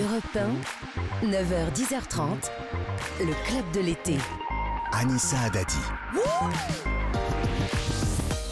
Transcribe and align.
Europe 0.00 0.36
1, 1.22 1.26
9h, 1.28 1.72
10h30, 1.74 2.50
le 3.20 3.34
club 3.44 3.70
de 3.74 3.80
l'été. 3.80 4.16
Anissa 4.92 5.38
Adadi. 5.40 5.76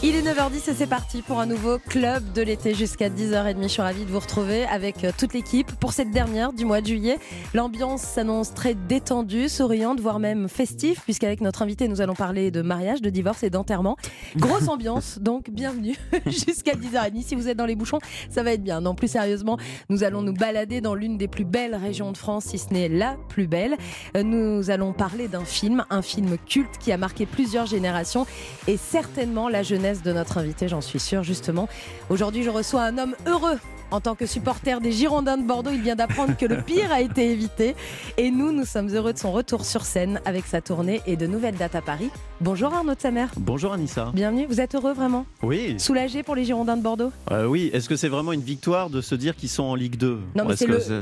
Il 0.01 0.15
est 0.15 0.21
9h10 0.21 0.69
et 0.69 0.73
c'est 0.73 0.87
parti 0.87 1.21
pour 1.21 1.41
un 1.41 1.45
nouveau 1.45 1.77
club 1.77 2.31
de 2.31 2.41
l'été 2.41 2.73
jusqu'à 2.73 3.09
10h30. 3.09 3.63
Je 3.63 3.67
suis 3.67 3.81
ravie 3.81 4.05
de 4.05 4.09
vous 4.09 4.19
retrouver 4.19 4.63
avec 4.63 5.03
euh, 5.03 5.11
toute 5.17 5.33
l'équipe 5.33 5.69
pour 5.73 5.91
cette 5.91 6.09
dernière 6.09 6.53
du 6.53 6.63
mois 6.63 6.79
de 6.79 6.87
juillet. 6.87 7.17
L'ambiance 7.53 8.03
s'annonce 8.03 8.53
très 8.53 8.75
détendue, 8.75 9.49
souriante, 9.49 9.99
voire 9.99 10.19
même 10.19 10.47
festive, 10.47 11.01
puisqu'avec 11.03 11.41
notre 11.41 11.63
invité, 11.63 11.89
nous 11.89 11.99
allons 11.99 12.13
parler 12.13 12.49
de 12.49 12.61
mariage, 12.61 13.01
de 13.01 13.09
divorce 13.09 13.43
et 13.43 13.49
d'enterrement. 13.49 13.97
Grosse 14.37 14.67
ambiance, 14.69 15.19
donc 15.19 15.49
bienvenue 15.49 15.97
jusqu'à 16.27 16.75
10h30. 16.75 17.21
Si 17.25 17.35
vous 17.35 17.49
êtes 17.49 17.57
dans 17.57 17.65
les 17.65 17.75
bouchons, 17.75 17.99
ça 18.29 18.41
va 18.41 18.53
être 18.53 18.63
bien. 18.63 18.79
Non, 18.79 18.95
plus 18.95 19.09
sérieusement, 19.09 19.57
nous 19.89 20.05
allons 20.05 20.21
nous 20.21 20.33
balader 20.33 20.79
dans 20.79 20.95
l'une 20.95 21.17
des 21.17 21.27
plus 21.27 21.45
belles 21.45 21.75
régions 21.75 22.13
de 22.13 22.17
France, 22.17 22.45
si 22.45 22.57
ce 22.57 22.73
n'est 22.73 22.87
la 22.87 23.17
plus 23.27 23.47
belle. 23.47 23.75
Euh, 24.15 24.23
Nous 24.23 24.69
allons 24.69 24.93
parler 24.93 25.27
d'un 25.27 25.43
film, 25.43 25.83
un 25.89 26.01
film 26.01 26.37
culte 26.47 26.77
qui 26.79 26.93
a 26.93 26.97
marqué 26.97 27.25
plusieurs 27.25 27.65
générations 27.65 28.25
et 28.65 28.77
certainement 28.77 29.49
la 29.49 29.61
jeunesse 29.61 29.88
de 29.97 30.13
notre 30.13 30.37
invité, 30.37 30.67
j'en 30.67 30.81
suis 30.81 30.99
sûre, 30.99 31.23
justement. 31.23 31.67
Aujourd'hui, 32.09 32.43
je 32.43 32.49
reçois 32.49 32.83
un 32.83 32.97
homme 32.97 33.15
heureux. 33.25 33.59
En 33.91 34.01
tant 34.01 34.13
que 34.13 34.27
supporter 34.27 34.79
des 34.81 34.91
Girondins 34.91 35.37
de 35.37 35.43
Bordeaux, 35.43 35.71
il 35.73 35.81
vient 35.81 35.95
d'apprendre 35.95 36.37
que 36.37 36.45
le 36.45 36.61
pire 36.61 36.91
a 36.91 37.01
été 37.01 37.31
évité. 37.31 37.75
Et 38.17 38.29
nous, 38.29 38.51
nous 38.51 38.65
sommes 38.65 38.89
heureux 38.89 39.13
de 39.13 39.17
son 39.17 39.31
retour 39.31 39.65
sur 39.65 39.83
scène 39.83 40.21
avec 40.25 40.45
sa 40.45 40.61
tournée 40.61 41.01
et 41.07 41.15
de 41.15 41.25
nouvelles 41.25 41.55
dates 41.55 41.75
à 41.75 41.81
Paris. 41.81 42.11
Bonjour 42.41 42.73
Arnaud 42.73 42.95
de 42.95 42.99
Samer. 43.01 43.25
Bonjour 43.35 43.73
Anissa. 43.73 44.11
Bienvenue, 44.13 44.45
vous 44.47 44.61
êtes 44.61 44.73
heureux 44.73 44.93
vraiment 44.93 45.25
Oui, 45.43 45.75
Soulagé 45.77 46.23
pour 46.23 46.35
les 46.35 46.45
Girondins 46.45 46.77
de 46.77 46.81
Bordeaux 46.81 47.11
euh, 47.31 47.45
oui. 47.45 47.69
Est-ce 47.73 47.89
que 47.89 47.97
c'est 47.97 48.07
vraiment 48.07 48.31
une 48.31 48.39
victoire 48.41 48.89
de 48.89 49.01
se 49.01 49.13
dire 49.13 49.35
qu'ils 49.35 49.49
sont 49.49 49.63
en 49.63 49.75
Ligue 49.75 49.97
2 49.97 50.19
Non, 50.35 50.45
mais 50.45 50.53
est-ce 50.53 51.01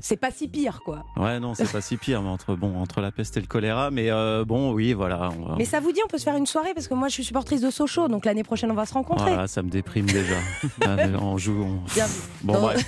c'est 0.00 0.16
que 0.16 0.20
pas 0.20 0.32
si 0.32 0.48
pire, 0.48 0.80
quoi. 0.84 1.04
Ouais, 1.16 1.38
non, 1.38 1.54
c'est 1.54 1.70
pas 1.70 1.80
si 1.80 1.96
pire, 1.96 2.20
mais 2.20 2.28
entre 2.30 2.56
bon, 2.56 2.80
entre 2.80 3.00
la 3.00 3.12
peste 3.12 3.36
et 3.36 3.40
le 3.40 3.46
choléra. 3.46 3.92
Mais 3.92 4.10
euh, 4.10 4.44
bon, 4.44 4.72
oui, 4.72 4.92
voilà. 4.92 5.30
On 5.38 5.50
va... 5.50 5.54
Mais 5.56 5.64
ça 5.64 5.78
vous 5.78 5.92
dit, 5.92 6.00
on 6.04 6.08
peut 6.08 6.18
se 6.18 6.24
faire 6.24 6.36
une 6.36 6.46
soirée 6.46 6.74
parce 6.74 6.88
que 6.88 6.94
moi, 6.94 7.06
je 7.06 7.14
suis 7.14 7.24
supportrice 7.24 7.60
de 7.60 7.70
Sochaux, 7.70 8.08
donc 8.08 8.24
l'année 8.24 8.42
prochaine, 8.42 8.72
on 8.72 8.74
va 8.74 8.84
se 8.86 8.94
rencontrer. 8.94 9.30
Voilà, 9.30 9.46
ça 9.46 9.62
me 9.62 9.70
déprime 9.70 10.06
déjà. 10.06 10.34
Ah, 10.84 10.96
on 11.20 11.38
joue. 11.38 11.62
on- 11.62 11.94
Bien. 11.94 12.06
Bon, 12.42 12.54
Non. 12.54 12.60
bref. 12.62 12.84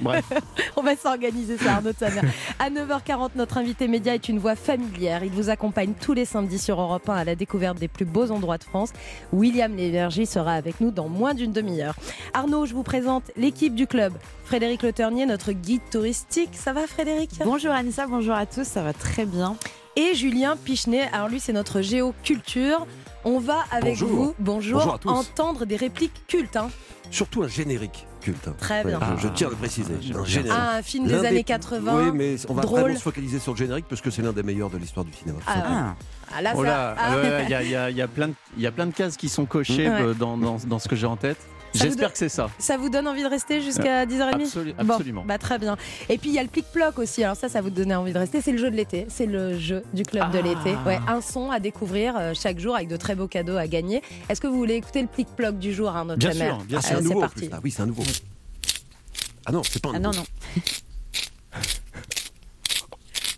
bref. 0.00 0.24
On 0.76 0.82
va 0.82 0.96
s'organiser 0.96 1.56
ça, 1.58 1.74
Arnaud 1.74 1.90
de 1.92 1.96
Samer. 1.96 2.20
À 2.58 2.70
9h40, 2.70 3.30
notre 3.36 3.58
invité 3.58 3.88
média 3.88 4.14
est 4.14 4.28
une 4.28 4.38
voix 4.38 4.54
familière. 4.54 5.24
Il 5.24 5.30
vous 5.30 5.50
accompagne 5.50 5.92
tous 6.00 6.12
les 6.12 6.24
samedis 6.24 6.58
sur 6.58 6.80
Europe 6.80 7.08
1 7.08 7.14
à 7.14 7.24
la 7.24 7.31
découverte 7.34 7.78
des 7.78 7.88
plus 7.88 8.04
beaux 8.04 8.30
endroits 8.30 8.58
de 8.58 8.64
France. 8.64 8.90
William 9.32 9.74
Lévergie 9.74 10.26
sera 10.26 10.52
avec 10.52 10.80
nous 10.80 10.90
dans 10.90 11.08
moins 11.08 11.34
d'une 11.34 11.52
demi-heure. 11.52 11.94
Arnaud, 12.34 12.66
je 12.66 12.74
vous 12.74 12.82
présente 12.82 13.24
l'équipe 13.36 13.74
du 13.74 13.86
club. 13.86 14.12
Frédéric 14.44 14.82
Le 14.82 14.92
Ternier, 14.92 15.26
notre 15.26 15.52
guide 15.52 15.82
touristique. 15.90 16.50
Ça 16.52 16.72
va, 16.72 16.86
Frédéric? 16.86 17.30
Bonjour 17.44 17.72
Anissa, 17.72 18.06
bonjour 18.06 18.34
à 18.34 18.46
tous, 18.46 18.64
ça 18.64 18.82
va 18.82 18.92
très 18.92 19.24
bien. 19.26 19.56
Et 19.96 20.14
Julien 20.14 20.56
Pichenet. 20.56 21.08
Alors, 21.12 21.28
lui, 21.28 21.38
c'est 21.40 21.52
notre 21.52 21.80
géoculture. 21.82 22.86
On 23.24 23.38
va 23.38 23.58
avec 23.70 23.90
Bonjour. 23.98 24.08
vous, 24.10 24.34
bonjour, 24.38 24.78
Bonjour 24.80 24.94
à 24.94 24.98
tous. 24.98 25.08
entendre 25.10 25.64
des 25.66 25.76
répliques 25.76 26.26
cultes. 26.26 26.56
hein. 26.56 26.70
Surtout 27.10 27.42
un 27.42 27.48
générique 27.48 28.06
culte. 28.22 28.48
Très 28.58 28.84
bien. 28.84 28.98
je, 29.16 29.22
je 29.22 29.28
tiens 29.28 29.48
à 29.48 29.50
le 29.50 29.56
préciser. 29.56 29.92
Ah, 29.94 29.96
un 29.96 30.12
bien. 30.14 30.24
générique. 30.24 30.52
Ah, 30.54 30.76
un 30.76 30.82
film 30.82 31.06
des 31.06 31.24
années 31.26 31.44
80. 31.44 31.92
Oui, 31.96 32.10
mais 32.14 32.36
on 32.48 32.54
va 32.54 32.62
drôle. 32.62 32.80
vraiment 32.80 32.96
se 32.96 33.02
focaliser 33.02 33.38
sur 33.38 33.52
le 33.52 33.58
générique 33.58 33.86
parce 33.88 34.00
que 34.00 34.10
c'est 34.10 34.22
l'un 34.22 34.32
des 34.32 34.42
meilleurs 34.42 34.70
de 34.70 34.78
l'histoire 34.78 35.04
du 35.04 35.12
cinéma. 35.12 35.38
Ah, 35.46 35.62
Ah, 35.66 35.94
Ah, 36.34 36.40
là, 36.42 36.52
Oh 36.56 36.62
ça- 36.62 36.70
là, 36.70 36.94
ah. 36.98 37.16
ouais, 37.16 37.42
il 37.44 37.50
y, 37.50 37.54
a, 37.54 37.62
il 37.62 37.68
y 37.70 37.76
a- 37.76 37.90
il 37.90 37.96
y 37.96 38.00
a 38.02 38.08
plein 38.08 38.28
de- 38.28 38.34
il 38.56 38.62
y 38.62 38.66
a 38.66 38.72
plein 38.72 38.86
de 38.86 38.92
cases 38.94 39.16
qui 39.18 39.28
sont 39.28 39.44
cochées 39.44 39.88
Ouais. 39.88 40.00
euh, 40.00 40.14
dans, 40.14 40.38
dans, 40.38 40.56
dans 40.66 40.78
ce 40.78 40.88
que 40.88 40.96
j'ai 40.96 41.06
en 41.06 41.16
tête. 41.16 41.36
J'espère 41.74 42.12
que 42.12 42.18
c'est 42.18 42.28
ça. 42.28 42.50
Ça 42.58 42.76
vous 42.76 42.88
donne 42.88 43.08
envie 43.08 43.22
de 43.22 43.28
rester 43.28 43.60
jusqu'à 43.62 44.04
10h30 44.06 44.42
Absolu- 44.46 44.74
Bon, 44.84 44.94
absolument. 44.94 45.24
bah 45.26 45.38
très 45.38 45.58
bien. 45.58 45.76
Et 46.08 46.18
puis 46.18 46.30
il 46.30 46.34
y 46.34 46.38
a 46.38 46.42
le 46.42 46.48
plic-ploc 46.48 46.98
aussi. 46.98 47.24
Alors 47.24 47.36
ça, 47.36 47.48
ça 47.48 47.60
vous 47.60 47.70
donnait 47.70 47.94
envie 47.94 48.12
de 48.12 48.18
rester. 48.18 48.40
C'est 48.40 48.52
le 48.52 48.58
jeu 48.58 48.70
de 48.70 48.76
l'été. 48.76 49.06
C'est 49.08 49.26
le 49.26 49.58
jeu 49.58 49.82
du 49.94 50.02
club 50.02 50.30
de 50.32 50.38
Ah. 50.38 50.42
l'été. 50.42 50.76
Ouais, 50.86 50.98
un 51.08 51.20
son 51.20 51.50
à 51.50 51.60
découvrir 51.60 52.14
euh, 52.18 52.32
chaque 52.34 52.58
jour 52.58 52.74
avec 52.76 52.88
de 52.88 52.96
très 52.96 53.14
beaux 53.14 53.28
cadeaux 53.28 53.56
à 53.56 53.66
gagner. 53.66 54.02
Est-ce 54.28 54.40
que 54.40 54.46
vous 54.46 54.56
voulez 54.56 54.74
écouter 54.74 55.00
le 55.02 55.08
plic-ploc 55.08 55.58
du 55.58 55.72
jour, 55.72 55.88
Arnaud 55.88 56.16
Bien 56.16 56.32
Chamer 56.32 56.46
sûr, 56.50 56.58
bien 56.64 56.78
Ah, 56.82 56.86
sûr. 56.86 56.98
c'est 57.02 57.20
parti. 57.20 57.48
là. 57.48 57.60
Oui, 57.64 57.70
c'est 57.70 57.82
un 57.82 57.86
nouveau. 57.86 58.02
Ah 59.46 59.52
non, 59.52 59.62
c'est 59.62 59.82
pas 59.82 59.88
un 59.90 59.94
ah 59.94 59.98
nouveau. 59.98 60.12
non, 60.16 60.18
non. 60.20 61.52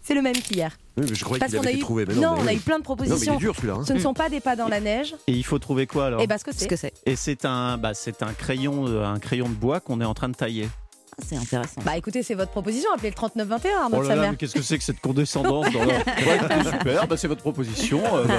C'est 0.03 0.15
le 0.15 0.23
même 0.23 0.35
qu'hier. 0.37 0.77
Oui, 0.97 1.07
mais 1.09 1.15
je 1.15 1.25
croyais 1.25 1.45
qu'il 1.45 1.57
avait 1.59 1.75
eu, 1.75 1.79
trouvé. 1.81 2.05
Mais 2.07 2.15
non, 2.15 2.21
non, 2.23 2.37
mais 2.37 2.43
on 2.43 2.47
a 2.47 2.53
eu 2.55 2.59
plein 2.59 2.79
de 2.79 2.85
Non, 2.85 2.95
mais 2.99 3.05
il 3.05 3.07
propositions. 3.07 3.35
est 3.35 3.39
dur 3.39 3.55
celui-là. 3.57 3.75
hein. 3.81 3.85
Ce 3.87 3.93
ne 3.93 3.99
sont 3.99 4.15
pas 4.15 4.29
des 4.29 4.41
pas 4.41 4.55
dans 4.57 4.69
la 4.69 4.81
neige. 4.81 5.15
Et 5.27 5.33
il 5.33 5.45
faut 5.45 5.59
trouver 5.59 5.87
quoi 5.87 6.07
alors 6.07 6.21
Et 6.21 6.27
bah 6.27 6.39
ce 6.39 6.45
que 6.45 6.53
Ce 6.53 6.61
c'est. 6.61 6.67
que 6.69 6.77
c'est. 6.77 6.93
Et 7.07 7.17
c'est 7.17 7.45
un, 7.45 7.79
bah, 7.79 7.95
c'est 7.95 8.23
un 8.23 8.33
crayon, 8.33 8.87
euh, 8.89 9.05
un 9.05 9.19
crayon 9.19 9.49
de 9.49 9.55
bois 9.55 9.81
qu'on 9.81 10.01
est 10.01 10.05
en 10.05 10.15
train 10.15 10.29
de 10.29 10.35
tailler. 10.37 10.69
Ah, 11.17 11.23
c'est 11.29 11.37
intéressant. 11.37 11.81
Bah 11.85 11.97
écoutez, 11.97 12.23
c'est 12.25 12.35
votre 12.35 12.51
proposition. 12.51 12.91
Appelez 12.93 13.11
le 13.11 13.15
3921, 13.15 13.83
Arnaud 13.85 13.97
Oh 13.99 14.03
là 14.03 14.09
là, 14.09 14.15
Chamer. 14.17 14.29
mais 14.33 14.37
qu'est-ce 14.37 14.55
que 14.55 14.63
c'est 14.63 14.79
que 14.79 14.83
cette 14.85 15.01
condescendance 15.01 15.71
dans 15.73 15.83
le... 15.85 15.87
Ouais, 16.27 16.71
super, 16.79 17.07
bah, 17.07 17.17
c'est 17.17 17.29
votre 17.29 17.41
proposition. 17.43 18.01
euh, 18.17 18.25
bah, 18.25 18.35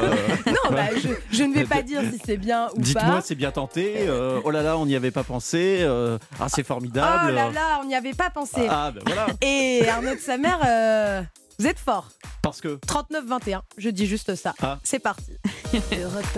Non, 0.52 0.72
bah, 0.72 0.88
je, 0.98 1.08
je 1.38 1.44
ne 1.44 1.54
vais 1.54 1.64
pas 1.66 1.82
dire 1.84 2.02
si 2.12 2.20
c'est 2.26 2.36
bien 2.38 2.68
ou 2.76 2.82
Dites-moi, 2.82 3.16
pas. 3.16 3.22
c'est 3.22 3.36
bien 3.36 3.52
tenté. 3.52 3.96
euh, 4.10 4.42
oh 4.44 4.52
là 4.52 4.62
là, 4.62 4.78
on 4.78 4.86
n'y 4.86 4.96
avait 4.96 5.12
pas 5.12 5.24
pensé. 5.24 5.78
euh, 5.82 6.18
ah, 6.40 6.48
c'est 6.50 6.66
formidable. 6.66 7.28
Oh 7.30 7.32
là 7.34 7.50
là, 7.52 7.80
on 7.82 7.86
n'y 7.86 7.96
avait 7.96 8.14
pas 8.14 8.30
pensé. 8.30 8.68
Ah, 8.70 8.92
ben 8.94 9.02
voilà. 9.06 9.28
Et 9.42 9.88
Arnaud 9.88 10.16
de 10.16 10.20
Samer, 10.20 10.50
euh, 10.66 11.22
vous 11.60 11.68
êtes 11.68 11.80
fort. 11.80 12.10
Parce 12.42 12.62
que 12.62 12.80
39-21, 12.88 13.62
je 13.78 13.90
dis 13.90 14.06
juste 14.06 14.36
ça. 14.36 14.54
Ah. 14.62 14.80
C'est 14.84 15.00
parti. 15.00 15.32
Europe 15.74 16.38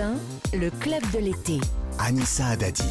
1, 0.53 0.57
le 0.57 0.69
club 0.69 1.01
de 1.11 1.19
l'été. 1.19 1.59
Anissa 1.99 2.47
Adadi. 2.47 2.83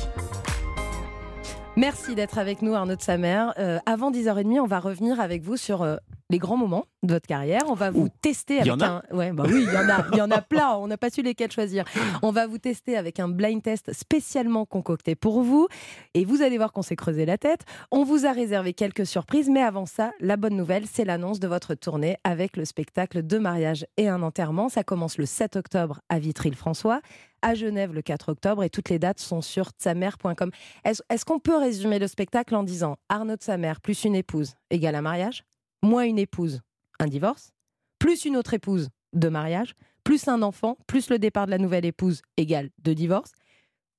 Merci 1.79 2.15
d'être 2.15 2.39
avec 2.39 2.63
nous, 2.63 2.73
Arnaud 2.73 2.97
de 2.97 3.03
Samer. 3.03 3.49
Euh, 3.59 3.79
avant 3.85 4.11
10h30, 4.11 4.61
on 4.61 4.67
va 4.67 4.81
revenir 4.81 5.21
avec 5.21 5.43
vous 5.43 5.59
sur 5.59 5.83
euh, 5.83 5.97
les 6.31 6.39
grands 6.39 6.57
moments 6.57 6.87
de 7.03 7.13
votre 7.13 7.27
carrière. 7.27 7.61
On 7.69 7.75
va 7.75 7.91
vous 7.91 8.05
Ouh, 8.05 8.09
tester 8.23 8.61
il 8.61 8.67
y 8.67 8.71
avec 8.71 8.73
en 8.73 8.81
a 8.81 9.03
un. 9.11 9.15
Ouais, 9.15 9.31
bah 9.33 9.45
oui, 9.47 9.67
il 9.69 9.73
y 9.75 9.77
en 9.77 9.87
a, 9.91 10.07
il 10.11 10.17
y 10.17 10.23
en 10.23 10.31
a 10.31 10.41
plein. 10.41 10.73
On 10.77 10.87
n'a 10.87 10.97
pas 10.97 11.11
su 11.11 11.21
lesquels 11.21 11.53
choisir. 11.53 11.85
On 12.23 12.31
va 12.31 12.47
vous 12.47 12.57
tester 12.57 12.97
avec 12.97 13.21
un 13.21 13.29
blind 13.29 13.63
test 13.63 13.93
spécialement 13.93 14.65
concocté 14.65 15.17
pour 15.17 15.43
vous. 15.43 15.69
Et 16.15 16.25
vous 16.25 16.41
allez 16.41 16.57
voir 16.57 16.73
qu'on 16.73 16.81
s'est 16.81 16.97
creusé 16.97 17.27
la 17.27 17.37
tête. 17.37 17.61
On 17.91 18.05
vous 18.05 18.25
a 18.25 18.33
réservé 18.33 18.73
quelques 18.73 19.05
surprises, 19.05 19.51
mais 19.51 19.63
avant 19.63 19.85
ça, 19.85 20.13
la 20.19 20.39
bonne 20.39 20.57
nouvelle, 20.57 20.85
c'est 20.91 21.05
l'annonce 21.05 21.41
de 21.41 21.47
votre 21.47 21.75
tournée 21.75 22.17
avec 22.25 22.57
le 22.57 22.65
spectacle 22.65 23.23
Deux 23.23 23.41
mariages 23.41 23.85
et 23.99 24.09
un 24.09 24.23
enterrement. 24.23 24.71
Ça 24.71 24.83
commence 24.83 25.19
le 25.19 25.27
7 25.27 25.57
octobre 25.57 26.01
à 26.09 26.19
Vitry-le-François, 26.19 27.03
à 27.43 27.55
Genève 27.55 27.93
le 27.93 28.03
4 28.03 28.31
octobre, 28.31 28.65
et 28.65 28.71
toutes 28.71 28.89
les 28.89 28.99
dates 28.99 29.21
sont 29.21 29.41
sur 29.41 29.71
tsamer.com. 29.71 30.51
Est-ce 30.85 31.25
qu'on 31.25 31.39
peut 31.39 31.57
résumer 31.57 31.99
le 31.99 32.09
spectacle 32.09 32.55
en 32.55 32.63
disant 32.63 32.97
Arnaud 33.09 33.37
de 33.37 33.43
Samer 33.43 33.75
plus 33.83 34.05
une 34.05 34.15
épouse 34.15 34.55
égale 34.71 34.95
un 34.95 35.03
mariage, 35.03 35.45
moins 35.83 36.05
une 36.05 36.19
épouse, 36.19 36.61
un 36.99 37.07
divorce, 37.07 37.53
plus 37.99 38.25
une 38.25 38.37
autre 38.37 38.55
épouse, 38.55 38.89
deux 39.13 39.31
mariages, 39.31 39.75
plus 40.05 40.29
un 40.29 40.43
enfant, 40.43 40.77
plus 40.87 41.11
le 41.11 41.19
départ 41.19 41.47
de 41.47 41.51
la 41.51 41.59
nouvelle 41.59 41.85
épouse 41.85 42.23
égale 42.37 42.71
deux 42.79 42.95
divorces, 42.95 43.33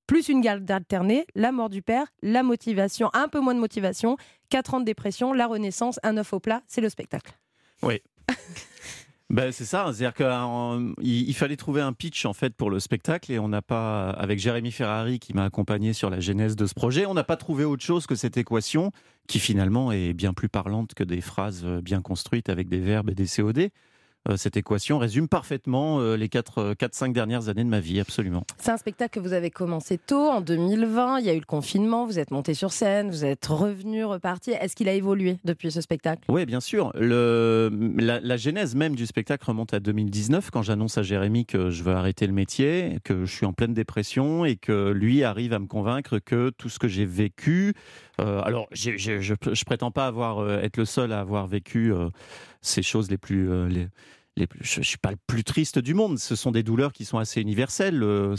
plus 0.08 0.30
une 0.30 0.42
garde 0.42 0.69
alternée, 0.72 1.28
la 1.36 1.52
mort 1.52 1.69
du 1.69 1.81
père, 1.81 2.08
la 2.22 2.42
motivation, 2.42 3.09
un 3.14 3.28
peu 3.28 3.42
moins 3.42 3.54
de 3.54 3.59
motivation, 3.59 4.16
quatre 4.50 4.74
ans 4.74 4.80
de 4.80 4.86
dépression, 4.86 5.34
la 5.34 5.48
renaissance, 5.48 6.00
un 6.04 6.18
œuf 6.18 6.31
au 6.31 6.40
plat, 6.40 6.62
c'est 6.68 6.81
le 6.81 6.90
spectacle. 6.90 7.38
ben, 9.30 9.52
c'est 9.52 9.66
ça. 9.66 9.92
C'est-à-dire 9.94 10.14
qu'il 10.14 10.94
il 11.02 11.34
fallait 11.34 11.58
trouver 11.58 11.82
un 11.82 11.92
pitch 11.92 12.26
en 12.26 12.34
fait 12.34 12.56
pour 12.56 12.70
le 12.70 12.80
spectacle 12.80 13.32
et 13.32 13.40
on 13.40 13.50
n'a 13.50 13.62
pas, 13.62 14.10
avec 14.12 14.40
Jérémy 14.40 14.72
Ferrari 14.72 15.20
qui 15.20 15.34
m'a 15.34 15.44
accompagné 15.44 15.92
sur 15.94 16.10
la 16.10 16.22
genèse 16.22 16.56
de 16.56 16.66
ce 16.66 16.74
projet, 16.74 17.06
on 17.06 17.14
n'a 17.14 17.26
pas 17.26 17.36
trouvé 17.36 17.66
autre 17.66 17.84
chose 17.84 18.08
que 18.08 18.16
cette 18.16 18.38
équation 18.38 18.92
qui 19.28 19.40
finalement 19.40 19.92
est 19.92 20.14
bien 20.14 20.34
plus 20.34 20.48
parlante 20.48 20.94
que 20.94 21.04
des 21.04 21.20
phrases 21.20 21.64
euh, 21.66 21.82
bien 21.82 22.02
construites 22.02 22.48
avec 22.48 22.70
des 22.70 22.80
verbes 22.80 23.10
et 23.10 23.16
des 23.16 23.28
COD. 23.28 23.70
Euh, 24.30 24.36
Cette 24.36 24.58
équation 24.58 24.98
résume 24.98 25.28
parfaitement 25.28 26.00
euh, 26.02 26.18
les 26.18 26.28
4-5 26.28 27.14
dernières 27.14 27.50
années 27.50 27.64
de 27.64 27.70
ma 27.70 27.80
vie, 27.80 28.00
absolument. 28.00 28.44
C'est 28.58 28.72
un 28.72 28.78
spectacle 28.78 29.20
que 29.20 29.26
vous 29.26 29.34
avez 29.34 29.50
commencé 29.52 29.98
tôt, 29.98 30.28
en 30.30 30.42
2020, 30.42 31.20
il 31.20 31.26
y 31.26 31.30
a 31.30 31.34
eu 31.34 31.40
le 31.40 31.46
confinement, 31.46 32.06
vous 32.06 32.20
êtes 32.20 32.32
monté 32.32 32.54
sur 32.54 32.72
scène, 32.74 33.10
vous 33.10 33.24
êtes 33.24 33.46
revenu, 33.46 34.04
reparti. 34.06 34.52
Est-ce 34.52 34.76
qu'il 34.76 34.90
a 34.90 34.94
évolué 34.94 35.38
depuis 35.46 35.72
ce 35.72 35.80
spectacle? 35.82 36.24
Oui, 36.30 36.46
bien 36.46 36.60
sûr. 36.60 36.92
Le, 36.96 37.69
la, 37.98 38.19
la 38.19 38.38
genèse 38.38 38.75
même 38.75 38.96
du 38.96 39.06
spectacle 39.06 39.46
remonte 39.46 39.74
à 39.74 39.80
2019, 39.80 40.50
quand 40.51 40.62
j'annonce 40.62 40.98
à 40.98 41.04
Jérémy 41.04 41.46
que 41.46 41.69
je 41.69 41.84
veux 41.84 41.94
arrêter 41.94 42.28
le 42.28 42.34
métier, 42.34 42.98
que 43.04 43.25
je 43.25 43.31
suis 43.34 43.46
en 43.46 43.54
pleine 43.54 43.74
dépression 43.74 44.44
et 44.46 44.56
que 44.57 44.92
lui 44.92 45.24
arrive 45.24 45.54
à 45.54 45.60
me 45.60 45.68
convaincre 45.68 46.19
que 46.19 46.50
tout 46.50 46.69
ce 46.69 46.80
que 46.80 46.88
j'ai 46.88 47.06
vécu. 47.06 47.74
euh, 48.19 48.42
alors, 48.44 48.68
je 48.72 48.90
ne 48.92 49.66
prétends 49.66 49.92
pas 49.92 50.07
avoir, 50.07 50.40
euh, 50.40 50.60
être 50.62 50.78
le 50.78 50.86
seul 50.86 51.12
à 51.13 51.19
avoir 51.19 51.48
vécu 51.48 51.94
euh, 51.94 52.10
ces 52.62 52.81
choses 52.84 53.10
les 53.10 53.18
plus. 53.18 53.50
euh, 53.50 53.68
les, 53.69 53.88
les, 54.38 54.48
je, 54.62 54.81
je 54.81 54.88
suis 54.88 54.98
pas 54.98 55.12
le 55.12 55.18
plus 55.28 55.44
triste 55.44 55.80
du 55.80 55.94
monde. 55.94 56.18
Ce 56.19 56.36
sont 56.36 56.51
des 56.51 56.63
douleurs 56.63 56.94
qui 56.94 57.04
sont 57.06 57.18
assez 57.18 57.42
universelles. 57.42 58.01
euh, 58.04 58.36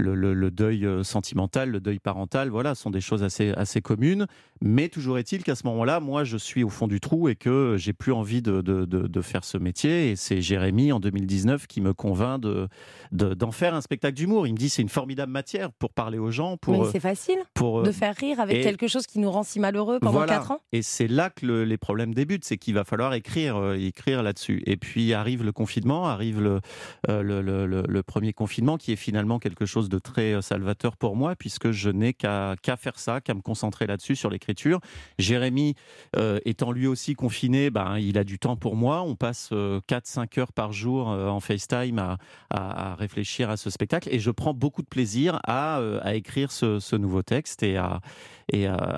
le, 0.00 0.14
le- 0.14 0.32
le 0.34 0.50
deuil 0.52 0.86
euh, 0.86 1.02
sentimental, 1.02 1.70
le 1.70 1.80
deuil 1.80 1.98
parental, 1.98 2.50
voilà, 2.50 2.74
sont 2.76 2.90
des 2.90 3.00
choses 3.00 3.22
assez, 3.24 3.50
assez 3.52 3.80
communes. 3.80 4.26
Mais 4.60 4.88
toujours 4.88 5.18
est-il 5.18 5.42
qu'à 5.42 5.54
ce 5.56 5.66
moment-là, 5.66 5.98
moi, 6.00 6.22
je 6.24 6.36
suis 6.36 6.62
au 6.64 6.68
fond 6.68 6.86
du 6.86 7.00
trou 7.00 7.28
et 7.28 7.34
que 7.36 7.74
j'ai 7.78 7.92
plus 7.92 8.12
envie 8.12 8.40
de, 8.42 8.60
de- 8.60 8.84
de- 8.84 9.06
de 9.08 9.20
faire 9.20 9.44
ce 9.44 9.58
métier. 9.58 10.10
Et 10.10 10.16
c'est 10.16 10.40
Jérémy 10.40 10.92
en 10.92 11.00
2019 11.00 11.66
qui 11.66 11.80
me 11.80 11.92
convainc 11.94 12.40
de, 12.40 12.68
de- 13.12 13.34
d'en 13.34 13.50
faire 13.50 13.74
un 13.74 13.80
spectacle 13.80 14.14
d'humour. 14.14 14.46
Il 14.46 14.52
me 14.52 14.58
dit 14.58 14.68
c'est 14.68 14.82
une 14.82 14.88
formidable 14.88 15.32
matière 15.32 15.72
pour 15.72 15.92
parler 15.92 16.18
aux 16.18 16.30
gens, 16.30 16.56
pour, 16.56 16.74
Mais 16.82 16.86
euh, 16.86 16.90
c'est 16.92 17.00
facile 17.00 17.38
pour 17.54 17.82
de 17.82 17.90
faire 17.92 18.14
rire 18.16 18.38
avec 18.40 18.58
et- 18.58 18.62
quelque 18.62 18.86
chose 18.88 19.06
qui 19.06 19.18
nous 19.18 19.30
rend 19.30 19.42
si 19.42 19.58
malheureux 19.60 19.98
pendant 19.98 20.12
voilà. 20.12 20.34
4 20.34 20.50
ans. 20.52 20.60
Et 20.72 20.82
c'est 20.82 21.08
là 21.08 21.30
que 21.30 21.44
le- 21.44 21.64
les 21.64 21.76
problèmes 21.78 22.14
débutent, 22.14 22.44
c'est 22.44 22.56
qu'il 22.56 22.74
va 22.74 22.84
falloir 22.84 23.14
écrire, 23.14 23.72
écrire 23.74 24.22
là-dessus. 24.22 24.62
Et 24.66 24.76
puis 24.76 25.12
arrive 25.18 25.44
le 25.44 25.52
confinement, 25.52 26.06
arrive 26.06 26.40
le, 26.40 26.60
euh, 27.08 27.22
le, 27.22 28.02
premier 28.02 28.32
confinement, 28.32 28.78
qui 28.78 28.92
est 28.92 28.96
finalement 28.96 29.38
quelque 29.38 29.66
chose 29.66 29.88
de 29.88 29.98
très 29.98 30.34
euh, 30.34 30.40
salvateur 30.40 30.96
pour 30.96 31.16
moi, 31.16 31.36
puisque 31.36 31.70
je 31.70 31.90
n'ai 31.90 32.14
qu'à 32.14 32.56
faire 32.78 32.98
ça, 32.98 33.20
qu'à 33.20 33.34
me 33.34 33.40
concentrer 33.40 33.86
là-dessus, 33.86 34.16
sur 34.16 34.30
l'écriture. 34.30 34.80
Jérémy, 35.18 35.74
euh, 36.16 36.38
étant 36.44 36.72
lui 36.72 36.86
aussi 36.86 37.14
confiné, 37.14 37.70
ben, 37.70 37.98
il 37.98 38.18
a 38.18 38.24
du 38.24 38.38
temps 38.38 38.56
pour 38.56 38.76
moi. 38.76 39.02
On 39.02 39.14
passe 39.14 39.50
4-5 39.52 40.38
heures 40.38 40.52
par 40.52 40.72
jour 40.72 41.08
en 41.08 41.40
FaceTime 41.40 42.16
à, 42.50 42.94
réfléchir 42.98 43.50
à 43.50 43.56
ce 43.56 43.70
spectacle, 43.70 44.08
et 44.12 44.18
je 44.18 44.30
prends 44.30 44.54
beaucoup 44.54 44.82
de 44.82 44.88
plaisir 44.88 45.40
à, 45.46 45.80
écrire 46.14 46.52
ce, 46.52 46.96
nouveau 46.96 47.22
texte 47.22 47.62
et 47.62 47.76
à, 47.76 48.00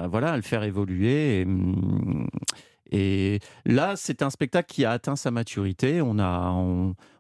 voilà, 0.08 0.32
à 0.32 0.36
le 0.36 0.42
faire 0.42 0.62
évoluer. 0.62 1.44
Hum, 1.44 2.28
et 2.90 3.40
là, 3.64 3.94
c'est 3.96 4.22
un 4.22 4.30
spectacle 4.30 4.72
qui 4.72 4.84
a 4.84 4.90
atteint 4.90 5.16
sa 5.16 5.30
maturité. 5.30 6.00
On 6.02 6.18
a, 6.18 6.52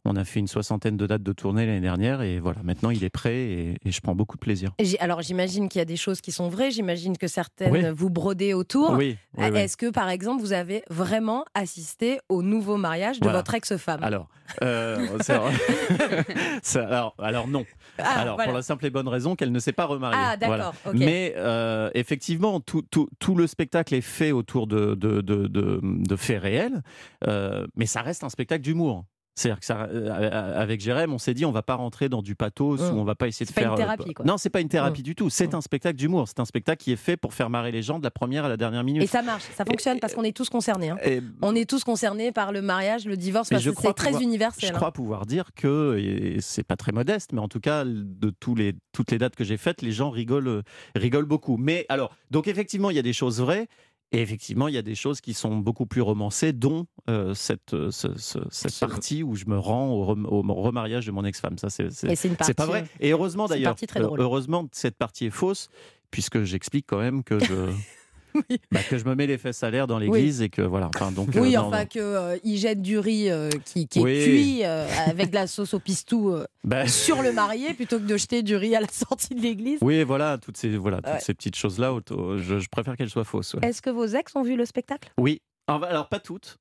on 0.04 0.16
a 0.16 0.24
fait 0.24 0.40
une 0.40 0.46
soixantaine 0.48 0.96
de 0.96 1.06
dates 1.06 1.22
de 1.22 1.32
tournée 1.32 1.66
l'année 1.66 1.80
dernière 1.80 2.22
et 2.22 2.38
voilà, 2.40 2.60
maintenant 2.62 2.90
il 2.90 3.04
est 3.04 3.10
prêt 3.10 3.36
et, 3.36 3.76
et 3.84 3.90
je 3.92 4.00
prends 4.00 4.14
beaucoup 4.14 4.36
de 4.36 4.40
plaisir. 4.40 4.72
Alors 5.00 5.22
j'imagine 5.22 5.68
qu'il 5.68 5.78
y 5.78 5.82
a 5.82 5.86
des 5.86 5.96
choses 5.96 6.20
qui 6.20 6.32
sont 6.32 6.48
vraies, 6.48 6.70
j'imagine 6.70 7.16
que 7.18 7.26
certaines 7.28 7.72
Oui. 7.72 7.82
vous 7.94 8.10
brodez 8.10 8.54
autour. 8.54 8.92
Oui. 8.92 9.16
Est-ce 9.38 9.76
que 9.76 9.90
par 9.90 10.08
exemple 10.08 10.40
vous 10.42 10.52
avez 10.52 10.82
vraiment 10.90 11.44
assisté 11.54 12.18
au 12.28 12.42
nouveau 12.42 12.76
mariage 12.76 13.20
de 13.20 13.24
Voilà. 13.24 13.38
votre 13.38 13.54
ex-femme? 13.54 14.02
Alors, 14.02 14.28
euh, 14.62 15.06
alors, 16.74 17.14
alors 17.18 17.48
non. 17.48 17.64
Ah, 17.98 18.20
alors, 18.20 18.34
voilà. 18.36 18.48
pour 18.50 18.56
la 18.56 18.62
simple 18.62 18.86
et 18.86 18.90
bonne 18.90 19.08
raison 19.08 19.36
qu'elle 19.36 19.52
ne 19.52 19.58
s'est 19.58 19.72
pas 19.72 19.84
remariée. 19.84 20.18
Ah, 20.22 20.36
d'accord, 20.36 20.74
Voilà. 20.84 20.98
Mais 20.98 21.34
euh, 21.36 21.90
effectivement, 21.94 22.60
tout, 22.60 22.82
tout, 22.82 23.08
tout 23.18 23.34
le 23.34 23.46
spectacle 23.46 23.94
est 23.94 24.00
fait 24.00 24.32
autour 24.32 24.66
de, 24.66 24.94
de, 24.94 25.20
de, 25.20 25.46
de- 25.46 25.80
de 25.82 26.16
faits 26.16 26.40
réels, 26.42 26.82
euh, 27.26 27.66
mais 27.76 27.86
ça 27.86 28.02
reste 28.02 28.24
un 28.24 28.28
spectacle 28.28 28.62
d'humour. 28.62 29.04
C'est-à-dire 29.40 29.60
que 29.60 29.64
ça, 29.64 29.84
euh, 29.90 30.60
avec 30.60 30.80
Jérém, 30.82 31.12
on 31.14 31.18
s'est 31.18 31.32
dit 31.32 31.46
on 31.46 31.50
va 31.52 31.62
pas 31.62 31.76
rentrer 31.76 32.08
dans 32.10 32.20
du 32.20 32.34
pathos 32.34 32.80
Hum. 32.82 32.96
ou 32.96 33.00
on 33.00 33.04
va 33.04 33.14
pas 33.14 33.26
essayer 33.26 33.46
de 33.46 33.50
C'est 33.50 33.54
pas 33.54 33.62
faire. 33.62 33.70
une 33.70 33.74
euh, 33.80 33.82
thérapie, 33.82 34.12
quoi. 34.12 34.24
Non, 34.26 34.36
c'est 34.36 34.50
pas 34.50 34.60
une 34.60 34.68
thérapie 34.68 35.00
Hum. 35.00 35.04
du 35.04 35.14
tout. 35.14 35.30
C'est 35.30 35.54
Hum. 35.54 35.58
un 35.58 35.60
spectacle 35.62 35.96
d'humour. 35.96 36.28
C'est 36.28 36.40
un 36.40 36.44
spectacle 36.44 36.82
qui 36.82 36.92
est 36.92 36.96
fait 36.96 37.16
pour 37.16 37.32
faire 37.32 37.48
marrer 37.48 37.72
les 37.72 37.82
gens 37.82 37.98
de 37.98 38.04
la 38.04 38.10
première 38.10 38.44
à 38.44 38.48
la 38.50 38.58
dernière 38.58 38.84
minute. 38.84 39.02
Et 39.02 39.06
ça 39.06 39.22
marche, 39.22 39.44
ça 39.54 39.64
fonctionne 39.64 39.98
parce 39.98 40.14
qu'on 40.14 40.24
est 40.24 40.36
tous 40.36 40.50
concernés. 40.50 40.90
hein. 40.90 40.98
Et- 41.04 41.22
On 41.40 41.54
est 41.54 41.68
tous 41.68 41.84
concernés 41.84 42.32
par 42.32 42.52
le 42.52 42.60
mariage, 42.60 43.06
le 43.06 43.16
divorce, 43.16 43.48
parce 43.48 43.64
que 43.64 43.70
c'est 43.80 43.94
très 43.94 44.22
universel. 44.22 44.68
Je 44.68 44.74
hein. 44.74 44.76
crois 44.76 44.92
pouvoir 44.92 45.24
dire 45.24 45.50
que, 45.56 45.96
et 45.98 46.36
c'est 46.40 46.62
pas 46.64 46.76
très 46.76 46.92
modeste, 46.92 47.32
mais 47.32 47.40
en 47.40 47.48
tout 47.48 47.60
cas, 47.60 47.84
de 47.86 48.30
tous 48.38 48.54
les, 48.54 48.74
toutes 48.92 49.10
les 49.10 49.18
dates 49.18 49.36
que 49.36 49.44
j'ai 49.44 49.56
faites, 49.56 49.80
les 49.80 49.92
gens 49.92 50.10
rigolent, 50.10 50.48
euh, 50.48 50.62
rigolent 50.94 51.24
beaucoup. 51.26 51.56
Mais 51.56 51.86
alors, 51.88 52.14
donc 52.30 52.46
effectivement, 52.48 52.90
il 52.90 52.96
y 52.96 52.98
a 52.98 53.02
des 53.02 53.12
choses 53.14 53.40
vraies. 53.40 53.68
Et 54.12 54.20
effectivement, 54.20 54.66
il 54.66 54.74
y 54.74 54.78
a 54.78 54.82
des 54.82 54.96
choses 54.96 55.20
qui 55.20 55.34
sont 55.34 55.56
beaucoup 55.56 55.86
plus 55.86 56.00
romancées, 56.00 56.52
dont 56.52 56.86
euh, 57.08 57.32
cette, 57.34 57.74
euh, 57.74 57.90
ce- 57.92 58.16
ce- 58.18 58.40
cette 58.50 58.72
Ce- 58.72 58.84
partie 58.84 59.22
où 59.22 59.36
je 59.36 59.44
me 59.46 59.56
rends 59.58 59.88
au, 59.90 60.04
rem- 60.04 60.26
au 60.26 60.42
remariage 60.54 61.06
de 61.06 61.12
mon 61.12 61.24
ex-femme. 61.24 61.58
Ça, 61.58 61.70
c'est 61.70 61.90
c'est- 61.92 62.14
c'est 62.16 62.28
une 62.28 62.34
partie. 62.34 62.50
c'est 62.50 62.54
pas 62.54 62.66
vrai. 62.66 62.84
Et 62.98 63.12
heureusement 63.12 63.46
d'ailleurs, 63.46 63.76
euh, 63.96 64.16
heureusement 64.18 64.66
cette 64.72 64.96
partie 64.96 65.26
est 65.26 65.30
fausse, 65.30 65.68
puisque 66.10 66.42
j'explique 66.42 66.86
quand 66.88 66.98
même 66.98 67.22
que 67.22 67.38
je, 67.38 67.54
Oui. 68.34 68.58
bah, 68.72 68.80
que 68.88 68.98
je 68.98 69.04
me 69.04 69.14
mets 69.14 69.26
les 69.26 69.38
fesses 69.38 69.62
à 69.62 69.70
l'air 69.70 69.86
dans 69.86 69.98
l'église 69.98 70.42
et 70.42 70.48
que 70.48 70.62
voilà. 70.62 70.88
Enfin, 70.94 71.10
donc, 71.12 71.34
euh, 71.36 71.40
Oui, 71.40 71.54
non, 71.54 71.62
enfin 71.62 71.84
qu'il 71.86 72.56
jette 72.56 72.82
du 72.82 72.98
riz 72.98 73.30
euh, 73.30 73.50
qui, 73.64 73.88
qui 73.88 74.00
Oui. 74.00 74.10
est 74.12 74.24
cuit 74.24 74.60
euh, 74.64 74.86
avec 75.06 75.30
de 75.30 75.34
la 75.34 75.46
sauce 75.46 75.74
au 75.74 75.80
pistou 75.80 76.30
euh, 76.30 76.44
Bah, 76.64 76.86
sur 76.88 77.22
le 77.22 77.32
marié 77.32 77.74
plutôt 77.74 77.98
que 77.98 78.04
de 78.04 78.16
jeter 78.16 78.42
du 78.42 78.56
riz 78.56 78.74
à 78.76 78.80
la 78.80 78.88
sortie 78.92 79.34
de 79.34 79.40
l'église. 79.40 79.78
Oui, 79.82 80.02
voilà, 80.04 80.38
toutes 80.38 80.56
ces, 80.56 80.76
voilà, 80.76 80.98
toutes 80.98 81.12
Ouais. 81.14 81.20
ces 81.20 81.34
petites 81.34 81.56
choses-là, 81.56 81.94
je, 82.08 82.58
je 82.58 82.68
préfère 82.68 82.96
qu'elles 82.96 83.10
soient 83.10 83.24
fausses. 83.24 83.54
ouais. 83.54 83.68
Est-ce 83.68 83.82
que 83.82 83.90
vos 83.90 84.06
ex 84.06 84.34
ont 84.36 84.42
vu 84.42 84.56
le 84.56 84.64
spectacle? 84.64 85.10
Oui, 85.18 85.40
alors, 85.66 85.84
alors, 85.84 86.08
pas 86.08 86.20
toutes. 86.20 86.56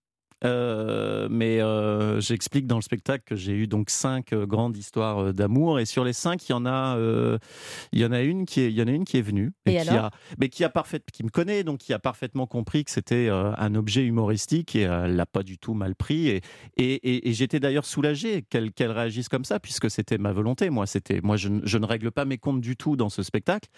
Euh, 0.46 1.28
mais 1.30 1.62
euh, 1.62 2.20
j'explique 2.22 2.66
dans 2.68 2.78
le 2.78 2.82
spectacle 2.82 3.24
que 3.26 3.36
j'ai 3.36 3.54
eu 3.54 3.68
donc 3.68 3.90
cinq 3.90 4.32
euh, 4.32 4.46
grandes 4.46 4.78
histoires 4.78 5.34
d'amour. 5.34 5.80
Et 5.80 5.86
sur 5.86 6.04
les 6.06 6.14
cinq 6.14 6.48
il 6.48 6.52
y 6.54 6.56
en 6.56 6.66
a 6.66 6.96
euh, 6.98 7.38
il 7.92 8.00
y 8.00 8.06
en 8.06 8.12
a 8.12 8.22
une 8.22 8.46
qui 8.46 8.62
est 8.62 8.70
il 8.72 8.78
y 8.78 8.82
en 8.82 8.88
a 8.88 8.92
une 8.92 9.04
qui 9.04 9.18
est 9.18 9.22
venue. 9.22 9.52
Et 9.66 9.72
qui 9.72 9.90
a 9.90 10.12
mais 10.40 10.50
qui 10.50 10.64
a 10.64 10.70
parfait 10.70 11.02
qui 11.12 11.24
me 11.24 11.30
connaît 11.30 11.64
donc 11.64 11.80
qui 11.80 11.94
a 11.94 12.00
parfaitement 12.00 12.48
compris 12.48 12.86
que 12.86 12.92
c'était 12.92 13.30
un 13.30 13.76
objet 13.76 14.06
humoristique 14.06 14.76
et 14.76 14.82
elle 14.82 15.16
l'a 15.16 15.26
pas 15.26 15.44
du 15.44 15.58
tout 15.58 15.74
mal 15.74 15.96
pris. 15.96 16.30
Et 16.30 16.42
et, 16.78 17.34
j'étais 17.34 17.60
d'ailleurs 17.60 17.86
soulagé 17.86 18.42
qu'elle 18.44 18.72
qu'elle 18.72 18.92
réagisse 18.92 19.30
comme 19.30 19.46
ça 19.46 19.60
puisque 19.60 19.92
c'était 19.92 20.18
ma 20.18 20.32
volonté 20.32 20.70
moi. 20.70 20.88
C'était 20.88 21.20
moi 21.22 21.36
je, 21.38 21.50
ne- 21.50 21.66
je 21.66 21.78
ne 21.78 21.86
règle 21.86 22.12
pas 22.12 22.26
mes 22.26 22.38
comptes 22.38 22.62
du 22.62 22.76
tout 22.78 22.96
dans 22.96 23.10
ce 23.10 23.24
spectacle. 23.24 23.70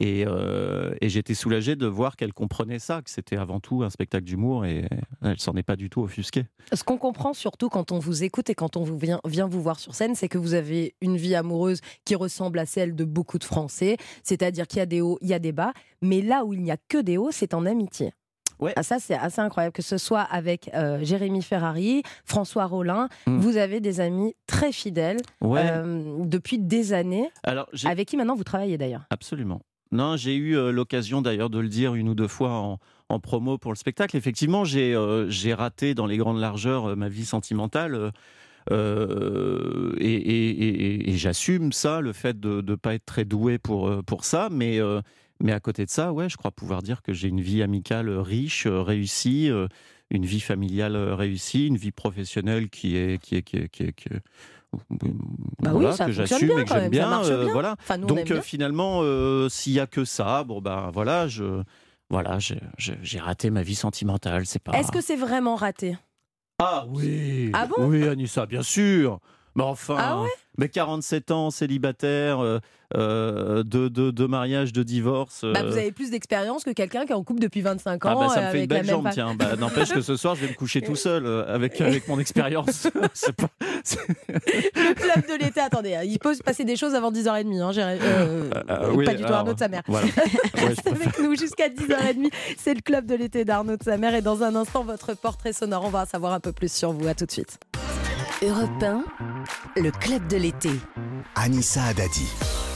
Et, 0.00 0.24
et 1.00 1.08
j'étais 1.08 1.34
soulagé 1.34 1.74
de 1.74 1.86
voir 1.86 2.16
qu'elle 2.16 2.32
comprenait 2.34 2.78
ça 2.78 3.00
que 3.02 3.10
c'était 3.10 3.36
avant 3.36 3.60
tout 3.60 3.82
un 3.82 3.90
spectacle 3.90 4.24
d'humour 4.24 4.66
et 4.66 4.86
elle 5.22 5.38
s'en 5.40 5.54
est 5.56 5.62
pas 5.62 5.76
du 5.76 5.88
tout 5.88 6.05
offusquée 6.06 6.46
Ce 6.72 6.82
qu'on 6.82 6.96
comprend 6.98 7.34
surtout 7.34 7.68
quand 7.68 7.92
on 7.92 7.98
vous 7.98 8.24
écoute 8.24 8.48
et 8.50 8.54
quand 8.54 8.76
on 8.76 8.82
vous 8.82 8.96
vient, 8.98 9.20
vient 9.26 9.46
vous 9.46 9.60
voir 9.62 9.78
sur 9.78 9.94
scène, 9.94 10.14
c'est 10.14 10.28
que 10.28 10.38
vous 10.38 10.54
avez 10.54 10.94
une 11.00 11.16
vie 11.16 11.34
amoureuse 11.34 11.80
qui 12.04 12.14
ressemble 12.14 12.58
à 12.58 12.66
celle 12.66 12.94
de 12.96 13.04
beaucoup 13.04 13.38
de 13.38 13.44
Français, 13.44 13.96
c'est-à-dire 14.22 14.66
qu'il 14.66 14.78
y 14.78 14.82
a 14.82 14.86
des 14.86 15.00
hauts, 15.02 15.18
il 15.20 15.28
y 15.28 15.34
a 15.34 15.38
des 15.38 15.52
bas, 15.52 15.72
mais 16.02 16.22
là 16.22 16.44
où 16.44 16.52
il 16.54 16.62
n'y 16.62 16.70
a 16.70 16.76
que 16.88 16.98
des 16.98 17.18
hauts, 17.18 17.30
c'est 17.30 17.52
en 17.54 17.66
amitié. 17.66 18.12
Ouais. 18.58 18.72
Ah, 18.74 18.82
ça, 18.82 18.98
c'est 18.98 19.14
assez 19.14 19.40
incroyable, 19.42 19.74
que 19.74 19.82
ce 19.82 19.98
soit 19.98 20.22
avec 20.22 20.70
euh, 20.72 20.98
Jérémy 21.02 21.42
Ferrari, 21.42 22.02
François 22.24 22.64
Rollin, 22.64 23.08
Mm. 23.26 23.38
vous 23.38 23.58
avez 23.58 23.80
des 23.80 24.00
amis 24.00 24.34
très 24.46 24.72
fidèles 24.72 25.18
ouais 25.42 25.60
euh, 25.62 26.24
depuis 26.24 26.58
des 26.58 26.94
années, 26.94 27.28
alors 27.42 27.68
avec 27.84 28.08
qui 28.08 28.16
maintenant 28.16 28.34
vous 28.34 28.44
travaillez 28.44 28.78
d'ailleurs? 28.78 29.02
Absolument. 29.10 29.60
Non, 29.92 30.16
j'ai 30.16 30.34
eu 30.34 30.56
euh, 30.56 30.72
l'occasion 30.72 31.20
d'ailleurs 31.22 31.50
de 31.50 31.58
le 31.58 31.68
dire 31.68 31.94
une 31.94 32.08
ou 32.08 32.14
deux 32.14 32.28
fois 32.28 32.50
en, 32.52 32.78
en 33.08 33.20
promo 33.20 33.56
pour 33.58 33.72
le 33.72 33.76
spectacle. 33.76 34.16
Effectivement, 34.16 34.64
j'ai 34.64 34.94
euh, 34.94 35.28
raté 35.56 35.94
dans 35.94 36.06
les 36.06 36.16
grandes 36.16 36.40
largeurs 36.40 36.86
euh, 36.90 36.96
ma 36.96 37.08
vie 37.08 37.24
sentimentale. 37.24 37.94
euh, 37.94 38.10
euh, 38.72 39.92
et 39.98 40.12
et- 40.14 40.50
et- 40.50 41.10
et 41.10 41.16
j'assume 41.16 41.72
ça, 41.72 42.00
le 42.00 42.12
fait 42.12 42.38
de 42.40 42.62
ne 42.66 42.74
pas 42.74 42.94
être 42.94 43.06
très 43.06 43.24
doué 43.24 43.58
pour, 43.58 44.02
pour 44.04 44.24
ça. 44.24 44.48
Mais, 44.50 44.80
mais 45.40 45.52
à 45.52 45.60
côté 45.60 45.84
de 45.84 45.90
ça, 45.90 46.12
ouais, 46.12 46.28
je 46.28 46.36
crois 46.36 46.50
pouvoir 46.50 46.82
dire 46.82 47.02
que 47.02 47.12
j'ai 47.12 47.28
une 47.28 47.40
vie 47.40 47.62
amicale 47.62 48.10
riche, 48.10 48.66
réussie, 48.66 49.50
une 50.10 50.24
vie 50.26 50.40
familiale 50.40 50.96
réussie, 50.96 51.68
une 51.68 51.76
vie 51.76 51.92
professionnelle 51.92 52.68
qui 52.68 52.96
est. 52.96 53.22
Qui 53.22 53.36
est, 53.36 53.42
qui 53.42 53.56
est, 53.56 53.68
qui 53.68 53.84
est- 53.84 53.92
qui 53.92 54.08
est- 54.08 54.20
Bah 55.62 55.70
voilà, 55.72 55.90
oui, 55.90 55.96
ça 55.96 56.06
que 56.06 56.12
j'assume 56.12 56.50
et 56.58 56.64
que 56.64 56.68
j'aime 56.70 56.90
bien. 56.90 57.08
euh, 57.30 57.46
voilà. 57.52 57.76
Enfin, 57.78 57.96
nous, 57.98 58.04
on 58.06 58.08
Donc 58.08 58.30
euh, 58.32 58.40
finalement, 58.42 59.00
euh, 59.02 59.48
s'il 59.48 59.72
y 59.74 59.80
a 59.80 59.86
que 59.86 60.04
ça, 60.04 60.42
bon 60.44 60.60
ben 60.60 60.90
voilà, 60.92 61.28
je 61.28 61.62
voilà, 62.10 62.38
j'ai- 62.38 63.18
raté 63.18 63.50
ma 63.50 63.62
vie 63.62 63.74
sentimentale, 63.74 64.46
c'est 64.46 64.62
pas. 64.62 64.72
Est-ce 64.72 64.92
que 64.92 65.00
c'est 65.00 65.16
vraiment 65.16 65.56
raté? 65.56 65.96
Ah 66.58 66.84
oui, 66.88 67.50
Ah 67.52 67.66
bon? 67.66 67.88
Oui 67.88 68.06
Anissa, 68.08 68.46
bien 68.46 68.62
sûr. 68.62 69.20
Mais 69.56 69.64
enfin, 69.64 69.96
Ah 69.98 70.22
ouais 70.22 70.28
mais 70.58 70.68
47 70.68 71.30
ans 71.30 71.50
célibataire, 71.50 72.40
euh, 72.40 72.58
euh, 72.96 73.62
de, 73.62 73.88
de, 73.88 74.10
de 74.10 74.26
mariage, 74.26 74.72
de 74.72 74.82
divorce. 74.82 75.42
Bah, 75.42 75.60
euh, 75.62 75.70
Vous 75.70 75.76
avez 75.76 75.92
plus 75.92 76.10
d'expérience 76.10 76.64
que 76.64 76.70
quelqu'un 76.70 77.04
qui 77.04 77.12
est 77.12 77.14
en 77.14 77.24
couple 77.24 77.40
depuis 77.40 77.60
25 77.60 78.00
ah 78.04 78.16
ans. 78.16 78.20
bah, 78.20 78.28
ça 78.28 78.40
euh, 78.40 78.46
me 78.46 78.50
fait 78.52 78.60
une 78.60 78.66
belle 78.66 78.86
jambe, 78.86 79.08
tiens. 79.12 79.34
Bah, 79.34 79.56
N'empêche 79.56 79.90
que 79.92 80.00
ce 80.00 80.16
soir, 80.16 80.34
je 80.34 80.42
vais 80.42 80.48
me 80.48 80.54
coucher 80.54 80.80
tout 80.80 80.96
seul 80.96 81.26
euh, 81.26 81.52
avec, 81.52 81.80
avec 81.80 82.08
mon 82.08 82.18
expérience. 82.18 82.88
Pas- 83.36 83.48
Le 84.30 84.94
club 84.94 85.26
de 85.28 85.44
l'été, 85.44 85.60
attendez, 85.60 85.94
hein, 85.94 86.02
il 86.04 86.18
peut 86.18 86.34
se 86.34 86.42
passer 86.42 86.64
des 86.64 86.76
choses 86.76 86.94
avant 86.94 87.12
10h30. 87.12 87.60
Hein. 87.60 87.72
Euh, 87.76 88.50
Euh, 88.70 88.92
oui, 88.94 89.04
pas 89.04 89.14
du 89.14 89.24
tout 89.24 89.32
Arnaud 89.32 89.52
de 89.54 89.58
sa 89.58 89.68
mère. 89.68 89.82
Voilà. 89.86 90.06
Ouais, 90.56 90.74
avec 90.90 91.18
nous 91.18 91.36
jusqu'à 91.36 91.68
10h30. 91.68 92.30
C'est 92.58 92.74
le 92.74 92.80
club 92.80 93.06
de 93.06 93.14
l'été 93.14 93.44
d'Arnaud 93.44 93.76
de 93.76 93.82
sa 93.82 93.98
mère. 93.98 94.14
Et 94.14 94.22
dans 94.22 94.42
un 94.42 94.54
instant, 94.56 94.84
votre 94.84 95.14
portrait 95.14 95.52
sonore. 95.52 95.84
On 95.84 95.90
va 95.90 96.02
en 96.02 96.06
savoir 96.06 96.32
un 96.32 96.40
peu 96.40 96.52
plus 96.52 96.72
sur 96.72 96.92
vous. 96.92 97.06
À 97.06 97.14
tout 97.14 97.26
de 97.26 97.30
suite. 97.30 97.58
Europe 98.42 98.82
1, 98.82 99.02
le 99.80 99.90
club 99.90 100.26
de 100.28 100.36
l'été. 100.36 100.68
Anissa 101.36 101.84
Adadi. 101.84 102.28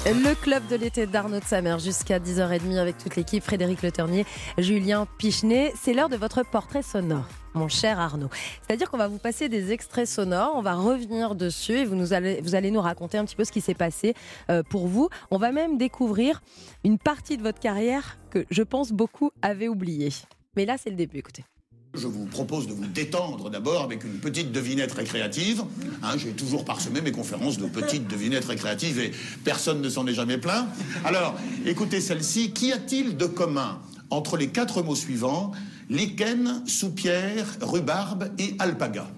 Le 0.07 0.35
club 0.35 0.67
de 0.69 0.77
l'été 0.77 1.07
d'Arnaud 1.07 1.39
de 1.39 1.45
sa 1.45 1.61
mère 1.61 1.79
jusqu'à 1.79 2.19
10h30 2.19 2.79
avec 2.79 2.97
toute 2.97 3.15
l'équipe. 3.15 3.43
Frédéric 3.43 3.83
Le 3.83 3.93
Ternier, 3.93 4.25
Julien 4.57 5.07
Pichenet. 5.19 5.75
C'est 5.79 5.93
l'heure 5.93 6.09
de 6.09 6.17
votre 6.17 6.43
portrait 6.45 6.83
sonore. 6.83 7.29
Mon 7.53 7.69
cher 7.69 8.01
Arnaud. 8.01 8.31
C'est-à-dire 8.63 8.91
qu'on 8.91 8.97
va 8.97 9.09
vous 9.09 9.19
passer 9.19 9.51
des 9.51 9.71
extraits 9.71 10.07
sonores, 10.09 10.53
on 10.55 10.63
va 10.63 10.73
revenir 10.73 11.35
dessus 11.35 11.75
et 11.75 11.85
vous, 11.85 11.95
nous 11.95 12.15
allez, 12.15 12.41
vous 12.41 12.55
allez 12.55 12.71
nous 12.71 12.81
raconter 12.81 13.19
un 13.19 13.27
petit 13.27 13.37
peu 13.37 13.45
ce 13.45 13.53
qui 13.53 13.61
s'est 13.61 13.75
passé 13.75 14.15
euh, 14.49 14.63
pour 14.63 14.87
vous. 14.87 15.11
On 15.31 15.37
va 15.37 15.53
même 15.53 15.77
découvrir 15.77 16.41
une 16.85 16.97
partie 16.97 17.37
de 17.37 17.43
votre 17.43 17.61
carrière 17.61 18.17
que 18.31 18.47
je 18.51 18.63
pense 18.63 18.93
beaucoup 18.93 19.31
avaient 19.43 19.69
oublié. 19.69 20.09
Mais 20.57 20.65
là, 20.65 20.77
c'est 20.79 20.89
le 20.91 20.97
début, 20.97 21.19
écoutez. 21.19 21.45
Je 21.93 22.07
vous 22.07 22.27
propose 22.27 22.69
de 22.69 22.73
vous 22.73 22.87
détendre 22.87 23.51
d'abord 23.51 23.83
avec 23.83 24.05
une 24.05 24.21
petite 24.21 24.53
devinette 24.53 24.93
récréative. 24.93 25.65
Hein, 26.03 26.17
J'ai 26.17 26.31
toujours 26.31 26.65
parsemé 26.65 27.01
mes 27.01 27.11
conférences 27.11 27.59
de 27.59 27.67
petites 27.67 28.07
devinettes 28.07 28.45
récréatives 28.45 29.01
et 29.01 29.11
personne 29.45 29.81
ne 29.81 29.89
s'en 29.89 30.07
est 30.07 30.15
jamais 30.15 30.39
plaint. 30.39 30.69
Alors, 31.05 31.35
écoutez 31.67 32.01
celle-ci. 32.01 32.53
Qu'y 32.53 32.73
a-t-il 32.73 33.17
de 33.17 33.27
commun 33.27 33.81
entre 34.11 34.37
les 34.37 34.49
quatre 34.49 34.83
mots 34.83 34.95
suivants 34.95 35.51
lichen, 35.89 36.63
soupière, 36.67 37.47
rhubarbe 37.61 38.31
et 38.39 38.55
alpaga? 38.61 39.09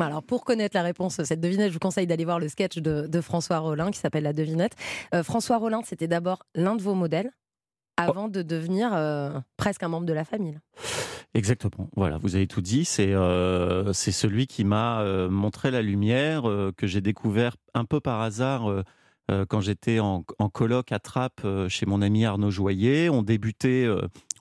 Alors 0.00 0.24
pour 0.24 0.44
connaître 0.44 0.76
la 0.76 0.82
réponse 0.82 1.20
à 1.20 1.24
cette 1.24 1.40
devinette, 1.40 1.68
je 1.68 1.74
vous 1.74 1.78
conseille 1.78 2.08
d'aller 2.08 2.24
voir 2.24 2.40
le 2.40 2.48
sketch 2.48 2.78
de, 2.78 3.06
de 3.06 3.20
François 3.20 3.58
Rollin 3.58 3.92
qui 3.92 4.00
s'appelle 4.00 4.24
La 4.24 4.32
devinette. 4.32 4.72
Euh, 5.14 5.22
François 5.22 5.58
Rollin, 5.58 5.82
c'était 5.86 6.08
d'abord 6.08 6.42
l'un 6.56 6.74
de 6.74 6.82
vos 6.82 6.94
modèles 6.94 7.30
avant 7.96 8.28
de 8.28 8.42
devenir 8.42 8.90
euh, 8.92 9.38
presque 9.56 9.82
un 9.82 9.88
membre 9.88 10.06
de 10.06 10.12
la 10.12 10.24
famille. 10.24 10.58
Exactement. 11.34 11.88
Voilà, 11.96 12.18
vous 12.18 12.36
avez 12.36 12.46
tout 12.46 12.60
dit. 12.60 12.84
C'est 12.84 13.12
euh, 13.12 13.92
c'est 13.92 14.12
celui 14.12 14.46
qui 14.46 14.64
m'a 14.64 15.00
euh, 15.00 15.28
montré 15.28 15.70
la 15.70 15.82
lumière 15.82 16.42
que 16.76 16.86
j'ai 16.86 17.00
découvert 17.00 17.56
un 17.74 17.84
peu 17.84 18.00
par 18.00 18.20
hasard 18.20 18.84
quand 19.48 19.60
j'étais 19.60 20.00
en, 20.00 20.22
en 20.38 20.48
colloque 20.50 20.92
à 20.92 20.98
Trappes 20.98 21.46
chez 21.68 21.86
mon 21.86 22.02
ami 22.02 22.24
Arnaud 22.24 22.50
Joyer. 22.50 23.08
On 23.08 23.22
débutait, 23.22 23.88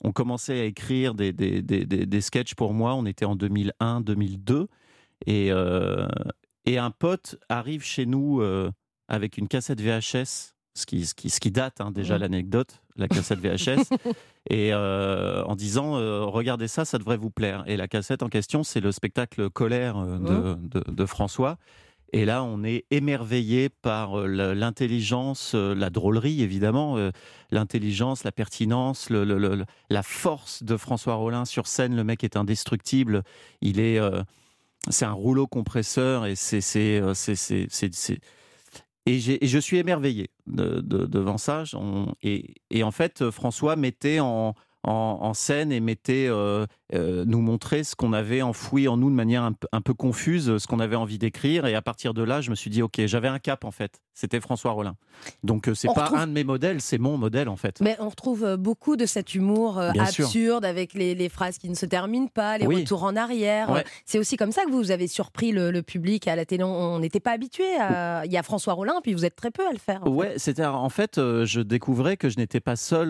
on 0.04 0.12
commençait 0.12 0.60
à 0.60 0.64
écrire 0.66 1.14
des, 1.14 1.32
des, 1.32 1.62
des, 1.62 1.86
des, 1.86 2.06
des 2.06 2.22
sketchs 2.22 2.54
pour 2.54 2.74
moi. 2.74 2.94
On 2.94 3.06
était 3.06 3.26
en 3.26 3.36
2001-2002 3.36 4.68
et 5.26 5.52
euh, 5.52 6.06
et 6.66 6.78
un 6.78 6.92
pote 6.92 7.38
arrive 7.50 7.84
chez 7.84 8.06
nous 8.06 8.42
avec 9.08 9.38
une 9.38 9.48
cassette 9.48 9.82
VHS, 9.82 10.53
ce 10.76 10.86
qui 10.86 11.06
ce 11.06 11.14
qui, 11.14 11.30
ce 11.30 11.40
qui 11.40 11.52
date 11.52 11.82
hein, 11.82 11.92
déjà 11.92 12.16
Ouais. 12.16 12.20
l'anecdote, 12.22 12.82
la 12.96 13.08
cassette 13.08 13.40
VHS. 13.44 13.90
et 14.50 14.74
euh, 14.74 15.44
en 15.46 15.56
disant 15.56 15.96
euh, 15.98 16.24
regardez 16.26 16.68
ça, 16.68 16.86
ça 16.86 16.98
devrait 16.98 17.18
vous 17.18 17.30
plaire. 17.30 17.64
Et 17.68 17.78
la 17.78 17.88
cassette 17.88 18.24
en 18.24 18.30
question, 18.30 18.64
c'est 18.64 18.80
le 18.82 18.92
spectacle 18.92 19.50
Colère 19.50 19.98
euh, 19.98 20.18
de, 20.58 20.80
de- 20.80 20.92
de 20.92 21.06
François. 21.06 21.58
Et 22.16 22.26
là, 22.26 22.44
on 22.44 22.64
est 22.64 22.86
émerveillé 22.92 23.70
par 23.70 24.18
l'intelligence, 24.28 25.56
la 25.56 25.90
drôlerie 25.90 26.44
évidemment, 26.44 26.96
l'intelligence, 27.50 28.24
la 28.24 28.32
pertinence, 28.32 29.10
le- 29.10 29.24
le- 29.24 29.38
le- 29.40 29.66
la 29.90 30.04
force 30.04 30.62
de 30.64 30.78
François 30.78 31.16
Rollin 31.16 31.46
sur 31.46 31.66
scène. 31.66 31.96
Le 31.96 32.04
mec 32.04 32.24
est 32.24 32.38
indestructible. 32.38 33.24
Il 33.62 33.80
est, 33.80 33.98
euh, 34.00 34.22
c'est 34.90 35.06
un 35.06 35.12
rouleau 35.12 35.48
compresseur 35.48 36.26
et 36.28 36.36
c'est, 36.36 36.62
c'est- 36.62 37.02
c'est- 37.16 38.20
et, 39.06 39.20
je 39.20 39.60
suis 39.60 39.78
émerveillé 39.78 40.30
de- 40.48 40.82
de- 40.82 41.06
devant 41.06 41.38
ça. 41.38 41.64
Et, 42.22 42.56
et 42.70 42.84
en 42.84 42.92
fait, 42.92 43.30
François 43.32 43.76
mettait 43.76 44.20
en, 44.20 44.56
en, 44.84 45.20
en 45.22 45.34
scène 45.34 45.72
et 45.72 45.80
mettait, 45.80 46.28
euh, 46.28 46.66
euh, 46.94 47.24
nous 47.26 47.42
montrer 47.42 47.84
ce 47.84 47.96
qu'on 47.96 48.14
avait 48.14 48.42
enfoui 48.42 48.88
en 48.88 48.98
nous 48.98 49.10
de 49.10 49.16
manière 49.16 49.44
un, 49.44 49.54
peu- 49.54 49.68
un 49.72 49.82
peu 49.82 49.94
confuse, 49.94 50.58
ce 50.58 50.68
qu'on 50.68 50.80
avait 50.80 50.96
envie 50.96 51.18
d'écrire. 51.18 51.66
Et 51.66 51.76
à 51.76 51.82
partir 51.82 52.14
de 52.14 52.22
là, 52.24 52.42
je 52.42 52.50
me 52.50 52.56
suis 52.56 52.70
dit, 52.70 52.82
OK, 52.82 53.02
j'avais 53.06 53.28
un 53.30 53.40
cap 53.40 53.64
en 53.64 53.72
fait. 53.72 54.02
C'était 54.14 54.40
François 54.42 54.72
Rollin. 54.72 54.96
Donc 55.44 55.68
euh, 55.68 55.74
c'est 55.74 55.88
pas 55.88 56.04
retrouve- 56.06 56.18
un 56.20 56.28
de 56.28 56.34
mes 56.34 56.44
modèles, 56.44 56.82
c'est 56.82 56.98
mon 56.98 57.18
modèle 57.18 57.50
en 57.50 57.56
fait. 57.56 57.80
Mais 57.82 57.96
on 58.00 58.10
retrouve 58.10 58.58
beaucoup 58.58 58.96
de 58.96 59.06
cet 59.06 59.34
humour 59.36 59.82
sûr. 60.12 60.26
absurde 60.26 60.66
avec 60.66 60.94
les, 60.94 61.16
les 61.16 61.30
phrases 61.30 61.58
qui 61.58 61.70
ne 61.70 61.76
se 61.76 61.86
terminent 61.86 62.28
pas, 62.34 62.58
les 62.58 62.68
Oui. 62.68 62.82
retours 62.82 63.04
en 63.04 63.16
arrière. 63.16 63.70
Ouais. 63.72 63.84
C'est 64.06 64.20
aussi 64.20 64.38
comme 64.38 64.52
ça 64.52 64.66
que 64.66 64.72
vous 64.72 64.92
avez 64.92 65.08
surpris 65.08 65.52
le, 65.52 65.72
le 65.72 65.82
public 65.82 66.28
à 66.28 66.36
la 66.36 66.46
télé. 66.46 66.64
On 66.64 67.00
n'était 67.00 67.20
pas 67.22 67.32
habitué. 67.32 67.66
À... 67.80 68.24
Il 68.26 68.32
y 68.32 68.38
a 68.38 68.44
François 68.44 68.74
Rollin, 68.74 68.96
puis 69.02 69.14
vous 69.14 69.26
êtes 69.26 69.36
très 69.36 69.50
peu 69.52 69.66
à 69.68 69.72
le 69.72 69.80
faire. 69.80 70.06
en. 70.06 70.10
Ouais, 70.10 70.34
c'était 70.38 70.66
en 70.66 70.90
fait, 70.90 71.16
je 71.18 71.62
découvrais 71.62 72.18
que 72.18 72.30
je 72.30 72.38
n'étais 72.38 72.60
pas 72.60 72.76
seul 72.76 73.10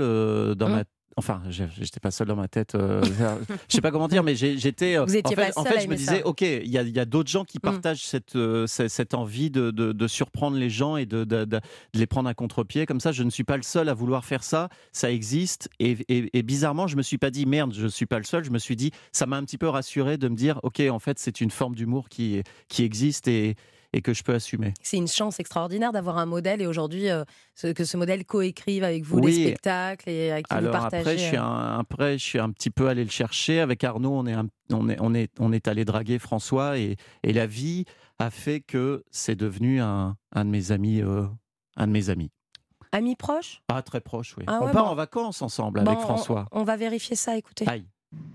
dans 0.56 0.68
Hum. 0.68 0.72
ma. 0.75 0.84
Enfin, 1.17 1.41
je- 1.50 1.63
j'étais 1.79 2.00
pas 2.00 2.12
seul 2.12 2.27
dans 2.27 2.36
ma 2.36 2.48
tête. 2.48 2.75
euh, 2.75 3.01
je 3.70 3.75
sais 3.75 3.82
pas 3.82 3.91
comment 3.91 4.08
dire, 4.08 4.24
mais 4.24 4.36
j'étais. 4.36 4.98
euh, 4.98 5.05
Vous 5.05 5.15
étiez 5.15 5.38
en 5.38 5.41
fait, 5.41 5.53
pas 5.53 5.62
en 5.62 5.63
fait, 5.65 5.79
je 5.82 5.88
me 5.88 5.96
disais, 5.96 6.20
ça. 6.22 6.27
ok, 6.27 6.41
il 6.41 6.67
y 6.70 6.77
a, 6.77 6.82
il 6.82 6.96
y 6.96 7.00
a 7.00 7.05
d'autres 7.05 7.29
gens 7.29 7.43
qui 7.46 7.58
Hum. 7.58 7.72
partagent 7.72 8.03
cette, 8.05 8.36
euh, 8.36 8.65
cette 8.67 8.89
cette 8.89 9.13
envie 9.13 9.50
de, 9.50 9.72
de, 9.72 9.91
de 9.91 10.08
surprendre 10.08 10.58
les 10.58 10.70
gens 10.70 10.98
et 10.98 11.05
de, 11.05 11.24
de, 11.24 11.46
de- 11.46 11.58
de 11.58 11.60
les 11.93 12.08
prendre 12.08 12.27
à 12.29 12.34
contre-pied. 12.34 12.86
Comme 12.86 13.00
ça, 13.00 13.12
je 13.12 13.24
ne 13.24 13.29
suis 13.29 13.43
pas 13.43 13.58
le 13.58 13.63
seul 13.63 13.89
à 13.89 13.93
vouloir 13.93 14.25
faire 14.25 14.43
ça. 14.43 14.70
Ça 14.91 15.12
existe. 15.12 15.70
Et, 15.79 15.98
et, 16.10 16.38
et 16.38 16.43
bizarrement, 16.43 16.88
je 16.88 16.96
me 16.98 17.01
suis 17.03 17.17
pas 17.17 17.29
dit 17.32 17.46
merde, 17.46 17.74
je 17.74 17.88
suis 17.88 18.05
pas 18.05 18.17
le 18.17 18.24
seul. 18.25 18.43
Je 18.43 18.51
me 18.51 18.60
suis 18.60 18.75
dit, 18.75 18.91
ça 19.12 19.25
m'a 19.25 19.38
un 19.38 19.43
petit 19.43 19.58
peu 19.58 19.67
rassuré 19.70 20.17
de 20.17 20.27
me 20.27 20.36
dire, 20.36 20.60
ok, 20.63 20.82
en 20.89 21.00
fait, 21.00 21.20
c'est 21.20 21.41
une 21.41 21.51
forme 21.51 21.75
d'humour 21.75 22.10
qui 22.10 22.41
qui 22.70 22.84
existe 22.84 23.27
et 23.27 23.55
et 23.93 24.01
que 24.01 24.13
je 24.13 24.23
peux 24.23 24.33
assumer. 24.33 24.73
C'est 24.81 24.97
une 24.97 25.07
chance 25.07 25.39
extraordinaire 25.39 25.91
d'avoir 25.91 26.17
un 26.17 26.25
modèle 26.25 26.62
et 26.62 26.67
aujourd'hui 26.67 27.09
euh, 27.09 27.23
que 27.75 27.85
ce 27.85 27.95
modèle 27.95 28.25
coécrive 28.25 28.83
avec 28.83 29.03
vous 29.03 29.19
les 29.19 29.33
spectacles 29.33 30.09
et 30.09 30.31
euh, 30.31 30.38
qui 30.38 30.43
vous 30.51 30.57
Alors 30.57 30.71
partagez. 30.71 30.97
après, 31.01 31.17
je 31.17 31.23
suis 31.23 31.38
euh, 31.38 31.41
un, 31.43 31.79
après, 31.79 32.17
je 32.17 32.23
suis 32.23 32.39
un 32.39 32.50
petit 32.51 32.69
peu 32.71 32.88
allé 32.88 33.03
le 33.03 33.09
chercher. 33.09 33.59
Avec 33.59 33.83
Arnaud, 33.83 34.12
on 34.13 34.25
est, 34.25 34.33
un- 34.33 34.47
on 34.71 34.89
est, 34.89 34.97
on 35.00 35.13
est, 35.13 35.31
on 35.39 35.51
est 35.53 35.67
allé 35.67 35.85
draguer 35.85 36.19
François 36.19 36.77
et, 36.77 36.97
et 37.23 37.33
la 37.33 37.45
vie 37.45 37.85
a 38.19 38.29
fait 38.29 38.62
que 38.62 39.03
c'est 39.12 39.35
devenu 39.35 39.79
un, 39.81 40.15
un 40.33 40.45
de 40.45 40.50
mes 40.50 40.71
amis, 40.71 41.01
euh, 41.01 41.25
un 41.77 41.88
de 41.88 41.91
mes 41.91 42.09
amis. 42.09 42.31
Amis 42.91 43.15
proches? 43.15 43.62
Ah, 43.69 43.81
très 43.81 44.01
proche, 44.01 44.35
oui. 44.38 44.43
Ah 44.47 44.59
on 44.62 44.65
ouais, 44.67 44.71
part 44.71 44.85
bon. 44.85 44.91
en 44.91 44.95
vacances 44.95 45.41
ensemble 45.41 45.81
Bon, 45.83 45.88
avec 45.88 46.00
on- 46.00 46.03
François. 46.03 46.45
On, 46.51 46.63
va 46.63 46.77
vérifier 46.77 47.15
ça, 47.15 47.35
écoutez. 47.38 47.67
Aïe. 47.67 47.85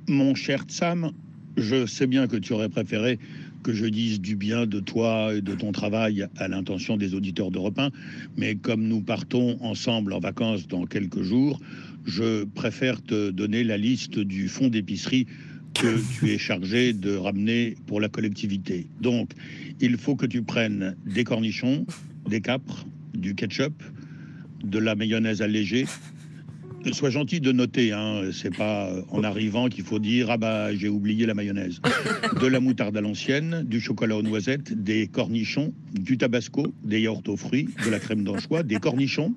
Mon 0.09 0.35
cher 0.35 0.65
Sam, 0.69 1.13
je 1.57 1.87
sais 1.87 2.09
bien 2.09 2.27
que 2.27 2.37
tu 2.37 2.53
aurais 2.53 2.69
préféré 2.69 3.21
que 3.63 3.73
je 3.73 3.87
dise 3.87 4.21
du 4.21 4.37
bien 4.37 4.67
de 4.67 4.81
toi 4.81 5.35
et 5.35 5.41
de 5.41 5.55
ton 5.55 5.73
travail 5.73 6.27
à 6.37 6.49
l'intention 6.49 6.97
des 6.97 7.15
auditeurs 7.15 7.51
d'Europe 7.51 7.79
1, 7.79 7.91
mais 8.37 8.55
comme 8.57 8.87
nous 8.87 9.01
partons 9.01 9.59
ensemble 9.61 10.13
en 10.13 10.21
vacances 10.21 10.69
dans 10.69 10.87
quelques 10.87 11.23
jours, 11.23 11.61
je 12.07 12.45
préfère 12.45 13.03
te 13.03 13.31
donner 13.31 13.65
la 13.65 13.77
liste 13.77 14.19
du 14.19 14.49
fonds 14.49 14.69
d'épicerie 14.69 15.27
que 15.75 15.99
tu 16.19 16.31
es 16.31 16.39
chargé 16.39 16.93
de 16.93 17.15
ramener 17.15 17.77
pour 17.87 18.01
la 18.01 18.09
collectivité. 18.09 18.87
Donc, 19.01 19.31
il 19.81 19.97
faut 19.97 20.17
que 20.17 20.27
tu 20.27 20.43
prennes 20.43 20.97
des 21.07 21.25
cornichons, 21.25 21.87
des 22.29 22.41
capres, 22.41 22.87
du 23.15 23.35
ketchup, 23.35 23.83
de 24.65 24.79
la 24.79 24.95
mayonnaise 24.95 25.43
allégée, 25.43 25.87
Sois 26.93 27.11
gentil 27.11 27.41
de 27.41 27.53
noter, 27.53 27.93
hein, 27.93 28.31
c'est 28.33 28.55
pas 28.55 28.89
euh, 28.89 29.03
en 29.11 29.23
arrivant 29.23 29.69
qu'il 29.69 29.85
faut 29.85 29.99
dire 29.99 30.31
ah 30.31 30.37
bah 30.37 30.75
j'ai 30.75 30.89
oublié 30.89 31.27
la 31.27 31.35
mayonnaise. 31.35 31.81
De 32.41 32.47
la 32.47 32.61
moutarde 32.61 32.97
à 32.97 33.01
l'ancienne, 33.01 33.65
du 33.67 33.81
chocolat 33.81 34.17
aux 34.17 34.23
noisettes, 34.23 34.73
des 34.73 35.07
cornichons, 35.09 35.75
du 35.93 36.17
tabasco, 36.17 36.73
des 36.85 37.01
yaourts 37.01 37.23
aux 37.27 37.37
fruits, 37.37 37.69
de 37.85 37.91
la 37.91 37.99
crème 37.99 38.25
d'anchois, 38.25 38.63
des 38.63 38.77
cornichons, 38.77 39.35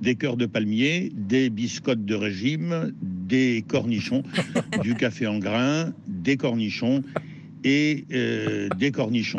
des 0.00 0.14
cœurs 0.14 0.36
de 0.36 0.46
palmier, 0.46 1.12
des 1.14 1.50
biscottes 1.50 2.04
de 2.04 2.14
régime, 2.14 2.92
des 3.02 3.64
cornichons, 3.66 4.22
du 4.82 4.94
café 4.94 5.26
en 5.26 5.38
grains, 5.38 5.92
des 6.08 6.36
cornichons 6.36 7.02
et 7.62 8.06
euh, 8.12 8.68
des 8.78 8.90
cornichons. 8.90 9.38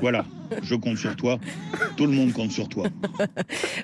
Voilà, 0.00 0.24
je 0.62 0.74
compte 0.74 0.96
sur 0.98 1.14
toi. 1.16 1.38
Tout 1.96 2.06
le 2.06 2.12
monde 2.12 2.32
compte 2.32 2.50
sur 2.50 2.68
toi. 2.68 2.86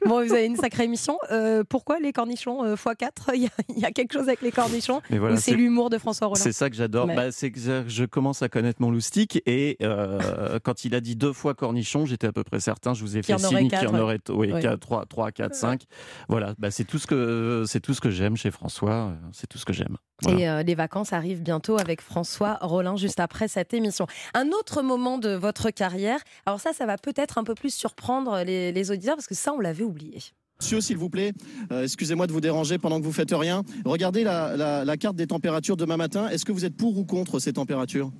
Bon, 0.06 0.24
vous 0.24 0.32
avez 0.32 0.46
une 0.46 0.56
sacrée 0.56 0.84
émission. 0.84 1.18
Euh, 1.30 1.64
pourquoi 1.68 1.98
les 1.98 2.12
cornichons 2.12 2.64
euh, 2.64 2.74
x4 2.76 3.08
il 3.34 3.42
y, 3.42 3.46
a, 3.46 3.50
il 3.68 3.78
y 3.78 3.84
a 3.84 3.90
quelque 3.90 4.12
chose 4.12 4.28
avec 4.28 4.42
les 4.42 4.50
cornichons 4.52 5.00
Mais 5.10 5.18
voilà, 5.18 5.34
Ou 5.34 5.38
c'est 5.38 5.54
l'humour 5.54 5.90
de 5.90 5.98
François 5.98 6.28
Rollin? 6.28 6.40
C'est 6.40 6.52
ça 6.52 6.70
que 6.70 6.76
j'adore. 6.76 7.06
Mais- 7.06 7.16
Bah, 7.16 7.32
c'est 7.32 7.50
que 7.50 7.58
je- 7.60 7.84
je 7.88 8.04
commence 8.04 8.42
à 8.42 8.48
connaître 8.48 8.80
mon 8.80 8.90
loustic 8.90 9.42
et 9.46 9.76
euh, 9.82 10.58
quand 10.62 10.84
il 10.84 10.94
a 10.94 11.00
dit 11.00 11.16
deux 11.16 11.32
fois 11.32 11.54
cornichon, 11.54 12.06
j'étais 12.06 12.26
à 12.26 12.32
peu 12.32 12.44
près 12.44 12.60
certain. 12.60 12.94
Je 12.94 13.02
vous 13.02 13.16
ai 13.16 13.22
fait 13.22 13.36
signe 13.38 13.68
qu'il 13.68 13.82
y 13.82 13.86
en 13.86 13.98
aurait 13.98 14.20
oui, 14.30 14.52
Ouais. 14.52 14.62
quatre, 14.62 14.80
trois, 14.80 15.04
trois, 15.06 15.30
quatre, 15.32 15.54
cinq. 15.54 15.82
Voilà, 16.28 16.54
bah, 16.58 16.70
c'est 16.70 16.84
tout 16.84 16.98
ce 16.98 17.06
que 17.06 17.64
c'est 17.66 17.80
tout 17.80 17.92
ce 17.94 18.00
que 18.00 18.10
j'aime 18.10 18.36
chez 18.36 18.50
François. 18.50 18.92
euh, 19.10 19.14
C'est 19.32 19.46
tout 19.46 19.58
ce 19.58 19.64
que 19.64 19.72
j'aime. 19.72 19.96
Voilà. 20.22 20.38
Et 20.38 20.48
euh, 20.48 20.62
les 20.62 20.74
vacances 20.74 21.12
arrivent 21.12 21.42
bientôt 21.42 21.78
avec 21.78 22.00
François 22.00 22.58
Rollin 22.60 22.96
juste 22.96 23.20
après 23.20 23.46
cette 23.48 23.72
émission. 23.74 24.06
Un 24.34 24.48
autre 24.48 24.82
moment 24.82 25.18
de 25.18 25.30
votre 25.30 25.70
carrière, 25.70 26.18
alors 26.46 26.57
ça, 26.58 26.72
ça 26.72 26.86
va 26.86 26.96
peut-être 26.98 27.38
un 27.38 27.44
peu 27.44 27.54
plus 27.54 27.74
surprendre 27.74 28.42
les, 28.44 28.72
les 28.72 28.90
auditeurs 28.90 29.16
parce 29.16 29.26
que 29.26 29.34
ça, 29.34 29.52
on 29.52 29.60
l'avait 29.60 29.84
oublié. 29.84 30.18
Monsieur, 30.60 30.80
s'il 30.80 30.96
vous 30.96 31.08
plaît, 31.08 31.32
euh, 31.70 31.84
excusez-moi 31.84 32.26
de 32.26 32.32
vous 32.32 32.40
déranger 32.40 32.78
pendant 32.78 32.98
que 32.98 33.04
vous 33.04 33.12
faites 33.12 33.30
rien. 33.32 33.62
Regardez 33.84 34.24
la, 34.24 34.56
la- 34.56 34.84
la 34.84 34.96
carte 34.96 35.14
des 35.16 35.26
températures 35.28 35.76
demain 35.76 35.96
matin. 35.96 36.28
Est-ce 36.30 36.44
que 36.44 36.50
vous 36.52 36.64
êtes 36.64 36.76
pour 36.76 36.98
ou 36.98 37.04
contre 37.04 37.38
ces 37.38 37.52
températures? 37.52 38.10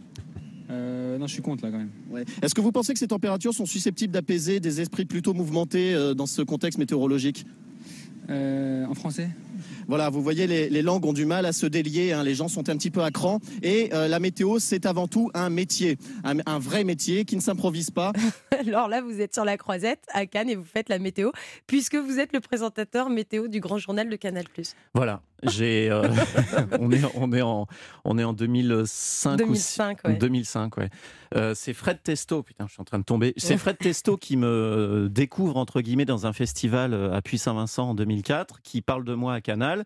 Euh, 0.70 1.18
non, 1.18 1.26
je 1.26 1.32
suis 1.32 1.42
contre 1.42 1.64
là 1.64 1.70
quand 1.72 1.78
même. 1.78 1.90
Ouais. 2.10 2.24
Est-ce 2.42 2.54
que 2.54 2.60
vous 2.60 2.70
pensez 2.72 2.92
que 2.92 2.98
ces 2.98 3.08
températures 3.08 3.54
sont 3.54 3.66
susceptibles 3.66 4.12
d'apaiser 4.12 4.60
des 4.60 4.80
esprits 4.80 5.04
plutôt 5.06 5.34
mouvementés 5.34 5.94
euh, 5.94 6.14
dans 6.14 6.26
ce 6.26 6.42
contexte 6.42 6.78
météorologique? 6.78 7.44
Euh, 8.30 8.84
en 8.86 8.94
français 8.94 9.30
Voilà, 9.86 10.10
vous 10.10 10.22
voyez, 10.22 10.46
les, 10.46 10.68
les 10.68 10.82
langues 10.82 11.06
ont 11.06 11.12
du 11.14 11.24
mal 11.24 11.46
à 11.46 11.52
se 11.52 11.64
délier, 11.66 12.12
hein, 12.12 12.22
les 12.22 12.34
gens 12.34 12.48
sont 12.48 12.68
un 12.68 12.76
petit 12.76 12.90
peu 12.90 13.02
à 13.02 13.10
cran. 13.10 13.40
Et 13.62 13.88
euh, 13.94 14.06
la 14.06 14.20
météo, 14.20 14.58
c'est 14.58 14.84
avant 14.84 15.08
tout 15.08 15.30
un 15.32 15.48
métier, 15.48 15.96
un, 16.24 16.36
un 16.44 16.58
vrai 16.58 16.84
métier 16.84 17.24
qui 17.24 17.36
ne 17.36 17.40
s'improvise 17.40 17.90
pas. 17.90 18.12
Alors 18.66 18.88
là, 18.88 19.00
vous 19.00 19.20
êtes 19.20 19.32
sur 19.32 19.44
la 19.44 19.56
croisette 19.56 20.04
à 20.12 20.26
Cannes 20.26 20.50
et 20.50 20.56
vous 20.56 20.64
faites 20.64 20.90
la 20.90 20.98
météo, 20.98 21.30
puisque 21.66 21.94
vous 21.96 22.18
êtes 22.18 22.32
le 22.34 22.40
présentateur 22.40 23.08
météo 23.08 23.48
du 23.48 23.60
grand 23.60 23.78
journal 23.78 24.08
de 24.08 24.16
Canal+. 24.16 24.44
Voilà, 24.94 25.22
j'ai. 25.42 25.90
euh, 25.90 26.08
on 26.80 26.90
est 26.90 27.02
on 27.14 27.32
est 27.32 27.42
en 27.42 27.66
on 28.04 28.18
est 28.18 28.24
en 28.24 28.32
2005 28.32 29.34
ou 29.34 29.36
2005, 29.36 29.98
ouais. 30.04 30.14
2005, 30.14 30.76
ouais. 30.76 30.90
Euh, 31.34 31.54
c'est 31.54 31.74
Fred 31.74 32.02
Testo, 32.02 32.42
putain, 32.42 32.66
je 32.66 32.72
suis 32.72 32.80
en 32.80 32.84
train 32.84 32.98
de 32.98 33.04
tomber. 33.04 33.34
C'est 33.36 33.58
Fred 33.58 33.78
Testo 33.78 34.16
qui 34.16 34.36
me 34.36 35.08
découvre 35.10 35.56
entre 35.56 35.80
guillemets 35.80 36.04
dans 36.04 36.26
un 36.26 36.32
festival 36.32 36.94
euh, 36.94 37.12
à 37.12 37.22
Puy-Saint-Vincent 37.22 37.90
en 37.90 37.94
2004, 37.94 38.60
qui 38.62 38.82
parle 38.82 39.04
de 39.04 39.14
moi 39.14 39.34
à 39.34 39.40
Canal. 39.40 39.84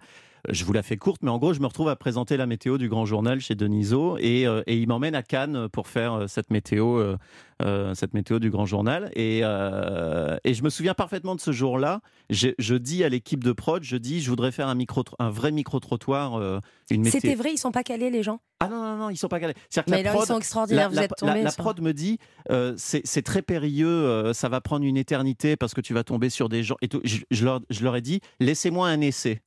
Je 0.48 0.64
vous 0.64 0.72
la 0.72 0.82
fais 0.82 0.96
courte, 0.96 1.22
mais 1.22 1.30
en 1.30 1.38
gros, 1.38 1.52
je 1.52 1.60
me 1.60 1.66
retrouve 1.66 1.88
à 1.88 1.96
présenter 1.96 2.36
la 2.36 2.46
météo 2.46 2.78
du 2.78 2.88
Grand 2.88 3.06
Journal 3.06 3.40
chez 3.40 3.54
Deniso 3.54 4.16
et, 4.18 4.46
euh, 4.46 4.62
et 4.66 4.76
il 4.76 4.88
m'emmène 4.88 5.14
à 5.14 5.22
Cannes 5.22 5.68
pour 5.68 5.86
faire 5.88 6.14
euh, 6.14 6.26
cette 6.26 6.50
météo, 6.50 7.16
euh, 7.62 7.94
cette 7.94 8.12
météo 8.14 8.38
du 8.40 8.50
Grand 8.50 8.66
Journal. 8.66 9.10
Et, 9.14 9.40
euh, 9.44 10.36
et 10.44 10.54
je 10.54 10.62
me 10.64 10.70
souviens 10.70 10.94
parfaitement 10.94 11.34
de 11.36 11.40
ce 11.40 11.52
jour-là. 11.52 12.00
Je, 12.30 12.48
je 12.58 12.74
dis 12.74 13.04
à 13.04 13.08
l'équipe 13.08 13.44
de 13.44 13.52
prod, 13.52 13.82
je 13.84 13.96
dis, 13.96 14.20
je 14.20 14.30
voudrais 14.30 14.50
faire 14.52 14.68
un, 14.68 14.74
micro, 14.74 15.04
un 15.18 15.30
vrai 15.30 15.52
micro-trottoir, 15.52 16.60
une 16.90 17.02
météo. 17.02 17.20
C'était 17.20 17.34
vrai, 17.34 17.52
ils 17.52 17.58
sont 17.58 17.70
pas 17.72 17.84
calés 17.84 18.10
les 18.10 18.22
gens? 18.22 18.40
Ah 18.60 18.68
non, 18.68 18.82
non, 18.82 18.96
non, 18.96 19.10
ils 19.10 19.16
sont 19.16 19.28
pas 19.28 19.40
calés. 19.40 19.54
Que 19.54 19.80
Mais 19.88 20.02
la 20.02 20.10
alors, 20.10 20.22
ils 20.22 20.26
prod- 20.26 20.26
sont 20.28 20.38
extraordinaires, 20.38 20.84
la- 20.84 20.88
vous 20.90 20.96
la- 20.96 21.04
êtes 21.04 21.14
tombés 21.16 21.32
La, 21.34 21.42
la 21.42 21.50
sur- 21.50 21.62
prod 21.62 21.80
me 21.80 21.92
dit, 21.92 22.18
euh, 22.50 22.74
c'est 22.76 23.02
c'est 23.04 23.22
très 23.22 23.42
périlleux, 23.42 23.86
euh, 23.88 24.32
ça 24.32 24.48
va 24.48 24.60
prendre 24.60 24.84
une 24.84 24.96
éternité 24.96 25.56
parce 25.56 25.74
que 25.74 25.80
tu 25.80 25.94
vas 25.94 26.04
tomber 26.04 26.30
sur 26.30 26.48
des 26.48 26.62
gens. 26.62 26.76
Et 26.82 26.88
tout. 26.88 27.00
Je, 27.04 27.18
je 27.30 27.44
leur, 27.44 27.60
je 27.70 27.82
leur 27.84 27.96
ai 27.96 28.00
dit, 28.00 28.20
laissez-moi 28.40 28.88
un 28.88 29.00
essai. 29.00 29.40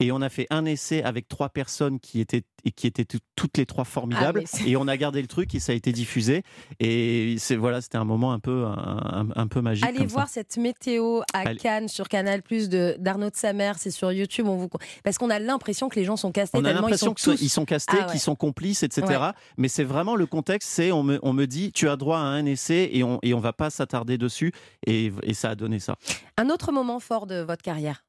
Et 0.00 0.12
on 0.12 0.22
a 0.22 0.28
fait 0.28 0.46
un 0.50 0.64
essai 0.64 1.02
avec 1.02 1.26
trois 1.26 1.48
personnes 1.48 1.98
qui 1.98 2.20
étaient, 2.20 2.44
qui 2.76 2.86
étaient 2.86 3.04
tout- 3.04 3.18
toutes 3.34 3.56
les 3.58 3.66
trois 3.66 3.82
formidables. 3.84 4.44
Ah, 4.52 4.58
et 4.64 4.76
on 4.76 4.86
a 4.86 4.96
gardé 4.96 5.20
le 5.20 5.26
truc 5.26 5.52
et 5.56 5.58
ça 5.60 5.72
a 5.72 5.74
été 5.74 5.90
diffusé. 5.90 6.44
Et 6.78 7.34
c'est 7.38 7.56
voilà, 7.56 7.80
c'était 7.80 7.98
un 7.98 8.04
moment 8.04 8.32
un 8.32 8.38
peu, 8.38 8.64
un, 8.66 9.46
peu 9.48 9.60
magique. 9.60 9.84
Allez 9.84 10.06
voir 10.06 10.28
ça. 10.28 10.34
cette 10.34 10.56
météo 10.56 11.20
à 11.34 11.40
Allez. 11.40 11.58
Cannes 11.58 11.88
sur 11.88 12.08
Canal 12.08 12.42
Plus 12.42 12.68
de 12.68 12.94
d'Arnaud 13.00 13.30
de 13.30 13.34
Samer, 13.36 13.72
c'est 13.76 13.90
sur 13.90 14.12
YouTube. 14.12 14.46
On 14.46 14.56
vous 14.56 14.68
parce 15.02 15.18
qu'on 15.18 15.30
a 15.30 15.40
l'impression 15.40 15.88
que 15.88 15.96
les 15.98 16.04
gens 16.04 16.16
sont 16.16 16.30
castés 16.30 16.58
On 16.58 16.64
a 16.64 16.68
sont 16.68 16.74
l'impression 16.80 17.14
tous. 17.14 17.36
qu'ils 17.36 17.50
sont 17.50 17.64
castés, 17.64 17.96
Ah 18.00 18.06
ouais. 18.06 18.12
qu'ils 18.12 18.20
sont 18.20 18.36
complices, 18.36 18.84
etc. 18.84 19.04
Ouais. 19.08 19.16
Mais 19.56 19.66
c'est 19.66 19.82
vraiment 19.84 20.14
le 20.14 20.26
contexte, 20.26 20.68
c'est 20.68 20.92
on 20.92 21.02
me, 21.02 21.18
on 21.22 21.32
me 21.32 21.46
dit 21.46 21.72
tu 21.72 21.88
as 21.88 21.96
droit 21.96 22.18
à 22.18 22.22
un 22.22 22.46
essai 22.46 22.88
et 22.92 23.02
on 23.02 23.18
et 23.22 23.34
on 23.34 23.40
va 23.40 23.52
pas 23.52 23.70
s'attarder 23.70 24.16
dessus 24.16 24.52
et, 24.86 25.12
et 25.24 25.34
ça 25.34 25.50
a 25.50 25.54
donné 25.56 25.80
ça. 25.80 25.96
Un 26.36 26.50
autre 26.50 26.70
moment 26.70 27.00
fort 27.00 27.26
de 27.26 27.40
votre 27.40 27.62
carrière. 27.62 28.04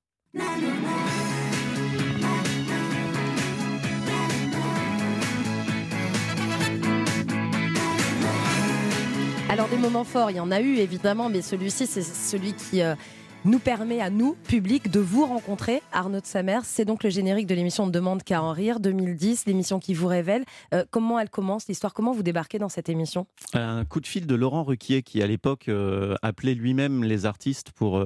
Alors 9.60 9.70
des 9.72 9.78
moments 9.78 10.06
forts, 10.06 10.32
il 10.32 10.38
y 10.38 10.40
en 10.40 10.52
a 10.52 10.62
eu 10.62 10.78
évidemment, 10.78 11.28
mais 11.28 11.42
celui-ci 11.42 11.86
c'est 11.86 12.02
celui 12.02 12.54
qui 12.54 12.82
euh, 12.82 12.96
nous 13.44 13.60
permet 13.60 14.00
à 14.00 14.10
nous, 14.10 14.38
public, 14.48 14.90
de 14.90 15.02
vous 15.02 15.26
rencontrer. 15.26 15.82
Arnaud 15.92 16.22
de 16.22 16.26
Samer, 16.26 16.60
c'est 16.64 16.86
donc 16.86 17.04
le 17.04 17.10
générique 17.10 17.46
de 17.46 17.56
l'émission 17.56 17.86
demande 17.86 18.24
qu'à 18.24 18.42
en 18.42 18.54
rire 18.54 18.80
2010, 18.80 19.48
l'émission 19.48 19.80
qui 19.80 19.94
vous 19.94 20.08
révèle. 20.08 20.46
Euh, 20.74 20.86
comment 20.92 21.20
elle 21.20 21.30
commence 21.30 21.68
l'histoire 21.68 21.94
Comment 21.94 22.14
vous 22.14 22.24
débarquez 22.24 22.58
dans 22.58 22.70
cette 22.70 22.88
émission? 22.88 23.28
Un 23.54 23.84
coup 23.84 24.00
de 24.00 24.08
fil 24.08 24.28
de 24.28 24.34
Laurent 24.34 24.64
Ruquier 24.64 25.04
qui 25.04 25.22
à 25.22 25.28
l'époque 25.28 25.68
euh, 25.68 26.16
appelait 26.22 26.56
lui-même 26.56 27.04
les 27.04 27.26
artistes 27.26 27.72
pour 27.72 28.02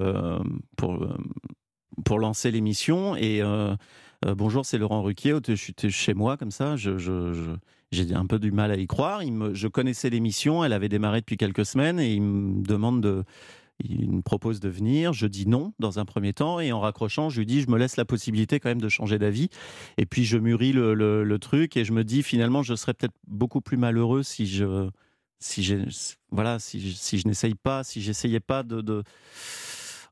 pour 0.76 2.18
lancer 2.18 2.50
l'émission 2.50 3.16
et 3.16 3.44
bonjour 4.26 4.66
c'est 4.66 4.80
Laurent 4.80 5.04
Ruquier 5.04 5.38
je 5.48 5.54
suis 5.54 5.76
chez 5.90 6.16
moi 6.16 6.36
comme 6.36 6.50
ça 6.50 6.76
j'ai 7.94 8.14
un 8.14 8.26
peu 8.26 8.40
du 8.40 8.52
mal 8.52 8.72
à 8.72 8.76
y 8.76 8.88
croire. 8.88 9.22
Je 9.54 9.68
connaissais 9.68 10.10
l'émission 10.10 10.64
elle 10.64 10.74
avait 10.74 10.90
démarré 10.90 11.20
depuis 11.22 11.38
quelques 11.38 11.66
semaines 11.66 12.00
et 12.00 12.14
il 12.14 12.22
me 12.22 12.64
demande 12.64 13.02
de 13.02 13.24
il 13.84 14.12
me 14.12 14.22
propose 14.22 14.60
de 14.60 14.70
venir, 14.70 15.14
je 15.14 15.26
dis 15.26 15.48
non 15.48 15.74
dans 15.80 16.00
un 16.00 16.06
premier 16.06 16.32
temps 16.32 16.60
et 16.60 16.72
en 16.72 16.80
raccrochant, 16.80 17.30
je 17.30 17.40
lui 17.40 17.46
dis 17.46 17.62
je 17.62 17.70
me 17.70 17.78
laisse 17.78 17.98
la 17.98 18.06
possibilité 18.06 18.60
quand 18.60 18.70
même 18.70 18.80
de 18.82 18.88
changer 18.88 19.18
d'avis. 19.18 19.50
Et 19.98 20.06
puis 20.06 20.26
je 20.26 20.38
mûris 20.38 20.74
le, 20.74 20.94
le- 20.94 21.40
truc 21.40 21.76
et 21.76 21.84
je 21.84 21.92
me 21.92 22.04
dis 22.04 22.24
finalement 22.24 22.62
je 22.64 22.76
serais 22.76 22.94
peut-être 22.94 23.16
beaucoup 23.28 23.62
plus 23.62 23.78
malheureux 23.78 24.24
si 24.24 24.46
je 24.48 24.90
si 25.40 25.76
voilà 26.32 26.60
si 26.60 26.94
si 26.94 27.18
je 27.18 27.28
n'essaye 27.28 27.56
pas 27.56 27.84
si 27.84 28.02
j'essayais 28.02 28.40
pas 28.40 28.64
de- 28.64 29.04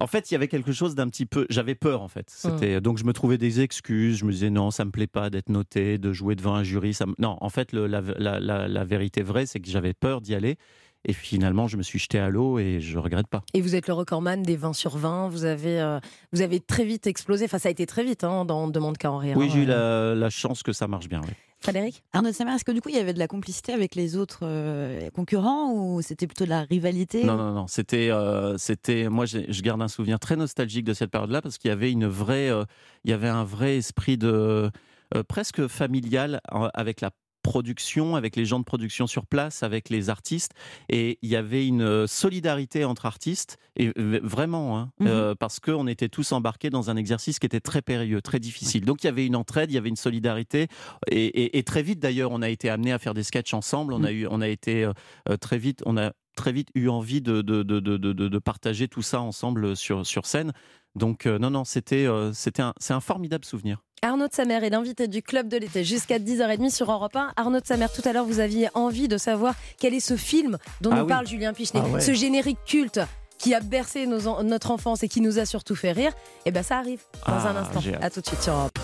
en 0.01 0.07
fait 0.07 0.31
il 0.31 0.33
y 0.33 0.35
avait 0.35 0.47
quelque 0.47 0.71
chose 0.71 0.95
d'un 0.95 1.07
petit 1.07 1.25
peu 1.25 1.45
j'avais 1.49 1.75
peur 1.75 2.01
en 2.01 2.07
fait 2.07 2.25
c'était 2.29 2.81
donc 2.81 2.97
je 2.97 3.03
me 3.03 3.13
trouvais 3.13 3.37
des 3.37 3.61
excuses 3.61 4.17
je 4.17 4.25
me 4.25 4.31
disais 4.31 4.49
non 4.49 4.71
ça 4.71 4.83
me 4.85 4.91
plaît 4.91 5.07
pas 5.07 5.29
d'être 5.29 5.49
noté 5.49 5.97
de 5.97 6.11
jouer 6.13 6.35
devant 6.35 6.55
un 6.55 6.63
jury 6.63 6.93
ça 6.93 7.05
me- 7.05 7.15
non 7.19 7.37
en 7.41 7.49
fait 7.49 7.71
le- 7.71 7.87
la, 7.87 8.01
la- 8.17 8.39
la- 8.39 8.67
la 8.67 8.83
vérité 8.83 9.21
vraie 9.21 9.45
c'est 9.45 9.59
que 9.59 9.69
j'avais 9.69 9.93
peur 9.93 10.21
d'y 10.21 10.35
aller 10.35 10.57
et 11.03 11.13
finalement 11.13 11.67
je 11.67 11.77
me 11.77 11.83
suis 11.83 11.97
jeté 11.97 12.19
à 12.19 12.29
l'eau 12.29 12.59
et 12.59 12.79
je 12.79 12.97
regrette 12.99 13.25
pas 13.27 13.41
Et 13.55 13.61
vous 13.61 13.73
êtes 13.75 13.87
le 13.87 13.93
recordman 13.95 14.43
des 14.43 14.55
20 14.55 14.73
sur 14.73 14.97
20. 14.97 15.29
Vous 15.29 15.45
avez, 15.45 15.81
euh, 15.81 15.99
vous 16.31 16.41
avez 16.43 16.59
très 16.59 16.85
vite 16.85 17.07
explosé. 17.07 17.45
Enfin, 17.45 17.57
ça 17.57 17.69
a 17.69 17.71
été 17.71 17.87
très 17.87 18.03
vite 18.03 18.23
hein, 18.23 18.45
dans 18.45 18.67
Demande 18.67 18.99
qu'à 18.99 19.11
en 19.11 19.17
rire. 19.17 19.35
oui 19.35 19.47
hein. 19.47 19.49
j'ai 19.51 19.61
eu 19.63 19.65
la, 19.65 20.13
la 20.13 20.29
chance 20.29 20.61
que 20.61 20.71
ça 20.73 20.87
marche 20.87 21.09
bien 21.09 21.21
oui. 21.25 21.33
Frédéric 21.61 22.03
Arnaud 22.11 22.29
de 22.29 22.33
Samer, 22.33 22.53
est-ce 22.53 22.65
que 22.65 22.71
du 22.71 22.81
coup 22.81 22.89
il 22.89 22.95
y 22.95 22.99
avait 22.99 23.13
de 23.13 23.19
la 23.19 23.27
complicité 23.27 23.71
avec 23.71 23.93
les 23.93 24.17
autres 24.17 24.39
euh, 24.43 25.09
concurrents 25.11 25.71
ou 25.73 26.01
c'était 26.01 26.25
plutôt 26.25 26.45
de 26.45 26.49
la 26.49 26.61
rivalité? 26.61 27.23
Non, 27.23 27.37
non, 27.37 27.51
non. 27.51 27.67
C'était, 27.67 28.09
euh, 28.09 28.57
c'était. 28.57 29.09
Moi, 29.09 29.25
je 29.25 29.61
garde 29.61 29.81
un 29.81 29.87
souvenir 29.87 30.19
très 30.19 30.35
nostalgique 30.35 30.85
de 30.85 30.93
cette 30.93 31.11
période-là 31.11 31.41
parce 31.41 31.57
qu'il 31.59 31.69
y 31.69 31.71
avait 31.71 31.91
une 31.91 32.07
vraie, 32.07 32.49
euh, 32.49 32.65
il 33.03 33.11
y 33.11 33.13
avait 33.13 33.29
un 33.29 33.43
vrai 33.43 33.77
esprit 33.77 34.17
de 34.17 34.71
euh, 35.15 35.23
presque 35.23 35.67
familial 35.67 36.41
avec 36.73 37.01
la 37.01 37.11
production, 37.41 38.15
avec 38.15 38.35
les 38.35 38.45
gens 38.45 38.59
de 38.59 38.63
production 38.65 39.07
sur 39.07 39.25
place, 39.25 39.63
avec 39.63 39.89
les 39.89 40.09
artistes, 40.09 40.51
et 40.89 41.19
il 41.21 41.29
y 41.29 41.35
avait 41.35 41.65
une 41.67 41.81
euh, 41.81 42.07
solidarité 42.07 42.85
entre 42.85 43.05
artistes, 43.05 43.57
et 43.75 43.91
vraiment, 44.23 44.77
hein, 44.77 44.91
Mhm. 44.99 45.07
euh, 45.07 45.35
parce 45.35 45.59
qu'on 45.59 45.87
était 45.87 46.09
tous 46.09 46.31
embarqués 46.31 46.69
dans 46.69 46.89
un 46.89 46.95
exercice 46.97 47.39
qui 47.39 47.45
était 47.45 47.59
très 47.61 47.81
périlleux, 47.81 48.21
très 48.21 48.39
difficile. 48.39 48.85
Donc 48.85 49.03
il 49.03 49.07
y 49.07 49.09
avait 49.09 49.25
une 49.25 49.35
entraide, 49.35 49.71
il 49.71 49.75
y 49.75 49.77
avait 49.77 49.89
une 49.89 49.95
solidarité, 49.95 50.67
et, 51.09 51.25
et- 51.25 51.57
et 51.57 51.63
très 51.63 51.81
vite 51.83 51.99
d'ailleurs, 51.99 52.31
on 52.31 52.41
a 52.41 52.49
été 52.49 52.69
amené 52.69 52.91
à 52.91 52.99
faire 52.99 53.13
des 53.13 53.23
sketchs 53.23 53.53
ensemble. 53.53 53.93
On 53.93 54.03
a 54.03 54.11
eu, 54.11 54.27
on 54.29 54.41
a 54.41 54.47
été 54.47 54.83
euh, 54.83 54.93
euh, 55.29 55.37
très 55.37 55.57
vite, 55.57 55.81
on 55.85 55.97
a 55.97 56.11
très 56.35 56.51
vite 56.51 56.69
eu 56.75 56.87
envie 56.89 57.21
de, 57.21 57.41
de, 57.41 57.63
de, 57.63 57.79
de, 57.79 57.97
de- 57.97 58.13
de 58.13 58.39
partager 58.39 58.87
tout 58.87 59.01
ça 59.01 59.21
ensemble 59.21 59.75
sur, 59.75 60.05
sur 60.05 60.25
scène. 60.25 60.51
Donc 60.95 61.25
euh, 61.25 61.39
non, 61.39 61.49
non, 61.49 61.63
c'était, 61.63 62.05
euh, 62.05 62.33
c'était 62.33 62.61
un, 62.61 62.73
c'est 62.79 62.93
un 62.93 62.99
formidable 62.99 63.45
souvenir. 63.45 63.81
Arnaud 64.03 64.27
de 64.27 64.33
Samer 64.33 64.55
est 64.65 64.69
l'invité 64.71 65.07
du 65.07 65.21
Club 65.21 65.47
de 65.47 65.57
l'été 65.57 65.83
jusqu'à 65.83 66.17
10h30 66.17 66.73
sur 66.73 66.91
Europe 66.91 67.15
1. 67.15 67.33
Arnaud 67.35 67.59
de 67.61 67.65
Samer, 67.65 67.85
tout 67.95 68.01
à 68.07 68.13
l'heure, 68.13 68.25
vous 68.25 68.39
aviez 68.39 68.67
envie 68.73 69.07
de 69.07 69.17
savoir 69.17 69.53
quel 69.79 69.93
est 69.93 69.99
ce 69.99 70.17
film 70.17 70.57
dont 70.81 70.89
Ah 70.91 70.95
nous 70.97 71.01
oui. 71.03 71.07
parle 71.09 71.27
Julien 71.27 71.53
Pichenet. 71.53 71.81
Ah 71.85 71.87
ouais. 71.87 72.01
Ce 72.01 72.13
générique 72.13 72.57
culte 72.65 72.99
qui 73.37 73.53
a 73.53 73.59
bercé 73.59 74.05
nos 74.07 74.43
notre 74.43 74.71
enfance 74.71 75.03
et 75.03 75.07
qui 75.07 75.21
nous 75.21 75.37
a 75.39 75.45
surtout 75.45 75.75
fait 75.75 75.91
rire. 75.91 76.13
Et 76.45 76.51
ben 76.51 76.63
ça 76.63 76.77
arrive 76.79 77.01
dans 77.27 77.33
Ah, 77.33 77.49
un 77.49 77.55
instant. 77.57 77.79
j'ai 77.79 77.93
hâte. 77.95 78.03
À 78.03 78.09
tout 78.09 78.21
de 78.21 78.25
suite 78.27 78.41
sur 78.41 78.53
Europe. 78.53 78.79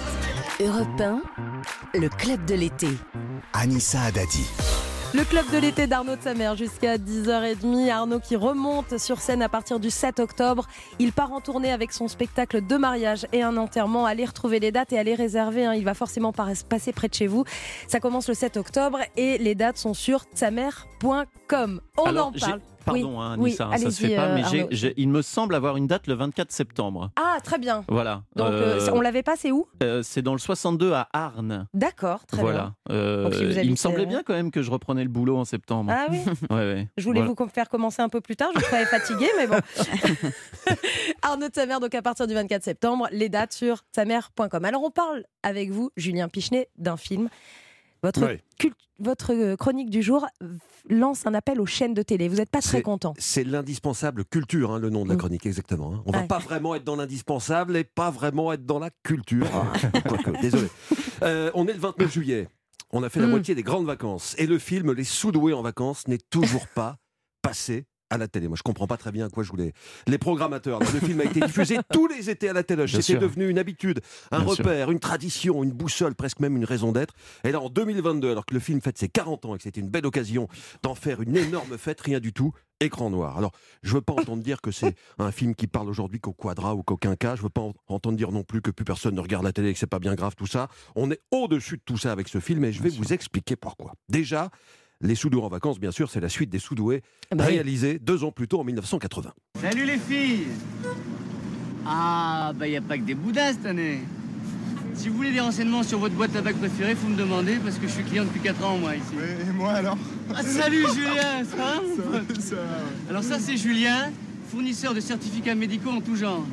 Europe 0.59 1.01
1, 1.01 1.21
le 1.99 2.09
club 2.09 2.45
de 2.45 2.55
l'été. 2.55 2.87
Anissa 3.53 4.01
Haddadi. 4.03 4.45
Le 5.13 5.23
club 5.23 5.49
de 5.51 5.57
l'été 5.57 5.87
d'Arnaud 5.87 6.15
de 6.15 6.21
Samer 6.21 6.51
jusqu'à 6.57 6.97
10h30. 6.97 7.89
Arnaud 7.89 8.19
qui 8.19 8.35
remonte 8.35 8.97
sur 8.99 9.19
scène 9.19 9.41
à 9.41 9.49
partir 9.49 9.79
du 9.79 9.89
7 9.89 10.19
octobre. 10.19 10.67
Il 10.99 11.11
part 11.13 11.31
en 11.31 11.39
tournée 11.41 11.71
avec 11.71 11.91
son 11.91 12.07
spectacle 12.07 12.65
de 12.65 12.75
mariage 12.77 13.25
et 13.31 13.41
un 13.41 13.57
enterrement. 13.57 14.05
Allez 14.05 14.25
retrouver 14.25 14.59
les 14.59 14.71
dates 14.71 14.93
et 14.93 14.99
allez 14.99 15.15
réserver. 15.15 15.65
hein. 15.65 15.73
Il 15.73 15.85
va 15.85 15.93
forcément 15.93 16.33
passer 16.33 16.91
près 16.93 17.07
de 17.07 17.13
chez 17.13 17.27
vous. 17.27 17.45
Ça 17.87 17.99
commence 17.99 18.27
le 18.27 18.33
7 18.35 18.57
octobre 18.57 18.99
et 19.15 19.37
les 19.37 19.55
dates 19.55 19.77
sont 19.77 19.93
sur 19.93 20.23
tsamer.com. 20.35 21.81
On 21.97 22.03
Alors, 22.03 22.27
en 22.27 22.31
parle. 22.33 22.61
Pardon, 22.87 23.17
Oui, 23.19 23.23
hein, 23.23 23.35
oui, 23.37 23.55
hein, 23.59 23.77
ça 23.77 23.91
se 23.91 24.01
fait 24.07 24.15
pas, 24.15 24.25
euh, 24.29 24.35
mais 24.35 24.67
j'ai- 24.71 24.93
il 24.97 25.09
me 25.09 25.21
semble 25.21 25.53
avoir 25.55 25.77
une 25.77 25.85
date 25.87 26.07
le 26.07 26.15
24 26.15 26.51
septembre. 26.51 27.11
Ah, 27.15 27.37
très 27.43 27.57
bien. 27.59 27.83
Voilà. 27.87 28.23
Donc, 28.35 28.47
euh, 28.47 28.79
Euh, 28.79 28.91
on 28.93 29.01
l'avait 29.01 29.23
pas, 29.23 29.35
c'est 29.37 29.51
où? 29.51 29.67
euh, 29.83 30.01
c'est 30.03 30.21
dans 30.21 30.33
le 30.33 30.39
62 30.39 30.93
à 30.93 31.07
Arnes. 31.13 31.67
D'accord, 31.73 32.25
très 32.25 32.41
voilà. 32.41 32.73
Euh, 32.89 33.23
Donc, 33.25 33.33
si 33.35 33.45
vous 33.45 33.51
il 33.59 33.71
me 33.71 33.75
semblait 33.75 34.03
euh, 34.03 34.05
bien 34.05 34.23
quand 34.23 34.33
même 34.33 34.49
que 34.51 34.61
je 34.61 34.71
reprenais 34.71 35.03
le 35.03 35.09
boulot 35.09 35.37
en 35.37 35.45
septembre. 35.45 35.85
bien. 35.91 35.97
Ah 35.99 36.07
oui 36.11 36.19
Ouais, 36.49 36.55
ouais. 36.73 36.87
Je 36.97 37.03
voulais 37.03 37.19
Voilà. 37.21 37.35
vous 37.37 37.49
faire 37.49 37.69
commencer 37.69 38.01
un 38.01 38.09
peu 38.09 38.21
plus 38.21 38.35
tard, 38.35 38.49
je 38.55 38.59
vous 38.59 38.65
croyais 38.65 38.85
fatigué, 38.87 39.27
mais 39.37 39.47
bon. 39.47 39.57
Arnaud 41.21 41.49
de 41.49 41.53
Samer, 41.53 41.79
donc 41.81 41.93
à 41.95 42.01
partir 42.01 42.27
du 42.27 42.33
24 42.33 42.63
septembre, 42.63 43.07
les 43.11 43.29
dates 43.29 43.53
sur 43.53 43.83
samer.com. 43.95 44.65
Alors 44.65 44.83
on 44.83 44.91
parle 44.91 45.23
avec 45.43 45.69
vous, 45.71 45.91
Julien 45.97 46.27
Pichenet, 46.29 46.69
d'un 46.77 46.97
film. 46.97 47.29
Votre, 48.07 48.25
Ouais. 48.25 48.41
cult- 48.57 48.73
votre 48.99 49.33
euh, 49.33 49.55
chronique 49.57 49.89
du 49.89 50.01
jour 50.01 50.25
lance 50.89 51.25
un 51.27 51.33
appel 51.33 51.59
aux 51.59 51.65
chaînes 51.65 51.93
de 51.93 52.01
télé. 52.01 52.29
Vous 52.29 52.37
n'êtes 52.37 52.49
pas 52.49 52.61
très 52.61 52.81
content. 52.81 53.13
C'est 53.17 53.43
l'indispensable 53.43 54.23
culture, 54.23 54.71
hein, 54.71 54.79
le 54.79 54.89
nom 54.89 55.03
de 55.03 55.09
la 55.09 55.15
Mm. 55.15 55.17
chronique, 55.17 55.45
exactement. 55.45 55.93
hein. 55.93 56.03
On 56.05 56.11
va 56.11 56.19
Ouais. 56.21 56.27
pas 56.27 56.39
vraiment 56.39 56.73
être 56.75 56.85
dans 56.85 56.95
l'indispensable 56.95 57.75
et 57.75 57.83
pas 57.83 58.09
vraiment 58.09 58.53
être 58.53 58.65
dans 58.65 58.79
la 58.79 58.89
culture. 59.03 59.47
Quoique, 60.07 60.41
désolé. 60.41 60.67
Euh, 61.23 61.51
on 61.53 61.67
est 61.67 61.73
le 61.73 61.79
29 61.79 62.11
juillet. 62.11 62.47
On 62.91 63.03
a 63.03 63.09
fait 63.09 63.19
la 63.19 63.27
Mm. 63.27 63.31
moitié 63.31 63.55
des 63.55 63.63
grandes 63.63 63.85
vacances. 63.85 64.33
Et 64.37 64.47
le 64.47 64.57
film 64.59 64.93
Les 64.93 65.03
Soudoués 65.03 65.53
en 65.53 65.61
vacances 65.61 66.07
n'est 66.07 66.17
toujours 66.29 66.67
pas 66.69 66.95
passé 67.41 67.85
à 68.09 68.17
la 68.17 68.27
télé. 68.27 68.47
Moi, 68.47 68.55
je 68.57 68.63
comprends 68.63 68.87
pas 68.87 68.97
très 68.97 69.11
bien 69.11 69.25
à 69.25 69.29
quoi 69.29 69.43
jouent 69.43 69.55
les, 69.57 69.73
les 70.07 70.17
programmateurs. 70.17 70.79
Le 70.79 70.85
film 70.99 71.19
a 71.21 71.25
été 71.25 71.39
diffusé 71.41 71.77
tous 71.93 72.07
les 72.07 72.29
étés 72.29 72.49
à 72.49 72.53
la 72.53 72.63
télé. 72.63 72.87
C'était 72.87 73.17
devenu 73.17 73.49
une 73.49 73.59
habitude, 73.59 74.01
un 74.31 74.39
Bien 74.43 74.53
sûr. 74.53 74.63
repère, 74.65 74.91
une 74.91 74.99
tradition, 74.99 75.63
une 75.63 75.71
boussole, 75.71 76.15
presque 76.15 76.39
même 76.39 76.55
une 76.57 76.65
raison 76.65 76.91
d'être. 76.91 77.13
Et 77.43 77.51
là, 77.51 77.59
en 77.59 77.69
2022, 77.69 78.31
alors 78.31 78.45
que 78.45 78.53
le 78.53 78.59
film 78.59 78.81
fête 78.81 78.97
ses 78.97 79.09
40 79.09 79.45
ans 79.45 79.55
et 79.55 79.57
que 79.57 79.63
c'était 79.63 79.81
une 79.81 79.89
belle 79.89 80.05
occasion 80.05 80.47
d'en 80.83 80.95
faire 80.95 81.21
une 81.21 81.35
énorme 81.35 81.77
fête, 81.77 81.99
rien 82.01 82.19
du 82.19 82.33
tout. 82.33 82.53
Écran 82.79 83.09
noir. 83.09 83.39
Alors, 83.39 83.53
je 83.81 83.91
veux 83.95 84.01
pas 84.01 84.13
entendre 84.13 84.43
dire 84.43 84.61
que 84.61 84.69
c'est 84.69 84.93
un 85.17 85.31
film 85.31 85.55
qui 85.55 85.65
parle 85.65 85.89
aujourd'hui 85.89 86.19
qu'au 86.19 86.31
quadra 86.33 86.75
ou 86.75 86.83
qu'au 86.83 86.95
quinca. 86.95 87.35
Je 87.35 87.41
veux 87.41 87.49
pas 87.49 87.61
en- 87.61 87.73
entendre 87.87 88.15
dire 88.17 88.31
non 88.31 88.43
plus 88.43 88.61
que 88.61 88.69
plus 88.69 88.85
personne 88.85 89.15
ne 89.15 89.19
regarde 89.19 89.43
la 89.43 89.51
télé 89.51 89.69
et 89.69 89.73
que 89.73 89.79
c'est 89.79 89.87
pas 89.87 89.97
bien 89.97 90.13
grave 90.13 90.35
tout 90.35 90.45
ça. 90.45 90.67
On 90.95 91.09
est 91.09 91.19
au-dessus 91.31 91.77
de 91.77 91.81
tout 91.83 91.97
ça 91.97 92.11
avec 92.11 92.27
ce 92.27 92.39
film 92.39 92.63
et 92.65 92.71
je 92.71 92.83
vais 92.83 92.89
vous 92.89 93.13
expliquer 93.13 93.55
pourquoi. 93.55 93.93
Déjà, 94.09 94.51
Les 95.01 95.13
Soudoués 95.15 95.43
en 95.43 95.47
vacances, 95.47 95.79
bien 95.79 95.91
sûr, 95.91 96.09
c'est 96.09 96.19
la 96.19 96.29
suite 96.29 96.49
des 96.49 96.57
Soudoués, 96.59 97.03
Ah 97.31 97.35
bah 97.35 97.43
oui. 97.47 97.53
réalisée 97.53 97.99
deux 97.99 98.23
ans 98.23 98.31
plus 98.31 98.47
tôt 98.47 98.59
en 98.59 98.63
1980. 98.63 99.31
Salut 99.61 99.85
les 99.85 99.97
filles 99.97 100.47
Ah, 101.85 102.51
bah 102.55 102.67
y 102.67 102.75
a 102.75 102.81
pas 102.81 102.97
que 102.97 103.03
des 103.03 103.13
boudins 103.13 103.51
cette 103.53 103.65
année. 103.67 103.99
Si 104.95 105.09
vous 105.09 105.15
voulez 105.17 105.31
des 105.31 105.39
renseignements 105.39 105.83
sur 105.83 105.99
votre 105.99 106.15
boîte 106.15 106.35
à 106.35 106.41
bac 106.41 106.55
préférée, 106.55 106.95
faut 106.95 107.07
me 107.07 107.15
demander 107.15 107.57
parce 107.57 107.77
que 107.77 107.87
je 107.87 107.91
suis 107.93 108.03
client 108.03 108.23
depuis 108.25 108.39
4 108.41 108.65
ans 108.65 108.77
moi 108.79 108.95
ici. 108.95 109.13
Et 109.47 109.51
moi 109.53 109.73
alors? 109.73 109.97
Ah, 110.33 110.41
salut 110.41 110.83
Julien, 110.95 111.43
ça 111.45 111.55
va 111.55 111.75
mon 111.81 111.95
pote? 111.95 112.53
Alors 113.07 113.23
ça 113.23 113.37
c'est 113.37 113.55
Julien, 113.55 114.11
fournisseur 114.47 114.93
de 114.93 114.99
certificats 114.99 115.55
médicaux 115.55 115.89
en 115.89 116.01
tout 116.01 116.15
genre. 116.15 116.43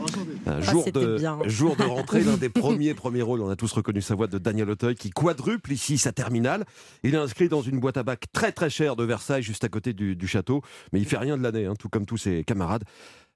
Un 0.46 0.52
Ah, 0.52 0.60
jour, 0.60 0.84
de, 0.92 1.16
bien. 1.16 1.38
jour 1.46 1.76
de 1.76 1.84
rentrée, 1.84 2.22
l'un 2.24 2.36
des 2.36 2.48
premiers 2.50 2.94
premiers 2.94 3.22
rôles, 3.22 3.40
on 3.40 3.48
a 3.48 3.56
tous 3.56 3.72
reconnu 3.72 4.02
sa 4.02 4.14
voix 4.14 4.26
de 4.26 4.38
Daniel 4.38 4.68
Auteuil, 4.70 4.94
qui 4.94 5.10
quadruple 5.10 5.72
ici 5.72 5.96
sa 5.98 6.12
terminale. 6.12 6.64
Il 7.02 7.14
est 7.14 7.18
inscrit 7.18 7.48
dans 7.48 7.62
une 7.62 7.78
boîte 7.80 7.96
à 7.96 8.02
bac 8.02 8.26
très 8.32 8.52
très 8.52 8.68
chère 8.70 8.96
de 8.96 9.04
Versailles, 9.04 9.42
juste 9.42 9.64
à 9.64 9.68
côté 9.68 9.92
du, 9.92 10.16
du 10.16 10.26
château, 10.26 10.62
mais 10.92 11.00
il 11.00 11.06
fait 11.06 11.18
rien 11.18 11.36
de 11.38 11.42
l'année, 11.42 11.66
hein, 11.66 11.74
tout 11.78 11.88
comme 11.88 12.06
tous 12.06 12.16
ses 12.18 12.44
camarades. 12.44 12.84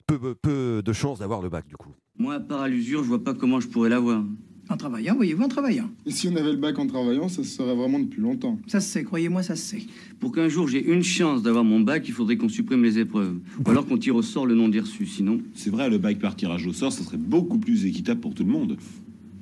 Peu, 0.07 0.19
peu, 0.19 0.35
peu 0.35 0.83
de 0.85 0.93
chance 0.93 1.19
d'avoir 1.19 1.43
le 1.43 1.51
bac 1.51 1.67
du 1.67 1.77
coup. 1.77 1.95
Moi 2.19 2.35
à 2.35 2.41
part 2.41 2.63
à 2.63 2.69
l'usure, 2.69 3.03
je 3.05 3.09
vois 3.09 3.23
pas 3.23 3.35
comment 3.35 3.61
je 3.61 3.69
pourrais 3.69 3.91
l'avoir. 3.91 4.23
En 4.71 4.77
travaillant, 4.77 5.15
voyez-vous, 5.15 5.43
en 5.43 5.49
travaillant. 5.49 5.89
Et 6.05 6.11
si 6.11 6.29
on 6.29 6.37
avait 6.37 6.53
le 6.53 6.59
bac 6.59 6.79
en 6.79 6.87
travaillant, 6.87 7.29
ça 7.29 7.43
se 7.43 7.49
serait 7.49 7.75
vraiment 7.75 7.99
depuis 7.99 8.21
longtemps. 8.21 8.59
Ça 8.67 8.81
se 8.81 8.91
sait, 8.91 9.03
croyez-moi, 9.03 9.43
ça 9.43 9.57
se 9.57 9.63
sait. 9.63 9.83
Pour 10.21 10.33
qu'un 10.33 10.49
jour 10.49 10.69
j'ai 10.69 10.85
une 10.85 11.03
chance 11.03 11.43
d'avoir 11.43 11.65
mon 11.65 11.81
bac, 11.81 12.07
il 12.07 12.13
faudrait 12.13 12.37
qu'on 12.37 12.51
supprime 12.51 12.83
les 12.83 12.99
épreuves. 12.99 13.39
Ou 13.65 13.71
alors 13.71 13.87
qu'on 13.87 13.97
tire 13.97 14.17
au 14.17 14.23
sort 14.23 14.45
le 14.45 14.55
nom 14.55 14.69
des 14.69 14.81
reçus, 14.81 15.07
sinon... 15.07 15.41
C'est 15.55 15.71
vrai, 15.71 15.89
le 15.89 15.97
bac 15.97 16.19
par 16.19 16.37
tirage 16.37 16.67
au 16.67 16.75
sort, 16.75 16.93
ça 16.93 17.03
serait 17.03 17.17
beaucoup 17.17 17.59
plus 17.59 17.87
équitable 17.87 18.21
pour 18.21 18.35
tout 18.35 18.45
le 18.45 18.51
monde. 18.51 18.77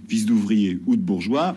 Fils 0.06 0.26
d'ouvrier 0.26 0.78
ou 0.86 0.94
de 0.94 1.02
bourgeois, 1.02 1.56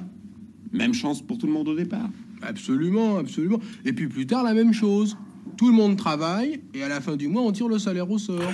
même 0.73 0.95
chance 0.95 1.21
pour 1.21 1.37
tout 1.37 1.45
le 1.45 1.53
monde 1.53 1.67
au 1.67 1.75
départ. 1.75 2.09
Absolument, 2.41 3.17
absolument. 3.17 3.59
Et 3.85 3.93
puis 3.93 4.07
plus 4.07 4.25
tard, 4.25 4.43
la 4.43 4.55
même 4.55 4.73
chose. 4.73 5.15
Tout 5.57 5.67
le 5.67 5.73
monde 5.73 5.97
travaille 5.97 6.61
et 6.73 6.83
à 6.83 6.87
la 6.87 7.01
fin 7.01 7.17
du 7.17 7.27
mois, 7.27 7.41
on 7.43 7.51
tire 7.51 7.67
le 7.67 7.77
salaire 7.77 8.09
au 8.09 8.17
sort. 8.17 8.53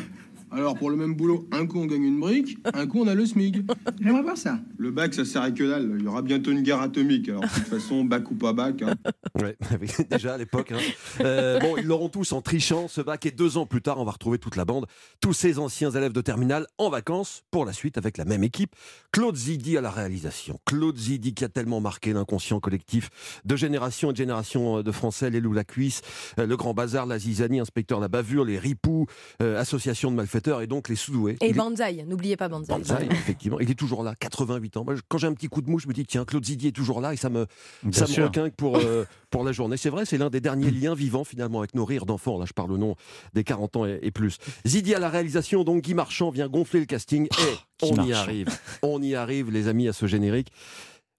Alors 0.55 0.75
pour 0.75 0.89
le 0.89 0.95
même 0.95 1.15
boulot, 1.15 1.47
un 1.51 1.65
coup 1.65 1.79
on 1.79 1.85
gagne 1.85 2.03
une 2.05 2.19
brique, 2.19 2.57
un 2.73 2.87
coup 2.87 3.01
on 3.01 3.07
a 3.07 3.13
le 3.13 3.25
SMIC. 3.25 3.57
J'aimerais 4.01 4.21
voir 4.21 4.37
ça. 4.37 4.57
Le 4.77 4.89
bac, 4.89 5.13
ça 5.13 5.25
sert 5.25 5.41
à 5.41 5.51
que 5.51 5.63
dalle. 5.69 5.95
Il 5.99 6.05
y 6.05 6.07
aura 6.07 6.21
bientôt 6.21 6.51
une 6.51 6.61
guerre 6.61 6.79
atomique. 6.81 7.27
Alors, 7.27 7.41
de 7.41 7.47
toute 7.47 7.63
façon, 7.67 8.05
bac 8.05 8.31
ou 8.31 8.35
pas 8.35 8.53
bac. 8.53 8.81
hein. 8.81 8.93
Ouais, 9.41 9.57
déjà 10.09 10.35
à 10.35 10.37
l'époque. 10.37 10.71
hein. 10.71 10.77
Euh, 11.19 11.59
bon, 11.59 11.75
ils 11.77 11.85
l'auront 11.85 12.07
tous 12.07 12.31
en 12.31 12.41
trichant, 12.41 12.87
ce 12.87 13.01
bac, 13.01 13.25
et 13.25 13.31
deux 13.31 13.57
ans 13.57 13.65
plus 13.65 13.81
tard, 13.81 13.99
on 13.99 14.05
va 14.05 14.11
retrouver 14.11 14.37
toute 14.37 14.55
la 14.55 14.63
bande, 14.63 14.85
tous 15.19 15.33
ces 15.33 15.59
anciens 15.59 15.91
élèves 15.91 16.13
de 16.13 16.21
terminale 16.21 16.67
en 16.77 16.89
vacances, 16.89 17.43
pour 17.51 17.65
la 17.65 17.73
suite 17.73 17.97
avec 17.97 18.17
la 18.17 18.23
même 18.23 18.43
équipe. 18.43 18.73
Claude 19.11 19.35
Zidi 19.35 19.77
à 19.77 19.81
la 19.81 19.91
réalisation. 19.91 20.57
Claude 20.65 20.97
Zidi 20.97 21.33
qui 21.33 21.43
a 21.43 21.49
tellement 21.49 21.81
marqué 21.81 22.13
l'inconscient 22.13 22.61
collectif 22.61 23.09
de 23.43 23.55
génération 23.57 24.11
et 24.11 24.13
de 24.13 24.17
génération 24.17 24.81
de 24.83 24.91
Français, 24.91 25.29
les 25.29 25.41
loups 25.41 25.53
la 25.53 25.65
cuisse, 25.65 26.01
euh, 26.39 26.45
le 26.45 26.55
grand 26.55 26.73
bazar, 26.73 27.05
la 27.05 27.19
zizanie, 27.19 27.59
inspecteur 27.59 27.99
la 27.99 28.07
bavure, 28.07 28.45
les 28.45 28.57
ripoux, 28.57 29.05
euh, 29.41 29.59
association 29.59 30.11
de 30.11 30.15
malfaiteurs, 30.15 30.44
et 30.47 30.67
donc 30.67 30.89
les 30.89 30.95
soudoués. 30.95 31.37
Et 31.41 31.49
est- 31.49 31.53
Banzai, 31.53 32.03
n'oubliez 32.07 32.37
pas 32.37 32.47
Banzai. 32.49 32.73
Banzai, 32.73 33.07
effectivement, 33.11 33.59
il 33.59 33.69
est 33.71 33.75
toujours 33.75 34.03
là, 34.03 34.15
88 34.15 34.77
ans. 34.77 34.83
Moi, 34.85 34.95
je- 34.95 35.01
quand 35.07 35.17
j'ai 35.17 35.27
un 35.27 35.33
petit 35.33 35.47
coup 35.47 35.61
de 35.61 35.69
mou, 35.69 35.79
je 35.79 35.87
me 35.87 35.93
dis 35.93 36.05
tiens, 36.05 36.25
Claude 36.25 36.45
Zidi 36.45 36.67
est 36.67 36.71
toujours 36.71 37.01
là 37.01 37.13
et 37.13 37.17
ça 37.17 37.29
me, 37.29 37.45
Bien 37.83 37.91
ça 37.91 38.05
me 38.21 38.25
requinque 38.25 38.55
pour, 38.55 38.77
euh, 38.77 39.05
pour 39.29 39.43
la 39.43 39.51
journée. 39.51 39.77
C'est 39.77 39.89
vrai, 39.89 40.05
c'est 40.05 40.17
l'un 40.17 40.29
des 40.29 40.41
derniers 40.41 40.71
liens 40.71 40.95
vivants 40.95 41.23
finalement 41.23 41.59
avec 41.59 41.73
nos 41.75 41.85
rires 41.85 42.05
d'enfants. 42.05 42.37
Là, 42.39 42.45
je 42.47 42.53
parle 42.53 42.71
au 42.71 42.77
nom 42.77 42.95
des 43.33 43.43
40 43.43 43.75
ans 43.75 43.85
et, 43.85 43.99
et 44.01 44.11
plus. 44.11 44.37
Zidi 44.65 44.93
à 44.95 44.99
la 44.99 45.09
réalisation, 45.09 45.63
donc 45.63 45.83
Guy 45.83 45.93
Marchand 45.93 46.29
vient 46.29 46.47
gonfler 46.47 46.79
le 46.79 46.85
casting 46.85 47.25
et 47.27 47.85
on 47.85 48.03
y 48.05 48.13
arrive. 48.13 48.47
On 48.81 49.01
y 49.01 49.15
arrive, 49.15 49.51
les 49.51 49.67
amis, 49.67 49.87
à 49.87 49.93
ce 49.93 50.05
générique. 50.07 50.49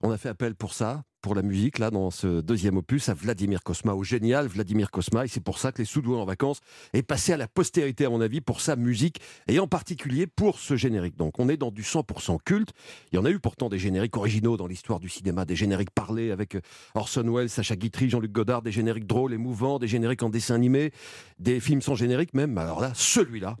On 0.03 0.11
a 0.11 0.17
fait 0.17 0.29
appel 0.29 0.53
pour 0.53 0.73
ça, 0.73 1.03
pour 1.27 1.35
la 1.35 1.41
musique, 1.41 1.77
là, 1.77 1.91
dans 1.91 2.09
ce 2.09 2.39
deuxième 2.39 2.77
opus, 2.77 3.09
à 3.09 3.13
Vladimir 3.13 3.61
Kosma, 3.61 3.93
au 3.93 4.01
génial 4.01 4.47
Vladimir 4.47 4.91
Kosma. 4.91 5.25
Et 5.25 5.27
c'est 5.27 5.43
pour 5.43 5.59
ça 5.59 5.73
que 5.73 5.79
les 5.79 5.85
Soudoués 5.85 6.15
en 6.15 6.23
vacances 6.23 6.61
est 6.93 7.01
passé 7.01 7.33
à 7.33 7.37
la 7.37 7.49
postérité, 7.49 8.05
à 8.05 8.09
mon 8.09 8.21
avis, 8.21 8.39
pour 8.39 8.61
sa 8.61 8.77
musique, 8.77 9.19
et 9.49 9.59
en 9.59 9.67
particulier 9.67 10.25
pour 10.25 10.57
ce 10.57 10.77
générique. 10.77 11.17
Donc, 11.17 11.37
on 11.37 11.49
est 11.49 11.57
dans 11.57 11.69
du 11.69 11.81
100% 11.81 12.37
culte. 12.45 12.69
Il 13.11 13.17
y 13.17 13.19
en 13.19 13.25
a 13.25 13.29
eu 13.29 13.39
pourtant 13.39 13.67
des 13.67 13.77
génériques 13.77 14.15
originaux 14.15 14.55
dans 14.55 14.67
l'histoire 14.67 15.01
du 15.01 15.09
cinéma, 15.09 15.43
des 15.43 15.57
génériques 15.57 15.91
parlés 15.91 16.31
avec 16.31 16.55
Orson 16.95 17.29
Welles, 17.29 17.49
Sacha 17.49 17.75
Guitry, 17.75 18.09
Jean-Luc 18.09 18.31
Godard, 18.31 18.61
des 18.61 18.71
génériques 18.71 19.05
drôles, 19.05 19.33
émouvants, 19.33 19.79
des 19.79 19.89
génériques 19.89 20.23
en 20.23 20.29
dessin 20.29 20.55
animé, 20.55 20.93
des 21.39 21.59
films 21.59 21.81
sans 21.81 21.95
générique 21.95 22.35
même. 22.35 22.57
Alors 22.57 22.79
là, 22.79 22.93
celui-là, 22.95 23.57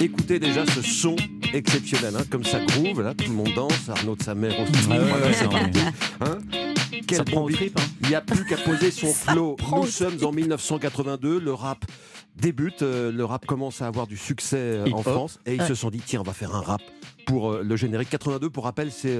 Écoutez 0.00 0.38
déjà 0.38 0.64
ce 0.64 0.80
son 0.80 1.16
exceptionnel, 1.52 2.14
hein, 2.16 2.24
comme 2.30 2.44
ça 2.44 2.64
groove, 2.64 3.02
là, 3.02 3.14
tout 3.14 3.28
le 3.30 3.34
monde 3.36 3.52
danse, 3.54 3.88
Arnaud 3.88 4.16
de 4.16 4.22
sa 4.22 4.34
mère 4.34 4.54
aussi. 4.60 4.88
Hein 6.20 6.38
Quel 7.06 7.18
Ça 7.18 7.24
prend 7.24 7.42
bon 7.42 7.48
trip, 7.48 7.78
hein. 7.78 7.84
Il 8.02 8.08
n'y 8.08 8.14
a 8.14 8.20
plus 8.20 8.44
qu'à 8.44 8.56
poser 8.56 8.90
son 8.90 9.06
flow. 9.12 9.56
Nous 9.76 9.86
sommes 9.86 10.18
en 10.24 10.32
1982, 10.32 11.38
le 11.40 11.52
rap 11.54 11.84
débute, 12.36 12.82
euh, 12.82 13.10
le 13.10 13.24
rap 13.24 13.46
commence 13.46 13.82
à 13.82 13.86
avoir 13.86 14.06
du 14.06 14.16
succès 14.16 14.56
euh, 14.58 14.86
en. 14.92 15.02
France, 15.02 15.40
et 15.46 15.54
ils 15.54 15.60
Ouais. 15.60 15.66
se 15.68 15.74
sont 15.74 15.90
dit, 15.90 16.00
tiens, 16.04 16.20
on 16.20 16.24
va 16.24 16.32
faire 16.32 16.54
un 16.54 16.60
rap 16.60 16.82
pour 17.26 17.50
euh, 17.52 17.62
le 17.64 17.76
générique 17.76 18.10
82. 18.10 18.50
Pour 18.50 18.64
rappel, 18.64 18.90
c'est 18.92 19.18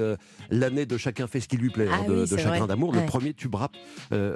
l'année 0.51 0.85
de 0.85 0.97
Chacun 0.97 1.27
fait 1.27 1.39
ce 1.39 1.47
qui 1.47 1.57
lui 1.57 1.69
plaît, 1.69 1.87
hein, 1.91 2.01
Ah 2.03 2.07
de, 2.07 2.23
oui, 2.23 2.29
de 2.29 2.35
vrai. 2.35 2.67
d'amour, 2.67 2.93
le 2.93 3.05
premier 3.05 3.33
tube 3.33 3.55
rap 3.55 3.75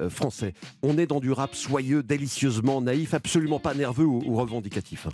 français. 0.09 0.53
On 0.81 0.97
est 0.97 1.05
dans 1.07 1.19
du 1.19 1.31
rap 1.31 1.53
soyeux, 1.55 2.01
délicieusement 2.03 2.81
naïf, 2.81 3.13
absolument 3.13 3.59
pas 3.59 3.73
nerveux 3.73 4.05
ou, 4.05 4.21
ou 4.25 4.35
revendicatif. 4.35 5.07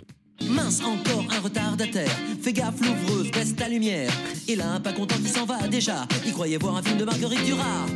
Mince, 0.48 0.80
encore 0.82 1.24
un 1.30 1.40
retardataire. 1.40 2.16
Fais 2.42 2.52
gaffe, 2.52 2.80
l'ouvreuse, 2.80 3.30
baisse 3.30 3.54
ta 3.54 3.68
lumière. 3.68 4.10
Et 4.48 4.56
là, 4.56 4.72
un 4.72 4.80
pas 4.80 4.92
content 4.92 5.16
qui 5.16 5.28
s'en 5.28 5.44
va 5.44 5.68
déjà. 5.68 6.06
Il 6.26 6.32
croyait 6.32 6.56
voir 6.56 6.76
un 6.76 6.82
film 6.82 6.98
de 6.98 7.04
Marguerite 7.04 7.44
Duras. 7.44 7.86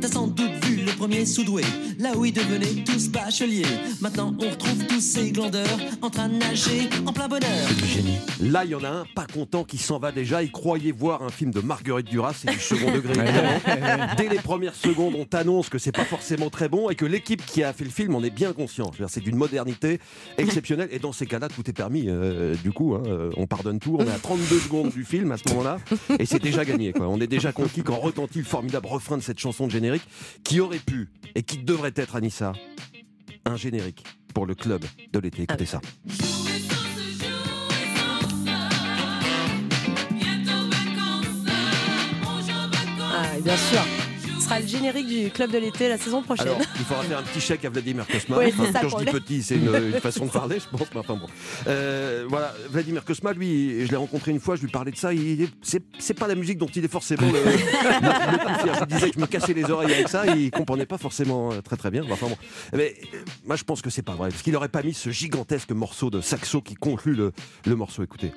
T'as 0.00 0.08
sans 0.08 0.28
doute 0.28 0.64
vu 0.64 0.76
le 0.76 0.92
premier 0.92 1.26
soudoué, 1.26 1.62
là 1.98 2.16
où 2.16 2.24
ils 2.24 2.32
devenaient 2.32 2.82
tous 2.84 3.08
bacheliers. 3.10 3.66
Maintenant, 4.00 4.34
on 4.40 4.48
retrouve 4.50 4.86
tous 4.86 5.00
ces 5.00 5.30
glandeurs 5.30 5.78
en 6.00 6.08
train 6.08 6.28
de 6.28 6.36
nager 6.36 6.88
en 7.06 7.12
plein 7.12 7.28
bonheur. 7.28 7.68
Là, 8.40 8.64
il 8.64 8.70
y 8.70 8.74
en 8.74 8.82
a 8.82 8.88
un 8.88 9.04
pas 9.14 9.26
content 9.26 9.64
qui 9.64 9.76
s'en 9.76 9.98
va 9.98 10.10
déjà. 10.10 10.42
Il 10.42 10.50
croyait 10.52 10.92
voir 10.92 11.22
un 11.22 11.28
film 11.28 11.50
de 11.50 11.60
Marguerite 11.60 12.06
Duras, 12.06 12.32
c'est 12.34 12.50
du 12.50 12.58
second 12.58 12.90
degré 12.92 13.12
évidemment. 13.12 14.06
Dès 14.16 14.28
les 14.30 14.38
premières 14.38 14.74
secondes, 14.74 15.14
on 15.18 15.26
t'annonce 15.26 15.68
que 15.68 15.78
c'est 15.78 15.92
pas 15.92 16.04
forcément 16.06 16.48
très 16.48 16.70
bon 16.70 16.88
et 16.88 16.94
que 16.94 17.04
l'équipe 17.04 17.44
qui 17.44 17.62
a 17.62 17.72
fait 17.74 17.84
le 17.84 17.90
film 17.90 18.14
en 18.14 18.22
est 18.22 18.30
bien 18.30 18.54
conscient. 18.54 18.90
C'est 19.08 19.20
d'une 19.22 19.36
modernité 19.36 20.00
exceptionnelle 20.38 20.88
et 20.92 20.98
dans 20.98 21.12
ces 21.12 21.26
cas-là, 21.26 21.48
tout 21.48 21.68
est 21.68 21.74
permis. 21.74 22.04
euh, 22.08 22.54
du 22.62 22.72
coup, 22.72 22.94
hein, 22.94 23.02
on 23.36 23.46
pardonne 23.46 23.78
tout. 23.78 23.96
On 23.98 24.06
est 24.06 24.10
à 24.10 24.18
32 24.18 24.58
secondes 24.60 24.90
du 24.92 25.04
film 25.04 25.30
à 25.32 25.36
ce 25.36 25.46
moment-là 25.50 25.78
et 26.18 26.24
c'est 26.24 26.42
déjà 26.42 26.64
gagné. 26.64 26.92
Quoi. 26.92 27.06
On 27.08 27.20
est 27.20 27.26
déjà 27.26 27.52
conquis 27.52 27.82
quand 27.82 27.98
retentit 27.98 28.38
le 28.38 28.44
formidable 28.44 28.86
refrain 28.86 29.18
de 29.18 29.22
cette 29.22 29.38
chanson 29.38 29.66
de 29.66 29.72
générique 29.72 29.89
qui 30.44 30.60
aurait 30.60 30.78
pu 30.78 31.08
et 31.34 31.42
qui 31.42 31.58
devrait 31.58 31.92
être, 31.96 32.16
Anissa, 32.16 32.52
un 33.44 33.56
générique 33.56 34.04
pour 34.34 34.46
le 34.46 34.54
club 34.54 34.84
de 35.12 35.18
l'été. 35.18 35.42
Écoutez 35.42 35.66
ça. 35.66 35.80
Ah, 43.12 43.38
bien 43.42 43.56
sûr. 43.56 44.09
Sera 44.50 44.60
le 44.60 44.66
générique 44.66 45.06
du 45.06 45.30
club 45.30 45.50
de 45.50 45.58
l'été 45.58 45.88
la 45.88 45.98
saison 45.98 46.22
prochaine. 46.22 46.48
Alors, 46.48 46.60
il 46.76 46.84
faudra 46.84 47.02
faire 47.04 47.18
un 47.18 47.22
petit 47.22 47.40
chèque 47.40 47.64
à 47.64 47.70
Vladimir 47.70 48.06
Kosma. 48.06 48.38
Oui, 48.38 48.52
Enfin, 48.58 48.80
quand 48.82 48.88
je 48.98 49.04
dis 49.04 49.10
petit, 49.10 49.42
c'est 49.42 49.54
une, 49.56 49.74
une 49.74 50.00
façon 50.00 50.26
de 50.26 50.30
parler, 50.30 50.58
je 50.60 50.76
pense. 50.76 50.88
Mais 50.92 51.00
enfin 51.00 51.14
bon. 51.14 51.26
Euh, 51.66 52.24
voilà, 52.28 52.52
Vladimir 52.70 53.04
Kosma, 53.04 53.32
lui, 53.32 53.86
je 53.86 53.90
l'ai 53.90 53.96
rencontré 53.96 54.30
une 54.32 54.40
fois, 54.40 54.56
je 54.56 54.62
lui 54.62 54.68
parlais 54.70 54.90
de 54.90 54.96
ça. 54.96 55.10
C'est, 55.62 55.82
c'est 55.98 56.14
pas 56.14 56.26
la 56.28 56.34
musique 56.34 56.58
dont 56.58 56.66
il 56.66 56.84
est 56.84 56.88
forcément 56.88 57.26
le, 57.26 57.32
le- 57.32 57.44
le 57.52 58.44
plus 58.44 58.62
fier. 58.62 58.74
Je 58.80 58.84
disais 58.94 59.08
que 59.10 59.14
je 59.16 59.20
me 59.20 59.26
cassais 59.26 59.52
les 59.54 59.70
oreilles 59.70 59.92
avec 59.94 60.08
ça. 60.08 60.26
Il 60.34 60.50
comprenait 60.50 60.86
pas 60.86 60.98
forcément 60.98 61.52
euh, 61.52 61.60
très 61.60 61.76
très 61.76 61.90
bien. 61.90 62.04
Enfin 62.10 62.26
bon. 62.28 62.36
Mais 62.72 62.96
euh, 63.14 63.18
moi, 63.46 63.56
je 63.56 63.64
pense 63.64 63.82
que 63.82 63.90
c'est 63.90 64.02
pas 64.02 64.14
vrai. 64.14 64.30
Parce 64.30 64.42
qu'il 64.42 64.54
aurait 64.56 64.68
pas 64.68 64.82
mis 64.82 64.94
ce 64.94 65.10
gigantesque 65.10 65.70
morceau 65.72 66.10
de 66.10 66.20
saxo 66.20 66.60
qui 66.60 66.74
conclut 66.74 67.14
le, 67.14 67.32
le 67.66 67.76
morceau. 67.76 68.02
Écoutez. 68.02 68.32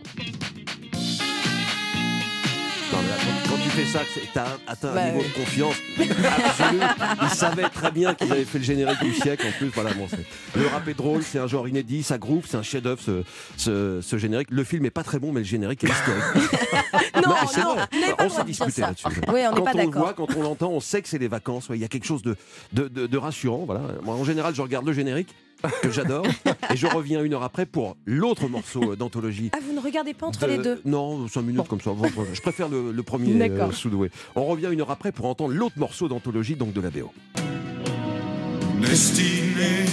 Non, 2.94 3.00
mais 3.02 3.10
là, 3.10 3.16
quand, 3.18 3.50
quand 3.56 3.64
tu 3.64 3.70
fais 3.70 3.86
ça, 3.86 4.02
t'as 4.36 4.46
atteint 4.72 4.90
un 4.90 4.94
Bah 4.94 5.06
niveau 5.06 5.22
oui. 5.24 5.28
de 5.28 5.34
confiance 5.34 5.76
absolu. 6.46 6.80
Ils 7.24 7.30
savaient 7.30 7.70
très 7.70 7.90
bien 7.92 8.14
qu'ils 8.14 8.32
avaient 8.32 8.46
fait 8.46 8.60
le 8.60 8.64
générique 8.64 9.02
du 9.04 9.14
siècle. 9.16 9.48
En 9.48 9.52
plus, 9.58 9.70
voilà, 9.70 9.94
bon, 9.96 10.08
c'est- 10.08 10.60
le 10.60 10.68
rap 10.68 10.88
est 10.88 10.94
drôle, 10.94 11.24
c'est 11.24 11.40
un 11.40 11.48
genre 11.48 11.68
inédit, 11.68 12.04
ça 12.04 12.20
groove, 12.20 12.46
c'est 12.48 12.58
un 12.58 12.62
chef-d'œuvre 12.62 13.02
ce, 13.02 13.24
ce, 13.58 14.00
ce 14.02 14.18
générique. 14.20 14.50
Le 14.52 14.64
film 14.64 14.86
est 14.86 14.92
pas 14.92 15.04
très 15.04 15.18
bon, 15.18 15.32
mais 15.32 15.40
le 15.40 15.46
générique 15.46 15.84
est 15.84 15.90
historique. 15.90 16.24
Non, 17.16 17.22
non, 17.30 17.36
vrai. 17.36 17.88
pas 18.18 18.26
on 18.26 18.30
s'est 18.30 18.54
ça. 18.72 18.88
là-dessus. 18.88 19.06
Oui, 19.32 19.40
on 19.50 19.54
quand 19.56 19.64
pas 19.64 19.72
on 19.76 19.78
le 19.86 19.92
voit, 19.92 20.14
quand 20.14 20.28
on 20.36 20.42
l'entend, 20.44 20.70
on 20.72 20.80
sait 20.80 21.02
que 21.02 21.08
c'est 21.08 21.18
les 21.20 21.28
vacances. 21.28 21.70
ouais, 21.70 21.78
Il 21.78 21.82
y 21.82 21.86
a 21.86 21.88
quelque 21.88 22.06
chose 22.06 22.22
de, 22.22 22.36
de, 22.74 22.88
de- 22.88 23.08
de 23.08 23.18
rassurant. 23.18 23.64
Voilà. 23.66 23.82
Moi, 24.04 24.14
en 24.16 24.24
général, 24.24 24.54
je 24.54 24.62
regarde 24.62 24.86
le 24.86 24.94
générique 24.94 25.34
que 25.82 25.90
j'adore 25.92 26.26
et 26.72 26.76
je 26.76 26.88
reviens 26.88 27.24
une 27.24 27.34
heure 27.34 27.44
après 27.44 27.66
pour 27.66 27.96
l'autre 28.06 28.48
morceau 28.48 28.96
d'anthologie. 28.96 29.50
Ah, 29.54 29.60
vous 29.66 29.74
ne 29.74 29.80
regardez 29.80 30.14
pas 30.14 30.28
entre 30.28 30.42
de- 30.46 30.52
les 30.52 30.58
deux 30.58 30.82
Non, 30.86 31.28
5 31.28 31.42
minutes 31.42 31.68
comme 31.68 31.82
ça. 31.82 31.92
Je 32.34 32.42
préfère 32.42 32.70
le, 32.70 32.92
le 32.92 33.04
premier 33.04 33.34
D'accord. 33.36 33.70
euh, 33.70 33.72
Soudoué. 33.74 34.10
On 34.36 34.46
revient 34.46 34.70
une 34.72 34.82
heure 34.82 34.92
après 34.92 35.12
pour 35.12 35.26
entendre 35.26 35.54
l'autre 35.54 35.78
morceau 35.78 36.08
d'anthologie, 36.08 36.56
donc 36.56 36.74
de 36.74 36.82
la 36.82 36.90
BO. 36.90 37.12
Destinés, 38.82 39.86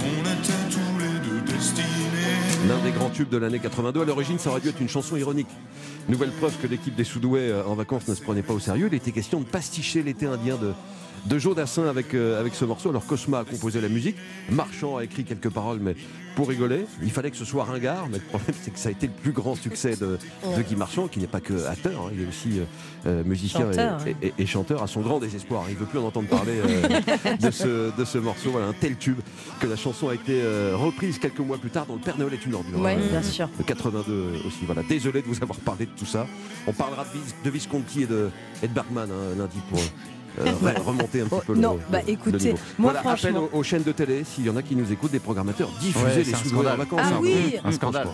on 0.00 0.20
était 0.22 0.70
tous 0.70 0.98
les 0.98 1.28
deux 1.28 1.52
destinés. 1.52 1.86
L'un 2.68 2.78
des 2.84 2.90
grands 2.90 3.10
tubes 3.10 3.28
de 3.28 3.36
l'année 3.36 3.60
82. 3.60 4.02
À 4.02 4.04
l'origine, 4.04 4.38
ça 4.38 4.50
aurait 4.50 4.60
dû 4.60 4.68
être 4.68 4.80
une 4.80 4.88
chanson 4.88 5.16
ironique. 5.16 5.46
Nouvelle 6.08 6.30
preuve 6.30 6.54
que 6.60 6.66
l'équipe 6.66 6.94
des 6.94 7.04
Soudoués 7.04 7.48
euh, 7.50 7.64
en 7.64 7.74
vacances 7.74 8.08
ne 8.08 8.14
se 8.14 8.22
prenait 8.22 8.42
pas 8.42 8.52
au 8.54 8.58
sérieux. 8.60 8.88
Il 8.90 8.94
était 8.96 9.12
question 9.12 9.40
de 9.40 9.44
pasticher 9.44 10.02
l'été 10.02 10.26
indien 10.26 10.56
de, 10.56 10.72
de 11.28 11.38
Joe 11.38 11.54
Dassin 11.56 11.86
avec, 11.86 12.14
euh, 12.14 12.40
avec 12.40 12.54
ce 12.54 12.64
morceau. 12.64 12.90
Alors 12.90 13.06
Cosma 13.06 13.40
a 13.40 13.44
composé 13.44 13.80
la 13.80 13.88
musique, 13.88 14.16
Marchand 14.50 14.96
a 14.96 15.04
écrit 15.04 15.24
quelques 15.24 15.50
paroles, 15.50 15.78
mais 15.80 15.94
pour 16.36 16.48
rigoler, 16.48 16.84
il 17.02 17.10
fallait 17.10 17.30
que 17.30 17.36
ce 17.36 17.46
soit 17.46 17.64
ringard, 17.64 18.08
mais 18.10 18.18
le 18.18 18.24
problème 18.24 18.54
c'est 18.62 18.70
que 18.70 18.78
ça 18.78 18.90
a 18.90 18.92
été 18.92 19.06
le 19.06 19.12
plus 19.12 19.32
grand 19.32 19.54
succès 19.54 19.96
de, 19.96 20.18
de 20.56 20.62
Guy 20.62 20.76
Marchand, 20.76 21.08
qui 21.08 21.18
n'est 21.18 21.26
pas 21.26 21.40
que 21.40 21.66
acteur, 21.66 22.06
hein, 22.06 22.10
il 22.14 22.22
est 22.22 22.28
aussi 22.28 22.60
euh, 22.60 22.64
euh, 23.06 23.24
musicien 23.24 23.60
Chanteur. 23.72 24.00
et, 24.06 24.16
et- 24.28 24.34
et 24.38 24.46
chanteur 24.46 24.82
à 24.82 24.86
son 24.86 25.00
grand 25.00 25.18
désespoir. 25.18 25.64
Il 25.70 25.76
veut 25.76 25.86
plus 25.86 25.98
en 25.98 26.04
entendre 26.04 26.28
parler 26.28 26.52
euh, 26.58 27.36
de, 27.40 27.50
ce, 27.50 27.96
de 27.96 28.04
ce 28.04 28.18
morceau, 28.18 28.50
voilà, 28.50 28.66
un 28.66 28.74
tel 28.74 28.96
tube 28.96 29.18
que 29.60 29.66
la 29.66 29.76
chanson 29.76 30.08
a 30.10 30.14
été 30.14 30.40
euh, 30.42 30.74
reprise 30.76 31.18
quelques 31.18 31.38
mois 31.40 31.56
plus 31.58 31.70
tard 31.70 31.86
dans 31.86 31.94
Le 31.94 32.00
Père 32.00 32.18
Noël 32.18 32.34
est 32.34 32.44
une 32.44 32.54
ordure. 32.54 32.80
Ouais, 32.80 32.96
Euh, 33.00 33.08
bien 33.10 33.22
sûr. 33.22 33.48
de 33.58 33.62
82 33.62 34.42
aussi. 34.46 34.58
Voilà, 34.66 34.82
désolé 34.82 35.22
de 35.22 35.26
vous 35.26 35.42
avoir 35.42 35.58
parlé 35.60 35.86
de 35.86 35.90
tout 35.98 36.04
ça. 36.06 36.26
On 36.66 36.72
parlera 36.72 37.04
de, 37.04 37.10
Vis- 37.18 37.34
de 37.44 37.50
Visconti 37.50 38.02
et 38.02 38.06
de, 38.06 38.28
et 38.62 38.68
de 38.68 38.72
Bergman 38.74 39.08
hein, 39.10 39.36
lundi 39.38 39.58
pour 39.70 39.80
remonter 40.40 41.20
un 41.22 41.26
petit 41.26 41.46
peu 41.46 41.54
le 41.54 41.60
non, 41.60 41.78
bah, 41.90 42.00
le- 42.06 42.10
écoutez, 42.12 42.30
le 42.32 42.38
niveau. 42.44 42.58
moi, 42.78 42.92
voilà, 42.92 43.00
franchement- 43.00 43.28
appel 43.40 43.50
aux, 43.54 43.58
aux 43.58 43.62
chaînes 43.62 43.82
de 43.82 43.92
télé, 43.92 44.24
s'il 44.24 44.46
y 44.46 44.50
en 44.50 44.56
a 44.56 44.62
qui 44.62 44.76
nous 44.76 44.90
écoutent, 44.92 45.12
des 45.12 45.18
programmateurs, 45.18 45.68
diffuser 45.80 46.04
Ouais, 46.04 46.16
les 46.24 46.34
en 46.34 46.38
scandale. 46.38 46.78
vacances. 46.78 47.00
Ah 47.02 47.10
hein. 47.14 47.18
oui. 47.22 47.56
Un 47.64 47.72
scandale. 47.72 48.08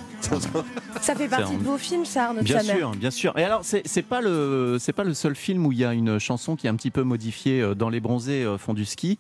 Ça 1.01 1.15
fait 1.15 1.29
partie 1.29 1.57
de 1.57 1.63
vos 1.65 1.79
films, 1.79 2.05
ça, 2.05 2.27
Arnaud 2.27 2.43
Bien 2.43 2.61
sûr, 2.61 2.91
bien 2.93 3.11
sûr. 3.11 3.37
Et 3.39 3.45
alors, 3.45 3.63
c'est 3.65 4.03
pas 4.03 4.21
le 4.21 4.77
c'est 4.81 4.93
pas 4.93 5.05
le 5.05 5.15
seul 5.15 5.35
film 5.35 5.67
où 5.67 5.73
il 5.73 5.79
y 5.79 5.85
a 5.85 5.93
une 5.93 6.19
chanson 6.19 6.57
qui 6.57 6.67
est 6.67 6.71
un 6.71 6.77
petit 6.77 6.91
peu 6.91 7.03
modifiée 7.03 7.61
euh, 7.61 7.75
dans 7.75 7.89
les 7.89 8.01
bronzés 8.01 8.45
euh, 8.45 8.59
font 8.59 8.75
du 8.75 8.85
ski. 8.85 9.19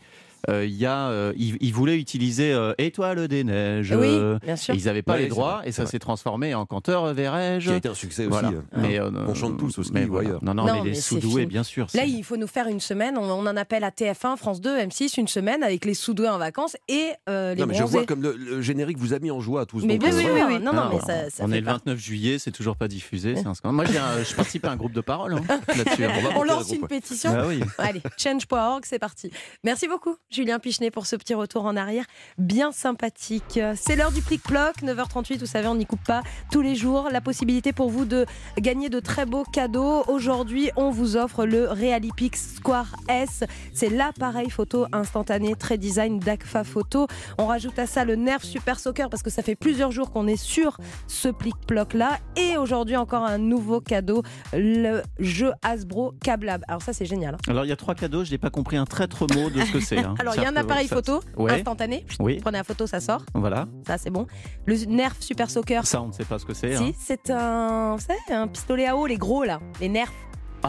Euh, 0.50 0.64
Il 0.64 0.74
y 0.74 0.86
a, 0.86 1.08
euh, 1.08 1.32
ils, 1.36 1.56
ils 1.60 1.72
voulaient 1.72 1.98
utiliser 1.98 2.52
euh, 2.52 2.72
Étoile 2.78 3.28
des 3.28 3.44
neiges. 3.44 3.92
Oui, 3.92 4.06
euh, 4.08 4.38
bien 4.42 4.56
sûr. 4.56 4.74
et 4.74 4.76
ils 4.76 4.84
n'avaient 4.86 5.02
pas 5.02 5.14
Ouais, 5.14 5.20
les 5.20 5.28
droits 5.28 5.58
vrai, 5.58 5.68
et 5.68 5.72
ça 5.72 5.86
s'est 5.86 5.98
transformé 5.98 6.54
en 6.54 6.66
Canteur 6.66 7.12
verrai-je. 7.14 7.68
Qui 7.68 7.74
a 7.74 7.76
été 7.76 7.88
un 7.88 7.94
succès 7.94 8.26
Voilà. 8.26 8.48
aussi. 8.48 8.56
hein. 8.58 8.64
Mais, 8.76 8.98
euh, 8.98 9.10
On 9.28 9.34
chante 9.34 9.58
tous 9.58 9.78
au 9.78 9.82
ski 9.82 9.92
mais 9.94 10.04
ou 10.04 10.12
voilà. 10.12 10.28
ailleurs. 10.30 10.44
Non, 10.44 10.54
non, 10.54 10.66
Non, 10.66 10.74
mais 10.74 10.80
mais 10.82 10.88
les 10.90 10.94
sous-doués, 10.94 11.46
bien 11.46 11.62
sûr. 11.62 11.86
Là, 11.94 12.04
il 12.04 12.24
faut 12.24 12.36
nous 12.36 12.46
faire 12.46 12.66
une 12.68 12.80
semaine. 12.80 13.16
On, 13.18 13.24
on 13.30 13.46
en 13.46 13.56
appelle 13.56 13.84
à 13.84 13.90
TF1, 13.90 14.36
France 14.36 14.60
2, 14.60 14.78
M6, 14.78 15.18
une 15.20 15.28
semaine 15.28 15.62
avec 15.62 15.84
les 15.84 15.94
sous-doués 15.94 16.28
en 16.28 16.38
vacances 16.38 16.76
et 16.88 17.10
euh, 17.28 17.54
les 17.54 17.60
Non, 17.60 17.66
mais 17.66 17.74
je 17.74 17.84
vois 17.84 18.04
comme 18.04 18.22
le, 18.22 18.34
le 18.36 18.62
générique 18.62 18.98
vous 18.98 19.12
a 19.14 19.18
mis 19.18 19.30
en 19.30 19.40
joie 19.40 19.62
à 19.62 19.66
tous. 19.66 19.84
Mais 19.84 19.98
bien 19.98 20.12
euh, 20.12 20.20
sûr, 20.20 20.28
voilà. 20.30 20.46
oui, 20.46 20.54
oui. 20.58 20.62
Non, 20.64 20.72
non, 20.72 20.88
mais 20.90 20.96
on- 20.96 21.00
ça, 21.06 21.30
ça 21.30 21.44
on 21.44 21.48
fait 21.48 21.56
est 21.58 21.60
le 21.60 21.66
pas- 21.66 21.72
29 21.74 21.98
juillet, 21.98 22.38
c'est 22.38 22.50
toujours 22.52 22.76
pas 22.76 22.88
diffusé. 22.88 23.34
c'est. 23.36 23.64
Moi, 23.64 23.84
je 23.84 24.34
participe 24.34 24.64
à 24.66 24.70
un 24.70 24.76
groupe 24.76 24.92
de 24.92 25.00
parole 25.00 25.34
hein, 25.34 25.60
là-dessus. 25.68 26.04
On 26.36 26.42
lance 26.44 26.70
une 26.72 26.86
pétition. 26.86 27.32
Bah 27.32 27.44
oui. 27.46 27.60
Allez, 27.78 28.02
change.org, 28.16 28.84
c'est 28.86 28.98
parti. 28.98 29.30
Merci 29.64 29.86
beaucoup, 29.88 30.16
Julien 30.32 30.58
Pichenet, 30.58 30.90
pour 30.90 31.04
ce 31.06 31.14
petit 31.16 31.34
retour 31.34 31.66
en 31.66 31.76
arrière. 31.76 32.04
Bien 32.38 32.72
sympathique. 32.72 33.60
C'est 33.76 33.96
l'heure 33.96 34.12
du 34.12 34.22
plic-ploc, 34.22 34.82
9h38, 34.82 35.38
vous 35.40 35.46
savez, 35.46 35.68
on 35.68 35.74
n'y 35.74 35.84
coupe 35.84 36.02
pas 36.04 36.22
tous 36.50 36.62
les 36.62 36.74
jours. 36.74 37.08
La 37.12 37.20
possibilité 37.20 37.72
pour 37.72 37.90
vous 37.90 38.04
de 38.06 38.24
gagner 38.58 38.88
de 38.88 38.98
très 38.98 39.26
beaux 39.26 39.44
cadeaux. 39.44 40.04
Aujourd'hui, 40.08 40.70
on 40.76 40.90
vous 40.90 41.16
offre 41.16 41.44
le 41.44 41.68
Realipix 41.68 42.54
Square 42.56 42.96
S. 43.08 43.44
C'est 43.74 43.90
l'appareil 43.90 44.48
photo 44.48 44.86
instantané, 44.92 45.54
très 45.54 45.76
design 45.76 46.18
d'Agfa 46.18 46.64
Photo. 46.64 47.06
On 47.36 47.46
rajoute 47.46 47.78
à 47.78 47.86
ça 47.86 48.04
le 48.04 48.16
Nerf 48.16 48.42
Super 48.42 48.80
Soccer 48.80 49.10
parce 49.10 49.22
que 49.22 49.30
ça 49.30 49.42
fait 49.42 49.54
plusieurs 49.54 49.90
jours 49.90 50.10
qu'on 50.12 50.26
est 50.26 50.36
sur 50.42 50.78
ce 51.08 51.28
plic-ploc 51.28 51.92
là. 51.92 52.18
Et 52.36 52.56
aujourd'hui, 52.56 52.96
encore 52.96 53.24
un 53.24 53.38
nouveau 53.38 53.80
cadeau, 53.82 54.22
le 54.54 55.02
jeu 55.18 55.52
Hasbro 55.62 56.14
Cablab. 56.22 56.62
Alors 56.68 56.80
ça, 56.80 56.92
c'est 56.94 57.04
génial. 57.06 57.34
hein. 57.34 57.38
Alors, 57.48 57.64
il 57.66 57.68
y 57.68 57.72
a 57.72 57.76
trois 57.76 57.94
cadeaux. 57.94 58.24
Je 58.24 58.30
n'ai 58.30 58.38
pas 58.38 58.50
compris 58.50 58.76
un 58.78 58.86
traître 58.86 59.26
mot 59.34 59.50
de 59.50 59.60
ce 59.62 59.72
que 59.72 59.80
c'est. 59.80 59.98
hein. 59.98 60.14
Alors, 60.22 60.34
il 60.36 60.42
y 60.42 60.46
a 60.46 60.48
un 60.48 60.56
appareil 60.56 60.88
ça- 60.88 60.96
photo 60.96 61.20
Ouais. 61.36 61.52
instantané. 61.52 62.04
Oui. 62.20 62.38
Prenez 62.40 62.58
la 62.58 62.64
photo, 62.64 62.86
ça 62.86 63.00
sort. 63.00 63.22
Voilà. 63.34 63.66
Ça, 63.86 63.98
c'est 63.98 64.10
bon. 64.10 64.26
Le 64.66 64.74
Nerf 64.86 65.14
Super 65.20 65.50
Soccer. 65.50 65.86
Ça, 65.86 66.00
on 66.02 66.08
ne 66.08 66.12
sait 66.12 66.24
pas 66.24 66.38
ce 66.38 66.44
que 66.46 66.54
c'est. 66.54 66.76
Si, 66.76 66.82
hein. 66.82 66.92
c'est 66.98 67.30
un, 67.30 67.94
vous 67.96 68.00
savez, 68.00 68.18
un 68.30 68.48
pistolet 68.48 68.86
à 68.86 68.96
eau, 68.96 69.06
les 69.06 69.18
gros 69.18 69.44
là, 69.44 69.60
les 69.80 69.88
nerfs. 69.88 70.12
Ah, 70.64 70.68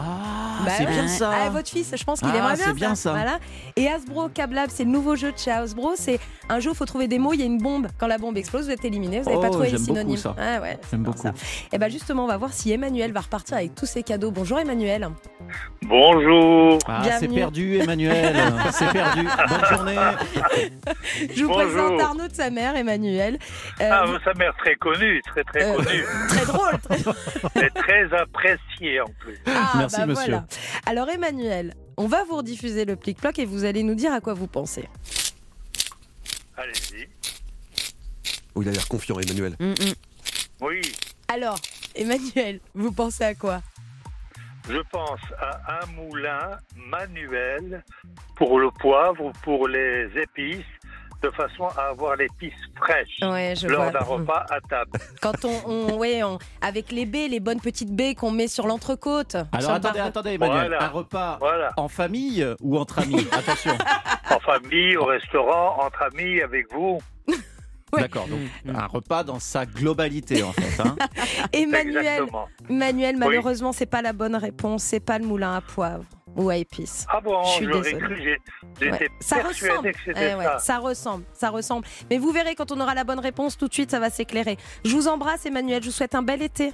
Bah 0.64 0.70
c'est 0.76 0.84
ouais. 0.86 0.90
bien 0.92 1.08
ça. 1.08 1.30
Ah, 1.32 1.50
votre 1.50 1.68
fils, 1.68 1.92
je 1.96 2.04
pense 2.04 2.20
qu'il 2.20 2.28
Ah, 2.32 2.36
aimerait 2.36 2.56
bien 2.56 2.64
c'est 2.66 2.72
bien 2.74 2.94
ça. 2.94 3.10
Voilà. 3.12 3.38
Et 3.76 3.88
Hasbro 3.88 4.28
Cablab, 4.28 4.70
c'est 4.70 4.84
le 4.84 4.90
nouveau 4.90 5.14
jeu 5.16 5.30
de 5.32 5.38
chez 5.38 5.50
Hasbro. 5.50 5.92
C'est 5.96 6.18
un 6.48 6.58
jeu 6.60 6.70
où 6.70 6.72
il 6.72 6.76
faut 6.76 6.84
trouver 6.84 7.06
des 7.08 7.18
mots. 7.18 7.32
Il 7.32 7.40
y 7.40 7.42
a 7.42 7.46
une 7.46 7.58
bombe. 7.58 7.86
Quand 7.98 8.06
la 8.06 8.18
bombe 8.18 8.36
explose, 8.36 8.64
vous 8.66 8.70
êtes 8.72 8.84
éliminé. 8.84 9.20
Vous 9.20 9.30
n'avez 9.30 9.40
pas 9.40 9.48
Oh, 9.48 9.52
trouvé 9.52 9.70
les 9.70 9.76
j'aime 9.76 9.86
beaucoup 9.86 9.98
synonymes. 9.98 10.16
ça. 10.16 10.34
Ah 10.38 10.60
ouais, 10.60 10.78
c'est 10.82 10.90
J'aime 10.92 11.02
bien 11.02 11.10
beaucoup. 11.12 11.22
ça. 11.22 11.32
Et 11.72 11.78
ben 11.78 11.90
justement, 11.90 12.24
on 12.24 12.28
va 12.28 12.36
voir 12.36 12.52
si 12.52 12.72
Emmanuel 12.72 13.12
va 13.12 13.20
repartir 13.20 13.56
avec 13.56 13.74
tous 13.74 13.86
ses 13.86 14.02
cadeaux. 14.02 14.30
Bonjour 14.30 14.58
Emmanuel. 14.58 15.08
Bonjour. 15.82 16.78
Ah, 16.88 17.02
c'est 17.18 17.28
perdu, 17.28 17.78
Emmanuel. 17.78 18.34
c'est 18.72 18.90
perdu. 18.90 19.26
Bonne 19.48 19.64
journée. 19.76 19.96
Je 21.34 21.42
vous 21.44 21.48
Bonjour. 21.48 21.56
présente 21.86 22.00
Arnaud 22.00 22.28
de 22.28 22.34
sa 22.34 22.50
mère, 22.50 22.74
Emmanuel. 22.76 23.38
Euh, 23.80 23.88
Ah, 23.92 24.04
vous- 24.06 24.18
sa 24.24 24.32
mère 24.34 24.54
très 24.58 24.74
connue, 24.76 25.20
très 25.26 25.44
très 25.44 25.62
Euh, 25.64 25.74
connue, 25.76 26.04
très 26.28 26.46
drôle. 26.46 26.78
très- 26.88 27.66
et 27.66 27.70
très 27.70 28.16
appréciée 28.18 29.00
en 29.00 29.10
plus. 29.18 29.38
Ah, 29.46 29.83
Merci, 29.84 29.96
bah 30.00 30.06
monsieur. 30.06 30.30
voilà. 30.32 30.46
Alors 30.86 31.08
Emmanuel, 31.08 31.74
on 31.96 32.06
va 32.06 32.24
vous 32.24 32.36
rediffuser 32.36 32.84
le 32.84 32.96
plic-ploc 32.96 33.38
et 33.38 33.44
vous 33.44 33.64
allez 33.64 33.82
nous 33.82 33.94
dire 33.94 34.12
à 34.12 34.20
quoi 34.20 34.34
vous 34.34 34.46
pensez. 34.46 34.88
Allez-y. 36.56 37.08
Oh, 38.54 38.62
il 38.62 38.68
a 38.68 38.72
l'air 38.72 38.86
confiant, 38.88 39.18
Emmanuel. 39.18 39.56
Oui, 40.60 40.80
Alors, 41.28 41.58
Emmanuel, 41.94 42.60
vous 42.74 42.92
pensez 42.92 43.24
à 43.24 43.34
quoi? 43.34 43.60
Je 44.68 44.78
pense 44.90 45.20
à 45.40 45.82
un 45.82 45.86
moulin 45.92 46.58
manuel 46.76 47.84
pour 48.36 48.58
le 48.58 48.70
poivre, 48.70 49.32
pour 49.42 49.68
les 49.68 50.08
épices, 50.22 50.64
de 51.24 51.30
façon 51.30 51.64
à 51.76 51.88
avoir 51.88 52.16
l'épice 52.16 52.52
fraîche 52.76 53.18
Ouais, 53.22 53.54
je 53.56 53.66
lors 53.66 53.90
d'un 53.90 54.00
repas 54.00 54.44
à 54.50 54.60
table. 54.60 54.90
Quand 55.22 55.44
on, 55.44 55.60
on- 55.66 55.96
ouais, 55.96 56.22
on- 56.22 56.38
avec 56.60 56.92
les 56.92 57.06
baies, 57.06 57.28
les 57.28 57.40
bonnes 57.40 57.60
petites 57.60 57.90
baies 57.94 58.14
qu'on 58.14 58.30
met 58.30 58.46
sur 58.48 58.66
l'entrecôte. 58.66 59.36
Alors 59.52 59.70
attendez, 59.72 59.98
bar- 59.98 60.06
attendez, 60.08 60.32
Emmanuel. 60.34 60.68
Voilà. 60.68 60.82
Un 60.84 60.88
repas 60.88 61.36
Voilà. 61.40 61.72
en 61.76 61.88
famille 61.88 62.46
ou 62.60 62.76
entre 62.78 62.98
amis? 63.00 63.26
Attention. 63.32 63.76
En 64.30 64.40
famille, 64.40 64.96
au 64.96 65.04
restaurant, 65.04 65.76
entre 65.84 66.02
amis, 66.02 66.40
avec 66.40 66.72
vous. 66.72 66.98
D'accord. 68.00 68.26
Donc 68.28 68.40
un 68.74 68.86
repas 68.86 69.24
dans 69.24 69.38
sa 69.38 69.66
globalité 69.66 70.42
en 70.42 70.52
fait. 70.52 70.80
hein. 70.82 70.96
Emmanuel, 71.52 71.98
Exactement. 72.06 72.48
Emmanuel, 72.68 73.14
Oui. 73.14 73.20
malheureusement, 73.20 73.72
c'est 73.72 73.86
pas 73.86 74.02
la 74.02 74.12
bonne 74.12 74.36
réponse. 74.36 74.82
C'est 74.82 75.00
pas 75.00 75.18
le 75.18 75.26
moulin 75.26 75.54
à 75.56 75.60
poivre 75.60 76.04
ou 76.36 76.50
à 76.50 76.56
épices. 76.56 77.06
Ah 77.08 77.20
bon, 77.20 77.42
Je 77.44 77.48
suis 77.50 77.66
désolée. 77.66 77.92
cru, 77.98 78.38
Ouais. 78.90 79.08
Ça 79.20 79.36
ressemble. 79.42 79.92
que 79.92 79.98
Eh 80.10 80.34
ouais, 80.34 80.44
ça. 80.44 80.58
ça 80.58 80.78
ressemble, 80.78 81.24
ça 81.32 81.50
ressemble. 81.50 81.86
Mais 82.10 82.18
vous 82.18 82.32
verrez 82.32 82.54
quand 82.56 82.72
on 82.72 82.80
aura 82.80 82.94
la 82.94 83.04
bonne 83.04 83.20
réponse, 83.20 83.56
tout 83.56 83.68
de 83.68 83.72
suite, 83.74 83.90
ça 83.92 84.00
va 84.00 84.10
s'éclairer. 84.10 84.56
Je 84.84 84.90
vous 84.94 85.06
embrasse, 85.08 85.46
Emmanuel. 85.46 85.82
Je 85.82 85.88
vous 85.88 85.92
souhaite 85.94 86.14
un 86.16 86.22
bel 86.22 86.42
été. 86.42 86.72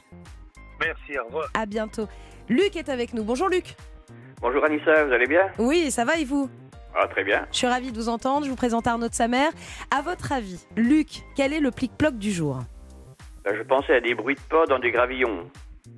Merci, 0.80 1.18
au 1.18 1.26
revoir. 1.26 1.48
À 1.54 1.66
bientôt. 1.66 2.08
Luc 2.48 2.74
est 2.76 2.88
avec 2.88 3.12
nous. 3.12 3.22
Bonjour, 3.22 3.48
Luc. 3.48 3.76
Bonjour 4.40 4.64
Anissa, 4.64 5.04
vous 5.04 5.12
allez 5.12 5.26
bien? 5.26 5.42
Oui, 5.58 5.90
ça 5.90 6.06
va 6.06 6.16
et 6.16 6.24
vous? 6.24 6.48
Ah, 6.94 7.06
très 7.08 7.24
bien. 7.24 7.46
Je 7.52 7.56
suis 7.58 7.66
ravie 7.66 7.92
de 7.92 7.96
vous 7.96 8.08
entendre. 8.08 8.44
Je 8.46 8.50
vous 8.50 8.56
présente 8.56 8.86
Arnaud 8.86 9.08
de 9.08 9.14
sa 9.14 9.28
mère. 9.28 9.50
À 9.96 10.02
votre 10.02 10.32
avis, 10.32 10.58
Luc, 10.76 11.22
quel 11.36 11.52
est 11.52 11.60
le 11.60 11.70
plic-ploc 11.70 12.18
du 12.18 12.32
jour? 12.32 12.58
Ben, 13.44 13.54
je 13.56 13.62
pensais 13.62 13.94
à 13.96 14.00
des 14.00 14.14
bruits 14.14 14.34
de 14.34 14.40
pas 14.42 14.66
dans 14.66 14.78
des 14.78 14.90
gravillons. 14.90 15.48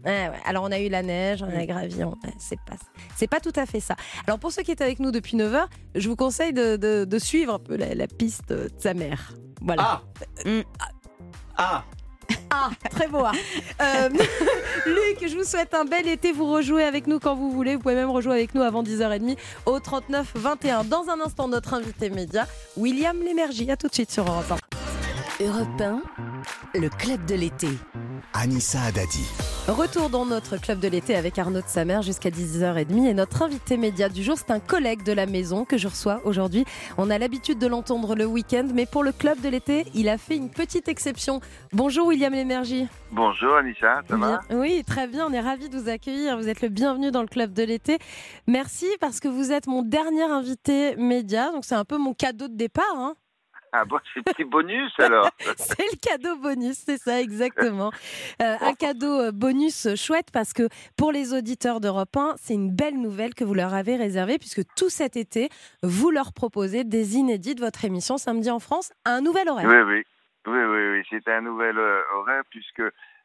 Ouais, 0.04 0.28
ouais. 0.28 0.38
Alors 0.46 0.64
on 0.64 0.70
a 0.72 0.78
eu 0.78 0.88
la 0.88 1.02
neige, 1.02 1.42
on 1.42 1.48
a 1.58 1.66
gravillon. 1.66 2.10
Ouais, 2.24 2.32
c'est 2.38 2.58
pas, 2.66 2.74
c'est 3.16 3.28
pas 3.28 3.40
tout 3.40 3.52
à 3.56 3.66
fait 3.66 3.80
ça. 3.80 3.94
Alors 4.26 4.38
pour 4.38 4.52
ceux 4.52 4.62
qui 4.62 4.70
étaient 4.70 4.84
avec 4.84 5.00
nous 5.00 5.10
depuis 5.10 5.36
9h, 5.36 5.64
je 5.96 6.08
vous 6.08 6.16
conseille 6.16 6.52
de, 6.52 6.76
de- 6.76 7.04
de 7.04 7.18
suivre 7.18 7.54
un 7.54 7.58
peu 7.58 7.76
la, 7.76 7.94
la 7.94 8.06
piste 8.06 8.48
de 8.50 8.68
sa 8.78 8.94
mère. 8.94 9.32
Voilà. 9.60 10.02
Mm. 10.44 10.60
Ah 11.56 11.84
Ah, 12.50 12.70
très 12.90 13.08
beau. 13.08 13.24
hein. 13.24 13.32
Euh, 13.80 14.08
Luc, 14.86 15.28
je 15.28 15.36
vous 15.36 15.44
souhaite 15.44 15.74
un 15.74 15.84
bel 15.84 16.06
été. 16.06 16.30
Vous 16.32 16.46
rejouez 16.46 16.84
avec 16.84 17.06
nous 17.08 17.18
quand 17.18 17.34
vous 17.34 17.50
voulez. 17.50 17.74
Vous 17.74 17.82
pouvez 17.82 17.94
même 17.96 18.10
rejouer 18.10 18.34
avec 18.34 18.54
nous 18.54 18.62
avant 18.62 18.82
10h30 18.84 19.36
au 19.66 19.80
39 19.80 20.32
21. 20.34 20.84
Dans 20.84 21.08
un 21.08 21.20
instant, 21.20 21.48
notre 21.48 21.74
invité 21.74 22.10
média, 22.10 22.46
William 22.76 23.16
Lémergie. 23.22 23.70
À 23.70 23.76
tout 23.76 23.88
de 23.88 23.94
suite 23.94 24.10
sur 24.12 24.24
Europe 24.24 24.52
1. 24.52 24.56
Europe 25.40 25.80
1, 25.80 26.02
le 26.78 26.88
club 26.88 27.24
de 27.26 27.34
l'été. 27.34 27.68
Anissa 28.34 28.80
Adadi. 28.82 29.24
Retour 29.68 30.08
dans 30.10 30.24
notre 30.24 30.56
club 30.56 30.78
de 30.78 30.88
l'été 30.88 31.14
avec 31.16 31.38
Arnaud 31.38 31.60
de 31.60 31.66
sa 31.66 31.84
mère 31.84 32.02
jusqu'à 32.02 32.30
10h30 32.30 33.06
et 33.06 33.14
notre 33.14 33.42
invité 33.42 33.76
média 33.76 34.08
du 34.08 34.22
jour, 34.22 34.36
c'est 34.38 34.50
un 34.50 34.60
collègue 34.60 35.02
de 35.04 35.12
la 35.12 35.26
maison 35.26 35.64
que 35.64 35.76
je 35.78 35.88
reçois 35.88 36.20
aujourd'hui. 36.24 36.64
On 36.98 37.10
a 37.10 37.18
l'habitude 37.18 37.58
de 37.58 37.66
l'entendre 37.66 38.14
le 38.14 38.24
week-end, 38.26 38.68
mais 38.74 38.86
pour 38.86 39.02
le 39.02 39.12
club 39.12 39.40
de 39.40 39.48
l'été, 39.48 39.86
il 39.94 40.08
a 40.08 40.18
fait 40.18 40.36
une 40.36 40.50
petite 40.50 40.88
exception. 40.88 41.40
Bonjour 41.72 42.06
William 42.06 42.32
Lémergie. 42.32 42.86
Bonjour 43.10 43.54
Anissa, 43.56 44.02
ça 44.08 44.16
va? 44.16 44.40
Oui, 44.50 44.82
très 44.86 45.06
bien, 45.06 45.26
on 45.28 45.32
est 45.32 45.40
ravis 45.40 45.68
de 45.68 45.78
vous 45.78 45.88
accueillir. 45.88 46.36
Vous 46.38 46.48
êtes 46.48 46.62
le 46.62 46.68
bienvenu 46.68 47.10
dans 47.10 47.22
le 47.22 47.28
club 47.28 47.52
de 47.52 47.62
l'été. 47.62 47.98
Merci 48.46 48.86
parce 49.00 49.20
que 49.20 49.28
vous 49.28 49.50
êtes 49.52 49.66
mon 49.66 49.82
dernier 49.82 50.22
invité 50.24 50.96
média, 50.96 51.50
donc 51.52 51.64
c'est 51.64 51.74
un 51.74 51.84
peu 51.84 51.98
mon 51.98 52.14
cadeau 52.14 52.48
de 52.48 52.56
départ. 52.56 52.84
hein. 52.96 53.14
Ah 53.74 53.86
bon, 53.86 53.98
c'est 54.36 54.44
bonus 54.44 54.92
alors 54.98 55.30
C'est 55.56 55.82
le 55.82 55.96
cadeau 55.96 56.36
bonus, 56.36 56.76
c'est 56.84 56.98
ça 56.98 57.20
exactement. 57.20 57.90
Euh, 58.42 58.56
un 58.60 58.74
cadeau 58.74 59.20
euh, 59.20 59.32
bonus 59.32 59.88
chouette 59.96 60.28
parce 60.30 60.52
que 60.52 60.68
pour 60.98 61.10
les 61.10 61.32
auditeurs 61.32 61.80
d'Europe 61.80 62.14
1, 62.14 62.34
c'est 62.36 62.52
une 62.52 62.70
belle 62.70 63.00
nouvelle 63.00 63.34
que 63.34 63.44
vous 63.44 63.54
leur 63.54 63.72
avez 63.72 63.96
réservée 63.96 64.38
puisque 64.38 64.62
tout 64.76 64.90
cet 64.90 65.16
été, 65.16 65.48
vous 65.82 66.10
leur 66.10 66.34
proposez 66.34 66.84
des 66.84 67.16
inédits 67.16 67.54
de 67.54 67.60
votre 67.60 67.86
émission 67.86 68.18
Samedi 68.18 68.50
en 68.50 68.58
France 68.58 68.92
à 69.06 69.12
un 69.12 69.22
nouvel 69.22 69.48
horaire. 69.48 69.66
Oui, 69.66 69.94
oui. 69.94 70.02
Oui, 70.46 70.58
oui, 70.58 70.88
oui. 70.90 71.02
C'est 71.08 71.26
un 71.32 71.40
nouvel 71.40 71.78
euh, 71.78 72.02
horaire 72.14 72.42
puisque 72.50 72.82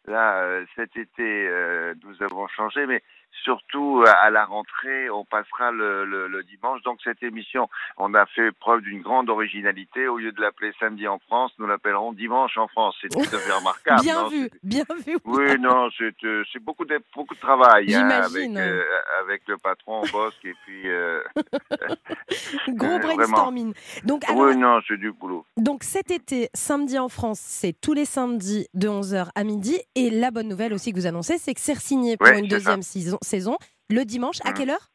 là, 0.07 0.61
cet 0.75 0.95
été, 0.95 1.47
euh, 1.49 1.93
nous 2.05 2.23
avons 2.23 2.47
changé, 2.47 2.85
mais 2.85 3.03
surtout 3.43 4.03
à- 4.05 4.11
à 4.11 4.29
la 4.29 4.45
rentrée, 4.45 5.09
on 5.09 5.25
passera 5.25 5.71
le, 5.71 6.05
le- 6.05 6.27
le 6.27 6.43
dimanche. 6.43 6.81
Donc 6.83 6.99
cette 7.03 7.21
émission, 7.23 7.69
on 7.97 8.13
a 8.13 8.25
fait 8.27 8.51
preuve 8.51 8.81
d'une 8.81 9.01
grande 9.01 9.29
originalité. 9.29 10.07
Au 10.07 10.17
lieu 10.17 10.31
de 10.31 10.41
l'appeler 10.41 10.71
samedi 10.79 11.07
en 11.07 11.19
France, 11.19 11.51
nous 11.59 11.67
l'appellerons 11.67 12.13
dimanche 12.13 12.57
en 12.57 12.67
France. 12.67 12.95
C'est 13.01 13.09
tout 13.09 13.19
à 13.19 13.39
fait 13.39 13.51
remarquable. 13.51 14.01
Bien 14.01 14.23
non 14.23 14.29
vu, 14.29 14.49
bien 14.63 14.83
vu. 15.05 15.17
oui, 15.25 15.57
non, 15.59 15.89
c'est 15.97 16.13
euh, 16.23 16.43
c'est 16.51 16.59
beaucoup 16.63 16.85
de 16.85 16.99
beaucoup 17.15 17.35
de 17.35 17.39
travail 17.39 17.93
hein, 17.95 18.09
avec 18.09 18.49
euh, 18.55 18.83
avec 19.21 19.41
le 19.47 19.57
patron, 19.57 20.01
Bosque 20.11 20.43
et 20.45 20.53
puis 20.65 20.89
euh, 20.89 21.21
Gros 22.69 22.87
euh, 22.87 22.99
brainstorming. 22.99 23.73
Donc, 24.03 24.23
alors, 24.29 24.41
Oui, 24.41 24.57
non, 24.57 24.79
c'est 24.87 24.97
du 24.97 25.11
boulot. 25.11 25.45
donc 25.57 25.83
cet 25.83 26.11
été, 26.11 26.49
samedi 26.53 26.97
en 26.99 27.09
France, 27.09 27.39
c'est 27.41 27.73
tous 27.79 27.93
les 27.93 28.05
samedis 28.05 28.67
de 28.73 28.87
11h 28.87 29.29
à 29.35 29.43
midi. 29.43 29.79
Et 29.95 30.09
la 30.09 30.31
bonne 30.31 30.47
nouvelle 30.47 30.73
aussi 30.73 30.91
que 30.91 30.97
vous 30.97 31.05
annoncez, 31.07 31.37
c'est 31.37 31.53
que 31.53 31.59
c'est 31.61 31.75
signé 31.75 32.17
pour 32.17 32.27
Ouais, 32.27 32.39
une 32.39 32.47
deuxième 32.47 32.81
ça. 32.81 32.91
saison, 32.93 33.17
saison. 33.27 33.57
Le 33.89 34.03
dimanche, 34.03 34.37
à 34.43 34.49
Mhm. 34.49 34.53
quelle 34.55 34.69
heure? 34.71 34.87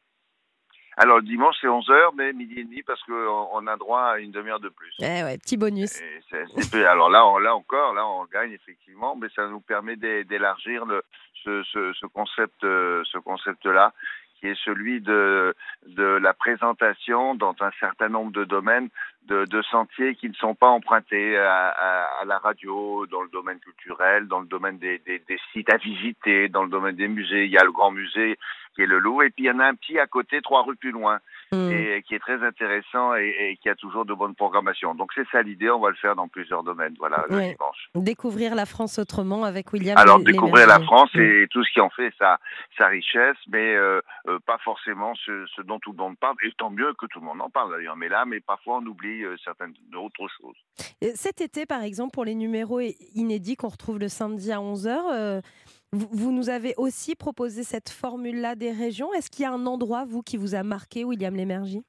Alors 0.95 1.17
le 1.17 1.23
dimanche 1.23 1.55
c'est 1.59 1.67
11h, 1.67 2.11
mais 2.15 2.33
midi 2.33 2.59
et 2.59 2.63
demi 2.63 2.83
parce 2.83 3.01
qu'on 3.03 3.47
on 3.51 3.65
a 3.65 3.75
droit 3.77 4.01
à 4.13 4.19
une 4.19 4.29
demi-heure 4.31 4.59
de 4.59 4.69
plus. 4.69 4.93
Eh 4.99 5.23
ouais, 5.23 5.39
petit 5.39 5.57
bonus. 5.57 5.99
Et 5.99 6.85
alors 6.85 7.09
là, 7.09 7.25
on, 7.25 7.39
là 7.39 7.55
encore, 7.55 7.95
là 7.95 8.05
on 8.05 8.25
gagne 8.25 8.51
effectivement, 8.51 9.15
mais 9.15 9.27
ça 9.35 9.47
nous 9.47 9.59
permet 9.59 9.95
d'é- 9.95 10.23
d'élargir 10.23 10.85
le 10.85 11.01
ce, 11.43 11.63
ce, 11.63 11.93
ce 11.93 12.05
concept 12.05 12.63
euh, 12.63 13.03
ce 13.11 13.17
concept 13.17 13.65
là 13.65 13.91
qui 14.43 14.49
est 14.49 14.61
celui 14.65 14.99
de 14.99 15.55
de 15.87 16.03
la 16.03 16.33
présentation 16.33 17.33
dans 17.33 17.55
un 17.61 17.71
certain 17.79 18.09
nombre 18.09 18.33
de 18.33 18.43
domaines 18.43 18.89
de, 19.27 19.61
sentiers 19.71 20.15
qui 20.15 20.27
ne 20.27 20.33
sont 20.33 20.53
pas 20.53 20.67
empruntés 20.67 21.37
à 21.37 22.23
la 22.25 22.37
radio, 22.39 23.05
dans 23.07 23.21
le 23.21 23.29
domaine 23.29 23.59
culturel, 23.59 24.27
dans 24.27 24.41
le 24.41 24.47
domaine 24.47 24.77
des, 24.79 24.99
des, 24.99 25.19
des 25.19 25.39
sites 25.53 25.71
à 25.71 25.77
visiter, 25.77 26.49
dans 26.49 26.63
le 26.63 26.69
domaine 26.69 26.97
des 26.97 27.07
musées. 27.07 27.45
Il 27.45 27.51
y 27.51 27.57
a 27.57 27.63
le 27.63 27.71
grand 27.71 27.91
musée 27.91 28.37
qui 28.75 28.81
est 28.81 28.85
le 28.85 28.99
Louvre, 28.99 29.23
et 29.23 29.29
puis 29.29 29.45
il 29.45 29.47
y 29.47 29.51
en 29.51 29.59
a 29.59 29.65
un 29.65 29.75
petit 29.75 29.97
à 29.97 30.07
côté, 30.07 30.41
trois 30.41 30.63
rues 30.63 30.75
plus 30.75 30.91
loin, 30.91 31.19
et 31.71 32.03
qui 32.03 32.15
est 32.15 32.19
très 32.19 32.43
intéressant 32.43 33.15
et, 33.15 33.35
et 33.51 33.57
qui 33.57 33.69
a 33.69 33.75
toujours 33.75 34.05
de 34.05 34.13
bonnes 34.13 34.35
programmations. 34.35 34.95
Donc 34.95 35.11
c'est 35.15 35.27
ça 35.31 35.41
l'idée, 35.41 35.69
on 35.69 35.79
va 35.79 35.89
le 35.89 35.95
faire 35.95 36.15
dans 36.15 36.27
plusieurs 36.27 36.63
domaines, 36.63 36.95
voilà, 36.99 37.25
le 37.29 37.35
Ouais. 37.35 37.51
dimanche. 37.55 37.89
Découvrir 37.95 38.55
la 38.55 38.65
France 38.65 38.99
autrement 38.99 39.43
avec 39.43 39.71
William. 39.73 39.97
Alors 39.97 40.19
découvrir 40.19 40.67
la. 40.67 40.79
France 40.79 41.09
Mm. 41.13 41.21
et 41.21 41.47
tout 41.49 41.63
ce 41.63 41.71
qui 41.73 41.79
en 41.81 41.89
fait 41.89 42.13
sa, 42.19 42.39
sa 42.77 42.87
richesse, 42.87 43.37
mais 43.47 43.75
euh, 43.75 44.01
euh, 44.27 44.39
pas 44.45 44.57
forcément 44.63 45.13
ce, 45.15 45.45
ce 45.55 45.61
dont 45.61 45.79
tout 45.79 45.91
le 45.91 45.97
monde 45.97 46.17
parle, 46.17 46.35
et 46.43 46.51
tant 46.57 46.69
mieux 46.69 46.93
que 46.93 47.05
tout 47.05 47.19
le 47.19 47.25
monde 47.25 47.41
en 47.41 47.49
parle 47.49 47.71
d'ailleurs, 47.71 47.95
mais 47.95 48.09
là, 48.09 48.25
mais 48.25 48.39
parfois 48.39 48.79
on 48.81 48.85
oublie 48.85 49.23
euh, 49.23 49.35
certaines 49.43 49.73
autres 49.95 50.27
choses. 50.41 50.55
Et 51.01 51.11
Cet 51.15 51.41
été, 51.41 51.65
par 51.65 51.83
exemple, 51.83 52.11
pour 52.13 52.25
les 52.25 52.35
numéros 52.35 52.79
inédits 53.15 53.55
qu'on 53.55 53.69
retrouve 53.69 53.99
le 53.99 54.07
samedi 54.09 54.51
à 54.51 54.57
11h, 54.59 55.41
vous, 55.93 56.09
vous 56.11 56.31
nous 56.31 56.49
avez 56.49 56.73
aussi 56.77 57.15
proposé 57.15 57.63
cette 57.63 57.89
formule-là 57.89 58.55
des 58.55 58.71
régions. 58.71 59.13
Est-ce 59.13 59.29
qu'il 59.29 59.43
y 59.43 59.45
a 59.45 59.51
un 59.51 59.65
endroit, 59.65 60.05
vous, 60.05 60.21
qui 60.21 60.37
vous 60.37 60.55
a 60.55 60.63
marqué, 60.63 61.03
William 61.03 61.35
Lémergie? 61.35 61.83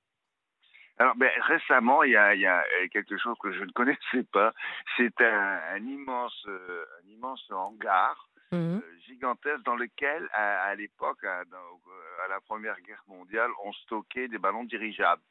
Alors, 0.98 1.16
ben, 1.16 1.30
récemment, 1.40 2.04
il 2.04 2.12
y, 2.12 2.16
a, 2.16 2.34
il 2.34 2.40
y 2.40 2.46
a 2.46 2.62
quelque 2.92 3.16
chose 3.18 3.36
que 3.42 3.52
je 3.52 3.64
ne 3.64 3.70
connaissais 3.72 4.22
pas. 4.30 4.52
C'est 4.96 5.20
un, 5.20 5.60
un 5.72 5.84
immense, 5.84 6.44
euh, 6.46 6.84
un 7.02 7.08
immense 7.08 7.44
hangar 7.50 8.28
euh, 8.52 8.80
gigantesque 9.06 9.64
dans 9.64 9.74
lequel, 9.74 10.28
à, 10.32 10.64
à 10.64 10.74
l'époque, 10.74 11.24
à, 11.24 11.40
euh, 11.40 12.24
à 12.24 12.28
la 12.28 12.40
Première 12.40 12.80
Guerre 12.82 13.02
mondiale, 13.08 13.50
on 13.64 13.72
stockait 13.72 14.28
des 14.28 14.38
ballons 14.38 14.64
dirigeables. 14.64 15.22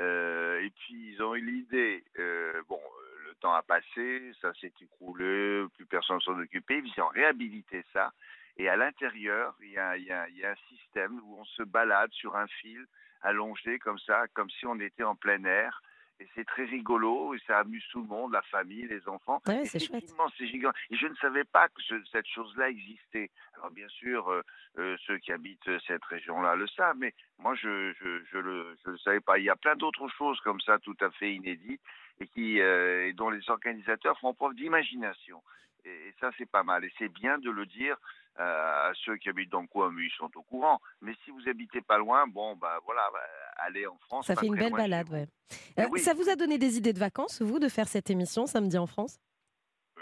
Euh, 0.00 0.60
et 0.60 0.70
puis, 0.70 1.14
ils 1.14 1.22
ont 1.22 1.34
eu 1.34 1.40
l'idée, 1.40 2.04
bon, 2.68 2.80
le 3.32 3.36
temps 3.40 3.54
a 3.54 3.62
passé, 3.62 4.32
ça 4.40 4.52
s'est 4.60 4.72
écroulé, 4.80 5.64
plus 5.74 5.86
personne 5.86 6.20
s'en 6.20 6.38
occupait, 6.38 6.82
ils 6.84 7.00
ont 7.00 7.08
réhabilité 7.08 7.84
ça. 7.92 8.12
Et 8.58 8.68
à 8.68 8.76
l'intérieur, 8.76 9.54
il 9.62 9.68
il 9.68 10.36
y 10.38 10.44
a 10.44 10.50
un 10.50 10.68
système 10.68 11.18
où 11.24 11.38
on 11.40 11.44
se 11.44 11.62
balade 11.62 12.12
sur 12.12 12.36
un 12.36 12.46
fil 12.46 12.86
allongé 13.22 13.78
comme 13.78 13.98
ça, 14.00 14.26
comme 14.34 14.50
si 14.50 14.66
on 14.66 14.78
était 14.80 15.04
en 15.04 15.14
plein 15.14 15.42
air. 15.44 15.82
Et 16.20 16.28
c'est 16.34 16.44
très 16.44 16.64
rigolo 16.64 17.34
et 17.34 17.38
ça 17.46 17.58
amuse 17.60 17.84
tout 17.90 18.00
le 18.00 18.06
monde, 18.06 18.32
la 18.32 18.42
famille, 18.42 18.86
les 18.86 19.08
enfants. 19.08 19.42
Ouais, 19.46 19.64
c'est 19.64 19.80
chouette. 19.80 20.04
c'est 20.38 20.46
gigant. 20.46 20.70
Et 20.90 20.96
je 20.96 21.06
ne 21.08 21.14
savais 21.16 21.42
pas 21.44 21.68
que 21.68 21.82
ce- 21.82 22.04
cette 22.12 22.28
chose-là 22.28 22.68
existait. 22.70 23.30
Alors 23.54 23.70
bien 23.72 23.88
sûr, 23.88 24.28
euh, 24.30 24.42
euh, 24.78 24.96
ceux 25.06 25.18
qui 25.18 25.32
habitent 25.32 25.66
euh, 25.68 25.80
cette 25.86 26.04
région-là 26.04 26.54
le 26.54 26.68
savent, 26.68 26.96
mais 26.98 27.12
moi 27.38 27.54
je 27.56 27.92
je, 28.00 28.22
je 28.30 28.38
le 28.38 28.76
je 28.84 28.90
le 28.90 28.98
savais 28.98 29.20
pas. 29.20 29.38
Il 29.38 29.44
y 29.44 29.50
a 29.50 29.56
plein 29.56 29.74
d'autres 29.74 30.08
choses 30.10 30.38
comme 30.42 30.60
ça, 30.60 30.78
tout 30.78 30.96
à 31.00 31.10
fait 31.10 31.34
inédites 31.34 31.82
et 32.20 32.26
qui 32.28 32.60
euh, 32.60 33.06
et 33.08 33.12
dont 33.14 33.30
les 33.30 33.48
organisateurs 33.50 34.18
font 34.20 34.32
preuve 34.34 34.54
d'imagination. 34.54 35.42
Et, 35.84 35.90
et 35.90 36.14
ça 36.20 36.30
c'est 36.38 36.48
pas 36.50 36.62
mal. 36.62 36.84
Et 36.84 36.92
c'est 36.98 37.08
bien 37.12 37.38
de 37.38 37.50
le 37.50 37.66
dire 37.66 37.96
euh, 38.40 38.90
à 38.90 38.92
ceux 39.04 39.16
qui 39.16 39.28
habitent 39.28 39.50
dans 39.50 39.60
le 39.60 39.66
coin, 39.66 39.90
mais 39.92 40.04
ils 40.04 40.12
sont 40.16 40.30
au 40.36 40.42
courant. 40.42 40.80
Mais 41.00 41.14
si 41.24 41.30
vous 41.30 41.48
habitez 41.48 41.82
pas 41.82 41.98
loin, 41.98 42.26
bon 42.26 42.56
bah 42.56 42.78
voilà, 42.84 43.08
bah, 43.12 43.20
allez 43.58 43.86
en 43.86 43.98
France. 43.98 44.26
Ça 44.26 44.36
fait 44.36 44.46
une 44.46 44.56
belle 44.56 44.72
balade, 44.72 45.08
ouais. 45.10 45.26
Eh 45.76 45.82
Euh, 45.82 45.88
oui. 45.90 46.00
Ça 46.00 46.14
vous 46.14 46.28
a 46.30 46.36
donné 46.36 46.56
des 46.58 46.78
idées 46.78 46.92
de 46.94 46.98
vacances, 46.98 47.42
vous, 47.42 47.58
de 47.58 47.68
faire 47.68 47.88
cette 47.88 48.08
émission 48.10 48.46
samedi 48.46 48.78
en 48.78 48.86
France? 48.86 49.20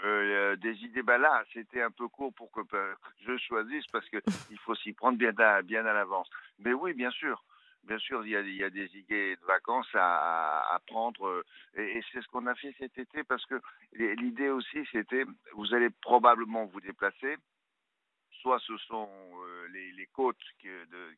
Euh, 0.03 0.55
des 0.55 0.75
idées, 0.83 1.03
bah 1.03 1.17
là, 1.17 1.43
c'était 1.53 1.81
un 1.81 1.91
peu 1.91 2.07
court 2.07 2.33
pour 2.33 2.51
que, 2.51 2.61
que 2.61 2.95
je 3.27 3.37
choisisse 3.37 3.85
parce 3.91 4.07
que 4.09 4.17
il 4.49 4.57
faut 4.59 4.75
s'y 4.75 4.93
prendre 4.93 5.17
bien 5.17 5.33
à, 5.37 5.61
bien 5.61 5.85
à 5.85 5.93
l'avance. 5.93 6.29
Mais 6.59 6.73
oui, 6.73 6.93
bien 6.93 7.11
sûr, 7.11 7.43
bien 7.83 7.99
sûr, 7.99 8.25
il 8.25 8.31
y 8.31 8.35
a, 8.35 8.41
il 8.41 8.55
y 8.55 8.63
a 8.63 8.69
des 8.69 8.89
idées 8.95 9.35
de 9.35 9.45
vacances 9.45 9.89
à, 9.93 10.79
prendre 10.87 11.27
euh, 11.27 11.43
et, 11.75 11.97
et 11.97 12.03
c'est 12.11 12.21
ce 12.21 12.27
qu'on 12.29 12.47
a 12.47 12.55
fait 12.55 12.73
cet 12.79 12.97
été 12.97 13.23
parce 13.23 13.45
que 13.45 13.61
l'idée 13.93 14.49
aussi, 14.49 14.79
c'était, 14.91 15.25
vous 15.53 15.73
allez 15.73 15.89
probablement 16.01 16.65
vous 16.65 16.81
déplacer. 16.81 17.37
Soit 18.41 18.59
ce 18.65 18.77
sont 18.87 19.07
euh, 19.07 19.67
les, 19.69 20.07
côtes 20.13 20.37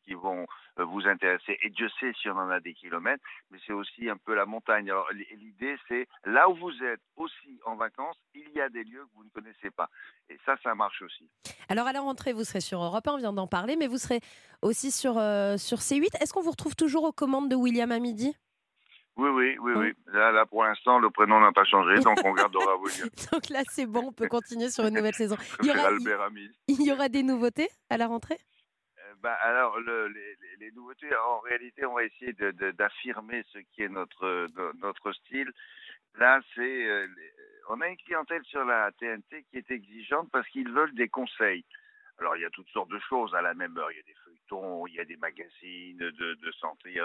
qui 0.04 0.14
vont 0.14 0.46
euh, 0.78 0.84
vous 0.84 1.06
intéresser, 1.06 1.58
et 1.62 1.70
Dieu 1.70 1.88
sait 2.00 2.12
si 2.20 2.28
on 2.28 2.36
en 2.36 2.50
a 2.50 2.60
des 2.60 2.74
kilomètres, 2.74 3.24
mais 3.50 3.58
c'est 3.66 3.72
aussi 3.72 4.08
un 4.08 4.16
peu 4.16 4.34
la 4.34 4.46
montagne. 4.46 4.90
Alors 4.90 5.08
l'idée, 5.12 5.76
c'est 5.88 6.06
là 6.24 6.48
où 6.48 6.54
vous 6.54 6.82
êtes 6.84 7.00
aussi 7.16 7.60
en 7.64 7.76
vacances, 7.76 8.16
il 8.34 8.48
y 8.54 8.60
a 8.60 8.68
des 8.68 8.84
lieux 8.84 9.04
que 9.04 9.16
vous 9.16 9.24
ne 9.24 9.30
connaissez 9.30 9.70
pas. 9.70 9.88
Et 10.28 10.38
ça, 10.44 10.56
ça 10.62 10.74
marche 10.74 11.02
aussi. 11.02 11.28
Alors, 11.68 11.86
à 11.86 11.92
la 11.92 12.00
rentrée, 12.00 12.32
vous 12.32 12.44
serez 12.44 12.60
sur 12.60 12.82
Europe 12.82 13.06
1, 13.06 13.12
on 13.12 13.16
vient 13.18 13.32
d'en 13.32 13.46
parler, 13.46 13.76
mais 13.76 13.86
vous 13.86 13.98
serez 13.98 14.20
aussi 14.62 14.90
sur, 14.90 15.18
euh, 15.18 15.56
sur 15.56 15.78
C8. 15.78 16.20
Est-ce 16.20 16.32
qu'on 16.32 16.42
vous 16.42 16.50
retrouve 16.50 16.76
toujours 16.76 17.04
aux 17.04 17.12
commandes 17.12 17.48
de 17.48 17.56
William 17.56 17.90
à 17.90 17.98
midi? 17.98 18.36
Oui, 19.16 19.28
oui, 19.30 19.56
oui, 19.60 19.72
oui. 19.76 19.92
Là, 20.12 20.32
là, 20.32 20.44
pour 20.44 20.64
l'instant, 20.64 20.98
le 20.98 21.08
prénom 21.10 21.40
n'a 21.40 21.52
pas 21.52 21.64
changé, 21.64 22.00
donc 22.00 22.18
on 22.24 22.32
gardera 22.32 22.76
William. 22.78 23.08
Donc 23.32 23.48
là, 23.48 23.62
c'est 23.70 23.86
bon, 23.86 24.08
on 24.08 24.12
peut 24.12 24.26
continuer 24.26 24.70
sur 24.70 24.84
une 24.86 24.94
nouvelle 24.94 25.14
saison. 25.14 25.36
Il 25.62 25.66
y, 25.66 25.70
aura, 25.70 25.90
il 26.66 26.82
y 26.82 26.92
aura 26.92 27.08
des 27.08 27.22
nouveautés 27.22 27.68
à 27.90 27.96
la 27.96 28.08
rentrée? 28.08 28.38
Euh, 28.98 29.14
bah, 29.22 29.34
alors, 29.42 29.78
le- 29.78 30.08
les, 30.08 30.72
nouveautés, 30.72 31.08
en 31.16 31.38
réalité, 31.40 31.86
on 31.86 31.94
va 31.94 32.02
essayer 32.04 32.32
d'affirmer 32.32 33.44
ce 33.52 33.58
qui 33.58 33.82
est 33.82 33.88
notre, 33.88 34.48
no- 34.56 34.72
notre 34.82 35.12
style. 35.12 35.50
Là, 36.18 36.40
c'est. 36.54 36.86
euh, 36.86 37.06
on 37.68 37.80
a 37.80 37.88
une 37.88 37.96
clientèle 37.96 38.42
sur 38.44 38.64
la 38.64 38.90
TNT 38.98 39.44
qui 39.50 39.58
est 39.58 39.70
exigeante 39.70 40.28
parce 40.32 40.48
qu'ils 40.48 40.70
veulent 40.70 40.94
des 40.94 41.08
conseils. 41.08 41.64
Alors, 42.18 42.36
il 42.36 42.42
y 42.42 42.44
a 42.44 42.50
toutes 42.50 42.68
sortes 42.70 42.90
de 42.90 42.98
choses 43.08 43.34
à 43.34 43.42
la 43.42 43.54
même 43.54 43.76
heure. 43.78 43.90
Il 43.92 43.96
y 43.96 44.00
a 44.00 44.02
des 44.02 44.14
feuilletons, 44.48 44.86
il 44.86 44.94
y 44.94 45.00
a 45.00 45.04
des 45.04 45.16
magazines 45.16 45.96
de, 45.98 46.34
de 46.34 46.52
santé. 46.52 47.00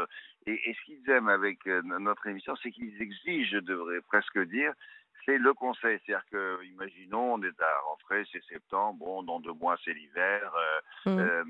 Et, 0.45 0.69
et 0.69 0.73
ce 0.73 0.81
qu'ils 0.85 1.09
aiment 1.09 1.29
avec 1.29 1.65
euh, 1.67 1.81
no- 1.83 1.99
notre 1.99 2.27
émission, 2.27 2.55
c'est 2.57 2.71
qu'ils 2.71 3.01
exigent, 3.01 3.49
je 3.51 3.59
devrais 3.59 4.01
presque 4.01 4.39
dire, 4.45 4.73
c'est 5.25 5.37
le 5.37 5.53
conseil. 5.53 5.99
C'est-à-dire 6.05 6.25
que, 6.31 6.63
imaginons, 6.65 7.33
on 7.33 7.43
est 7.43 7.61
à 7.61 7.79
rentrée, 7.89 8.23
c'est 8.31 8.43
septembre, 8.45 8.99
bon, 8.99 9.23
dans 9.23 9.39
deux 9.39 9.53
mois, 9.53 9.77
c'est 9.83 9.93
l'hiver. 9.93 10.51
euh, 10.55 10.79
Mmh. 11.05 11.19
euh, 11.19 11.43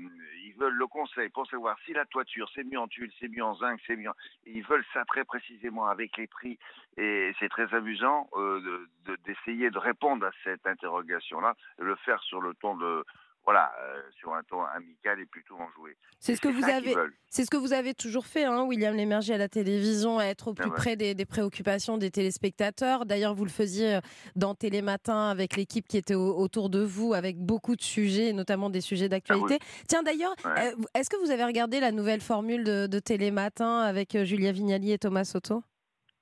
ils 0.44 0.54
veulent 0.54 0.74
le 0.74 0.86
conseil 0.86 1.28
pour 1.30 1.46
savoir 1.48 1.76
si 1.84 1.92
la 1.92 2.04
toiture, 2.06 2.48
c'est 2.54 2.62
mieux 2.64 2.78
en 2.78 2.86
tuile, 2.88 3.10
c'est 3.18 3.28
mieux 3.28 3.42
en 3.42 3.54
zinc, 3.56 3.80
c'est 3.86 3.96
mieux. 3.96 4.08
en- 4.10 4.14
Ils 4.46 4.62
veulent 4.64 4.84
ça 4.92 5.04
très 5.06 5.24
précisément 5.24 5.86
avec 5.86 6.16
les 6.16 6.26
prix. 6.26 6.58
Et 6.96 7.32
c'est 7.38 7.48
très 7.48 7.72
amusant 7.74 8.28
euh, 8.36 8.60
de- 8.60 8.88
de- 9.12 9.16
d'essayer 9.24 9.70
de, 9.70 9.78
répondre 9.78 10.26
à 10.26 10.30
cette 10.44 10.66
interrogation-là, 10.66 11.54
le 11.78 11.96
faire 11.96 12.22
sur 12.22 12.40
le 12.40 12.54
ton 12.54 12.76
de. 12.76 13.04
Voilà, 13.50 13.72
euh, 13.82 14.00
sur 14.12 14.32
un 14.32 14.44
ton 14.44 14.62
amical 14.62 15.18
et 15.18 15.26
plutôt 15.26 15.56
enjoué. 15.56 15.96
C'est 16.20 16.36
ce 16.36 16.40
que 16.40 16.46
vous 16.46 16.62
avez, 16.68 16.94
c'est 17.30 17.44
ce 17.44 17.50
que 17.50 17.56
vous 17.56 17.72
avez 17.72 17.94
toujours 17.94 18.24
fait, 18.24 18.44
hein, 18.44 18.62
William 18.62 18.94
Lémergie 18.94 19.32
à 19.32 19.38
la 19.38 19.48
télévision, 19.48 20.20
à 20.20 20.26
être 20.26 20.46
au 20.46 20.50
Ah 20.52 20.62
plus 20.62 20.70
ouais. 20.70 20.76
près 20.76 20.94
des, 20.94 21.16
des 21.16 21.24
préoccupations 21.26 21.98
des 21.98 22.12
téléspectateurs. 22.12 23.06
D'ailleurs, 23.06 23.34
vous 23.34 23.44
le 23.44 23.50
faisiez 23.50 23.96
euh, 23.96 24.00
dans 24.36 24.54
Télématin 24.54 25.30
avec 25.30 25.56
l'équipe 25.56 25.88
qui 25.88 25.96
était 25.96 26.14
au- 26.14 26.38
autour 26.38 26.70
de 26.70 26.80
vous, 26.80 27.12
avec 27.12 27.38
beaucoup 27.40 27.74
de 27.74 27.82
sujets, 27.82 28.32
notamment 28.32 28.70
des 28.70 28.80
sujets 28.80 29.08
d'actualité. 29.08 29.58
Tiens, 29.88 30.04
d'ailleurs, 30.04 30.36
Ouais. 30.44 30.72
euh, 30.72 30.84
est-ce 30.94 31.10
que 31.10 31.16
vous 31.16 31.32
avez 31.32 31.44
regardé 31.44 31.80
la 31.80 31.90
nouvelle 31.90 32.20
formule 32.20 32.62
de, 32.62 32.86
de 32.86 32.98
Télématin 33.00 33.80
avec 33.80 34.16
Julia 34.22 34.52
Vignali 34.52 34.92
et 34.92 34.98
Thomas 34.98 35.24
Soto? 35.24 35.64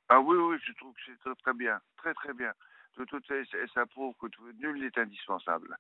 Ah 0.08 0.18
oui, 0.18 0.34
oui, 0.34 0.56
je 0.66 0.72
trouve 0.78 0.94
que 0.94 1.00
c'est 1.04 1.18
très, 1.20 1.34
très 1.42 1.52
bien. 1.52 1.78
Très, 1.98 2.14
très 2.14 2.32
bien. 2.32 2.52
Toute 3.04 3.26
façon, 3.26 3.56
ça 3.74 3.86
prouve 3.86 4.14
que 4.20 4.26
tout- 4.28 4.42
nul 4.58 4.80
n'est 4.80 4.98
indispensable. 4.98 5.76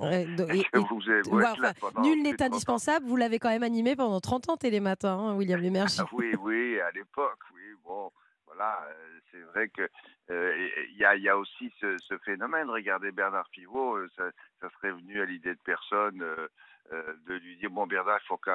Ouais, 0.00 0.24
do- 0.36 0.46
et- 0.64 0.64
Que 0.64 0.78
et- 0.78 0.84
vous 0.88 1.00
Ouais, 1.30 1.44
enfin, 1.46 2.02
Nul 2.02 2.22
n'est 2.22 2.32
de 2.32 2.36
30 2.36 2.40
ans. 2.50 2.52
indispensable. 2.54 3.06
Vous 3.06 3.16
l'avez 3.16 3.38
quand 3.38 3.48
même 3.48 3.62
animé 3.62 3.96
pendant 3.96 4.20
30 4.20 4.48
ans, 4.48 4.56
Télématin, 4.56 5.16
hein, 5.18 5.34
William 5.34 5.60
Lémergie. 5.60 5.98
Ah 6.00 6.06
oui, 6.12 6.34
oui, 6.40 6.78
à 6.80 6.90
l'époque, 6.92 7.38
oui, 7.54 7.62
bon, 7.84 8.10
voilà, 8.46 8.84
euh, 8.88 9.18
c'est 9.30 9.40
vrai 9.40 9.68
que 9.68 9.88
euh, 10.30 10.68
il 10.90 10.96
y, 10.98 11.04
a, 11.04 11.16
il 11.16 11.22
y 11.22 11.28
a 11.28 11.36
aussi 11.38 11.72
ce, 11.80 11.96
ce 11.98 12.16
phénomène. 12.18 12.68
Regardez 12.68 13.10
Bernard 13.12 13.48
Pivot, 13.50 13.96
euh, 13.96 14.08
ça, 14.16 14.24
ça 14.60 14.68
serait 14.70 14.92
venu 14.92 15.20
à 15.20 15.24
l'idée 15.24 15.54
de 15.54 15.60
personne. 15.64 16.22
euh, 16.22 16.48
euh, 16.92 17.14
de 17.28 17.34
lui 17.34 17.56
dire 17.58 17.70
bon 17.70 17.86
Bernard, 17.86 18.18
il 18.24 18.26
faut 18.26 18.36
que 18.36 18.50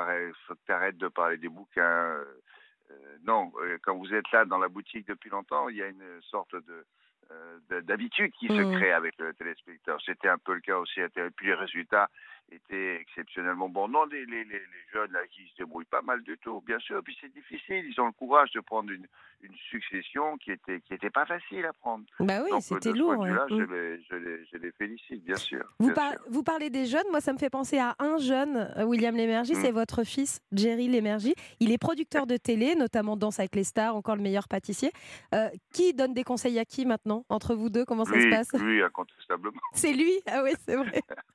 tu 0.66 0.72
arrêtes 0.72 0.98
de 0.98 1.08
parler 1.08 1.38
des 1.38 1.48
bouquins. 1.48 1.82
euh, 1.82 2.26
euh, 2.92 3.18
non, 3.24 3.52
euh, 3.62 3.78
quand 3.82 3.96
vous 3.98 4.14
êtes 4.14 4.30
là 4.34 4.44
dans 4.44 4.58
la 4.58 4.68
boutique 4.68 5.08
depuis 5.08 5.30
longtemps, 5.30 5.70
il 5.70 5.78
y 5.78 5.82
a 5.82 5.88
une 5.88 6.22
sorte 6.24 6.54
euh, 6.54 6.62
de- 6.68 6.86
d'habitude 7.82 8.32
qui 8.34 8.48
se 8.48 8.54
Mhm. 8.54 8.76
crée 8.76 8.92
avec 8.94 9.16
le 9.18 9.34
téléspectateur. 9.34 10.00
C'était 10.06 10.30
un 10.30 10.38
peu 10.38 10.54
le 10.54 10.62
cas 10.62 10.78
aussi. 10.78 11.00
télé. 11.14 11.30
Puis 11.36 11.48
les 11.48 11.54
résultats 11.56 12.10
étaient 12.52 13.02
exceptionnellement 13.02 13.70
bons. 13.70 13.88
Non, 13.88 14.06
les, 14.06 14.26
les, 14.26 14.44
les, 14.44 14.62
jeunes 14.94 15.12
là 15.12 15.20
qui 15.32 15.42
se 15.52 15.56
débrouillent 15.58 15.86
pas 15.86 16.02
mal 16.02 16.22
du 16.24 16.38
tout, 16.38 16.62
bien 16.66 16.80
sûr. 16.80 17.02
Puis 17.04 17.18
c'est 17.20 17.34
difficile. 17.34 17.86
Ils 17.90 18.00
ont 18.00 18.06
le 18.06 18.12
courage 18.12 18.52
de 18.52 18.60
prendre 18.62 18.92
une, 18.92 19.08
une 19.42 19.56
succession 19.70 20.38
qui 20.38 20.52
était 20.52 20.80
qui 20.82 20.94
était 20.94 21.10
pas 21.10 21.26
facile 21.26 21.66
à 21.66 21.74
prendre. 21.74 22.06
Bah 22.20 22.42
oui, 22.44 22.52
c'était 22.62 22.92
lourd, 22.94 23.18
ouais. 23.18 23.30
je, 23.50 23.56
Mm. 23.56 23.74
les, 23.74 24.04
je, 24.10 24.16
les, 24.16 24.46
je 24.52 24.58
les 24.58 24.72
félicite, 24.74 25.24
bien 25.24 25.36
sûr. 25.36 25.64
Vous, 25.80 25.88
bien 25.88 25.96
par- 25.96 26.12
sûr. 26.12 26.22
vous 26.30 26.44
parlez 26.44 26.70
des 26.70 26.86
jeunes, 26.86 27.06
moi 27.12 27.20
ça 27.22 27.34
me 27.34 27.38
fait 27.38 27.50
penser 27.50 27.78
à 27.80 27.96
un 28.00 28.18
jeune, 28.18 28.72
euh, 28.78 28.84
William 28.86 29.16
Lémergie, 29.16 29.54
Mm. 29.54 29.62
c'est 29.62 29.72
votre 29.72 30.04
fils, 30.04 30.40
Jerry 30.52 30.88
Lémergie. 30.88 31.36
Il 31.60 31.72
est 31.72 31.78
producteur 31.78 32.28
de 32.28 32.38
télé, 32.38 32.76
notamment 32.76 33.18
Danse 33.18 33.40
avec 33.40 33.56
les 33.56 33.64
stars, 33.64 33.96
encore 33.96 34.16
le 34.16 34.22
meilleur 34.22 34.48
pâtissier. 34.48 34.92
Euh, 35.34 35.50
qui 35.74 35.94
donne 35.94 36.14
des 36.14 36.24
conseils 36.24 36.60
à 36.60 36.66
qui 36.66 36.86
maintenant 36.86 37.26
Entre 37.30 37.56
vous 37.56 37.70
deux, 37.70 37.86
comment 37.86 38.06
ça 38.06 38.16
lui, 38.16 38.24
se 38.24 38.30
passe? 38.30 38.54
lui, 38.62 38.82
incontestablement. 38.82 39.60
C'est 39.74 39.94
lui? 39.94 40.14
Ah 40.28 40.42
oui, 40.44 40.52
c'est 40.66 40.76
vrai. 40.76 41.02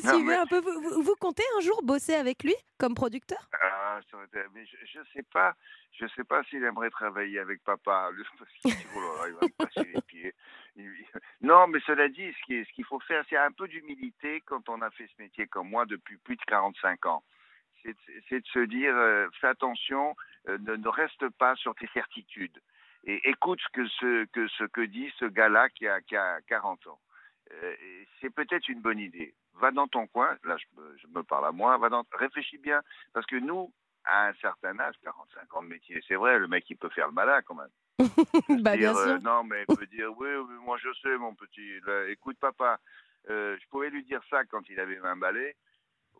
Vous 0.00 0.06
Non, 0.08 0.14
suivez 0.14 0.28
mais- 0.30 0.36
un 0.36 0.46
peu, 0.46 0.58
vous, 0.60 0.80
vous- 0.80 1.02
vous 1.02 1.14
comptez 1.16 1.42
un 1.58 1.60
jour 1.60 1.82
bosser 1.82 2.14
avec 2.14 2.42
lui 2.42 2.54
comme 2.78 2.94
producteur? 2.94 3.38
Ah, 3.62 4.00
ça 4.10 4.16
aurait 4.16 4.26
été- 4.26 4.42
mais 4.54 4.64
je, 4.66 4.76
je 4.86 5.00
sais 5.12 5.22
pas, 5.32 5.54
je 5.92 6.06
sais 6.08 6.24
pas 6.24 6.42
s'il 6.44 6.62
aimerait 6.64 6.90
travailler 6.90 7.38
avec 7.38 7.62
papa. 7.64 8.10
Le- 8.12 8.24
parce 8.38 8.50
qu'il 8.62 8.70
dit, 8.74 8.86
oh 8.94 9.00
là 9.00 9.22
là, 9.22 9.28
il 9.28 9.34
va 9.34 9.40
me 9.46 9.64
passer 9.66 9.90
les 9.94 10.02
pieds. 10.02 10.34
Il- 10.76 11.06
Non, 11.42 11.66
mais 11.66 11.80
cela 11.86 12.08
dit, 12.08 12.32
ce 12.32 12.42
qui- 12.46 12.64
ce 12.64 12.72
qu'il 12.72 12.84
faut 12.84 13.00
faire, 13.00 13.24
c'est 13.28 13.36
un 13.36 13.52
peu 13.52 13.68
d'humilité 13.68 14.40
quand 14.46 14.68
on 14.68 14.80
a 14.82 14.90
fait 14.90 15.06
ce 15.06 15.22
métier 15.22 15.46
comme 15.46 15.68
moi 15.68 15.86
depuis 15.86 16.16
plus 16.18 16.36
de 16.36 16.42
45 16.46 17.06
ans. 17.06 17.22
C'est 17.82 17.94
de- 18.40 18.46
se 18.52 18.58
dire, 18.66 18.94
euh, 18.94 19.26
fais 19.40 19.46
attention, 19.48 20.14
euh, 20.48 20.58
ne, 20.58 20.76
ne 20.76 20.88
reste 20.88 21.28
pas 21.30 21.56
sur 21.56 21.74
tes 21.74 21.88
certitudes 21.94 22.60
et 23.04 23.28
écoute 23.30 23.58
ce 23.62 23.68
que, 23.72 23.86
ce, 23.88 24.24
que, 24.26 24.46
ce 24.48 24.64
que 24.64 24.82
dit 24.82 25.10
ce 25.18 25.24
gars-là 25.24 25.70
qui 25.70 25.86
a, 25.88 26.00
qui 26.02 26.14
a 26.16 26.40
40 26.46 26.86
ans. 26.88 27.00
Euh, 27.52 27.74
c'est 28.20 28.28
peut-être 28.30 28.68
une 28.68 28.80
bonne 28.82 28.98
idée. 28.98 29.34
Va 29.54 29.70
dans 29.70 29.88
ton 29.88 30.06
coin, 30.06 30.36
là 30.44 30.56
je, 30.56 30.80
me- 30.80 30.96
je 30.98 31.06
me 31.08 31.22
parle 31.22 31.46
à 31.46 31.52
moi, 31.52 31.76
va 31.78 31.88
dans, 31.88 32.04
réfléchis 32.12 32.58
bien, 32.58 32.82
parce 33.12 33.26
que 33.26 33.36
nous, 33.36 33.72
à 34.04 34.28
un 34.28 34.34
certain 34.34 34.78
âge, 34.80 34.94
45 35.02 35.54
ans 35.56 35.62
de 35.62 35.68
métier, 35.68 36.00
c'est 36.08 36.14
vrai, 36.14 36.38
le 36.38 36.48
mec 36.48 36.64
il 36.70 36.76
peut 36.76 36.88
faire 36.90 37.08
le 37.08 37.12
malin 37.12 37.42
quand 37.42 37.54
même. 37.56 37.68
Bah 38.64 38.76
bien 38.76 38.92
Dire, 38.92 38.96
euh, 38.96 39.18
non, 39.18 39.44
mais 39.44 39.64
il 39.68 39.76
peut 39.76 39.86
dire, 39.90 40.10
oui, 40.16 40.28
oui, 40.34 40.54
moi 40.64 40.78
je 40.78 40.88
sais, 41.02 41.16
mon 41.18 41.34
petit, 41.34 41.80
là, 41.86 42.08
écoute 42.08 42.38
papa, 42.40 42.78
euh, 43.28 43.56
je 43.60 43.68
pouvais 43.68 43.90
lui 43.90 44.02
dire 44.04 44.22
ça 44.30 44.44
quand 44.44 44.68
il 44.70 44.80
avait 44.80 44.98
un 44.98 45.16
balai. 45.16 45.56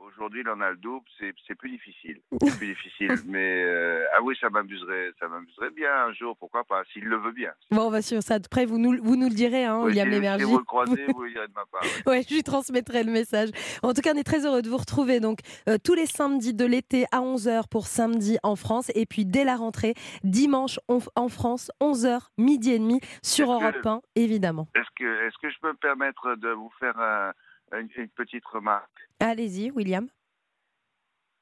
Aujourd'hui, 0.06 0.40
il 0.40 0.48
en 0.48 0.60
a 0.60 0.70
le 0.70 0.76
double, 0.76 1.04
c'est 1.18 1.34
c'est 1.46 1.54
plus 1.54 1.70
difficile. 1.70 2.20
C'est 2.42 2.56
plus 2.56 2.68
difficile. 2.68 3.12
Mais 3.26 3.62
euh, 3.64 4.04
ah 4.16 4.22
oui, 4.22 4.34
ça 4.40 4.48
m'amuserait, 4.50 5.12
ça 5.20 5.28
m'amuserait 5.28 5.70
bien 5.70 5.90
un 6.08 6.12
jour, 6.12 6.36
pourquoi 6.38 6.64
pas, 6.64 6.82
s'il 6.92 7.04
le 7.04 7.16
veut 7.18 7.32
bien. 7.32 7.50
Bon, 7.70 7.82
on 7.86 7.90
va 7.90 8.00
suivre 8.02 8.22
ça 8.22 8.38
de 8.38 8.48
près, 8.48 8.64
vous 8.64 8.78
nous, 8.78 8.96
vous 9.02 9.16
nous 9.16 9.28
le 9.28 9.34
direz, 9.34 9.64
hein, 9.66 9.78
Oui, 9.80 9.88
William 9.88 10.06
si- 10.08 10.14
Lémergie. 10.14 10.44
Si 10.44 10.50
vous 10.50 10.58
le 10.58 10.64
croisez, 10.64 11.04
vous 11.14 11.22
le 11.22 11.30
direz 11.32 11.46
de 11.48 11.52
ma 11.52 11.64
part. 11.70 11.82
oui. 11.82 12.02
Ouais, 12.06 12.22
je 12.28 12.34
lui 12.34 12.42
transmettrai 12.42 13.04
le 13.04 13.12
message. 13.12 13.50
En 13.82 13.92
tout 13.92 14.00
cas, 14.00 14.12
on 14.14 14.18
est 14.18 14.24
très 14.24 14.46
heureux 14.46 14.62
de 14.62 14.68
vous 14.70 14.78
retrouver 14.78 15.20
donc 15.20 15.40
euh, 15.68 15.76
tous 15.82 15.94
les 15.94 16.06
samedis 16.06 16.54
de 16.54 16.64
l'été 16.64 17.04
à 17.12 17.20
11h 17.20 17.68
pour 17.68 17.86
samedi 17.86 18.38
en 18.42 18.56
France 18.56 18.90
et 18.94 19.04
puis 19.06 19.26
dès 19.26 19.44
la 19.44 19.56
rentrée 19.56 19.94
dimanche 20.24 20.80
en, 20.88 20.98
en 21.14 21.28
France 21.28 21.70
11h 21.80 22.20
midi 22.38 22.72
et 22.72 22.78
demi 22.78 23.00
sur 23.22 23.46
que- 23.48 23.52
Europe 23.52 23.84
1 23.86 24.00
évidemment. 24.16 24.66
Est-ce 24.74 24.88
que, 24.96 25.26
est-ce 25.26 25.36
que 25.42 25.50
je 25.50 25.58
peux 25.60 25.68
me 25.68 25.76
permettre 25.76 26.34
de 26.36 26.48
vous 26.50 26.70
faire 26.80 26.98
un- 26.98 27.32
une, 27.78 27.88
une 27.96 28.08
petite 28.08 28.44
remarque 28.46 28.90
Allez-y, 29.20 29.70
William. 29.70 30.08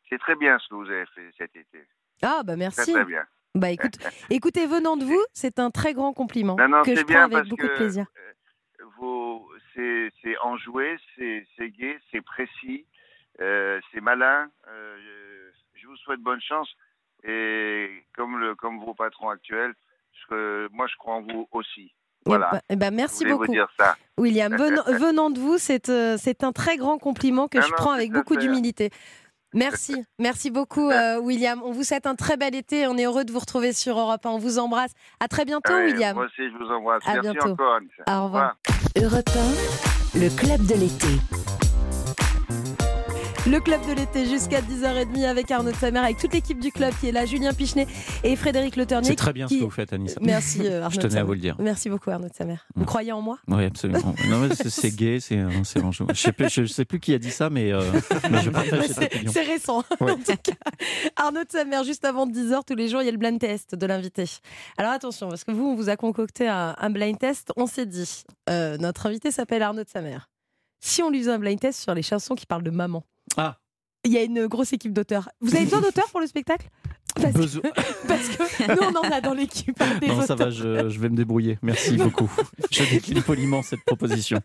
C'est 0.09 0.19
très 0.19 0.37
bien 0.37 0.59
ce 0.59 0.69
que 0.69 0.75
vous 0.75 0.91
avez 0.91 1.07
fait 1.15 1.31
cet 1.39 1.55
été. 1.57 1.85
Ah 2.23 2.43
bah 2.45 2.57
merci. 2.57 2.81
Très 2.83 2.93
très 2.93 3.05
bien. 3.05 3.25
Bah 3.55 3.71
écoute, 3.71 3.99
écoutez, 4.31 4.67
venant 4.67 4.97
de 4.97 5.05
vous, 5.05 5.23
c'est 5.33 5.59
un 5.59 5.71
très 5.71 5.95
grand 5.95 6.13
compliment 6.13 6.57
Non, 6.57 6.69
non, 6.69 6.83
que 6.83 6.91
je 6.93 6.97
c'est 6.97 7.05
prends 7.05 7.29
bien 7.29 7.39
avec 7.39 7.49
beaucoup 7.49 7.67
de 7.67 7.75
plaisir. 7.75 8.07
euh, 8.17 10.11
c'est, 10.23 10.37
enjoué, 10.39 10.97
c'est, 11.17 11.47
gai, 11.71 11.99
c'est 12.11 12.21
précis, 12.21 12.87
euh, 13.41 13.81
c'est 13.93 14.01
malin. 14.01 14.51
Euh, 14.67 14.99
je, 15.75 15.81
je 15.81 15.87
vous 15.87 15.97
souhaite 15.99 16.21
bonne 16.21 16.41
chance. 16.41 16.69
Et 17.25 18.05
comme, 18.15 18.39
le, 18.39 18.55
comme 18.55 18.79
vos 18.85 18.95
patrons 18.95 19.29
actuels, 19.29 19.75
je- 20.31 20.69
moi 20.73 20.87
je 20.87 20.97
crois 20.97 21.15
en 21.15 21.23
vous 21.23 21.49
aussi. 21.53 21.95
Voilà. 22.29 22.51
Bah, 22.71 22.77
bah, 22.77 22.91
merci 22.91 23.19
Je 23.21 23.25
voulais 23.25 23.33
vous 23.33 23.39
beaucoup. 23.41 23.53
dire 23.53 23.69
ça. 23.79 23.97
William, 24.19 24.55
venant, 24.57 24.83
venant 24.87 25.31
de 25.31 25.39
vous, 25.41 25.59
c'est 25.59 25.89
euh, 25.89 26.17
c'est 26.19 26.45
un 26.45 26.53
très 26.53 26.77
grand 26.77 26.99
compliment 26.99 27.49
que 27.49 27.59
Non, 27.59 27.65
je 27.65 27.71
non, 27.71 27.77
prends 27.77 27.93
avec 27.93 28.13
beaucoup 28.13 28.37
d'humilité. 28.37 28.91
Merci, 29.55 30.05
merci 30.19 30.51
beaucoup 30.51 30.91
euh, 30.91 31.19
William. 31.19 31.61
On 31.65 31.73
vous 31.73 31.83
souhaite 31.85 32.07
un 32.07 32.15
très 32.15 32.37
bel 32.37 32.55
été. 32.55 32.87
On 32.87 32.97
est 32.99 33.05
heureux 33.07 33.25
de 33.25 33.33
vous 33.33 33.39
retrouver 33.39 33.73
sur 33.73 33.99
Europe 33.99 34.25
1. 34.27 34.31
On 34.31 34.39
vous 34.39 34.59
embrasse. 34.59 34.93
À 35.21 35.29
très 35.29 35.45
bientôt 35.45 35.73
Ouais, 35.73 35.87
William. 35.87 36.15
Moi 36.15 36.27
aussi, 36.27 36.43
je 36.51 36.57
vous 36.65 36.71
embrasse. 36.71 37.03
À 37.07 37.15
Merci 37.15 37.31
bientôt. 37.31 37.49
encore. 37.51 37.79
Au 38.07 38.25
revoir. 38.25 38.57
Europe 39.01 39.29
1, 40.15 40.19
le 40.21 40.29
club 40.37 40.67
de 40.67 40.75
l'été. 40.75 41.09
Le 43.51 43.61
club 43.61 43.81
de 43.89 43.93
l'été 43.95 44.27
jusqu'à 44.27 44.61
10h30 44.61 45.25
avec 45.25 45.51
Arnaud 45.51 45.71
de 45.71 45.77
Samer, 45.77 46.01
avec 46.01 46.19
toute 46.19 46.35
l'équipe 46.35 46.61
du 46.61 46.71
club 46.71 46.93
qui 47.01 47.09
est 47.09 47.13
là, 47.13 47.25
Julien 47.25 47.55
Pichenet 47.55 47.87
et 48.23 48.37
Frédéric 48.37 48.77
Le 48.77 48.85
Ternier. 48.85 49.09
C'est 49.09 49.17
très 49.17 49.33
bien 49.33 49.47
qui- 49.47 49.55
ce 49.55 49.61
que 49.61 49.65
vous 49.65 49.71
faites, 49.71 49.93
Anissa. 49.93 50.21
Merci 50.23 50.67
euh, 50.67 50.83
Arnaud 50.85 50.91
Je 50.95 51.01
tenais 51.01 51.19
à 51.21 51.25
vous 51.25 51.33
le 51.33 51.39
dire. 51.39 51.57
Merci 51.59 51.89
beaucoup 51.89 52.11
Arnaud 52.11 52.29
de 52.29 52.35
Samer. 52.35 52.57
Vous 52.77 52.85
croyez 52.85 53.11
en 53.13 53.23
moi 53.23 53.39
Oui, 53.49 53.65
absolument. 53.65 54.15
Non, 54.29 54.41
mais 54.41 54.55
c'est- 54.55 54.95
gay, 54.95 55.19
c'est 55.21 55.39
c'est 55.65 55.83
enjoué. 55.83 56.07
Je 56.11 56.21
sais 56.21 56.33
plus, 56.33 56.51
je 56.51 56.67
sais 56.67 56.85
plus 56.85 57.01
qui 57.01 57.15
a 57.15 57.19
dit 57.19 57.31
ça, 57.31 57.49
mais, 57.49 57.73
euh, 57.73 57.81
mais 58.31 58.43
je 58.43 58.51
partage 58.51 58.83
cette 58.87 58.93
C'est 58.97 59.05
opinion. 59.17 59.33
c'est 59.33 59.43
récent. 59.45 59.83
Ouais. 60.01 60.13
en 60.13 60.17
tout 60.17 60.23
cas. 60.43 60.53
Arnaud 61.17 61.45
de 61.45 61.51
Samer, 61.51 61.83
juste 61.85 62.05
avant 62.05 62.27
10h, 62.27 62.61
tous 62.67 62.75
les 62.77 62.89
jours, 62.89 63.01
il 63.01 63.07
y 63.07 63.09
a 63.09 63.13
le 63.13 63.19
blind 63.19 63.39
test 63.39 63.75
de 63.75 63.87
l'invité. 63.87 64.25
Alors 64.77 64.93
attention, 64.93 65.29
parce 65.31 65.45
que 65.45 65.53
vous, 65.53 65.65
on 65.65 65.75
vous 65.75 65.89
a 65.89 65.97
concocté 65.97 66.49
un, 66.49 66.75
un 66.79 66.91
blind 66.91 67.19
test. 67.19 67.53
On 67.57 67.67
s'est 67.67 67.87
dit, 67.87 68.25
euh, 68.51 68.77
notre 68.77 69.07
invité 69.07 69.31
s'appelle 69.31 69.63
Arnaud 69.63 69.85
de 69.85 69.89
Samer. 69.89 70.19
Si 70.81 71.03
on 71.03 71.11
lui 71.11 71.21
faisait 71.21 71.33
un 71.33 71.39
blind 71.39 71.59
test 71.61 71.81
sur 71.81 71.95
les 71.95 72.03
chansons 72.03 72.35
qui 72.35 72.47
parlent 72.47 72.63
de 72.63 72.71
maman, 72.71 73.05
Ah. 73.37 73.59
il 74.05 74.13
y 74.13 74.19
a 74.19 74.23
une 74.23 74.47
grosse 74.47 74.73
équipe 74.73 74.93
d'auteurs. 74.93 75.29
Vous 75.41 75.55
avez 75.55 75.65
besoin 75.65 75.81
d'auteurs 75.81 76.09
pour 76.11 76.21
le 76.21 76.27
spectacle? 76.27 76.69
Parce 77.21 77.33
Besoin- 77.35 77.63
que, 77.63 77.69
parce 78.07 78.29
que 78.29 78.71
nous, 78.71 78.95
on 78.95 78.97
en 79.07 79.11
a 79.11 79.21
dans 79.21 79.33
l'équipe. 79.35 79.81
hein, 79.81 79.99
des 80.01 80.07
Non, 80.07 80.21
ça 80.23 80.37
va, 80.37 80.51
je, 80.51 80.89
je 80.89 81.01
vais 81.01 81.09
me 81.09 81.17
débrouiller. 81.17 81.59
Merci 81.63 81.97
beaucoup. 81.97 82.31
Je 82.71 82.85
décline 82.91 83.23
poliment 83.23 83.63
cette 83.63 83.83
proposition. 83.85 84.39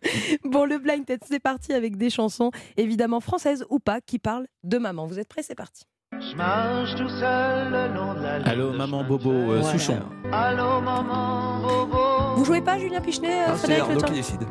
Bon, 0.43 0.65
le 0.65 0.79
blind 0.79 1.05
test, 1.05 1.23
c'est 1.27 1.39
parti 1.41 1.73
avec 1.73 1.97
des 1.97 2.09
chansons, 2.09 2.49
évidemment 2.77 3.19
françaises 3.19 3.63
ou 3.69 3.77
pas, 3.79 4.01
qui 4.01 4.17
parlent 4.17 4.47
de 4.63 4.77
maman. 4.79 5.05
Vous 5.05 5.19
êtes 5.19 5.27
prêts? 5.27 5.43
C'est 5.43 5.53
parti. 5.55 5.83
Je 6.13 6.35
marche 6.35 6.95
tout 6.95 7.09
seul 7.09 7.71
le 7.71 7.93
long 7.93 8.13
de 8.15 8.21
la 8.21 8.39
ligne 8.39 8.47
Allô, 8.47 8.71
maman 8.73 9.03
Bobo 9.03 9.29
euh. 9.31 9.61
Souchon. 9.63 9.99
Allô, 10.31 10.79
maman 10.81 11.61
Bobo. 11.61 12.12
Vous 12.35 12.45
jouez 12.45 12.61
pas, 12.61 12.77
Julien 12.79 12.99
Pichenet, 13.01 13.41
euh, 13.41 13.45
Ah, 13.47 13.51
c'est 13.55 13.57
Frédéric 13.67 13.83
Arnaud 13.83 14.01
Le 14.01 14.07
qui 14.07 14.13
décide. 14.13 14.41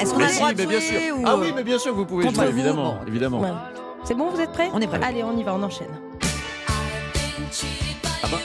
Est-ce 0.00 0.14
qu'on 0.14 0.20
a 0.20 0.28
le 0.28 0.34
droit 0.34 0.52
de 0.52 0.62
jouer 0.62 0.80
sûr. 0.80 1.16
ou- 1.18 1.22
Ah 1.26 1.36
oui, 1.36 1.52
mais 1.54 1.62
bien 1.64 1.78
sûr, 1.78 1.94
vous 1.94 2.04
pouvez 2.06 2.24
Contre 2.24 2.36
jouer, 2.42 2.50
vous 2.50 2.58
évidemment. 2.58 2.98
évidemment. 3.06 3.40
Ouais. 3.40 3.50
C'est 4.04 4.14
bon, 4.14 4.30
vous 4.30 4.40
êtes 4.40 4.52
prêts 4.52 4.70
On 4.74 4.80
est 4.80 4.86
prêts. 4.86 5.00
Allez, 5.02 5.22
on 5.22 5.36
y 5.36 5.42
va, 5.44 5.54
on 5.54 5.62
enchaîne. 5.62 5.88
Ah 8.22 8.26
bah. 8.30 8.38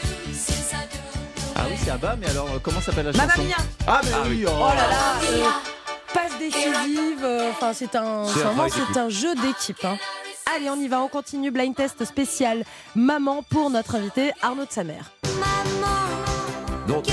Ah 1.56 1.62
oui, 1.70 1.76
c'est 1.84 1.92
Abba, 1.92 2.16
mais 2.20 2.30
alors 2.30 2.46
euh, 2.56 2.60
comment 2.62 2.80
s'appelle 2.80 3.08
la 3.08 3.12
Mamma 3.12 3.34
chanson 3.34 3.44
Mia. 3.48 3.56
Ah, 3.88 4.02
mais 4.04 4.30
oui, 4.30 4.46
oh. 4.48 4.52
Oh 4.56 4.68
là 4.70 4.76
là 4.76 4.86
euh, 5.24 5.44
Passe 6.14 6.38
décisive, 6.40 7.24
euh, 7.24 7.50
enfin 7.52 7.72
c'est 7.74 7.96
un, 7.96 8.26
C'est 8.26 8.44
un 8.46 9.10
c'est 9.10 9.10
jeu 9.10 9.36
d'équipe. 9.36 9.84
hein. 9.84 9.98
Allez, 10.56 10.70
on 10.70 10.78
y 10.80 10.88
va, 10.88 11.02
on 11.02 11.08
continue. 11.10 11.52
Blind 11.52 11.76
test 11.76 12.06
spécial 12.06 12.64
maman 12.96 13.44
pour 13.50 13.70
notre 13.70 13.96
invité 13.96 14.32
Arnaud 14.42 14.66
de 14.66 14.72
Samer. 14.72 15.00
Donc, 16.88 17.06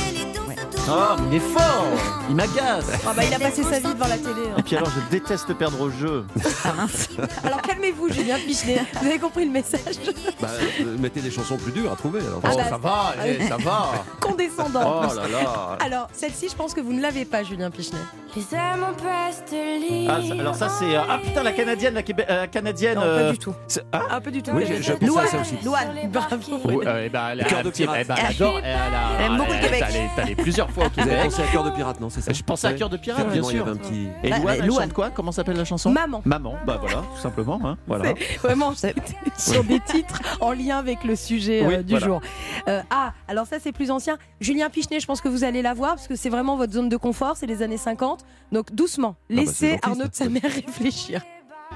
Ah, 0.89 1.17
mais 1.21 1.27
il 1.31 1.35
est 1.37 1.41
fort 1.41 1.85
Il 2.29 2.37
m'agace 2.37 2.87
Ah 3.07 3.13
bah, 3.15 3.25
il 3.25 3.35
a 3.35 3.39
passé 3.39 3.63
sa 3.65 3.79
vie 3.81 3.93
devant 3.95 4.07
la 4.07 4.19
télé. 4.19 4.31
hein. 4.51 4.55
Et 4.59 4.63
puis 4.63 4.77
alors, 4.77 4.89
je 4.91 5.01
déteste 5.11 5.53
perdre 5.55 5.81
au 5.81 5.91
jeu. 5.91 6.25
Alors 7.45 7.61
calmez-vous, 7.63 8.09
Julien 8.13 8.37
Pichenet. 8.37 8.81
Vous 9.01 9.07
avez 9.07 9.19
compris 9.19 9.45
le 9.47 9.51
message 9.51 9.97
bah, 10.41 10.49
euh, 10.81 10.97
mettez 10.99 11.21
des 11.21 11.31
chansons 11.31 11.57
plus 11.57 11.73
dures 11.73 11.93
à 11.93 11.97
trouver. 11.97 12.21
alors. 12.21 12.41
Ah 12.45 12.51
Oh, 12.53 12.57
bah, 12.57 12.69
ça 12.69 12.79
va, 12.79 13.15
eh, 13.27 13.47
ça 13.49 13.57
va 13.57 13.91
Condescendant. 14.21 15.03
Oh 15.11 15.15
là 15.15 15.29
là 15.29 15.79
Alors, 15.81 16.09
celle-ci, 16.13 16.49
je 16.51 16.55
pense 16.55 16.73
que 16.75 16.81
vous 16.81 16.93
ne 16.93 17.01
l'avez 17.03 17.25
pas, 17.25 17.43
Julien 17.43 17.71
Pichenet. 17.71 17.99
Ah, 18.39 20.21
ça- 20.23 20.35
Alors 20.41 20.55
ça, 20.55 20.69
c'est... 20.69 20.97
euh, 20.97 21.01
Ah 21.09 21.19
putain, 21.23 21.43
la 21.43 21.53
Canadienne, 21.53 21.95
la, 21.95 22.03
Québé- 22.03 22.27
euh, 22.29 22.47
Canadienne... 22.47 22.95
Non, 22.97 23.01
pas 23.03 23.07
euh, 23.07 23.33
du 23.33 23.39
tout. 23.39 23.55
c'est- 23.67 23.83
Ah, 23.93 24.03
Un 24.11 24.21
peu 24.21 24.31
du 24.31 24.43
tout. 24.43 24.51
Oui, 24.55 24.65
j'ai- 24.67 24.83
j'ai 24.83 24.95
pensé 24.95 25.19
à 25.19 25.27
ça 25.27 25.41
aussi. 25.41 25.57
Louane, 25.65 25.89
bravo. 26.13 26.37
Oui, 26.65 26.85
euh, 26.87 27.03
eh 27.07 27.09
ben, 27.09 27.29
elle, 27.33 27.41
a 27.41 27.45
Cœur 27.45 27.59
un 27.61 27.63
de 27.63 27.71
petit- 27.71 27.83
pirate. 27.83 27.99
eh 28.03 28.05
ben, 28.05 28.15
elle 28.19 28.27
adore, 28.27 28.59
elle, 28.65 28.75
a- 28.75 29.21
Elle 29.21 29.27
aime 29.33 29.37
beaucoup 29.39 29.53
le 29.53 29.59
Québec. 29.61 29.85
Est 30.17 30.21
allée 30.21 30.35
plusieurs 30.37 30.71
fois 30.71 30.87
au 30.87 30.89
Vous 30.89 31.01
avez 31.01 31.11
Québec. 31.11 31.25
pensé 31.31 31.43
à 31.43 31.47
Cœur 31.47 31.65
de 31.65 31.71
Pirate, 31.71 32.01
non 32.01 32.11
C'est 32.11 32.21
ça 32.21 32.33
Je 32.33 32.43
pensais 32.43 32.67
à 32.69 32.73
Cœur 32.75 32.89
de 32.91 32.97
Pirate, 32.97 33.29
bien 33.31 33.41
Effectivement, 33.43 33.51
il 33.51 33.55
y 33.55 33.59
sûr. 33.59 33.67
avait 33.69 33.73
un 33.73 33.77
petit. 33.77 34.09
Et 34.23 34.31
Bah, 34.31 34.39
Louane, 34.39 34.45
mais 34.55 34.59
elle 34.61 34.67
Louane. 34.67 34.83
chante 34.85 34.93
quoi? 34.93 35.11
Comment 35.11 35.33
s'appelle 35.33 35.57
la 35.57 35.65
chanson? 35.65 35.91
Maman. 35.91 36.23
Maman, 36.25 36.55
bah 36.67 36.79
voilà, 36.81 36.97
tout 37.15 37.21
simplement. 37.23 37.61
Hein, 37.65 37.77
voilà. 37.87 38.13
C'est 38.19 38.39
vraiment 38.39 38.73
c'était 38.77 39.01
sur 39.39 39.65
des 39.65 39.81
titres 39.81 40.21
en 40.41 40.53
lien 40.53 40.79
avec 40.79 41.05
le 41.05 41.17
sujet 41.17 41.63
euh, 41.65 41.69
Oui, 41.69 41.85
du 41.85 41.91
voilà. 41.93 42.07
jour. 42.07 42.21
Euh, 42.69 42.83
ah, 42.91 43.13
alors 43.29 43.47
ça 43.47 43.57
c'est 43.61 43.73
plus 43.73 43.91
ancien. 43.91 44.19
Julien 44.41 44.69
Pichenet, 44.71 45.01
je 45.01 45.07
pense 45.07 45.21
que 45.21 45.29
vous 45.29 45.45
allez 45.45 45.63
la 45.63 45.75
voir 45.75 45.95
parce 45.95 46.09
que 46.09 46.17
c'est 46.17 46.29
vraiment 46.31 46.57
votre 46.57 46.73
zone 46.73 46.89
de 46.89 46.97
confort, 46.97 47.37
c'est 47.37 47.47
les 47.47 47.63
années 47.63 47.77
50. 47.77 48.25
Donc 48.53 48.73
doucement, 48.73 49.11
bah, 49.11 49.17
c'est 49.29 49.35
laissez 49.35 49.71
gentil, 49.71 49.81
Arnaud 49.83 50.09
de 50.09 50.15
sa 50.15 50.29
mère 50.29 50.43
réfléchir. 50.67 51.23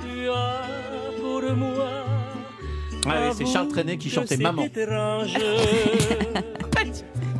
Tu 0.00 0.28
as 0.28 0.62
pour 1.20 1.42
Ah 3.06 3.28
oui, 3.28 3.34
c'est 3.36 3.46
Charles 3.46 3.68
Trenet 3.68 3.96
qui 3.98 4.10
chantait 4.10 4.36
Maman. 4.36 4.66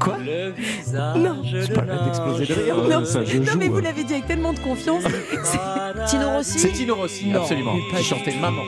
Quoi 0.00 0.16
Non. 1.16 1.42
C'est 1.44 1.74
pas 1.74 1.82
peine 1.82 2.04
d'exploser 2.04 2.46
de 2.46 2.54
rire. 2.54 2.76
Non, 2.88 3.04
Ça, 3.04 3.22
je 3.22 3.36
non, 3.38 3.52
mais 3.58 3.68
vous 3.68 3.80
l'avez 3.80 4.02
dit 4.04 4.14
avec 4.14 4.26
tellement 4.26 4.52
de 4.54 4.58
confiance. 4.58 5.04
C'est 5.44 5.58
Tino 6.06 6.30
Rossi 6.30 6.58
C'est 6.58 6.72
Tino 6.72 6.94
Rossi, 6.94 7.28
Non, 7.28 7.42
absolument, 7.42 7.76
qui 7.94 8.02
chantait 8.02 8.34
Maman. 8.40 8.62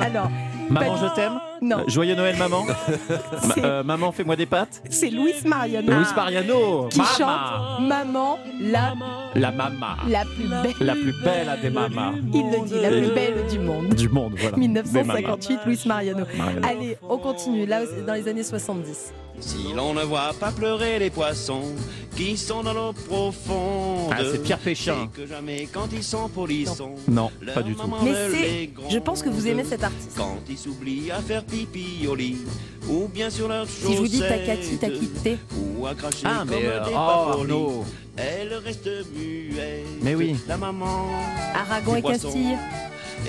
Alors, 0.00 0.30
Maman, 0.70 0.96
je 0.96 1.14
t'aime 1.14 1.38
Non. 1.62 1.78
Euh, 1.80 1.84
Joyeux 1.88 2.14
Noël, 2.14 2.36
maman. 2.36 2.64
Ma- 3.56 3.62
euh, 3.64 3.82
maman, 3.82 4.12
fais-moi 4.12 4.36
des 4.36 4.46
pâtes. 4.46 4.82
c'est 4.90 5.10
Luis 5.10 5.34
Mariano 5.44 5.90
Luis 5.92 6.06
Mariano. 6.14 6.88
qui 6.90 6.98
Mama. 6.98 7.10
chante 7.18 7.80
Maman, 7.88 8.38
la, 8.60 8.94
La 9.34 9.50
mama. 9.52 9.96
la 10.08 10.24
plus 10.24 10.48
belle. 10.48 10.74
La 10.80 10.92
plus 10.94 11.14
belle 11.22 11.58
des 11.62 11.70
mamas. 11.70 12.12
Il 12.32 12.42
le 12.50 12.66
dit, 12.66 12.74
la 12.80 12.88
plus 12.88 13.14
belle 13.14 13.46
du 13.50 13.58
monde. 13.58 13.88
Du 13.94 14.08
monde, 14.08 14.34
voilà. 14.36 14.56
Des 14.56 14.68
mamas. 14.68 14.82
1958, 14.82 15.60
Luis 15.66 15.80
Mariano. 15.86 16.24
Mariano. 16.36 16.60
Allez, 16.66 16.98
on 17.08 17.18
continue, 17.18 17.66
là, 17.66 17.80
c'est 17.86 18.04
dans 18.04 18.14
les 18.14 18.28
années 18.28 18.42
70. 18.42 19.12
Si 19.38 19.70
l'on 19.76 19.92
ne 19.92 20.00
voit 20.02 20.32
pas 20.40 20.50
pleurer 20.50 20.98
les 20.98 21.10
poissons 21.10 21.60
qui 22.16 22.38
sont 22.38 22.62
dans 22.62 22.72
l'eau 22.72 22.94
profonde. 22.94 24.10
Ah, 24.10 24.22
c'est 24.32 24.42
Pierre 24.42 24.58
Péchin. 24.58 25.10
c'est 25.14 25.22
que 25.22 25.28
jamais 25.28 25.68
quand 25.70 25.88
ils 25.92 26.02
sont 26.02 26.26
polissons. 26.30 26.94
Non, 27.06 27.30
pas 27.54 27.60
du 27.60 27.74
tout. 27.74 27.82
Mais 28.02 28.14
c'est, 28.30 28.70
je 28.88 28.98
pense 28.98 29.22
que 29.22 29.28
vous 29.28 29.46
aimez 29.46 29.64
cet 29.64 29.84
artiste. 29.84 30.12
Quand 30.16 30.38
ils 30.48 30.56
s'oublient 30.56 31.10
à 31.10 31.20
faire 31.20 31.44
pipi 31.50 32.06
au 32.08 32.14
lit, 32.14 32.38
ou 32.88 33.08
bien 33.08 33.30
sur 33.30 33.48
leur 33.48 33.66
Si 33.68 33.92
je 33.92 33.98
vous 33.98 34.08
dis 34.08 34.20
Takati, 34.20 34.78
t'as 34.78 34.90
quitté. 34.90 35.38
ou 35.78 35.86
à 35.86 35.94
cracher 35.94 36.24
Ah, 36.24 36.38
comme 36.40 36.50
mais, 36.50 36.66
euh, 36.66 36.84
des 36.84 36.92
oh. 36.92 36.96
Arnaud. 36.96 37.84
Elle 38.16 38.54
reste 38.54 38.88
muette. 39.14 39.84
Mais 40.02 40.14
oui. 40.14 40.36
La 40.48 40.56
maman. 40.56 41.06
Aragon 41.54 41.96
et 41.96 42.02
poissons. 42.02 42.28
Castille. 42.28 42.56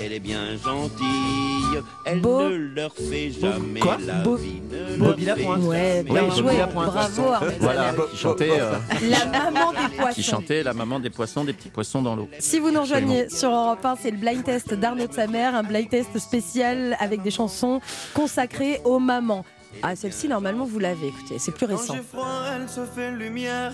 Elle 0.02 0.12
est 0.12 0.20
bien 0.20 0.56
gentille. 0.62 1.82
Elle 2.04 2.20
Beau. 2.20 2.42
ne 2.48 2.56
leur 2.74 2.92
fait 2.94 3.30
jamais 3.30 3.80
Quoi 3.80 3.98
la 4.04 4.14
Beau- 4.22 4.36
vie 4.36 4.60
ne 4.70 4.96
Bobby 4.96 5.24
leur 5.24 5.36
fait 5.36 5.42
Lapointe. 5.42 5.62
Ouais, 5.64 6.02
bien 6.02 6.22
Bobby 6.24 6.36
joué. 6.36 6.52
Bravo, 6.72 7.22
Armel 7.32 7.56
Voilà, 7.60 7.94
qui 8.10 8.16
chantait, 8.16 8.60
euh, 8.60 8.72
La 9.08 9.26
maman 9.26 9.72
des 9.72 9.78
qui 9.78 9.96
poissons. 10.00 10.22
chantait 10.22 10.62
la 10.62 10.72
maman 10.72 11.00
des 11.00 11.10
poissons, 11.10 11.44
des 11.44 11.52
petits 11.52 11.68
poissons 11.68 12.02
dans 12.02 12.16
l'eau. 12.16 12.28
Si 12.38 12.58
vous 12.58 12.70
nous 12.70 12.80
rejoignez 12.80 13.28
sur 13.28 13.50
Europe 13.50 13.84
1, 13.84 13.96
c'est 14.00 14.10
le 14.10 14.16
blind 14.16 14.44
test 14.44 14.72
d'Arnaud 14.74 15.06
de 15.06 15.12
sa 15.12 15.26
mère, 15.26 15.54
un 15.54 15.62
blind 15.62 15.88
test 15.88 16.16
spécial 16.18 16.96
avec 17.00 17.22
des 17.22 17.30
chansons 17.30 17.80
consacrées 18.14 18.80
aux 18.84 18.98
mamans. 18.98 19.44
Ah, 19.82 19.94
celle-ci, 19.96 20.28
normalement, 20.28 20.64
vous 20.64 20.78
l'avez, 20.78 21.08
écoutez, 21.08 21.38
c'est 21.38 21.52
plus 21.52 21.66
récent. 21.66 21.94
J'ai 21.94 22.02
froid, 22.02 22.42
elle 22.56 22.68
se 22.68 22.80
fait 22.86 23.10
lumière, 23.12 23.72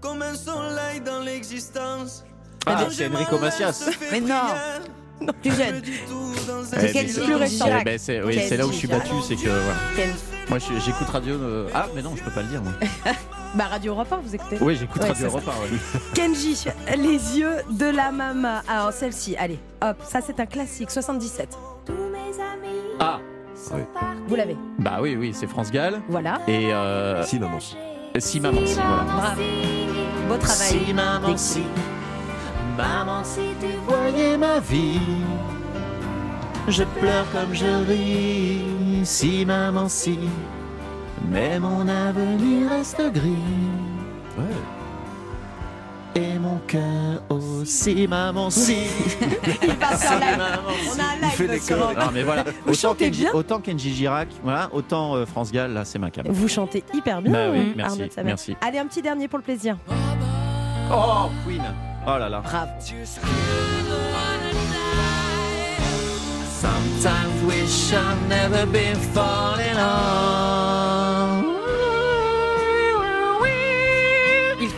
comme 0.00 0.22
un 0.22 0.34
soleil 0.34 1.00
dans 1.04 1.20
l'existence. 1.20 2.24
Ah, 2.66 2.76
Quand 2.80 2.90
c'est 2.90 3.06
Enrico 3.08 3.36
elle 3.36 3.40
Macias. 3.42 3.72
se 3.74 3.90
fait 3.90 4.10
Mais 4.12 4.20
non. 4.20 4.26
prière. 4.26 4.80
Plus 5.42 5.50
jeune. 5.56 5.82
Eh, 5.84 6.92
quel 6.92 7.08
c'est- 7.08 7.20
eh 7.80 7.84
ben, 7.84 7.98
c'est 7.98 8.22
oui, 8.22 8.34
Quel 8.36 8.48
c'est 8.48 8.56
là 8.56 8.66
où 8.66 8.72
je 8.72 8.76
suis 8.76 8.88
battu, 8.88 9.10
c'est 9.26 9.36
que 9.36 9.48
voilà. 9.48 9.74
Quel- 9.96 10.14
Moi, 10.48 10.58
j'écoute 10.58 11.08
radio. 11.08 11.34
euh, 11.34 11.68
Ah, 11.74 11.86
mais 11.94 12.02
non, 12.02 12.14
je 12.16 12.22
peux 12.22 12.30
pas 12.30 12.42
le 12.42 12.48
dire. 12.48 12.62
Moi. 12.62 12.72
Bah, 13.54 13.64
Radio 13.70 13.92
Europe 13.94 14.12
1, 14.12 14.16
vous 14.18 14.34
écoutez 14.34 14.58
Oui, 14.60 14.76
j'écoute 14.78 15.00
Ouais, 15.02 15.08
radio 15.08 15.26
c'est 15.30 15.30
ça. 15.30 15.38
Europe 15.38 15.54
1, 15.56 15.62
ouais. 15.62 16.00
Kenji, 16.14 16.64
les 16.98 17.38
yeux 17.38 17.56
de 17.70 17.86
la 17.86 18.12
maman. 18.12 18.60
Alors, 18.68 18.92
celle-ci, 18.92 19.36
allez, 19.38 19.58
hop, 19.82 19.96
ça 20.06 20.20
c'est 20.20 20.38
un 20.38 20.44
classique, 20.44 20.90
77. 20.90 21.48
Ah, 23.00 23.18
Vous 24.28 24.36
l'avez 24.36 24.56
bah 24.78 24.98
oui, 25.00 25.16
oui, 25.18 25.32
c'est 25.34 25.46
France 25.46 25.70
Gall. 25.70 26.02
Voilà. 26.08 26.40
Et 26.46 26.72
euh, 26.74 27.22
Si, 27.24 27.38
maman. 27.38 27.58
si 28.18 28.40
maman, 28.40 28.60
si 28.66 28.74
voilà. 28.74 29.04
Bravo. 29.16 29.42
Beau 30.28 30.36
travail. 30.36 30.68
Si 30.86 30.92
maman, 30.92 31.36
si 31.36 31.62
maman, 32.78 33.24
si 33.24 33.48
tu 33.60 33.66
voyais 33.86 34.38
ma 34.38 34.60
vie, 34.60 35.00
je 36.68 36.84
pleure 36.84 37.26
comme 37.32 37.52
je 37.52 37.84
ris. 37.88 38.62
Si 39.04 39.44
maman, 39.44 39.88
si, 39.88 40.18
mais 41.28 41.58
mon 41.58 41.86
avenir 41.88 42.70
reste 42.70 43.02
gris. 43.12 43.34
Et 46.14 46.38
mon 46.38 46.58
cœur 46.66 47.22
aussi, 47.28 48.06
maman, 48.08 48.50
si. 48.50 48.76
Il 49.62 49.74
va 49.74 49.90
la... 50.18 50.36
maman, 50.36 50.72
On 50.94 50.98
a 50.98 51.26
un 51.26 51.28
Il 51.28 51.30
fait 51.30 51.46
live 51.46 51.68
des 51.68 51.74
Non 51.74 52.10
mais 52.12 52.22
voilà, 52.22 52.44
Vous 52.64 52.72
autant 52.72 52.74
chantez 52.74 53.04
Kenji, 53.06 53.20
bien 53.22 53.32
autant 53.34 53.60
Kenji 53.60 53.94
Girac, 53.94 54.28
voilà, 54.42 54.68
autant 54.72 55.14
euh, 55.14 55.26
France 55.26 55.52
Gall, 55.52 55.72
là 55.72 55.84
c'est 55.84 55.98
ma 55.98 56.10
cam. 56.10 56.26
Vous 56.28 56.48
chantez 56.48 56.82
hyper 56.92 57.22
bien, 57.22 57.32
Bah 57.32 57.50
oui, 57.52 57.58
hein, 57.60 57.72
merci, 57.76 58.02
Arnaud 58.02 58.12
de 58.16 58.22
merci. 58.22 58.56
Allez, 58.60 58.78
un 58.78 58.86
petit 58.86 59.02
dernier 59.02 59.28
pour 59.28 59.38
le 59.38 59.44
plaisir. 59.44 59.76
Oh 60.90 61.28
Queen, 61.46 61.62
oh 62.08 62.18
là 62.18 62.28
là. 62.28 62.40
Bravo. 62.40 62.72
Sometimes 66.60 67.42
wish 67.44 67.92
I'd 67.92 68.28
never 68.28 68.66
been 68.66 68.96
falling 69.14 69.76
on. 69.76 70.77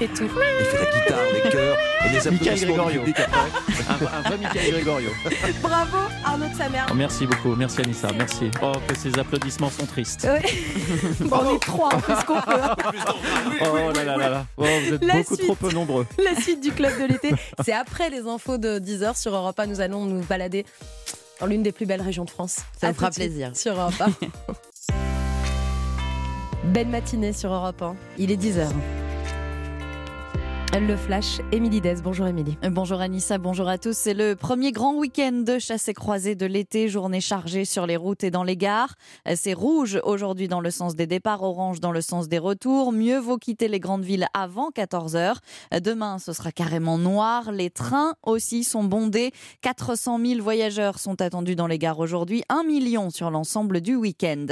Fait 0.06 0.14
tout. 0.14 0.24
Il 0.24 0.64
fait 0.66 0.78
la 0.78 1.00
guitare, 1.00 1.18
les 1.34 1.50
chœurs 1.50 1.76
et 2.04 2.08
les 2.08 2.26
applaudissements 2.26 2.54
du 2.56 2.64
Gregorio. 2.66 3.00
public 3.00 3.16
après. 3.20 3.40
Un, 3.88 4.18
un 4.18 4.22
vrai 4.22 4.36
Michael 4.38 4.70
Gregorio. 4.72 5.10
Bravo, 5.62 5.96
Arnaud 6.24 6.48
de 6.48 6.54
sa 6.54 6.68
mère. 6.68 6.86
Oh, 6.90 6.94
merci 6.94 7.26
beaucoup, 7.26 7.54
merci 7.54 7.80
Anissa, 7.82 8.08
merci. 8.16 8.50
Oh 8.62 8.72
que 8.88 8.96
ces 8.96 9.18
applaudissements 9.18 9.70
sont 9.70 9.86
tristes. 9.86 10.24
Ouais. 10.24 10.42
Bon, 11.20 11.38
on 11.44 11.54
est 11.54 11.58
trois, 11.60 11.90
on 11.94 11.98
fait 12.00 12.16
ce 12.20 12.24
qu'on 12.24 12.40
peut. 12.40 12.60
hein. 12.62 12.74
Oh 13.60 13.92
là 13.94 14.04
là 14.04 14.16
là 14.16 14.28
là. 14.30 14.46
Oh, 14.56 14.64
vous 14.86 14.94
êtes 14.94 15.04
La 15.04 15.14
beaucoup 15.18 15.34
suite. 15.36 15.46
trop 15.46 15.54
peu 15.54 15.70
nombreux. 15.72 16.06
La 16.24 16.40
suite 16.40 16.60
du 16.62 16.72
club 16.72 16.98
de 17.00 17.04
l'été, 17.06 17.30
c'est 17.62 17.72
après 17.72 18.10
les 18.10 18.20
infos 18.26 18.58
de 18.58 18.78
10h 18.78 19.20
sur 19.20 19.34
Europe 19.34 19.58
1. 19.60 19.66
Nous 19.66 19.80
allons 19.80 20.06
nous 20.06 20.22
balader 20.24 20.64
dans 21.40 21.46
l'une 21.46 21.62
des 21.62 21.72
plus 21.72 21.86
belles 21.86 22.02
régions 22.02 22.24
de 22.24 22.30
France. 22.30 22.60
Ça 22.80 22.88
me 22.88 22.94
fera 22.94 23.10
plaisir. 23.10 23.52
Sur 23.54 23.74
Europe 23.78 23.94
1. 24.00 24.08
Belle 26.72 26.88
matinée 26.88 27.32
sur 27.32 27.52
Europe 27.52 27.82
1. 27.82 27.96
Il 28.18 28.30
est 28.30 28.36
10h. 28.40 28.66
Le 30.78 30.96
flash, 30.96 31.40
Émilie 31.50 31.80
Dez. 31.80 31.96
Bonjour 32.02 32.28
Émilie. 32.28 32.56
Bonjour 32.62 33.00
Anissa, 33.00 33.38
bonjour 33.38 33.68
à 33.68 33.76
tous. 33.76 33.96
C'est 33.96 34.14
le 34.14 34.36
premier 34.36 34.70
grand 34.70 34.94
week-end 34.94 35.42
de 35.44 35.58
chasse 35.58 35.88
et 35.88 35.94
croisée 35.94 36.36
de 36.36 36.46
l'été, 36.46 36.88
journée 36.88 37.20
chargée 37.20 37.64
sur 37.64 37.86
les 37.86 37.96
routes 37.96 38.22
et 38.22 38.30
dans 38.30 38.44
les 38.44 38.56
gares. 38.56 38.94
C'est 39.34 39.52
rouge 39.52 40.00
aujourd'hui 40.04 40.46
dans 40.46 40.60
le 40.60 40.70
sens 40.70 40.94
des 40.94 41.08
départs, 41.08 41.42
orange 41.42 41.80
dans 41.80 41.90
le 41.90 42.00
sens 42.00 42.28
des 42.28 42.38
retours. 42.38 42.92
Mieux 42.92 43.18
vaut 43.18 43.36
quitter 43.36 43.66
les 43.66 43.80
grandes 43.80 44.04
villes 44.04 44.26
avant 44.32 44.70
14h. 44.70 45.38
Demain, 45.82 46.18
ce 46.18 46.32
sera 46.32 46.52
carrément 46.52 46.98
noir. 46.98 47.50
Les 47.50 47.70
trains 47.70 48.14
aussi 48.22 48.62
sont 48.62 48.84
bondés. 48.84 49.32
400 49.62 50.18
000 50.24 50.40
voyageurs 50.40 51.00
sont 51.00 51.20
attendus 51.20 51.56
dans 51.56 51.66
les 51.66 51.78
gares 51.78 51.98
aujourd'hui, 51.98 52.42
1 52.48 52.62
million 52.62 53.10
sur 53.10 53.30
l'ensemble 53.30 53.80
du 53.80 53.96
week-end. 53.96 54.46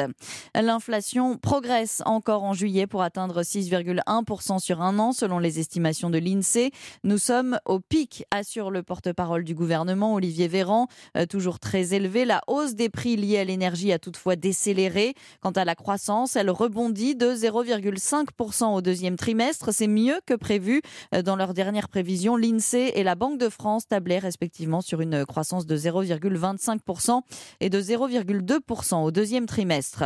L'inflation 0.55 1.39
progresse 1.39 2.03
encore 2.07 2.43
en 2.43 2.55
juillet 2.55 2.89
pour 2.89 3.03
atteindre 3.03 3.43
6,1% 3.43 4.59
sur 4.59 4.83
un 4.83 4.99
an 4.99 5.13
selon 5.13 5.39
les 5.39 5.61
estimations 5.61 6.08
de 6.11 6.19
l'INSEE. 6.19 6.71
Nous 7.05 7.19
sommes 7.19 7.59
au 7.65 7.81
pic, 7.81 8.25
assure 8.31 8.71
le 8.71 8.83
porte-parole 8.83 9.45
du 9.45 9.55
gouvernement 9.55 10.15
Olivier 10.15 10.49
Véran, 10.49 10.89
Euh, 11.17 11.27
toujours 11.27 11.59
très 11.59 11.95
élevé. 11.95 12.25
La 12.25 12.41
hausse 12.47 12.75
des 12.75 12.89
prix 12.89 13.17
liés 13.17 13.39
à 13.39 13.45
l'énergie 13.45 13.93
a 13.93 13.99
toutefois 13.99 14.37
décéléré. 14.37 15.15
Quant 15.41 15.51
à 15.51 15.65
la 15.65 15.75
croissance, 15.75 16.37
elle 16.37 16.51
rebondit 16.51 17.15
de 17.15 17.35
0,5% 17.35 18.75
au 18.75 18.81
deuxième 18.81 19.17
trimestre. 19.17 19.73
C'est 19.73 19.87
mieux 19.87 20.21
que 20.27 20.35
prévu. 20.35 20.83
Euh, 21.15 21.23
Dans 21.23 21.37
leurs 21.37 21.55
dernières 21.55 21.89
prévisions, 21.89 22.37
l'INSEE 22.37 22.93
et 22.95 23.03
la 23.03 23.15
Banque 23.15 23.39
de 23.39 23.49
France 23.49 23.87
tablaient 23.89 24.19
respectivement 24.19 24.81
sur 24.81 25.01
une 25.01 25.25
croissance 25.27 25.67
de 25.67 25.77
0,25% 25.77 27.23
et 27.61 27.71
de 27.71 27.81
0,2% 27.81 29.03
au 29.03 29.11
deuxième 29.11 29.47
trimestre. 29.47 30.05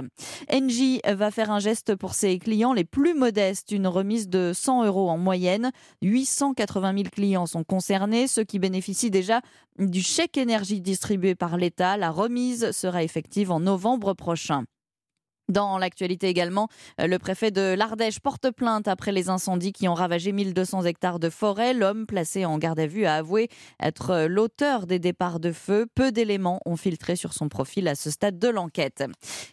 Engie 0.53 1.00
va 1.07 1.30
faire 1.30 1.50
un 1.50 1.59
geste 1.59 1.94
pour 1.94 2.14
ses 2.14 2.38
clients 2.38 2.72
les 2.72 2.84
plus 2.84 3.14
modestes, 3.14 3.70
une 3.72 3.86
remise 3.86 4.28
de 4.28 4.53
100 4.55 4.84
euros 4.84 5.11
en 5.11 5.18
moyenne. 5.18 5.70
880 6.01 6.93
000 6.95 7.05
clients 7.12 7.47
sont 7.47 7.64
concernés, 7.64 8.26
ceux 8.26 8.45
qui 8.45 8.59
bénéficient 8.59 9.11
déjà 9.11 9.40
du 9.78 10.03
chèque 10.03 10.38
énergie 10.38 10.80
distribué 10.80 11.34
par 11.34 11.57
l'État. 11.57 11.97
La 11.97 12.11
remise 12.11 12.70
sera 12.72 13.03
effective 13.03 13.51
en 13.51 13.61
novembre 13.61 14.14
prochain. 14.14 14.64
Dans 15.49 15.76
l'actualité 15.76 16.28
également, 16.28 16.68
euh, 17.01 17.07
le 17.07 17.18
préfet 17.18 17.51
de 17.51 17.74
l'Ardèche 17.74 18.20
porte 18.20 18.51
plainte 18.53 18.86
après 18.86 19.11
les 19.11 19.28
incendies 19.28 19.72
qui 19.72 19.88
ont 19.88 19.95
ravagé 19.95 20.30
1200 20.30 20.84
hectares 20.84 21.18
de 21.18 21.30
forêt. 21.30 21.74
L'homme 21.74 22.07
placé 22.07 22.45
en 22.45 22.59
garde 22.59 22.78
à 22.78 22.86
vue 22.86 23.07
a 23.07 23.16
avoué 23.16 23.49
être 23.80 24.11
euh, 24.11 24.28
l'auteur 24.28 24.86
des 24.86 25.01
départs 25.01 25.40
de 25.40 25.51
feu. 25.51 25.86
Peu 25.95 26.12
d'éléments 26.12 26.61
ont 26.64 26.76
filtré 26.76 27.16
sur 27.16 27.32
son 27.32 27.49
profil 27.49 27.88
à 27.88 27.97
ce 27.97 28.11
stade 28.11 28.38
de 28.38 28.49
l'enquête. 28.49 29.05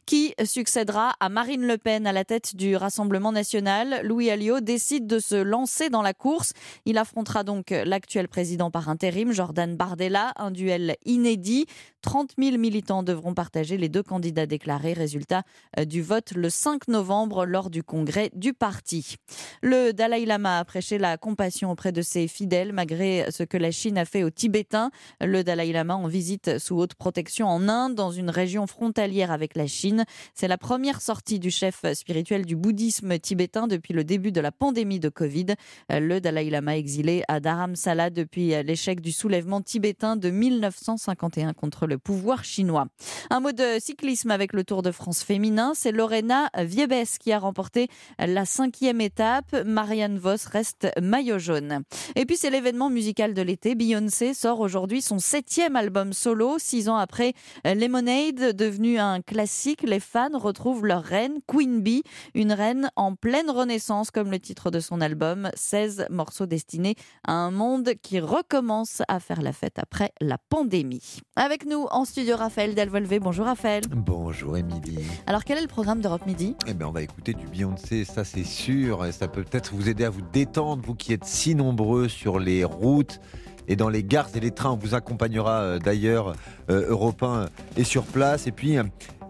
Qui 0.06 0.36
succédera 0.44 1.14
à 1.20 1.30
Marine 1.30 1.66
Le 1.66 1.78
Pen 1.78 2.06
à 2.06 2.12
la 2.12 2.24
tête 2.24 2.56
du 2.56 2.76
Rassemblement 2.76 3.32
national? 3.32 4.02
Louis 4.04 4.30
Alliot 4.30 4.60
décide 4.60 5.08
de 5.08 5.18
se 5.18 5.36
lancer 5.36 5.90
dans 5.90 6.04
la 6.04 6.14
course. 6.14 6.54
Il 6.86 7.00
affrontera 7.00 7.44
donc 7.44 7.72
l'actuel 7.72 8.28
président 8.28 8.70
par 8.70 8.90
intérim, 8.90 9.32
Jordan 9.32 9.76
Bardella, 9.76 10.34
un 10.36 10.52
duel 10.52 10.96
inédit. 11.06 11.66
30 12.02 12.34
000 12.38 12.58
militants 12.58 13.04
devront 13.04 13.34
partager 13.34 13.78
les 13.78 13.90
deux 13.90 14.04
candidats 14.04 14.46
déclarés. 14.46 14.94
Résultat, 14.94 15.44
du 15.86 16.02
vote 16.02 16.32
le 16.36 16.50
5 16.50 16.88
novembre 16.88 17.46
lors 17.46 17.70
du 17.70 17.84
congrès 17.84 18.30
du 18.34 18.54
parti. 18.54 19.16
Le 19.62 19.92
Dalai 19.92 20.26
Lama 20.26 20.60
a 20.60 20.66
prêché 20.66 20.98
la 20.98 21.18
compassion 21.18 21.72
auprès 21.72 21.92
de 21.92 22.02
ses 22.02 22.28
fidèles 22.28 22.74
malgré 22.74 23.26
ce 23.30 23.44
que 23.44 23.58
la 23.58 23.72
Chine 23.72 23.98
a 23.98 24.06
fait 24.06 24.24
aux 24.24 24.30
Tibétains. 24.30 24.92
Le 25.22 25.44
Dalai 25.44 25.72
Lama 25.72 25.96
en 25.96 26.08
visite 26.08 26.58
sous 26.60 26.78
haute 26.78 26.96
protection 26.96 27.48
en 27.48 27.68
Inde, 27.68 27.96
dans 27.96 28.12
une 28.12 28.30
région 28.30 28.68
frontalière 28.68 29.32
avec 29.32 29.56
la 29.56 29.68
Chine. 29.68 30.06
C'est 30.34 30.48
la 30.48 30.58
première 30.58 31.02
sortie 31.02 31.40
du 31.40 31.52
chef 31.52 31.86
spirituel 31.94 32.46
du 32.46 32.56
bouddhisme 32.56 33.20
tibétain 33.20 33.68
depuis 33.68 33.94
le 33.94 34.04
début 34.04 34.32
de 34.32 34.42
la 34.42 34.52
pandémie 34.52 35.00
de 35.00 35.10
Covid. 35.10 35.48
Le 35.90 36.20
Dalai 36.20 36.50
Lama 36.50 36.78
exilé 36.78 37.24
à 37.28 37.40
Dharamsala 37.40 38.10
depuis 38.10 38.50
l'échec 38.64 39.02
du 39.02 39.12
soulèvement 39.12 39.62
tibétain 39.62 40.16
de 40.16 40.30
1951 40.30 41.54
contre 41.54 41.88
le 41.88 41.98
pouvoir 41.98 42.44
chinois. 42.44 42.88
Un 43.30 43.40
mot 43.40 43.52
de 43.52 43.78
cyclisme 43.80 44.32
avec 44.32 44.54
le 44.54 44.64
Tour 44.64 44.82
de 44.82 44.92
France 44.92 45.24
féminin. 45.24 45.69
C'est 45.74 45.92
Lorena 45.92 46.50
Viebes 46.58 47.06
qui 47.20 47.32
a 47.32 47.40
remporté 47.40 47.88
la 48.18 48.46
cinquième 48.46 49.02
étape. 49.02 49.56
Marianne 49.66 50.18
Vos 50.18 50.36
reste 50.52 50.88
maillot 51.02 51.40
jaune. 51.40 51.84
Et 52.16 52.26
puis 52.26 52.38
c'est 52.38 52.50
l'événement 52.50 52.90
musical 52.90 53.34
de 53.34 53.42
l'été. 53.42 53.76
Beyoncé 53.76 54.34
sort 54.34 54.60
aujourd'hui 54.60 55.02
son 55.02 55.20
septième 55.20 55.76
album 55.76 56.14
solo, 56.14 56.58
six 56.60 56.90
ans 56.90 56.98
après 56.98 57.34
Lemonade, 57.66 58.56
devenu 58.56 59.00
un 59.00 59.22
classique. 59.22 59.84
Les 59.84 60.00
fans 60.00 60.38
retrouvent 60.38 60.86
leur 60.86 61.04
reine, 61.04 61.40
Queen 61.48 61.82
Bee, 61.82 62.04
une 62.34 62.52
reine 62.52 62.90
en 62.96 63.16
pleine 63.16 63.50
renaissance, 63.50 64.12
comme 64.12 64.32
le 64.32 64.40
titre 64.40 64.72
de 64.72 64.80
son 64.80 65.02
album. 65.02 65.50
16 65.56 66.08
morceaux 66.10 66.46
destinés 66.46 66.96
à 67.28 67.34
un 67.34 67.52
monde 67.52 67.92
qui 68.02 68.20
recommence 68.20 69.02
à 69.08 69.20
faire 69.20 69.42
la 69.42 69.54
fête 69.54 69.80
après 69.80 70.12
la 70.22 70.38
pandémie. 70.38 71.20
Avec 71.36 71.66
nous 71.66 71.88
en 71.92 72.06
studio, 72.06 72.36
Raphaël 72.36 72.76
Delvolvé. 72.76 73.20
Bonjour 73.20 73.46
Raphaël. 73.46 73.84
Bonjour 73.90 74.58
Émilie. 74.58 75.06
Alors 75.28 75.44
quel 75.44 75.59
le 75.62 75.68
programme 75.68 76.02
d'Europe 76.02 76.26
Midi? 76.26 76.56
Eh 76.68 76.74
bien, 76.74 76.88
on 76.88 76.92
va 76.92 77.02
écouter 77.02 77.34
du 77.34 77.46
Beyoncé, 77.48 78.06
ça 78.06 78.24
c'est 78.24 78.44
sûr, 78.44 79.06
et 79.06 79.12
ça 79.12 79.28
peut 79.28 79.44
peut-être 79.44 79.74
vous 79.74 79.90
aider 79.90 80.06
à 80.06 80.10
vous 80.10 80.22
détendre, 80.22 80.82
vous 80.86 80.96
qui 80.96 81.14
êtes 81.14 81.26
si 81.26 81.56
nombreux 81.56 82.08
sur 82.08 82.40
les 82.40 82.64
routes 82.64 83.20
et 83.68 83.76
dans 83.76 83.90
les 83.90 84.04
gares 84.04 84.30
et 84.36 84.40
les 84.40 84.52
trains. 84.52 84.72
On 84.72 84.78
vous 84.78 84.96
accompagnera 84.96 85.62
euh, 85.62 85.80
d'ailleurs, 85.80 86.34
euh, 86.70 86.90
Europe 86.90 87.24
1 87.24 87.48
est 87.78 87.84
sur 87.84 88.04
place. 88.04 88.48
Et 88.48 88.52
puis, 88.52 88.78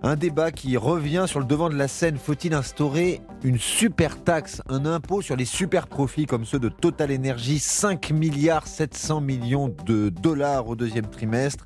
un 0.02 0.16
débat 0.16 0.52
qui 0.52 0.78
revient 0.78 1.26
sur 1.28 1.40
le 1.40 1.46
devant 1.46 1.70
de 1.70 1.76
la 1.76 1.88
scène. 1.88 2.18
Faut-il 2.18 2.54
instaurer 2.54 3.22
une 3.44 3.58
super 3.58 4.24
taxe, 4.24 4.62
un 4.70 4.86
impôt 4.86 5.22
sur 5.22 5.36
les 5.36 5.46
super 5.46 5.88
profits 5.88 6.26
comme 6.26 6.46
ceux 6.46 6.60
de 6.60 6.70
Total 6.70 7.12
Energy? 7.12 7.60
5 7.60 8.12
milliards 8.12 8.68
700 8.68 9.22
millions 9.22 9.74
de 9.86 10.10
dollars 10.10 10.68
au 10.68 10.76
deuxième 10.76 11.08
trimestre 11.08 11.66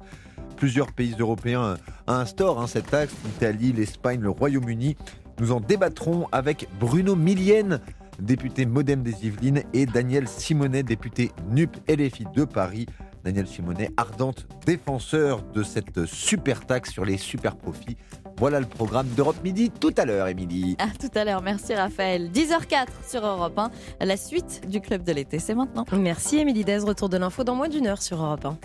Plusieurs 0.55 0.91
pays 0.91 1.15
européens 1.19 1.75
instaurent 2.07 2.61
hein, 2.61 2.67
cette 2.67 2.89
taxe, 2.89 3.13
l'Italie, 3.25 3.73
l'Espagne, 3.73 4.21
le 4.21 4.29
Royaume-Uni. 4.29 4.95
Nous 5.39 5.51
en 5.51 5.59
débattrons 5.59 6.27
avec 6.31 6.67
Bruno 6.79 7.15
Millienne, 7.15 7.79
député 8.19 8.65
Modem 8.65 9.03
des 9.03 9.25
Yvelines, 9.25 9.63
et 9.73 9.85
Daniel 9.85 10.27
Simonet, 10.27 10.83
député 10.83 11.31
NUP 11.49 11.77
LFI 11.89 12.25
de 12.35 12.45
Paris. 12.45 12.85
Daniel 13.23 13.47
Simonet, 13.47 13.89
ardente 13.95 14.47
défenseur 14.65 15.41
de 15.53 15.63
cette 15.63 16.05
super 16.05 16.65
taxe 16.65 16.91
sur 16.91 17.05
les 17.05 17.17
super 17.17 17.55
profits. 17.55 17.95
Voilà 18.37 18.59
le 18.59 18.65
programme 18.65 19.07
d'Europe 19.15 19.41
Midi 19.43 19.69
tout 19.69 19.93
à 19.97 20.05
l'heure, 20.05 20.27
Émilie. 20.27 20.75
À 20.79 20.87
tout 20.87 21.11
à 21.17 21.23
l'heure, 21.23 21.41
merci 21.41 21.73
Raphaël. 21.73 22.29
10h04 22.31 22.87
sur 23.07 23.25
Europe 23.25 23.57
1, 23.57 23.71
la 24.05 24.17
suite 24.17 24.67
du 24.67 24.81
Club 24.81 25.03
de 25.03 25.13
l'été, 25.13 25.39
c'est 25.39 25.55
maintenant. 25.55 25.85
Merci 25.93 26.39
Émilie 26.39 26.65
Dez, 26.65 26.79
retour 26.79 27.09
de 27.09 27.17
l'info 27.17 27.43
dans 27.43 27.55
moins 27.55 27.69
d'une 27.69 27.87
heure 27.87 28.01
sur 28.01 28.21
Europe 28.21 28.45
1. 28.45 28.57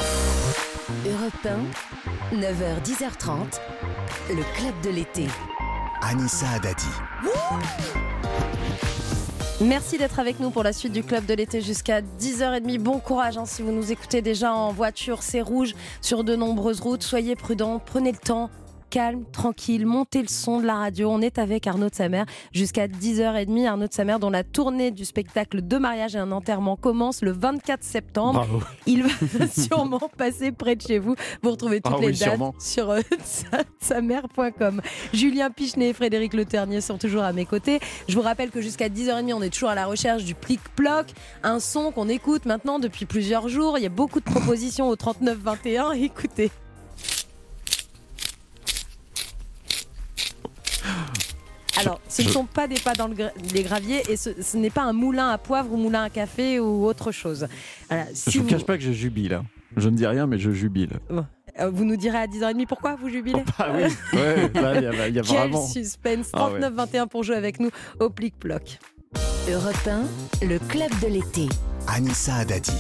Europe 0.89 1.47
1, 2.33 2.37
9h, 2.39 2.83
10h30, 2.83 3.61
le 4.31 4.43
club 4.57 4.75
de 4.83 4.89
l'été. 4.89 5.27
Anissa 6.01 6.49
Adadi. 6.49 6.87
Merci 9.61 9.99
d'être 9.99 10.19
avec 10.19 10.41
nous 10.41 10.49
pour 10.49 10.63
la 10.63 10.73
suite 10.73 10.95
du 10.95 11.03
club 11.03 11.27
de 11.27 11.35
l'été 11.35 11.61
jusqu'à 11.61 12.01
10h30. 12.01 12.79
Bon 12.79 13.01
courage 13.01 13.37
hein, 13.37 13.45
si 13.45 13.61
vous 13.61 13.71
nous 13.71 13.93
écoutez 13.93 14.23
déjà 14.23 14.55
en 14.55 14.73
voiture, 14.73 15.23
c'est 15.23 15.43
rouge 15.43 15.75
sur 16.01 16.25
de 16.25 16.35
nombreuses 16.35 16.81
routes. 16.81 17.03
Soyez 17.03 17.37
prudents, 17.37 17.83
prenez 17.85 18.13
le 18.13 18.19
temps. 18.19 18.49
Calme, 18.91 19.25
tranquille, 19.33 19.85
montez 19.87 20.23
le 20.23 20.29
son 20.29 20.61
de 20.61 20.67
la 20.67 20.77
radio. 20.77 21.11
On 21.11 21.21
est 21.21 21.39
avec 21.39 21.67
Arnaud 21.67 21.91
de 21.91 21.95
Samer 21.95 22.23
jusqu'à 22.53 22.87
10h30. 22.89 23.67
Arnaud 23.67 23.87
de 23.87 23.93
Samer, 23.93 24.17
dont 24.21 24.31
la 24.31 24.45
tournée 24.45 24.91
du 24.91 25.05
spectacle 25.05 25.61
De 25.63 25.77
mariage 25.77 26.15
et 26.17 26.19
un 26.19 26.33
enterrement 26.33 26.77
commence 26.77 27.21
le 27.23 27.33
24 27.33 27.83
septembre. 27.85 28.33
Bravo. 28.47 28.63
Il 28.87 29.03
va 29.05 29.47
sûrement 29.49 30.01
passer 30.17 30.53
près 30.53 30.75
de 30.77 30.83
chez 30.83 30.99
vous. 30.99 31.15
Vous 31.43 31.51
retrouvez 31.51 31.81
toutes 31.81 31.95
Ah 31.99 32.01
les 32.01 32.07
oui, 32.09 32.19
dates 32.19 32.31
sûrement. 32.31 32.55
sur 32.59 32.91
euh, 32.91 33.01
sa- 33.25 33.65
samer.com. 33.81 34.81
Julien 35.13 35.51
Pichenet 35.51 35.91
et 35.91 35.93
Frédéric 35.93 36.33
Le 36.33 36.45
Ternier 36.47 36.81
sont 36.81 36.97
toujours 36.99 37.23
à 37.25 37.33
mes 37.33 37.45
côtés. 37.45 37.81
Je 38.09 38.15
vous 38.15 38.23
rappelle 38.23 38.51
que 38.51 38.61
jusqu'à 38.61 38.89
10h30, 38.89 39.35
on 39.35 39.43
est 39.43 39.51
toujours 39.51 39.69
à 39.71 39.75
la 39.75 39.87
recherche 39.87 40.25
du 40.25 40.35
plic-ploc, 40.35 41.07
un 41.43 41.61
son 41.61 41.93
qu'on 41.93 42.09
écoute 42.09 42.47
maintenant 42.47 42.79
depuis 42.79 43.05
plusieurs 43.05 43.49
jours. 43.49 43.77
Il 43.79 43.83
y 43.83 43.87
a 43.87 43.91
beaucoup 43.91 44.21
de 44.21 44.25
propositions 44.25 44.89
au 44.89 44.97
39-21. 44.97 45.95
Écoutez. 46.03 46.51
Alors, 51.79 52.01
ce 52.09 52.23
ne 52.23 52.29
sont 52.29 52.45
pas 52.45 52.67
des 52.69 52.79
pas 52.81 52.93
dans 52.95 53.07
le 53.09 53.15
gra- 53.15 53.31
les 53.55 53.63
graviers 53.63 54.03
et 54.11 54.17
ce, 54.17 54.31
ce 54.43 54.57
n'est 54.57 54.71
pas 54.71 54.83
un 54.83 54.93
moulin 54.93 55.29
à 55.31 55.39
poivre 55.39 55.73
ou 55.73 55.77
moulin 55.77 56.03
à 56.05 56.11
café 56.11 56.59
ou 56.61 56.85
autre 56.87 57.13
chose. 57.13 57.47
Si 58.15 58.31
je 58.31 58.39
ne 58.39 58.43
vous- 58.45 58.49
cache 58.51 58.65
pas 58.65 58.77
que 58.77 58.83
je 58.85 58.93
jubile. 58.93 59.35
hein. 59.35 59.45
Je 59.77 59.89
ne 59.89 59.97
dis 59.97 60.07
rien, 60.07 60.27
mais 60.27 60.39
je 60.39 60.51
jubile. 60.51 60.99
Bon. 61.11 61.27
Euh, 61.61 61.71
Vous 61.71 61.85
nous 61.85 61.97
direz 61.97 62.19
à 62.19 62.27
10h30 62.27 62.67
pourquoi 62.67 62.97
vous 62.97 63.09
jubilez 63.09 63.43
Ah 63.59 63.69
oui, 63.75 63.83
ouais, 64.19 64.49
là, 64.55 64.77
il 64.77 64.83
y 64.85 64.87
a, 64.87 65.09
y 65.09 65.19
a 65.19 65.23
Quel 65.23 65.25
vraiment. 65.25 65.67
suspense 65.67 66.29
Ah 66.33 66.51
ouais. 66.51 66.61
39-21 66.61 67.07
pour 67.09 67.23
jouer 67.25 67.37
avec 67.37 67.59
nous 67.61 67.71
au 68.01 68.11
plic-ploc. 68.11 68.79
Europe 69.51 69.89
1, 70.43 70.47
le 70.47 70.59
club 70.59 70.91
de 71.03 71.09
l'été. 71.09 71.49
Anissa 71.87 72.37
Adadi. 72.37 72.71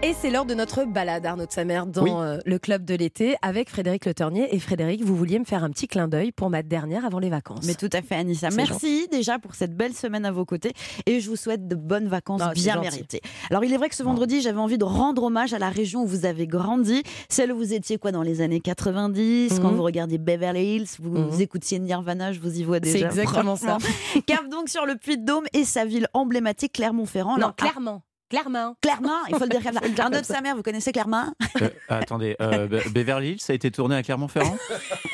Et 0.00 0.14
c'est 0.14 0.30
l'heure 0.30 0.44
de 0.44 0.54
notre 0.54 0.84
balade, 0.84 1.26
Arnaud 1.26 1.46
de 1.46 1.50
Samer, 1.50 1.82
dans 1.88 2.04
Oui. 2.04 2.10
euh, 2.14 2.38
le 2.46 2.60
club 2.60 2.84
de 2.84 2.94
l'été 2.94 3.34
avec 3.42 3.68
Frédéric 3.68 4.06
Le 4.06 4.14
Ternier. 4.14 4.46
Et 4.54 4.60
Frédéric, 4.60 5.02
vous 5.02 5.16
vouliez 5.16 5.40
me 5.40 5.44
faire 5.44 5.64
un 5.64 5.70
petit 5.70 5.88
clin 5.88 6.06
d'œil 6.06 6.30
pour 6.30 6.50
ma 6.50 6.62
dernière 6.62 7.04
avant 7.04 7.18
les 7.18 7.30
vacances. 7.30 7.64
Mais 7.66 7.74
tout 7.74 7.90
à 7.92 8.00
fait, 8.00 8.14
Anissa. 8.14 8.48
C'est 8.50 8.56
Merci 8.56 9.08
déjà 9.10 9.40
pour 9.40 9.56
cette 9.56 9.76
belle 9.76 9.92
semaine 9.94 10.24
à 10.24 10.30
vos 10.30 10.44
côtés 10.44 10.72
et 11.06 11.18
je 11.18 11.28
vous 11.28 11.34
souhaite 11.34 11.66
de 11.66 11.74
bonnes 11.74 12.06
vacances 12.06 12.40
Ah, 12.44 12.52
c'est 12.54 12.60
bien 12.62 12.80
méritées. 12.80 13.20
Alors, 13.50 13.64
il 13.64 13.72
est 13.72 13.76
vrai 13.76 13.88
que 13.88 13.96
ce 13.96 14.04
vendredi, 14.04 14.40
j'avais 14.40 14.60
envie 14.60 14.78
de 14.78 14.84
rendre 14.84 15.24
hommage 15.24 15.52
à 15.52 15.58
la 15.58 15.68
région 15.68 16.04
où 16.04 16.06
vous 16.06 16.26
avez 16.26 16.46
grandi, 16.46 17.02
celle 17.28 17.50
où 17.52 17.56
vous 17.56 17.74
étiez 17.74 17.98
quoi 17.98 18.12
dans 18.12 18.22
les 18.22 18.40
années 18.40 18.60
90, 18.60 19.58
quand 19.60 19.70
Mhm. 19.72 19.76
vous 19.76 19.82
regardiez 19.82 20.18
Beverly 20.18 20.76
Hills, 20.76 20.88
vous, 21.00 21.10
Mhm. 21.10 21.26
vous 21.28 21.42
écoutiez 21.42 21.80
Nirvana, 21.80 22.32
je 22.32 22.38
vous 22.38 22.56
y 22.56 22.62
vois 22.62 22.76
C'est 22.84 22.92
déjà. 22.92 23.06
exactement 23.08 23.56
ça. 23.56 23.78
Cap 24.26 24.48
donc 24.48 24.68
sur 24.68 24.86
le 24.86 24.94
Puy-de-Dôme 24.94 25.46
et 25.54 25.64
sa 25.64 25.84
ville 25.84 26.06
emblématique 26.14 26.74
Clermont-Ferrand. 26.74 27.36
Non, 27.36 27.48
Alors, 27.48 27.54
ah, 27.62 27.98
clairement. 28.28 28.76
Clairement. 28.80 29.08
Clermont, 29.08 29.26
il 29.28 29.34
faut 29.36 29.44
le 29.44 29.48
dire 29.50 29.62
comme 29.62 29.72
ça. 29.74 29.80
Comme 30.04 30.10
de 30.12 30.16
ça. 30.24 30.34
sa 30.34 30.40
mère, 30.40 30.56
vous 30.56 30.62
connaissez 30.62 30.92
Clermont? 30.92 31.32
Euh, 31.62 31.68
attendez, 31.88 32.36
euh, 32.40 32.66
Be- 32.68 32.88
Beverly 32.92 33.30
Hills, 33.32 33.40
ça 33.40 33.52
a 33.52 33.56
été 33.56 33.70
tourné 33.70 33.96
à 33.96 34.02
Clermont-Ferrand? 34.02 34.56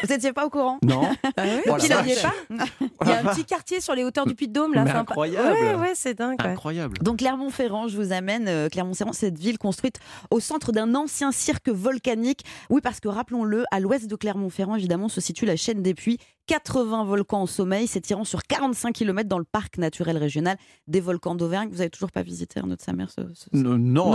Vous 0.02 0.08
n'étiez 0.08 0.32
pas 0.32 0.46
au 0.46 0.50
courant? 0.50 0.78
Non 0.82 1.10
Ah 1.36 1.42
ouais 1.42 1.62
Oh 1.68 1.76
Qui 1.78 1.88
l'aviez 1.88 2.16
pas? 2.16 2.32
Il 2.50 3.08
y 3.08 3.12
a 3.12 3.18
un 3.20 3.24
petit 3.34 3.44
quartier 3.44 3.80
sur 3.80 3.94
les 3.94 4.04
hauteurs 4.04 4.26
du 4.26 4.34
Puy-de-Dôme 4.34 4.74
là. 4.74 4.82
Mais 4.84 4.90
sympa. 4.90 5.00
incroyable. 5.00 5.48
Ouais, 5.52 5.74
ouais, 5.74 5.92
c'est 5.94 6.14
dingue. 6.14 6.40
ouais. 6.40 6.48
Incroyable. 6.50 6.98
Donc 6.98 7.18
Clermont-Ferrand, 7.18 7.88
je 7.88 7.96
vous 7.96 8.12
amène. 8.12 8.46
euh, 8.48 8.68
Clermont-Ferrand, 8.68 9.12
cette 9.12 9.38
ville 9.38 9.58
construite 9.58 9.98
au 10.30 10.40
centre 10.40 10.72
d'un 10.72 10.94
ancien 10.94 11.32
cirque 11.32 11.68
volcanique. 11.68 12.44
Oui, 12.70 12.80
parce 12.80 13.00
que 13.00 13.08
rappelons-le, 13.08 13.64
à 13.70 13.80
l'ouest 13.80 14.06
de 14.08 14.16
Clermont-Ferrand, 14.16 14.76
évidemment, 14.76 15.08
se 15.08 15.20
situe 15.20 15.46
la 15.46 15.56
chaîne 15.56 15.82
des 15.82 15.94
Puys. 15.94 16.18
80 16.46 17.04
volcans 17.04 17.42
au 17.42 17.46
sommeil, 17.46 17.86
s'étirant 17.86 18.24
sur 18.24 18.42
45 18.42 18.92
km 18.92 19.28
dans 19.28 19.38
le 19.38 19.44
parc 19.44 19.78
naturel 19.78 20.16
régional 20.18 20.56
des 20.86 21.00
volcans 21.00 21.34
d'Auvergne. 21.34 21.68
Vous 21.70 21.78
n'avez 21.78 21.90
toujours 21.90 22.10
pas 22.12 22.22
visité 22.22 22.60
Arnaud 22.60 22.76
de 22.76 22.80
sa 22.82 22.92
mère 22.92 23.10
ce, 23.10 23.22
ce- 23.34 23.46
Non, 23.56 23.78
non, 23.78 24.12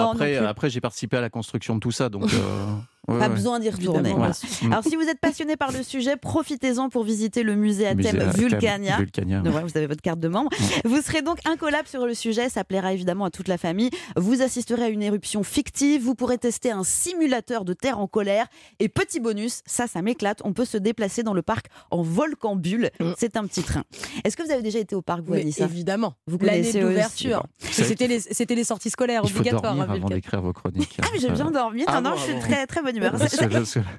après 0.48 0.70
j'ai 0.70 0.82
participé 0.82 1.18
à 1.18 1.22
la 1.22 1.30
construction 1.30 1.76
de 1.76 1.80
tout 1.80 1.92
ça, 1.92 2.10
donc. 2.10 2.24
euh, 2.34 2.66
ouais, 3.14 3.20
Pas 3.20 3.28
ouais. 3.28 3.36
besoin 3.36 3.60
d'y 3.60 3.70
retourner. 3.70 4.14
Mm. 4.14 4.32
Alors, 4.72 4.84
si 4.84 4.96
vous 4.96 5.04
êtes 5.04 5.20
passionné 5.20 5.56
par 5.56 5.72
le 5.72 5.84
sujet, 5.84 6.16
profitez-en 6.18 6.90
pour 6.90 7.04
visiter 7.04 7.44
le 7.44 7.56
musée 7.56 7.88
à 7.88 7.96
Musée 7.96 8.12
thème 8.12 8.22
à 8.22 8.32
thème 8.32 8.42
Vulcania. 8.42 8.98
Vulcania, 8.98 9.42
ouais. 9.42 9.64
vous 9.64 9.78
avez 9.78 9.88
votre 9.88 10.02
carte 10.02 10.20
de 10.20 10.28
membre. 10.28 10.50
Vous 10.86 11.02
serez 11.02 11.22
donc 11.22 11.40
incollable 11.46 11.88
sur 11.88 12.06
le 12.06 12.14
sujet. 12.14 12.50
Ça 12.50 12.64
plaira 12.64 12.94
évidemment 12.94 13.26
à 13.26 13.30
toute 13.32 13.48
la 13.48 13.58
famille. 13.58 13.90
Vous 14.16 14.42
assisterez 14.42 14.84
à 14.84 14.90
une 14.90 15.02
éruption 15.04 15.44
fictive. 15.44 16.02
Vous 16.04 16.16
pourrez 16.16 16.38
tester 16.38 16.72
un 16.72 16.84
simulateur 16.84 17.66
de 17.66 17.74
terre 17.74 18.00
en 18.00 18.08
colère. 18.08 18.48
Et 18.80 18.90
petit 18.90 19.20
bonus, 19.20 19.62
ça, 19.66 19.88
ça 19.88 20.02
m'éclate. 20.02 20.42
On 20.44 20.54
peut 20.54 20.66
se 20.66 20.78
déplacer 20.78 21.24
dans 21.24 21.34
le 21.34 21.42
parc 21.42 21.68
en 21.92 22.02
volcan 22.02 22.56
bulle. 22.56 22.90
C'est 23.18 23.38
un 23.38 23.46
petit 23.46 23.64
train. 23.64 23.84
Est-ce 24.24 24.38
que 24.38 24.44
vous 24.44 24.52
avez 24.52 24.62
déjà 24.62 24.80
été 24.80 24.96
au 24.96 25.02
parc, 25.02 25.22
vous, 25.24 25.34
Mais 25.34 25.42
Anissa? 25.42 25.66
évidemment. 25.66 26.14
Vous 26.28 26.38
L'année 26.38 26.60
connaissez 26.60 26.80
de 26.80 26.86
aussi. 26.86 26.94
l'ouverture. 26.94 27.44
C'était 27.72 28.08
les, 28.08 28.20
c'était 28.20 28.56
les 28.56 28.64
sorties 28.64 28.90
scolaires 28.90 29.22
Il 29.24 29.30
faut 29.32 29.40
obligatoires. 29.40 29.74
dormir 29.76 29.84
hein, 29.84 29.86
avant 29.86 29.94
Vulcain. 30.08 30.16
d'écrire 30.16 30.42
vos 30.42 30.54
chroniques. 30.54 30.98
Ah, 31.02 31.08
mais 31.14 31.20
j'ai 31.20 31.30
bien 31.30 31.52
dormi. 31.52 31.82
Non, 31.82 31.86
Ah 31.90 32.02
non, 32.02 32.12
bon, 32.12 32.16
je 32.18 32.22
suis 32.24 32.32
ah 32.32 32.36
bon. 32.36 32.42
très, 32.42 32.68
très 32.68 32.82
bonne 32.82 32.96
humeur. 33.00 33.14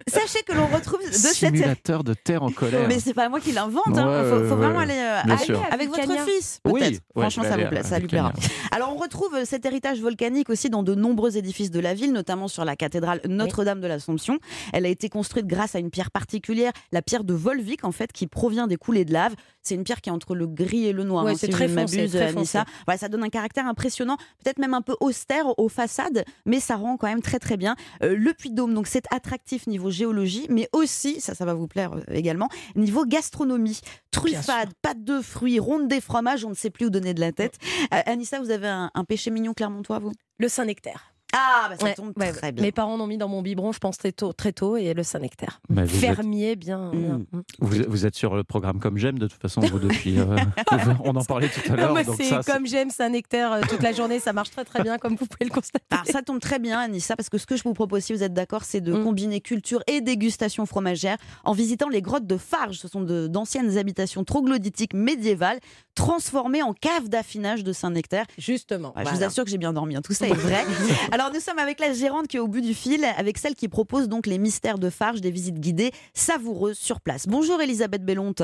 Sachez 0.09 0.43
que 0.47 0.53
l'on 0.53 0.67
retrouve 0.67 1.01
de 1.07 1.13
cette 1.13 1.35
Simulateur 1.35 2.05
de 2.05 2.15
terre 2.15 2.43
en 2.43 2.51
colère. 2.51 2.87
mais 2.89 2.99
c'est 3.01 3.15
pas 3.15 3.29
moi 3.29 3.41
qui 3.41 3.53
l'invente. 3.53 3.83
Il 3.89 3.93
Ouais, 3.93 4.25
faut, 4.25 4.37
faut 4.37 4.41
ouais, 4.43 4.57
vraiment 4.57 4.81
aller 4.81 4.95
euh, 4.95 5.21
avec- 5.71 5.89
votre 5.89 6.25
fils, 6.27 6.61
Oui, 6.65 6.81
peut-être. 6.81 6.93
ouais, 7.15 7.23
Franchement, 7.23 7.45
ça 7.45 7.57
vous 7.57 7.69
plaît, 7.69 7.83
ça 7.83 7.99
lui 7.99 8.07
plaira. 8.07 8.33
Alors, 8.73 8.95
on 8.95 8.99
retrouve 8.99 9.35
euh, 9.35 9.45
cet 9.45 9.65
héritage 9.67 10.01
volcanique 10.01 10.51
aussi 10.51 10.71
dans 10.71 10.83
de 10.83 10.95
nombreux 10.95 11.37
édifices 11.37 11.71
de 11.71 11.81
la 11.81 11.95
ville, 11.95 12.13
notamment 12.13 12.49
sur 12.49 12.65
la 12.65 12.77
cathédrale 12.77 13.21
Notre-Dame 13.29 13.81
de 13.81 13.87
l'Assomption. 13.87 14.39
Elle 14.73 14.87
a 14.87 14.89
été 14.89 15.09
construite 15.09 15.47
grâce 15.47 15.75
à 15.75 15.79
une 15.79 15.91
pierre 15.91 16.11
particulière, 16.11 16.73
la 16.93 17.03
pierre 17.03 17.25
de 17.25 17.35
Volvic, 17.35 17.85
en 17.85 17.93
fait, 17.93 18.13
qui 18.13 18.27
provient 18.27 18.67
des 18.67 18.77
coulées 18.77 19.05
de 19.05 19.13
lave. 19.13 19.35
C'est 19.63 19.75
une 19.75 19.85
pierre 19.85 20.01
qui 20.01 20.09
est 20.09 20.13
entre 20.13 20.35
le 20.35 20.47
gris 20.47 20.87
et 20.87 20.93
le 20.93 21.05
noir, 21.05 21.25
Ouais, 21.25 21.33
hein, 21.33 21.37
c'est 21.39 21.47
si 21.47 21.53
très 21.53 21.69
foncé, 21.69 21.97
m'abuse, 21.99 22.13
très 22.13 22.33
foncé. 22.33 22.59
Voilà, 22.87 22.99
ça 22.99 23.09
donne 23.09 23.23
un 23.25 23.29
caractère 23.29 23.67
impressionnant, 23.67 24.17
peut-être 24.43 24.59
même 24.59 24.75
un 24.75 24.83
peu 24.83 24.97
austère 25.01 25.59
aux 25.59 25.69
façades, 25.69 26.25
mais 26.47 26.61
ça 26.61 26.77
rend 26.77 26.97
quand 26.97 27.09
même 27.09 27.23
très 27.23 27.39
très 27.39 27.57
bien. 27.57 27.77
Euh, 28.03 28.15
le 28.17 28.33
Puy-de-Dôme, 28.33 28.73
donc 28.81 28.87
c'est 28.87 29.05
attractif 29.11 29.67
niveau 29.67 29.91
géologie, 29.91 30.47
mais 30.49 30.67
aussi, 30.73 31.21
ça, 31.21 31.35
ça 31.35 31.45
va 31.45 31.53
vous 31.53 31.67
plaire 31.67 31.93
euh, 31.93 32.15
également, 32.15 32.49
niveau 32.77 33.05
gastronomie. 33.05 33.79
Truffade, 34.11 34.71
pâte 34.81 35.05
de 35.05 35.21
fruits, 35.21 35.59
ronde 35.59 35.87
des 35.87 36.01
fromages, 36.01 36.47
on 36.47 36.49
ne 36.49 36.55
sait 36.55 36.71
plus 36.71 36.87
où 36.87 36.91
donner 36.91 37.13
de 37.13 37.21
la 37.21 37.31
tête. 37.31 37.59
Euh, 37.93 38.01
Anissa, 38.07 38.41
vous 38.41 38.51
avez 38.51 38.69
un, 38.69 38.91
un 38.95 39.05
péché 39.05 39.31
mignon 39.31 39.53
clermontois, 39.53 39.99
vous? 39.99 40.13
Le 40.39 40.49
Saint-Nectaire. 40.49 41.10
Ah, 41.33 41.69
bah 41.71 41.77
ça 41.79 41.85
Ouais, 41.85 41.95
tombe 41.95 42.13
ouais, 42.17 42.33
très 42.33 42.53
bien. 42.53 42.63
Mes 42.63 42.73
parents 42.73 42.97
l'ont 42.97 43.07
mis 43.07 43.19
dans 43.19 43.29
mon 43.29 43.43
biberon, 43.43 43.73
je 43.73 43.79
pense, 43.79 43.99
très 43.99 44.13
tôt, 44.13 44.33
très 44.33 44.53
tôt 44.53 44.77
et 44.77 44.93
le 44.95 45.03
Saint-Nectaire. 45.03 45.61
Bah, 45.69 45.83
êtes- 45.83 45.91
Fermier, 45.91 46.57
bien. 46.57 46.91
bien. 46.93 47.19
Mm. 47.19 47.43
Vous, 47.61 47.77
vous 47.89 48.07
êtes 48.07 48.15
sur 48.17 48.35
le 48.35 48.43
programme 48.45 48.79
comme 48.81 48.99
j'aime 48.99 49.19
de 49.19 49.27
toute 49.29 49.41
façon 49.41 49.61
vous 49.61 49.79
depuis. 49.79 50.19
euh, 50.19 50.37
on 51.05 51.15
en 51.15 51.25
parlait 51.25 51.49
tout 51.49 51.73
à 51.73 51.77
l'heure. 51.77 51.97
c'est 52.17 52.45
comme 52.45 52.67
j'aime 52.67 52.91
Saint-Nectaire 52.91 53.53
euh, 53.53 53.61
toute 53.69 53.83
la 53.83 53.93
journée, 53.93 54.19
ça 54.19 54.33
marche 54.33 54.51
très 54.51 54.65
très 54.65 54.83
bien, 54.83 54.99
comme 54.99 55.15
vous 55.17 55.27
pouvez 55.27 55.45
le 55.45 55.51
constater. 55.55 55.85
Alors 55.91 56.07
ça 56.07 56.23
tombe 56.23 56.41
très 56.41 56.59
bien 56.59 56.79
Anissa 56.81 57.15
parce 57.17 57.29
que 57.29 57.39
ce 57.39 57.47
que 57.47 57.57
je 57.57 57.63
vous 57.63 57.75
propose 57.75 58.03
si 58.05 58.13
vous 58.13 58.23
êtes 58.23 58.35
d'accord 58.35 58.65
c'est 58.65 58.81
de 58.81 58.93
Mm. 58.93 59.05
combiner 59.05 59.41
culture 59.41 59.83
et 59.87 60.01
dégustation 60.01 60.67
fromagère 60.67 61.17
en 61.45 61.53
visitant 61.53 61.89
les 61.89 62.03
grottes 62.03 62.27
de 62.27 62.37
Farge. 62.37 62.77
Ce 62.79 62.89
sont 62.89 63.03
de- 63.03 63.29
d'anciennes 63.29 63.79
habitations 63.79 64.25
troglodytiques 64.25 64.95
médiévales 64.95 65.61
transformées 65.95 66.63
en 66.63 66.73
cave 66.73 67.09
d'affinage 67.09 67.63
de 67.63 67.73
Saint-Nectaire. 67.73 68.25
Justement. 68.39 68.93
Ouais, 68.97 69.05
Je 69.05 69.11
vous 69.11 69.23
assure 69.23 69.45
que 69.45 69.51
j'ai 69.51 69.59
bien 69.59 69.73
dormi, 69.73 69.97
hein, 69.97 70.03
tout 70.03 70.13
ça 70.15 70.27
est 70.27 70.33
vrai. 70.35 70.65
Alors 71.13 71.20
nous 71.29 71.41
sommes 71.41 71.59
avec 71.59 71.81
la 71.81 71.93
gérante 71.93 72.29
qui 72.29 72.39
est 72.39 72.41
au 72.41 72.49
bout 72.49 72.63
du 72.63 72.73
fil, 72.73 73.05
avec 73.05 73.37
celle 73.37 73.55
qui 73.55 73.69
propose 73.69 74.09
donc 74.09 74.27
les 74.27 74.39
mystères 74.39 74.79
de 74.79 74.89
Farge, 74.89 75.21
des 75.21 75.31
visites 75.31 75.61
guidées 75.61 75.91
savoureuses 76.15 76.79
sur 76.79 77.01
place. 77.01 77.29
Bonjour 77.29 77.61
Elisabeth 77.61 78.05
Bellonte. 78.05 78.43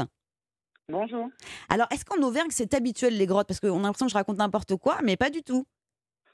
Bonjour. 0.91 1.31
Alors 1.71 1.87
est-ce 1.91 2.05
qu'en 2.05 2.23
Auvergne 2.23 2.51
c'est 2.51 2.75
habituel 2.75 3.17
les 3.17 3.27
grottes? 3.27 3.49
Parce 3.49 3.61
qu'on 3.61 3.79
a 3.79 3.83
l'impression 3.83 4.07
que 4.07 4.13
je 4.13 4.17
raconte 4.17 4.37
n'importe 4.37 4.77
quoi, 4.77 4.99
mais 5.03 5.17
pas 5.17 5.31
du 5.31 5.43
tout. 5.43 5.65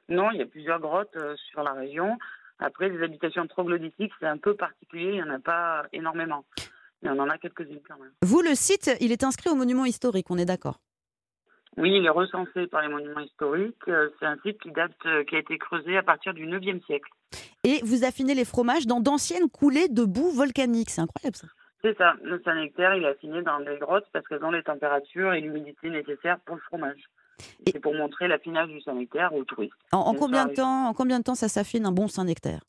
Non, 0.08 0.30
il 0.32 0.38
y 0.38 0.42
a 0.42 0.46
plusieurs 0.46 0.80
grottes 0.80 1.16
euh, 1.16 1.36
sur 1.50 1.62
la 1.62 1.74
région. 1.74 2.18
Après, 2.58 2.88
les 2.88 3.02
habitations 3.02 3.46
troglodytiques, 3.46 4.12
c'est 4.20 4.26
un 4.26 4.36
peu 4.36 4.54
particulier, 4.54 5.10
il 5.10 5.14
n'y 5.14 5.22
en 5.22 5.30
a 5.30 5.38
pas 5.38 5.84
énormément. 5.92 6.44
Mais 7.02 7.10
on 7.10 7.18
en 7.18 7.28
a 7.28 7.38
quelques-unes 7.38 7.80
quand 7.86 7.98
même. 7.98 8.12
Vous, 8.22 8.42
le 8.42 8.54
site, 8.54 8.90
il 9.00 9.10
est 9.12 9.24
inscrit 9.24 9.50
au 9.50 9.54
monument 9.54 9.84
historique, 9.84 10.26
on 10.30 10.38
est 10.38 10.44
d'accord? 10.44 10.80
Oui, 11.78 11.90
il 11.96 12.04
est 12.04 12.10
recensé 12.10 12.66
par 12.66 12.82
les 12.82 12.88
monuments 12.88 13.20
historiques. 13.20 13.76
Euh, 13.88 14.10
C'est 14.20 14.26
un 14.26 14.36
site 14.44 14.60
qui 14.60 14.70
date, 14.72 14.92
euh, 15.06 15.24
qui 15.24 15.36
a 15.36 15.38
été 15.38 15.56
creusé 15.58 15.96
à 15.96 16.02
partir 16.02 16.34
du 16.34 16.46
9e 16.46 16.84
siècle. 16.84 17.10
Et 17.64 17.80
vous 17.84 18.04
affinez 18.04 18.34
les 18.34 18.44
fromages 18.44 18.86
dans 18.86 19.00
d'anciennes 19.00 19.48
coulées 19.48 19.88
de 19.88 20.04
boue 20.04 20.30
volcanique. 20.32 20.90
C'est 20.90 21.00
incroyable 21.00 21.36
ça. 21.36 21.46
C'est 21.82 21.96
ça. 21.96 22.14
Le 22.22 22.40
Saint-Nectaire, 22.44 22.94
il 22.94 23.04
est 23.04 23.08
affiné 23.08 23.42
dans 23.42 23.58
des 23.60 23.78
grottes 23.78 24.06
parce 24.12 24.26
qu'elles 24.28 24.44
ont 24.44 24.50
les 24.50 24.62
températures 24.62 25.32
et 25.32 25.40
l'humidité 25.40 25.88
nécessaires 25.90 26.38
pour 26.44 26.56
le 26.56 26.60
fromage. 26.62 27.02
Et 27.66 27.72
C'est 27.72 27.80
pour 27.80 27.94
montrer 27.94 28.28
l'affinage 28.28 28.68
du 28.68 28.80
Saint-Nectaire 28.82 29.32
aux 29.34 29.44
touristes. 29.44 29.72
En, 29.90 29.98
en 29.98 30.10
Bien 30.12 30.20
combien 30.20 30.46
de 30.46 30.52
temps, 30.54 30.86
en 30.88 30.92
combien 30.94 31.18
de 31.18 31.24
temps 31.24 31.34
ça 31.34 31.48
s'affine 31.48 31.86
un 31.86 31.92
bon 31.92 32.06
Saint-Nectaire? 32.06 32.60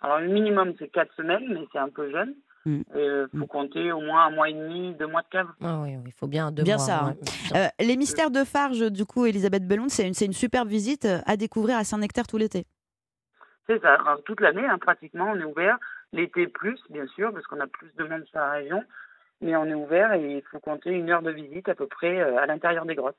Alors, 0.00 0.20
le 0.20 0.28
minimum, 0.28 0.74
c'est 0.78 0.88
4 0.88 1.14
semaines, 1.14 1.46
mais 1.48 1.64
c'est 1.72 1.78
un 1.78 1.88
peu 1.88 2.10
jeune. 2.10 2.34
Mm. 2.66 2.82
Il 2.96 3.28
faut 3.38 3.46
compter 3.46 3.92
au 3.92 4.00
moins 4.00 4.26
un 4.26 4.30
mois 4.30 4.48
et 4.48 4.54
demi, 4.54 4.94
deux 4.94 5.06
mois 5.06 5.22
de 5.22 5.28
cave. 5.28 5.48
Ah 5.62 5.80
oui, 5.82 5.96
oui, 5.96 6.02
il 6.06 6.12
faut 6.12 6.26
bien 6.26 6.50
deux 6.50 6.62
Bien 6.62 6.76
mois, 6.76 6.84
ça. 6.84 7.04
ouais. 7.04 7.12
hein. 7.54 7.56
Euh, 7.80 7.84
les 7.84 7.96
mystères 7.96 8.30
de 8.30 8.42
Farge, 8.44 8.90
du 8.90 9.04
coup, 9.04 9.26
Elisabeth 9.26 9.66
Bellon, 9.66 9.88
c'est 9.88 10.06
une, 10.06 10.14
c'est 10.14 10.24
une 10.26 10.32
superbe 10.32 10.68
visite 10.68 11.04
euh, 11.04 11.18
à 11.26 11.36
découvrir 11.36 11.76
à 11.76 11.84
Saint-Nectaire 11.84 12.26
tout 12.26 12.38
l'été. 12.38 12.66
C'est 13.68 13.80
ça. 13.80 13.94
Alors, 13.94 14.22
toute 14.24 14.40
l'année, 14.40 14.66
hein, 14.66 14.78
pratiquement, 14.78 15.30
on 15.32 15.40
est 15.40 15.44
ouvert. 15.44 15.78
L'été 16.12 16.46
plus, 16.46 16.78
bien 16.90 17.06
sûr, 17.08 17.32
parce 17.32 17.46
qu'on 17.46 17.60
a 17.60 17.66
plus 17.66 17.90
de 17.96 18.04
monde 18.04 18.24
sur 18.26 18.38
la 18.38 18.50
région. 18.52 18.82
Mais 19.40 19.56
on 19.56 19.64
est 19.66 19.74
ouvert 19.74 20.12
et 20.12 20.36
il 20.36 20.42
faut 20.50 20.60
compter 20.60 20.90
une 20.90 21.10
heure 21.10 21.20
de 21.22 21.30
visite 21.30 21.68
à 21.68 21.74
peu 21.74 21.86
près 21.86 22.20
euh, 22.20 22.38
à 22.38 22.46
l'intérieur 22.46 22.86
des 22.86 22.94
grottes. 22.94 23.16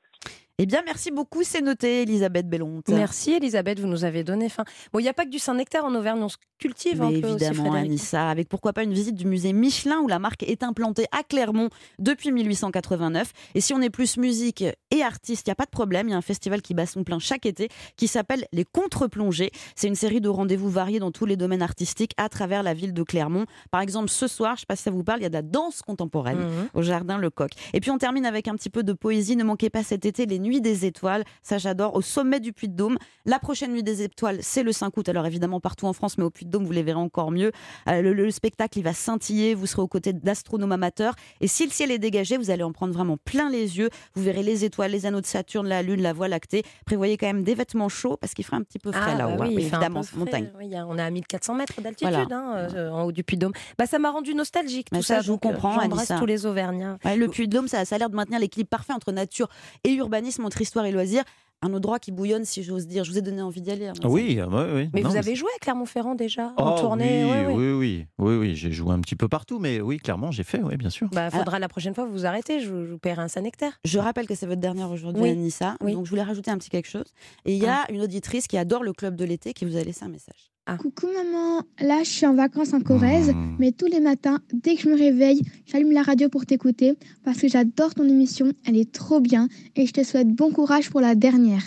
Eh 0.58 0.64
bien, 0.64 0.80
merci 0.86 1.10
beaucoup, 1.10 1.42
c'est 1.42 1.60
noté, 1.60 2.00
Elisabeth 2.02 2.48
Bellon. 2.48 2.80
Merci 2.88 3.32
Elisabeth, 3.34 3.78
vous 3.78 3.86
nous 3.86 4.04
avez 4.04 4.24
donné 4.24 4.48
faim. 4.48 4.64
Bon, 4.90 5.00
il 5.00 5.02
n'y 5.02 5.08
a 5.10 5.12
pas 5.12 5.26
que 5.26 5.30
du 5.30 5.38
Saint-Nectaire 5.38 5.84
en 5.84 5.94
Auvergne, 5.94 6.22
on 6.22 6.30
se 6.30 6.38
cultive 6.58 7.02
un 7.02 7.10
peu 7.10 7.26
aussi, 7.26 7.44
évidemment, 7.44 7.64
Frédéric. 7.64 7.84
Anissa, 7.90 8.30
avec 8.30 8.48
pourquoi 8.48 8.72
pas 8.72 8.82
une 8.82 8.94
visite 8.94 9.14
du 9.16 9.26
musée 9.26 9.52
Michelin 9.52 9.98
où 9.98 10.08
la 10.08 10.18
marque 10.18 10.42
est 10.44 10.62
implantée 10.62 11.04
à 11.12 11.22
Clermont 11.24 11.68
depuis 11.98 12.32
1889. 12.32 13.32
Et 13.54 13.60
si 13.60 13.74
on 13.74 13.82
est 13.82 13.90
plus 13.90 14.16
musique 14.16 14.64
et 14.90 15.02
artiste, 15.02 15.46
il 15.46 15.50
n'y 15.50 15.52
a 15.52 15.56
pas 15.56 15.66
de 15.66 15.70
problème. 15.70 16.08
Il 16.08 16.12
y 16.12 16.14
a 16.14 16.16
un 16.16 16.22
festival 16.22 16.62
qui 16.62 16.72
bat 16.72 16.86
son 16.86 17.04
plein 17.04 17.18
chaque 17.18 17.44
été 17.44 17.68
qui 17.98 18.08
s'appelle 18.08 18.46
Les 18.54 18.64
Contre-Plongées. 18.64 19.50
C'est 19.74 19.88
une 19.88 19.94
série 19.94 20.22
de 20.22 20.30
rendez-vous 20.30 20.70
variés 20.70 21.00
dans 21.00 21.10
tous 21.10 21.26
les 21.26 21.36
domaines 21.36 21.60
artistiques 21.60 22.12
à 22.16 22.30
travers 22.30 22.62
la 22.62 22.72
ville 22.72 22.94
de 22.94 23.02
Clermont. 23.02 23.44
Par 23.70 23.82
exemple, 23.82 24.08
ce 24.08 24.26
soir, 24.26 24.52
je 24.52 24.54
ne 24.54 24.60
sais 24.60 24.66
pas 24.66 24.76
si 24.76 24.84
ça 24.84 24.90
vous 24.90 25.04
parle, 25.04 25.20
il 25.20 25.24
y 25.24 25.26
a 25.26 25.28
de 25.28 25.34
la 25.34 25.42
danse 25.42 25.82
contemporaine 25.82 26.38
Mhm. 26.38 26.68
au 26.72 26.80
jardin 26.80 27.18
Lecoq. 27.18 27.50
Et 27.74 27.80
puis 27.80 27.90
on 27.90 27.98
termine 27.98 28.24
avec 28.24 28.48
un 28.48 28.54
petit 28.54 28.70
peu 28.70 28.82
de 28.82 28.94
poésie. 28.94 29.36
Ne 29.36 29.44
manquez 29.44 29.68
pas 29.68 29.82
cet 29.82 30.06
été 30.06 30.24
les 30.24 30.38
Nuits 30.46 30.60
des 30.60 30.86
Étoiles. 30.86 31.24
Ça, 31.42 31.58
j'adore. 31.58 31.94
Au 31.96 32.02
sommet 32.02 32.40
du 32.40 32.52
Puy-de-Dôme. 32.52 32.96
La 33.24 33.38
prochaine 33.38 33.72
Nuit 33.72 33.82
des 33.82 34.02
Étoiles, 34.02 34.38
c'est 34.40 34.62
le 34.62 34.70
5 34.72 34.96
août. 34.96 35.08
Alors 35.08 35.26
évidemment, 35.26 35.58
partout 35.60 35.86
en 35.86 35.92
France, 35.92 36.16
mais 36.18 36.24
au 36.24 36.30
Puy-de-Dôme, 36.30 36.64
vous 36.64 36.72
les 36.72 36.82
verrez 36.84 37.00
encore 37.00 37.30
mieux. 37.32 37.50
Euh, 37.88 38.00
le, 38.02 38.12
le 38.14 38.30
spectacle, 38.30 38.78
il 38.78 38.82
va 38.82 38.92
scintiller. 38.92 39.54
Vous 39.54 39.66
serez 39.66 39.82
aux 39.82 39.88
côtés 39.88 40.12
d'astronomes 40.12 40.72
amateurs. 40.72 41.14
Et 41.40 41.48
si 41.48 41.64
le 41.64 41.70
ciel 41.70 41.90
est 41.90 41.98
dégagé, 41.98 42.36
vous 42.36 42.50
allez 42.50 42.62
en 42.62 42.72
prendre 42.72 42.92
vraiment 42.94 43.16
plein 43.16 43.50
les 43.50 43.78
yeux. 43.78 43.90
Vous 44.14 44.22
verrez 44.22 44.42
les 44.44 44.64
étoiles, 44.64 44.92
les 44.92 45.06
anneaux 45.06 45.20
de 45.20 45.26
Saturne, 45.26 45.66
la 45.66 45.82
Lune, 45.82 46.02
la 46.02 46.12
Voie 46.12 46.28
lactée. 46.28 46.62
Prévoyez 46.84 47.16
quand 47.16 47.26
même 47.26 47.42
des 47.42 47.54
vêtements 47.54 47.88
chauds 47.88 48.16
parce 48.16 48.32
qu'il 48.34 48.44
fera 48.44 48.56
un 48.56 48.62
petit 48.62 48.78
peu 48.78 48.92
frais 48.92 49.12
Ah, 49.14 49.18
là-haut. 49.18 49.36
bah 49.36 49.44
hein. 49.44 49.48
oui, 49.48 49.62
évidemment, 49.62 50.02
montagne. 50.14 50.50
Oui, 50.58 50.70
on 50.88 50.96
est 50.98 51.02
à 51.02 51.10
1400 51.10 51.54
mètres 51.54 51.80
d'altitude 51.80 52.08
Voilà. 52.08 52.26
hein, 52.30 52.68
euh, 52.74 52.90
en 52.90 53.02
haut 53.04 53.12
du 53.12 53.24
Puy-de-Dôme. 53.24 53.52
Bah, 53.78 53.86
ça 53.86 53.98
m'a 53.98 54.10
rendu 54.10 54.34
nostalgique 54.34 54.90
tout 54.90 54.96
Mais 54.96 55.02
ça, 55.02 55.20
je 55.20 55.28
vous 55.28 55.34
euh, 55.34 55.38
comprends, 55.38 55.80
J'embrasse 55.80 56.12
tous 56.18 56.26
les 56.26 56.46
Auvergnats. 56.46 56.98
Ouais, 57.04 57.16
le 57.16 57.28
Puy-de-Dôme, 57.28 57.68
ça, 57.68 57.84
ça 57.84 57.96
a 57.96 57.98
l'air 57.98 58.10
de 58.10 58.14
maintenir 58.16 58.38
l'équilibre 58.38 58.68
parfait 58.70 58.92
entre 58.92 59.12
nature 59.12 59.48
et 59.84 59.92
urbanisme, 59.94 60.35
entre 60.44 60.60
histoire 60.60 60.84
et 60.84 60.92
loisirs. 60.92 61.24
Un 61.62 61.72
endroit 61.72 61.98
qui 61.98 62.12
bouillonne, 62.12 62.44
si 62.44 62.62
j'ose 62.62 62.86
dire. 62.86 63.02
Je 63.04 63.10
vous 63.10 63.16
ai 63.16 63.22
donné 63.22 63.40
envie 63.40 63.62
d'y 63.62 63.70
aller. 63.70 63.86
hein, 63.86 63.94
Oui, 64.04 64.38
ah, 64.42 64.46
ouais, 64.46 64.70
oui. 64.74 64.90
Mais 64.92 65.00
Non, 65.00 65.08
vous 65.08 65.16
avez 65.16 65.34
joué 65.34 65.48
à 65.56 65.58
Clermont-Ferrand 65.58 66.14
déjà 66.14 66.52
en 66.58 66.74
Oh, 66.74 66.78
tournée 66.78 67.24
oui, 67.24 67.30
ouais, 67.30 67.46
ouais. 67.46 67.54
oui, 67.54 67.72
oui, 67.72 68.06
oui, 68.18 68.36
oui, 68.36 68.54
j'ai 68.54 68.70
joué 68.72 68.92
un 68.92 69.00
petit 69.00 69.16
peu 69.16 69.26
partout, 69.26 69.58
mais 69.58 69.80
oui, 69.80 69.96
clairement, 69.96 70.30
j'ai 70.30 70.42
fait, 70.44 70.60
oui, 70.62 70.76
bien 70.76 70.90
sûr. 70.90 71.08
Bah, 71.12 71.30
faudra 71.30 71.58
la 71.58 71.68
prochaine 71.68 71.94
fois 71.94 72.04
vous 72.04 72.12
vous 72.12 72.26
arrêter, 72.26 72.60
je, 72.60 72.68
vous- 72.70 72.98
paierai 72.98 73.22
un 73.22 73.28
Saint-Nectaire. 73.28 73.80
Je 73.86 73.98
rappelle 73.98 74.26
que 74.26 74.34
c'est 74.34 74.46
votre 74.46 74.60
dernière 74.60 74.90
aujourd'hui, 74.90 75.22
Oui. 75.22 75.30
Anissa. 75.30 75.76
Oui. 75.80 75.94
Donc 75.94 76.04
je 76.04 76.10
voulais 76.10 76.22
rajouter 76.22 76.50
un 76.50 76.58
petit 76.58 76.68
quelque 76.68 76.88
chose. 76.90 77.06
Et 77.46 77.54
il 77.56 77.62
y 77.62 77.66
a 77.66 77.86
une 77.90 78.02
auditrice 78.02 78.46
qui 78.48 78.58
adore 78.58 78.82
le 78.82 78.92
club 78.92 79.16
de 79.16 79.24
l'été 79.24 79.54
qui 79.54 79.64
vous 79.64 79.78
a 79.78 79.82
laissé 79.82 80.04
un 80.04 80.08
message. 80.08 80.50
Coucou 80.74 81.06
maman, 81.06 81.62
là 81.80 82.00
je 82.02 82.10
suis 82.10 82.26
en 82.26 82.34
vacances 82.34 82.72
en 82.74 82.80
Corrèze, 82.80 83.30
Hmm. 83.30 83.54
mais 83.60 83.70
tous 83.70 83.86
les 83.86 84.00
matins, 84.00 84.40
dès 84.52 84.74
que 84.74 84.82
je 84.82 84.88
me 84.88 84.98
réveille, 84.98 85.42
j'allume 85.64 85.92
la 85.92 86.02
radio 86.02 86.28
pour 86.28 86.44
t'écouter 86.44 86.94
parce 87.24 87.38
que 87.40 87.46
j'adore 87.46 87.94
ton 87.94 88.02
émission, 88.08 88.52
elle 88.66 88.76
est 88.76 88.90
trop 88.90 89.20
bien 89.20 89.48
et 89.76 89.86
je 89.86 89.92
te 89.92 90.02
souhaite 90.02 90.28
bon 90.28 90.50
courage 90.50 90.90
pour 90.90 91.00
la 91.00 91.14
dernière. 91.14 91.62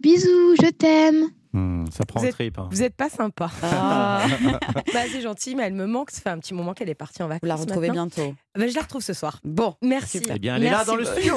Bisous, 0.00 0.54
je 0.62 0.68
t'aime. 0.70 1.30
Hmm, 1.54 1.84
ça 1.90 2.04
prend 2.06 2.20
Vous 2.20 2.26
êtes- 2.26 2.32
trip. 2.32 2.58
hein. 2.58 2.68
Vous 2.70 2.78
n'êtes 2.78 2.94
pas 2.96 3.10
sympa. 3.10 3.50
Ah. 3.62 4.24
bah, 4.94 5.00
c'est 5.10 5.20
gentil, 5.20 5.54
mais 5.54 5.64
elle 5.64 5.74
me 5.74 5.86
manque. 5.86 6.10
Ça 6.10 6.20
fait 6.22 6.30
un 6.30 6.38
petit 6.38 6.54
moment 6.54 6.72
qu'elle 6.72 6.88
est 6.88 6.94
partie 6.94 7.22
en 7.22 7.28
vacances. 7.28 7.40
Vous 7.42 7.48
la 7.48 7.56
retrouvez 7.56 7.88
maintenant. 7.88 8.06
bientôt. 8.06 8.34
Bah, 8.58 8.66
je 8.66 8.74
la 8.74 8.80
retrouve 8.82 9.02
ce 9.02 9.12
soir. 9.12 9.38
Bon, 9.44 9.74
merci. 9.82 10.18
super. 10.18 10.36
Eh 10.36 10.38
bien, 10.38 10.56
elle 10.56 10.64
est 10.64 10.70
là 10.70 10.84
dans 10.84 10.96
le 10.96 11.04
studio. 11.04 11.36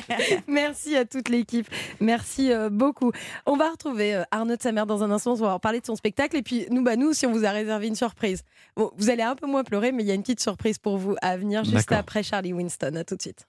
Merci 0.48 0.96
à 0.96 1.04
toute 1.04 1.28
l'équipe. 1.28 1.68
Merci 2.00 2.52
euh, 2.52 2.70
beaucoup. 2.70 3.12
On 3.44 3.56
va 3.56 3.70
retrouver 3.70 4.14
euh, 4.14 4.22
Arnaud 4.30 4.56
de 4.56 4.62
sa 4.62 4.72
mère 4.72 4.86
dans 4.86 5.02
un 5.02 5.10
instant. 5.10 5.32
On 5.32 5.34
va 5.36 5.58
parler 5.58 5.80
de 5.80 5.86
son 5.86 5.96
spectacle. 5.96 6.36
Et 6.36 6.42
puis, 6.42 6.66
nous, 6.70 6.82
bah, 6.84 6.96
nous 6.96 7.08
aussi, 7.08 7.26
on 7.26 7.32
vous 7.32 7.44
a 7.44 7.50
réservé 7.50 7.88
une 7.88 7.94
surprise. 7.96 8.42
Bon, 8.76 8.90
vous 8.96 9.10
allez 9.10 9.22
un 9.22 9.34
peu 9.34 9.46
moins 9.46 9.64
pleurer, 9.64 9.90
mais 9.92 10.02
il 10.02 10.06
y 10.06 10.10
a 10.10 10.14
une 10.14 10.22
petite 10.22 10.40
surprise 10.40 10.78
pour 10.78 10.96
vous 10.98 11.16
à 11.22 11.36
venir 11.36 11.64
juste 11.64 11.92
après 11.92 12.22
Charlie 12.22 12.52
Winston. 12.52 12.94
À 12.96 13.04
tout 13.04 13.16
de 13.16 13.22
suite. 13.22 13.46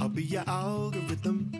I'll 0.00 0.08
be 0.08 0.20
your 0.20 0.44
algorithm. 0.48 1.50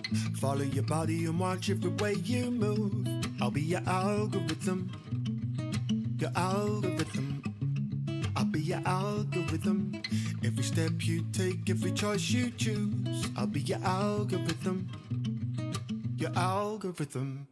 Follow 0.41 0.63
your 0.63 0.85
body 0.85 1.27
and 1.27 1.39
watch 1.41 1.71
every 1.71 1.91
way 2.01 2.15
you 2.25 2.51
move. 2.53 3.18
I'll 3.49 3.55
be 3.55 3.63
your 3.63 3.81
algorithm. 3.87 4.91
Your 6.19 6.31
algorithm. 6.37 7.43
I'll 8.37 8.45
be 8.45 8.61
your 8.61 8.83
algorithm. 8.85 10.03
Every 10.45 10.63
step 10.63 10.93
you 10.99 11.25
take, 11.33 11.71
every 11.71 11.93
choice 11.93 12.29
you 12.29 12.51
choose. 12.51 13.27
I'll 13.39 13.47
be 13.47 13.61
your 13.61 13.83
algorithm. 13.83 14.87
Your 16.19 16.31
algorithm. 16.37 17.49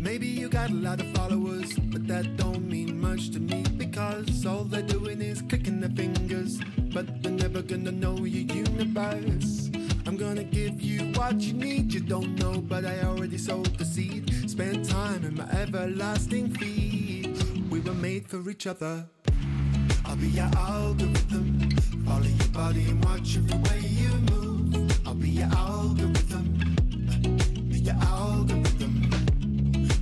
Maybe 0.00 0.26
you 0.26 0.48
got 0.48 0.70
a 0.70 0.74
lot 0.74 0.98
of 0.98 1.06
followers, 1.12 1.78
but 1.78 2.08
that 2.08 2.36
don't 2.36 2.68
mean 2.68 3.00
much 3.00 3.30
to 3.34 3.38
me 3.38 3.62
because 3.76 4.44
all 4.44 4.64
they're 4.64 4.82
doing 4.82 5.22
is 5.22 5.42
clicking 5.42 5.78
their 5.78 5.90
fingers, 5.90 6.58
but 6.92 7.22
they're 7.22 7.30
never 7.30 7.62
gonna 7.62 7.92
know 7.92 8.16
your 8.24 8.52
universe. 8.52 9.70
I'm 10.06 10.16
gonna 10.16 10.42
give 10.42 10.80
you 10.80 11.12
what 11.12 11.40
you 11.40 11.52
need, 11.52 11.94
you 11.94 12.00
don't 12.00 12.34
know, 12.34 12.60
but 12.60 12.84
I 12.84 13.02
already 13.02 13.38
sowed 13.38 13.78
the 13.78 13.84
seed. 13.84 14.33
Spend 14.54 14.88
time 14.88 15.24
in 15.24 15.34
my 15.34 15.50
everlasting 15.50 16.54
feed. 16.54 17.36
We 17.72 17.80
were 17.80 17.92
made 17.92 18.28
for 18.28 18.48
each 18.48 18.68
other. 18.68 19.04
I'll 20.04 20.14
be 20.14 20.28
your 20.28 20.48
algorithm. 20.56 21.70
Follow 22.06 22.22
your 22.22 22.48
body 22.52 22.84
and 22.84 23.04
watch 23.04 23.36
every 23.36 23.58
way 23.58 23.80
you 23.80 24.10
move. 24.30 25.08
I'll 25.08 25.14
be 25.14 25.30
your 25.30 25.48
algorithm. 25.48 26.76
Be 27.68 27.78
your 27.78 27.96
algorithm. 27.96 29.10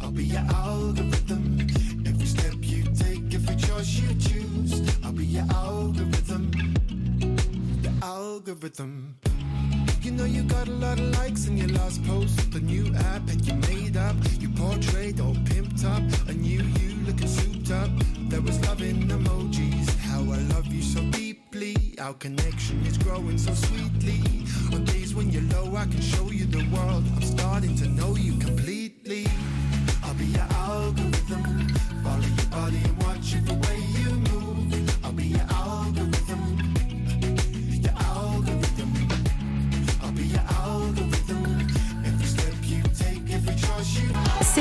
I'll 0.02 0.10
be 0.10 0.24
your 0.24 0.40
algorithm. 0.40 1.66
Every 2.06 2.26
step 2.26 2.56
you 2.60 2.84
take, 2.94 3.32
every 3.32 3.56
choice 3.56 3.88
you 4.00 4.14
choose. 4.16 4.82
I'll 5.02 5.12
be 5.12 5.24
your 5.24 5.46
algorithm. 5.50 6.52
Your 7.82 7.94
algorithm. 8.02 9.16
You 10.02 10.10
know 10.10 10.24
you 10.24 10.42
got 10.42 10.66
a 10.66 10.72
lot 10.72 10.98
of 10.98 11.16
likes 11.18 11.46
in 11.46 11.56
your 11.56 11.68
last 11.68 12.02
post. 12.04 12.50
The 12.50 12.58
new 12.58 12.92
app 12.92 13.24
that 13.26 13.46
you 13.46 13.54
made 13.70 13.96
up. 13.96 14.16
You 14.40 14.48
portrayed 14.48 15.20
all 15.20 15.36
pimped 15.46 15.84
up. 15.84 16.02
A 16.28 16.32
new 16.32 16.60
you 16.60 16.96
looking 17.06 17.28
souped 17.28 17.70
up. 17.70 17.88
There 18.28 18.40
was 18.40 18.58
love 18.66 18.82
in 18.82 19.06
emojis. 19.06 19.96
How 19.98 20.22
I 20.22 20.38
love 20.54 20.66
you 20.66 20.82
so 20.82 21.00
deeply. 21.12 21.76
Our 22.00 22.14
connection 22.14 22.84
is 22.84 22.98
growing 22.98 23.38
so 23.38 23.54
sweetly. 23.54 24.20
On 24.74 24.84
days 24.84 25.14
when 25.14 25.30
you're 25.30 25.48
low, 25.54 25.76
I 25.76 25.84
can 25.84 26.00
show 26.00 26.32
you 26.32 26.46
the 26.46 26.66
world. 26.74 27.04
I'm 27.14 27.22
starting 27.22 27.76
to 27.76 27.86
know 27.86 28.16
you 28.16 28.36
completely. 28.38 29.28
I'll 30.02 30.14
be 30.14 30.26
your 30.26 30.51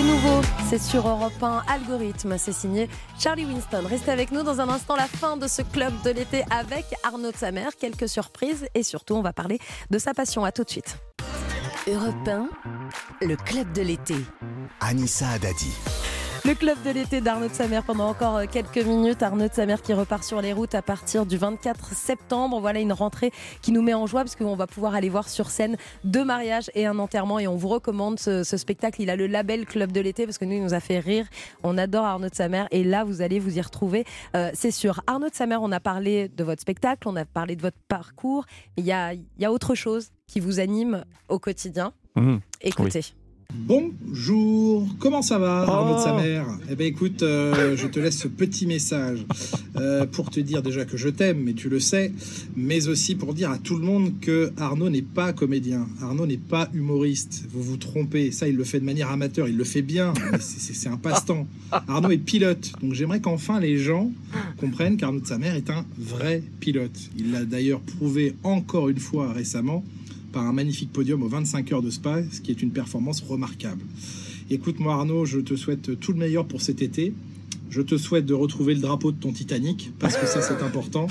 C'est 0.02 0.08
nouveau, 0.08 0.42
c'est 0.68 0.82
sur 0.82 1.08
Europe 1.08 1.44
1, 1.44 1.62
Algorithme, 1.68 2.36
c'est 2.40 2.54
signé 2.54 2.90
Charlie 3.20 3.46
Winston. 3.46 3.84
Restez 3.88 4.10
avec 4.10 4.32
nous 4.32 4.42
dans 4.42 4.60
un 4.60 4.68
instant, 4.68 4.96
la 4.96 5.06
fin 5.06 5.38
de 5.38 5.48
ce 5.48 5.62
club 5.62 5.94
de 6.04 6.10
l'été 6.10 6.44
avec 6.50 6.86
Arnaud 7.04 7.32
de 7.32 7.38
sa 7.38 7.52
mère, 7.52 7.76
quelques 7.76 8.10
surprises 8.10 8.66
et 8.74 8.82
surtout 8.82 9.14
on 9.14 9.22
va 9.22 9.32
parler 9.32 9.60
de 9.92 10.00
sa 10.00 10.16
passion. 10.16 10.44
À 10.44 10.52
tout 10.52 10.64
de 10.64 10.72
suite. 10.72 10.98
Europe 11.88 12.28
1, 12.28 12.50
le 13.22 13.36
club 13.36 13.72
de 13.74 13.84
l'été. 13.84 14.16
Anissa 14.80 15.30
Haddadi. 15.30 15.72
Le 16.44 16.56
club 16.56 16.82
de 16.84 16.90
l'été 16.90 17.22
d'Arnaud 17.22 17.50
de 17.50 17.54
Samer 17.54 17.82
pendant 17.86 18.08
encore 18.08 18.38
euh, 18.38 18.46
quelques 18.52 18.84
minutes. 18.84 19.22
Arnaud 19.22 19.48
de 19.48 19.54
Samer 19.54 19.76
qui 19.84 19.94
repart 19.94 20.24
sur 20.24 20.42
les 20.42 20.54
routes 20.54 20.74
à 20.74 20.82
partir 20.82 21.28
du 21.28 21.38
24 21.38 21.94
septembre. 21.94 22.60
Voilà 22.60 22.80
une 22.80 22.94
rentrée 22.94 23.32
qui 23.62 23.72
nous 23.72 23.84
met 23.84 23.94
en 23.94 24.08
joie 24.08 24.22
parce 24.22 24.36
qu'on 24.36 24.56
va 24.56 24.66
pouvoir 24.66 24.96
aller 24.96 25.10
voir 25.10 25.30
sur 25.30 25.52
scène 25.52 25.78
deux 26.04 26.26
mariages 26.26 26.72
et 26.74 26.88
un 26.88 26.98
enterrement. 26.98 27.38
Et 27.38 27.48
on 27.48 27.56
vous 27.58 27.68
recommande 27.68 28.18
ce, 28.18 28.44
ce 28.44 28.58
spectacle. 28.58 29.04
Il 29.04 29.12
a 29.12 29.16
le 29.16 29.28
label 29.28 29.68
club 29.68 29.92
de 29.92 30.02
l'été 30.02 30.26
parce 30.26 30.40
que 30.40 30.46
nous, 30.46 30.54
il 30.54 30.64
nous 30.64 30.74
a 30.74 30.80
fait 30.80 30.98
rire. 30.98 31.28
On 31.62 31.78
adore 31.78 32.06
Arnaud 32.06 32.30
de 32.30 32.36
Samer 32.36 32.66
et 32.72 32.84
là, 32.84 33.04
vous 33.04 33.22
allez 33.22 33.38
vous 33.38 33.60
y 33.60 33.62
retrouver. 33.62 34.04
Euh, 34.36 34.50
C'est 34.56 34.72
sûr. 34.72 35.02
Arnaud 35.06 35.30
de 35.30 35.36
Samer, 35.36 35.58
on 35.62 35.72
a 35.72 35.80
parlé 35.80 36.28
de 36.28 36.44
votre 36.44 36.62
spectacle, 36.62 37.08
on 37.08 37.16
a 37.18 37.26
parlé 37.26 37.56
de 37.56 37.62
votre 37.62 37.78
parcours. 37.88 38.46
Il 38.78 38.86
y 38.86 38.92
a, 38.92 39.14
il 39.14 39.24
y 39.38 39.46
a 39.46 39.52
autre 39.52 39.76
chose 39.76 40.10
qui 40.26 40.40
vous 40.40 40.60
anime 40.60 41.06
au 41.30 41.38
quotidien. 41.38 41.94
Mmh. 42.16 42.38
Écoutez. 42.62 43.02
Bonjour, 43.54 44.88
comment 45.00 45.22
ça 45.22 45.38
va, 45.38 45.62
Arnaud 45.64 45.96
de 45.98 46.02
sa 46.02 46.16
Oh. 46.16 46.22
mère 46.22 46.46
Eh 46.70 46.76
ben 46.76 46.88
écoute, 46.88 47.22
euh, 47.22 47.76
je 47.76 47.86
te 47.88 48.00
laisse 48.00 48.18
ce 48.18 48.28
petit 48.30 48.66
message 48.66 49.26
euh, 49.76 50.06
pour 50.06 50.30
te 50.30 50.40
dire 50.40 50.62
déjà 50.62 50.86
que 50.86 50.96
je 50.96 51.10
t'aime, 51.10 51.40
mais 51.44 51.54
tu 51.54 51.68
le 51.68 51.80
sais, 51.80 52.14
mais 52.56 52.88
aussi 52.88 53.16
pour 53.16 53.34
dire 53.34 53.52
à 53.52 53.58
tout 53.58 53.78
le 53.78 53.86
monde 53.86 54.14
que 54.22 54.52
Arnaud 54.58 54.90
n'est 54.90 55.02
pas 55.02 55.34
comédien, 55.34 55.86
Arnaud 56.02 56.26
n'est 56.28 56.38
pas 56.38 56.70
humoriste. 56.74 57.44
Vous 57.52 57.62
vous 57.62 57.78
trompez, 57.78 58.32
ça 58.32 58.48
il 58.48 58.56
le 58.56 58.64
fait 58.64 58.80
de 58.80 58.86
manière 58.86 59.12
amateur, 59.12 59.48
il 59.50 59.58
le 59.58 59.64
fait 59.66 59.82
bien, 59.82 60.14
c'est 60.40 60.90
un 60.90 60.98
passe-temps. 60.98 61.46
Arnaud 61.72 62.12
est 62.12 62.18
pilote, 62.18 62.72
donc 62.82 62.94
j'aimerais 62.94 63.20
qu'enfin 63.20 63.60
les 63.60 63.78
gens 63.78 64.12
comprennent 64.58 64.96
qu'Arnaud 64.98 65.20
de 65.20 65.28
sa 65.28 65.38
mère 65.38 65.56
est 65.56 65.70
un 65.70 65.86
vrai 65.98 66.42
pilote. 66.62 66.98
Il 67.18 67.32
l'a 67.32 67.44
d'ailleurs 67.44 67.82
prouvé 67.82 68.34
encore 68.44 68.88
une 68.90 69.00
fois 69.00 69.34
récemment 69.34 69.84
par 70.32 70.46
un 70.46 70.54
magnifique 70.54 70.92
podium 70.92 71.24
aux 71.24 71.28
25 71.28 71.72
heures 71.72 71.82
de 71.82 71.90
Spa, 71.90 72.22
ce 72.32 72.42
qui 72.42 72.52
est 72.52 72.62
une 72.62 72.72
performance 72.72 73.22
remarquable. 73.22 73.82
Écoute-moi 74.50 74.94
Arnaud, 74.94 75.26
je 75.26 75.40
te 75.40 75.56
souhaite 75.56 76.00
tout 76.00 76.12
le 76.12 76.20
meilleur 76.20 76.46
pour 76.46 76.62
cet 76.62 76.82
été. 76.82 77.14
Je 77.70 77.82
te 77.82 77.98
souhaite 77.98 78.26
de 78.26 78.34
retrouver 78.34 78.74
le 78.74 78.82
drapeau 78.82 79.14
de 79.14 79.18
ton 79.18 79.32
Titanic, 79.32 79.92
parce 79.98 80.18
que 80.18 80.26
ça 80.26 80.42
c'est 80.42 80.62
important. 80.62 81.08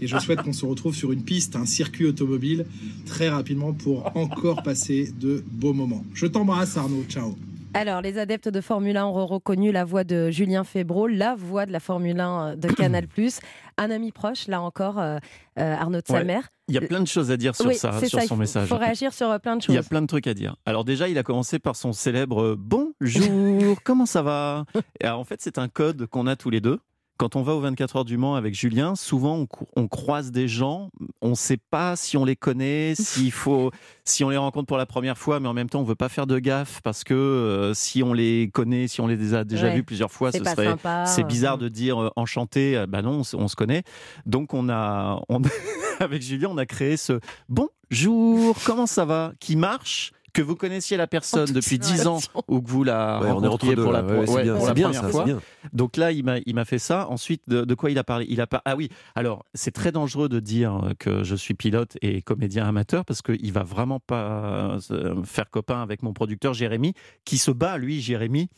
Et 0.00 0.06
je 0.06 0.16
souhaite 0.18 0.42
qu'on 0.42 0.52
se 0.52 0.64
retrouve 0.64 0.94
sur 0.94 1.10
une 1.10 1.22
piste, 1.22 1.56
un 1.56 1.66
circuit 1.66 2.06
automobile, 2.06 2.64
très 3.06 3.28
rapidement 3.28 3.72
pour 3.72 4.16
encore 4.16 4.62
passer 4.62 5.12
de 5.20 5.42
beaux 5.50 5.72
moments. 5.72 6.04
Je 6.14 6.26
t'embrasse 6.26 6.76
Arnaud, 6.76 7.04
ciao. 7.08 7.36
Alors, 7.78 8.00
les 8.00 8.16
adeptes 8.18 8.48
de 8.48 8.60
Formule 8.62 8.96
1 8.96 9.04
auront 9.04 9.26
reconnu 9.26 9.70
la 9.70 9.84
voix 9.84 10.02
de 10.02 10.30
Julien 10.30 10.64
Febro, 10.64 11.06
la 11.06 11.34
voix 11.34 11.66
de 11.66 11.72
la 11.72 11.78
Formule 11.80 12.18
1 12.18 12.56
de 12.56 12.68
Canal+. 12.68 13.06
Un 13.76 13.90
ami 13.90 14.12
proche, 14.12 14.48
là 14.48 14.62
encore, 14.62 14.98
euh, 14.98 15.18
euh, 15.58 15.74
Arnaud 15.74 16.00
de 16.00 16.06
sa 16.06 16.24
mère. 16.24 16.48
Il 16.68 16.74
y 16.74 16.78
a 16.78 16.80
plein 16.80 17.00
de 17.00 17.06
choses 17.06 17.30
à 17.30 17.36
dire 17.36 17.54
sur 17.54 17.66
Oui, 17.66 17.74
ça, 17.74 17.92
sur 18.00 18.08
ça, 18.08 18.22
il 18.24 18.28
son 18.28 18.34
faut- 18.34 18.40
message. 18.40 18.68
faut 18.68 18.78
réagir 18.78 19.12
sur, 19.12 19.30
euh, 19.30 19.38
plein 19.38 19.56
de 19.58 19.62
Il 19.68 19.74
y 19.74 19.76
a 19.76 19.80
choses. 19.82 19.88
plein 19.90 20.00
de 20.00 20.06
trucs 20.06 20.26
à 20.26 20.32
dire. 20.32 20.56
Alors 20.64 20.86
déjà, 20.86 21.06
il 21.10 21.18
a 21.18 21.22
commencé 21.22 21.58
par 21.58 21.76
son 21.76 21.92
célèbre 21.92 22.40
euh, 22.42 22.56
bonjour, 22.58 23.76
comment 23.84 24.06
ça 24.06 24.22
va? 24.22 24.64
Et 25.00 25.04
alors, 25.04 25.20
En 25.20 25.24
fait, 25.24 25.42
c'est 25.42 25.58
un 25.58 25.68
code 25.68 26.06
qu'on 26.06 26.26
a 26.26 26.34
tous 26.36 26.48
les 26.48 26.62
deux. 26.62 26.78
Quand 27.18 27.34
on 27.36 27.42
va 27.42 27.54
aux 27.54 27.60
24 27.60 27.96
heures 27.96 28.04
du 28.04 28.18
Mans 28.18 28.34
avec 28.34 28.54
Julien, 28.54 28.94
souvent 28.94 29.46
on, 29.76 29.88
croise 29.88 30.30
des 30.32 30.48
gens, 30.48 30.90
on 31.22 31.30
ne 31.30 31.34
sait 31.34 31.56
pas 31.56 31.96
si 31.96 32.16
on 32.18 32.24
les 32.24 32.36
connaît, 32.36 32.94
s'il 32.98 33.32
faut, 33.32 33.70
si 34.04 34.22
on 34.24 34.28
les 34.28 34.36
rencontre 34.36 34.66
pour 34.66 34.76
la 34.76 34.84
première 34.86 35.16
fois, 35.16 35.40
mais 35.40 35.48
en 35.48 35.54
même 35.54 35.68
temps 35.70 35.80
on 35.80 35.84
veut 35.84 35.94
pas 35.94 36.08
faire 36.10 36.26
de 36.26 36.38
gaffe 36.38 36.80
parce 36.82 37.04
que 37.04 37.14
euh, 37.14 37.72
si 37.74 38.02
on 38.02 38.12
les 38.12 38.50
connaît, 38.52 38.86
si 38.86 39.00
on 39.00 39.06
les 39.06 39.32
a 39.34 39.44
déjà 39.44 39.68
Ouais, 39.68 39.76
vus 39.76 39.84
plusieurs 39.84 40.12
fois, 40.12 40.30
c'est 40.30 40.38
ce 40.38 40.44
serait, 40.44 40.66
c'est 41.06 41.24
bizarre 41.24 41.56
de 41.58 41.68
dire 41.68 42.02
euh, 42.02 42.10
enchanté. 42.16 42.76
euh, 42.76 42.86
Bah 42.86 43.00
non, 43.02 43.20
on, 43.20 43.24
se- 43.24 43.36
on 43.36 43.48
se 43.48 43.56
connaît. 43.56 43.82
Donc 44.26 44.52
on 44.52 44.68
a, 44.68 45.20
on, 45.30 45.40
avec 46.00 46.20
Julien, 46.22 46.48
on 46.50 46.58
a 46.58 46.66
créé 46.66 46.96
ce 46.98 47.18
bonjour, 47.48 48.56
comment 48.64 48.86
ça 48.86 49.04
va, 49.04 49.32
qui 49.40 49.56
marche. 49.56 50.12
Que 50.36 50.42
vous 50.42 50.54
connaissiez 50.54 50.98
la 50.98 51.06
personne 51.06 51.50
depuis 51.50 51.78
10 51.78 52.06
ans 52.06 52.20
ou 52.46 52.60
que 52.60 52.68
vous 52.70 52.84
la 52.84 53.20
Ouais, 53.22 53.30
rencontriez 53.30 53.74
pour 53.74 53.90
la, 53.90 54.02
là. 54.02 54.18
Ouais, 54.18 54.26
c'est 54.26 54.34
ouais, 54.34 54.42
bien, 54.42 54.52
pour 54.52 54.62
c'est 54.62 54.68
la 54.68 54.74
bien, 54.74 54.84
première 54.88 55.02
ça, 55.02 55.08
fois. 55.08 55.24
Donc 55.72 55.96
là, 55.96 56.12
il 56.12 56.24
m'a, 56.54 56.64
fait 56.66 56.78
ça. 56.78 57.08
Ensuite, 57.08 57.40
de, 57.48 57.64
de 57.64 57.74
quoi 57.74 57.90
il 57.90 57.96
a 57.98 58.04
parlé? 58.04 58.26
Il 58.28 58.42
a 58.42 58.46
par- 58.46 58.60
Ah 58.66 58.76
oui, 58.76 58.90
alors 59.14 59.46
c'est 59.54 59.70
très 59.70 59.92
dangereux 59.92 60.28
de 60.28 60.38
dire 60.38 60.92
que 60.98 61.24
je 61.24 61.34
suis 61.34 61.54
pilote 61.54 61.96
et 62.02 62.20
comédien 62.20 62.66
amateur 62.68 63.06
parce 63.06 63.22
qu'il 63.22 63.50
va 63.50 63.62
vraiment 63.62 63.98
pas 63.98 64.76
euh, 64.90 65.22
faire 65.24 65.48
copain 65.48 65.80
avec 65.80 66.02
mon 66.02 66.12
producteur 66.12 66.52
Jérémy, 66.52 66.92
qui 67.24 67.38
se 67.38 67.50
bat, 67.50 67.78
lui, 67.78 68.02
Jérémy. 68.02 68.50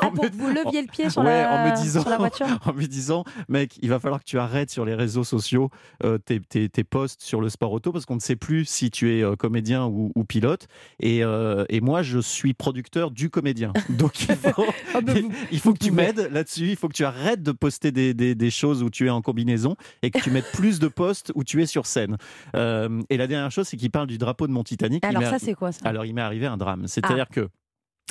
Ah, 0.00 0.10
pour 0.14 0.24
que 0.24 0.32
vous 0.34 0.48
leviez 0.48 0.80
le 0.80 0.88
pied 0.88 1.10
sur, 1.10 1.20
Ouais, 1.22 1.42
la, 1.42 1.52
en 1.52 1.70
me 1.70 1.76
disant, 1.76 2.00
sur 2.00 2.08
la 2.10 2.16
voiture 2.16 2.46
en 2.64 2.72
me 2.72 2.86
disant, 2.86 3.24
mec, 3.48 3.78
il 3.82 3.90
va 3.90 3.98
falloir 4.00 4.20
que 4.20 4.24
tu 4.24 4.38
arrêtes 4.38 4.70
sur 4.70 4.84
les 4.86 4.94
réseaux 4.94 5.24
sociaux 5.24 5.70
euh, 6.04 6.16
tes, 6.16 6.40
tes- 6.40 6.68
tes 6.70 6.84
posts 6.84 7.20
sur 7.22 7.40
le 7.42 7.50
sport 7.50 7.72
auto 7.72 7.92
parce 7.92 8.06
qu'on 8.06 8.14
ne 8.14 8.20
sait 8.20 8.36
plus 8.36 8.64
si 8.64 8.90
tu 8.90 9.14
es 9.14 9.22
euh, 9.22 9.36
comédien 9.36 9.84
ou, 9.86 10.10
ou 10.14 10.24
pilote. 10.24 10.68
Et, 11.00 11.22
euh, 11.22 11.66
et 11.68 11.80
moi, 11.82 12.02
je 12.02 12.18
suis 12.18 12.54
producteur 12.54 13.10
du 13.10 13.28
comédien. 13.28 13.72
Donc 13.90 14.20
il 14.28 14.34
faut, 14.36 14.64
Ah, 14.94 15.00
il, 15.06 15.28
il 15.52 15.60
faut 15.60 15.74
que 15.74 15.84
tu 15.84 15.90
m'aides 15.90 16.30
là-dessus. 16.32 16.68
Il 16.70 16.76
faut 16.76 16.88
que 16.88 16.94
tu 16.94 17.04
arrêtes 17.04 17.42
de 17.42 17.52
poster 17.52 17.92
des, 17.92 18.14
des- 18.14 18.34
des 18.34 18.50
choses 18.50 18.82
où 18.82 18.88
tu 18.88 19.06
es 19.06 19.10
en 19.10 19.20
combinaison 19.20 19.76
et 20.02 20.10
que 20.10 20.18
tu 20.20 20.30
mettes 20.30 20.50
plus 20.54 20.78
de 20.78 20.88
posts 20.88 21.30
où 21.34 21.44
tu 21.44 21.62
es 21.62 21.66
sur 21.66 21.84
scène. 21.86 22.16
Et 22.54 23.16
la 23.16 23.26
dernière 23.26 23.50
chose, 23.50 23.68
c'est 23.68 23.76
qu'il 23.76 23.90
parle 23.90 24.06
du 24.06 24.16
drapeau 24.18 24.46
de 24.46 24.52
mon 24.52 24.64
Titanic. 24.64 25.04
Alors 25.04 25.22
ça, 25.24 25.38
c'est 25.38 25.54
quoi 25.54 25.72
ça? 25.72 25.80
Alors, 25.84 26.04
il 26.06 26.14
m'est 26.14 26.22
arrivé 26.22 26.46
un 26.46 26.56
drame. 26.56 26.86
C'est-à-dire 26.86 27.26
Ah. 27.28 27.34
que. 27.34 27.48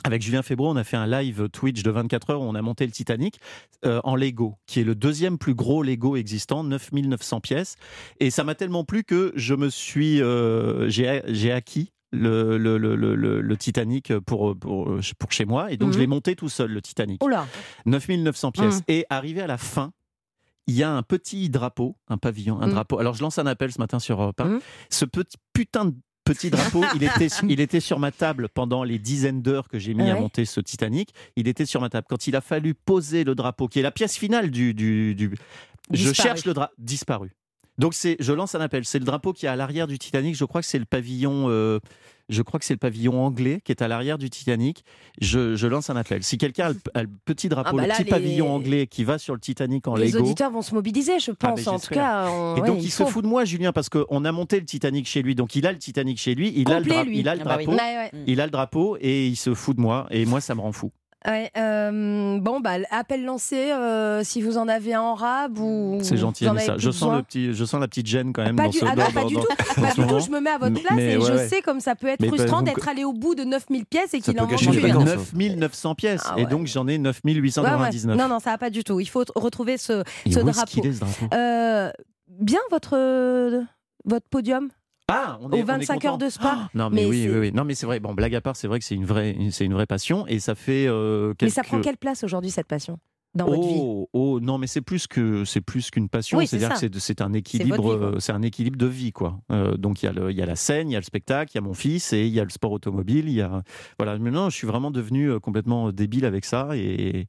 Avec 0.04 0.22
Julien 0.22 0.41
Febro, 0.41 0.70
on 0.70 0.76
a 0.76 0.84
fait 0.84 0.95
un 0.98 1.08
live 1.08 1.50
Twitch 1.50 1.84
de 1.84 1.91
24 1.91 2.30
heures 2.30 2.41
où 2.41 2.45
on 2.45 2.56
a 2.56 2.62
monté 2.62 2.86
le 2.86 2.91
Titanic 2.91 3.39
euh, 3.86 4.00
en 4.04 4.16
Lego, 4.16 4.56
qui 4.66 4.80
est 4.80 4.84
le 4.84 4.95
deuxième 4.95 5.38
plus 5.38 5.54
gros 5.56 5.84
Lego 5.84 6.16
existant, 6.16 6.64
9900 6.64 7.41
pièces. 7.41 7.76
Et 8.20 8.30
ça 8.30 8.43
m'a 8.43 8.56
tellement 8.56 8.84
plu 8.86 9.04
que 9.04 9.34
je 9.36 9.54
me 9.56 9.70
suis, 9.70 10.22
euh, 10.22 10.88
j'ai 10.89 11.52
acquis 11.52 11.91
le, 12.12 12.58
le, 12.58 12.78
le, 12.78 12.95
le, 12.95 13.58
Titanic 13.58 14.18
pour, 14.20 14.58
pour, 14.58 14.95
pour 15.20 15.32
chez 15.32 15.43
moi. 15.45 15.72
Et 15.74 15.78
donc, 15.78 15.89
je 15.91 15.95
Mhm. 15.98 16.02
l'ai 16.02 16.08
monté 16.08 16.36
tout 16.38 16.48
seul, 16.50 16.72
le 16.72 16.82
Titanic. 16.82 17.22
Oula 17.24 17.45
9900 17.86 18.52
pièces. 18.52 18.78
Mhm. 18.78 18.84
Et 18.88 19.06
arrivé 19.10 19.41
à 19.41 19.48
la 19.48 19.58
fin, 19.58 19.91
il 20.68 20.76
y 20.76 20.84
a 20.84 20.91
un 20.91 21.02
petit 21.04 21.50
drapeau, 21.50 21.98
un 22.08 22.18
pavillon, 22.18 22.62
un 22.62 22.68
Mhm. 22.68 22.74
drapeau. 22.74 23.00
Alors 23.00 23.14
je 23.14 23.22
lance 23.24 23.39
un 23.39 23.45
appel 23.45 23.72
ce 23.74 23.80
matin 23.80 24.00
sur 24.00 24.22
Europe 24.22 24.39
1. 24.39 24.60
Ce 24.89 25.06
petit 25.06 25.38
putain 25.54 25.86
de 25.86 25.95
petit 26.28 26.49
drapeau, 26.49 26.84
il 26.95 27.03
était, 27.03 27.28
il 27.49 27.59
était 27.59 27.80
sur 27.80 27.99
ma 27.99 28.11
table 28.11 28.49
pendant 28.49 28.84
les 28.84 28.99
dizaines 28.99 29.41
d'heures 29.41 29.67
que 29.69 29.80
j'ai 29.80 29.93
mis 29.93 30.09
à 30.09 30.15
monter 30.15 30.45
ce 30.45 30.59
Titanic. 30.59 31.09
Il 31.36 31.47
était 31.47 31.65
sur 31.65 31.82
ma 31.82 31.89
table. 31.89 32.07
Quand 32.09 32.28
il 32.28 32.36
a 32.36 32.41
fallu 32.41 32.73
poser 32.73 33.23
le 33.23 33.36
drapeau, 33.36 33.67
qui 33.67 33.80
est 33.80 33.84
la 33.84 33.91
pièce 33.91 34.17
finale 34.17 34.51
du... 34.51 34.73
du, 34.73 35.15
du- 35.15 35.32
Je 35.91 35.95
Disparu. 36.09 36.13
cherche 36.15 36.45
le 36.45 36.53
drapeau. 36.53 36.73
Disparu. 36.78 37.30
Donc 37.78 37.93
c'est, 37.93 38.15
je 38.19 38.34
lance 38.34 38.55
un 38.55 38.61
appel. 38.61 38.86
C'est 38.86 38.99
le 38.99 39.05
drapeau 39.05 39.34
qui 39.34 39.45
est 39.45 39.49
à 39.49 39.55
l'arrière 39.55 39.88
du 39.88 39.99
Titanic. 39.99 40.36
Je 40.36 40.45
crois 40.45 40.61
que 40.61 40.67
c'est 40.67 40.80
le 40.80 40.86
pavillon. 40.86 41.45
euh, 41.49 41.80
je 42.30 42.41
crois 42.41 42.59
que 42.59 42.65
c'est 42.65 42.73
le 42.73 42.80
pavillon 42.80 43.23
anglais 43.23 43.61
qui 43.63 43.71
est 43.71 43.82
à 43.82 43.88
l'arrière 43.88 44.17
du 44.17 44.30
Titanic. 44.30 44.84
Je, 45.21 45.55
je 45.55 45.65
lance 45.67 45.89
un 45.89 45.95
appel. 45.95 46.23
Si 46.23 46.38
quelqu'un 46.38 46.65
a 46.65 46.69
le, 46.69 46.80
a 46.95 47.03
le 47.03 47.09
petit 47.23 47.47
drapeau, 47.49 47.69
Ah 47.73 47.78
bah 47.78 47.88
le 47.88 47.93
petit 47.93 48.03
les- 48.03 48.09
pavillon 48.09 48.53
anglais 48.53 48.88
qui 48.88 49.03
va 49.05 49.17
sur 49.17 49.34
le 49.34 49.39
Titanic 49.39 49.88
en 49.88 49.95
Les 49.95 50.07
Lego. 50.07 50.19
auditeurs 50.25 50.51
vont 50.51 50.61
se 50.61 50.73
mobiliser, 50.75 51.19
je 51.19 51.32
Ah, 51.32 51.36
pense. 51.53 51.67
en 51.67 51.80
tout 51.80 51.93
cas, 51.93 52.30
on- 52.30 52.55
Et 52.57 52.61
ouais, 52.61 52.67
donc 52.67 52.80
il, 52.84 52.91
se 52.91 53.03
fout 53.05 53.23
de 53.23 53.30
moi, 53.30 53.45
Julien, 53.45 53.71
parce 53.71 53.88
qu'on 53.89 54.25
a 54.25 54.32
monté 54.34 54.59
le 54.59 54.65
Titanic 54.65 55.07
chez 55.07 55.21
lui. 55.21 55.36
Donc 55.36 55.55
il 55.55 55.65
a 55.67 55.71
le 55.71 55.78
Titanic 55.78 56.17
chez 56.19 56.36
lui, 56.36 56.51
il, 56.55 56.67
a 56.69 56.80
le, 56.80 56.86
Complet, 56.86 56.95
dra- 56.95 57.03
lui. 57.05 57.19
il 57.19 57.30
a 57.30 57.36
le 57.36 57.41
Ah 57.41 57.45
bah 57.45 57.55
oui. 57.59 57.65
drapeau, 57.65 58.17
il 58.25 58.41
a 58.41 58.45
le 58.45 58.51
drapeau 58.51 58.97
et 58.99 59.28
il 59.28 59.36
se 59.38 59.53
fout 59.53 59.78
de 59.78 59.82
moi. 59.82 60.07
Et 60.11 60.25
moi, 60.25 60.41
ça 60.41 60.53
me 60.55 60.59
rend 60.61 60.71
fou. 60.73 60.91
Ouais, 61.28 61.51
euh, 61.57 62.39
bon, 62.39 62.61
bah, 62.61 62.75
appel 62.89 63.25
lancé, 63.25 63.71
euh, 63.71 64.23
si 64.23 64.41
vous 64.41 64.57
en 64.57 64.67
avez 64.69 64.93
un 64.93 65.01
en 65.01 65.13
rab 65.13 65.59
ou. 65.59 65.97
C'est 66.01 66.15
gentil, 66.15 66.45
avez 66.47 66.80
Je 66.80 66.89
sens, 66.89 67.01
besoin. 67.01 67.17
le 67.17 67.23
petit, 67.23 67.53
je 67.53 67.65
sens 67.65 67.82
la 67.82 67.88
petite 67.89 68.07
gêne 68.07 68.32
quand 68.32 68.43
même 68.43 68.55
Pas 68.55 68.63
dans 68.63 68.69
du, 68.69 68.78
ce 68.80 68.86
ah 68.86 68.95
non, 68.95 69.03
dans- 69.03 69.11
pas 69.11 69.21
dans- 69.23 69.28
du 69.28 69.36
dans- 69.36 69.41
tout. 69.41 69.47
Pas 69.82 69.91
du 69.93 70.01
je 70.19 70.32
me 70.32 70.39
mets 70.39 70.49
à 70.49 70.57
votre 70.57 70.82
place 70.82 70.93
mais 70.95 71.13
et 71.13 71.17
ouais, 71.17 71.25
je 71.25 71.34
ouais. 71.34 71.47
sais 71.49 71.61
comme 71.61 71.80
ça 71.82 71.95
peut 71.95 72.07
être 72.07 72.21
Mais 72.21 72.30
frustrant 72.30 72.59
vous- 72.59 72.63
d'être 72.63 72.88
allé 72.88 73.03
au 73.03 73.13
bout 73.13 73.36
de 73.36 73.43
9000 73.43 73.86
pièces 73.86 74.13
et 74.13 74.21
qu'il 74.21 74.39
en 74.39 74.43
manque 74.47 74.59
une. 74.61 74.80
vacances. 74.80 75.34
9900 75.34 75.95
pièces. 75.95 76.23
Ah 76.25 76.36
Et 76.38 76.45
donc 76.45 76.65
j'en 76.67 76.88
ai 76.88 76.93
Ouais, 76.93 76.97
ouais. 76.97 76.97
9899. 77.03 78.17
Non, 78.17 78.28
non, 78.28 78.39
ça 78.39 78.51
va 78.51 78.57
pas 78.57 78.69
du 78.69 78.84
tout. 78.84 78.99
Il 78.99 79.05
faut 79.07 79.23
retrouver 79.36 79.78
ce, 79.78 80.03
ce 80.32 80.39
drapeau. 80.39 80.65
qu'il 80.71 80.86
est, 80.88 80.93
ce 80.93 80.99
drapeau? 81.01 81.25
Euh, 81.36 81.91
bien 82.39 82.59
votre, 82.71 83.63
votre 84.05 84.28
podium? 84.30 84.69
Ah, 85.10 85.38
on 85.41 85.47
aux 85.47 85.51
est, 85.51 85.55
on 85.55 85.60
est 85.60 85.64
25 85.64 86.05
heures 86.05 86.18
de 86.18 86.30
spa. 86.30 86.70
Non 86.74 86.89
mais, 86.89 87.05
oui, 87.05 87.24
c'est- 87.24 87.30
oui, 87.30 87.38
oui. 87.39 87.51
Non 87.53 87.64
mais 87.64 87.76
c'est 87.76 87.86
vrai. 87.86 87.99
Bon, 87.99 88.14
blague 88.14 88.36
à 88.36 88.41
part, 88.41 88.55
c'est 88.55 88.68
vrai 88.68 88.80
que 88.80 88.86
c'est 88.86 88.95
une 88.95 89.05
vraie, 89.05 89.36
c'est 89.51 89.66
une 89.66 89.74
vraie 89.74 89.86
passion 89.86 90.28
et 90.28 90.39
ça 90.39 90.53
fait. 90.55 90.86
euh, 90.88 91.34
Mais 91.41 91.49
ça 91.49 91.64
prend 91.64 91.80
quelle 91.82 91.97
place 91.97 92.24
aujourd'hui 92.24 92.51
cette 92.51 92.68
passion 92.68 92.99
dans 93.34 93.45
votre 93.45 93.62
vie? 93.66 93.78
Oh, 93.80 94.10
oh, 94.12 94.39
non, 94.41 94.58
mais 94.58 94.68
c'est 94.68 94.82
plus 94.82 95.08
que 95.08 95.45
c'est 95.45 95.62
plus 95.62 95.91
qu'une 95.91 96.10
passion. 96.10 96.38
Oui, 96.39 96.47
C'est-à-dire 96.47 96.70
que 96.80 96.99
c'est 96.99 97.22
un 97.22 97.32
équilibre, 97.34 97.89
euh, 97.93 98.20
c'est 98.20 98.34
un 98.34 98.41
équilibre 98.41 98.78
de 98.78 98.88
vie, 98.88 99.12
quoi. 99.14 99.39
Euh, 99.51 99.78
donc 99.78 100.03
il 100.03 100.10
y 100.10 100.34
y 100.34 100.41
a 100.41 100.45
la 100.45 100.55
scène, 100.58 100.89
il 100.89 100.93
y 100.93 100.95
a 100.97 100.99
le 100.99 101.05
spectacle, 101.05 101.51
il 101.53 101.55
y 101.55 101.60
a 101.60 101.62
mon 101.62 101.74
fils 101.74 102.12
et 102.12 102.26
il 102.28 102.34
y 102.34 102.39
a 102.39 102.43
le 102.43 102.49
sport 102.49 102.72
automobile. 102.74 103.30
Il 103.30 103.34
y 103.36 103.41
a 103.41 103.62
voilà. 103.97 104.18
Maintenant, 104.20 104.49
je 104.49 104.55
suis 104.58 104.68
vraiment 104.68 104.91
devenu 104.91 105.39
complètement 105.39 105.91
débile 105.93 106.26
avec 106.26 106.43
ça 106.43 106.70
et 106.76 107.28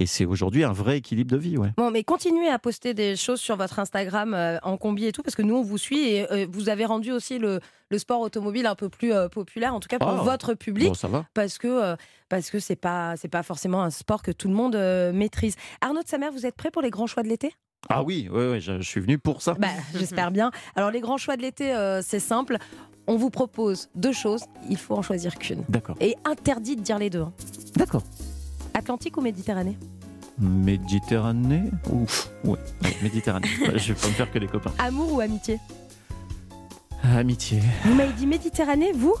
et 0.00 0.06
c'est 0.06 0.24
aujourd'hui 0.24 0.64
un 0.64 0.72
vrai 0.72 0.98
équilibre 0.98 1.30
de 1.30 1.36
vie, 1.36 1.56
ouais. 1.58 1.72
Bon, 1.76 1.90
mais 1.90 2.04
continuez 2.04 2.48
à 2.48 2.58
poster 2.58 2.94
des 2.94 3.16
choses 3.16 3.40
sur 3.40 3.56
votre 3.56 3.78
Instagram 3.78 4.32
euh, 4.34 4.58
en 4.62 4.76
combi 4.76 5.06
et 5.06 5.12
tout, 5.12 5.22
parce 5.22 5.34
que 5.34 5.42
nous, 5.42 5.56
on 5.56 5.62
vous 5.62 5.78
suit 5.78 6.08
et 6.08 6.32
euh, 6.32 6.46
vous 6.50 6.68
avez 6.68 6.84
rendu 6.84 7.12
aussi 7.12 7.38
le, 7.38 7.60
le 7.90 7.98
sport 7.98 8.20
automobile 8.20 8.66
un 8.66 8.74
peu 8.74 8.88
plus 8.88 9.12
euh, 9.12 9.28
populaire, 9.28 9.74
en 9.74 9.80
tout 9.80 9.88
cas 9.88 9.98
pour 9.98 10.08
Ah, 10.08 10.22
votre 10.22 10.54
public. 10.54 10.88
bon, 10.88 10.94
ça 10.94 11.08
va. 11.08 11.26
Parce 11.34 11.58
que 11.58 11.66
euh, 11.68 11.96
parce 12.28 12.50
que 12.50 12.58
c'est 12.58 12.76
pas 12.76 13.16
c'est 13.16 13.28
pas 13.28 13.42
forcément 13.42 13.82
un 13.82 13.90
sport 13.90 14.22
que 14.22 14.30
tout 14.32 14.48
le 14.48 14.54
monde 14.54 14.74
euh, 14.76 15.12
maîtrise. 15.12 15.56
Arnaud 15.80 16.02
de 16.02 16.08
Samer, 16.08 16.28
vous 16.32 16.46
êtes 16.46 16.56
prêt 16.56 16.70
pour 16.70 16.82
les 16.82 16.90
grands 16.90 17.06
choix 17.06 17.22
de 17.22 17.28
l'été? 17.28 17.52
Ah 17.88 18.02
oui, 18.02 18.28
ouais, 18.30 18.50
ouais, 18.50 18.60
je, 18.60 18.78
je 18.80 18.88
suis 18.88 19.00
venu 19.00 19.18
pour 19.18 19.40
ça. 19.42 19.54
bah, 19.54 19.68
J'espère 19.94 20.30
bien. 20.30 20.50
Alors 20.76 20.90
les 20.90 21.00
grands 21.00 21.16
choix 21.16 21.36
de 21.36 21.42
l'été, 21.42 21.72
euh, 21.74 22.02
c'est 22.02 22.20
simple. 22.20 22.58
On 23.06 23.16
vous 23.16 23.30
propose 23.30 23.88
deux 23.94 24.12
choses, 24.12 24.42
il 24.68 24.76
faut 24.76 24.94
en 24.94 25.02
choisir 25.02 25.36
qu'une. 25.38 25.64
D'accord. 25.70 25.96
Et 26.00 26.14
interdit 26.24 26.76
de 26.76 26.82
dire 26.82 26.98
les 26.98 27.08
deux. 27.08 27.22
hein. 27.22 27.32
D'accord. 27.76 28.02
Atlantique 28.78 29.16
ou 29.16 29.20
Méditerranée? 29.20 29.76
Méditerranée 30.38 31.64
Ouf, 31.90 32.30
ouais, 32.44 32.52
ouais, 32.82 32.96
Méditerranée. 33.02 33.48
je 33.74 33.92
vais 33.92 33.94
pas 33.94 34.06
me 34.06 34.12
faire 34.12 34.30
que 34.30 34.38
des 34.38 34.46
copains. 34.46 34.72
Amour 34.78 35.14
ou 35.14 35.20
amitié? 35.20 35.58
Amitié. 37.02 37.60
Vous 37.84 37.94
m'avez 37.94 38.12
dit 38.12 38.26
Méditerranée, 38.26 38.92
vous? 38.92 39.16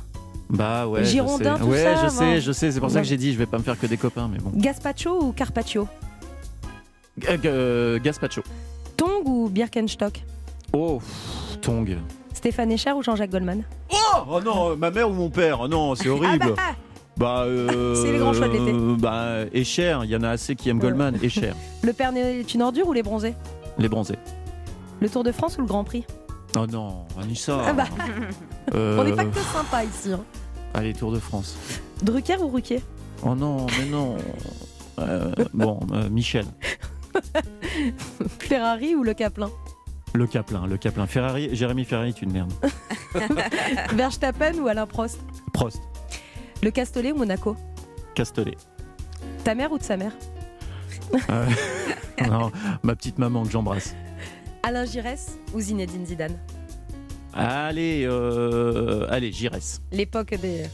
Bah 0.48 0.86
ouais. 0.86 1.04
je 1.04 1.10
sais. 1.10 1.18
tout 1.18 1.64
ouais, 1.66 1.82
ça, 1.82 2.04
je 2.04 2.08
sais, 2.08 2.40
je 2.40 2.52
sais. 2.52 2.70
C'est 2.70 2.80
pour 2.80 2.90
ça 2.90 3.00
que 3.00 3.06
j'ai 3.06 3.16
dit, 3.16 3.32
je 3.32 3.38
vais 3.38 3.46
pas 3.46 3.58
me 3.58 3.62
faire 3.64 3.78
que 3.78 3.86
des 3.86 3.96
copains, 3.96 4.28
mais 4.28 4.38
bon. 4.38 4.52
Gaspacho 4.54 5.22
ou 5.22 5.32
Carpaccio? 5.32 5.88
Euh, 7.28 7.36
euh, 7.44 7.98
Gaspacho. 8.00 8.42
Tong 8.96 9.26
ou 9.26 9.48
Birkenstock? 9.48 10.22
Oh, 10.72 10.98
pff, 10.98 11.60
Tong. 11.60 11.98
Stéphane 12.32 12.70
Echer 12.70 12.92
ou 12.92 13.02
Jean-Jacques 13.02 13.30
Goldman? 13.30 13.64
Oh, 13.92 14.18
oh 14.30 14.40
non, 14.40 14.76
ma 14.76 14.92
mère 14.92 15.10
ou 15.10 15.12
mon 15.12 15.28
père? 15.28 15.62
Oh 15.62 15.68
Non, 15.68 15.96
c'est 15.96 16.08
horrible. 16.08 16.54
Ah 16.56 16.56
bah, 16.56 16.76
Bah, 17.18 17.42
euh, 17.46 17.94
C'est 18.02 18.12
les 18.12 18.18
grands 18.18 18.32
choix 18.32 18.48
de 18.48 18.52
l'été. 18.52 18.72
Bah, 19.00 19.44
et 19.52 19.64
cher, 19.64 20.04
il 20.04 20.10
y 20.10 20.16
en 20.16 20.22
a 20.22 20.30
assez 20.30 20.54
qui 20.56 20.68
aiment 20.70 20.78
Goldman, 20.78 21.18
et 21.22 21.28
cher. 21.28 21.54
Le 21.82 21.92
Père 21.92 22.12
Noël 22.12 22.36
est 22.38 22.54
une 22.54 22.62
ordure 22.62 22.88
ou 22.88 22.92
les 22.92 23.02
bronzés? 23.02 23.34
Les 23.78 23.88
bronzés. 23.88 24.18
Le 25.00 25.08
Tour 25.08 25.24
de 25.24 25.32
France 25.32 25.56
ou 25.58 25.60
le 25.62 25.66
Grand 25.66 25.84
Prix? 25.84 26.04
Oh 26.56 26.66
non, 26.66 27.04
Anissa. 27.20 27.58
Ah 27.66 27.72
bah, 27.72 27.84
Euh, 28.74 28.98
On 29.00 29.04
n'est 29.04 29.12
pas 29.12 29.24
que 29.24 29.38
sympa 29.38 29.84
ici. 29.84 30.12
hein. 30.12 30.20
Allez, 30.74 30.92
Tour 30.94 31.12
de 31.12 31.18
France. 31.18 31.56
Drucker 32.02 32.36
ou 32.42 32.48
Ruquier? 32.48 32.82
Oh 33.24 33.34
non, 33.34 33.66
mais 33.78 33.86
non. 33.86 34.16
Euh, 34.98 35.32
bon, 35.54 35.80
euh, 35.92 36.08
Michel. 36.10 36.44
Ferrari 38.38 38.94
ou 38.94 39.02
le 39.02 39.14
Caplin? 39.14 39.50
Le 40.14 40.26
Caplin, 40.26 40.66
le 40.66 40.76
Caplin. 40.78 41.06
Ferrari, 41.06 41.50
Jérémy 41.54 41.84
Ferrari 41.84 42.08
est 42.08 42.22
une 42.22 42.32
merde. 42.32 42.52
Verstappen 43.94 44.54
ou 44.62 44.68
Alain 44.68 44.86
Prost? 44.86 45.18
Prost, 45.52 45.80
Le 46.62 46.70
Castellet 46.70 47.12
ou 47.12 47.16
Monaco 47.16 47.56
Castellet. 48.14 48.56
Ta 49.44 49.54
mère 49.54 49.72
ou 49.72 49.78
de 49.78 49.82
sa 49.82 49.96
mère 49.96 50.12
Euh, 51.30 51.46
non, 52.28 52.50
ma 52.82 52.94
petite 52.96 53.18
maman 53.18 53.44
que 53.44 53.50
j'embrasse. 53.50 53.94
Alain 54.62 54.84
Giresse 54.84 55.38
ou 55.54 55.60
Zinedine 55.60 56.04
Zidane 56.04 56.36
Allez, 57.32 58.04
euh, 58.04 59.06
allez, 59.08 59.30
Giresse. 59.32 59.80
L'époque 59.92 60.30
des, 60.34 60.64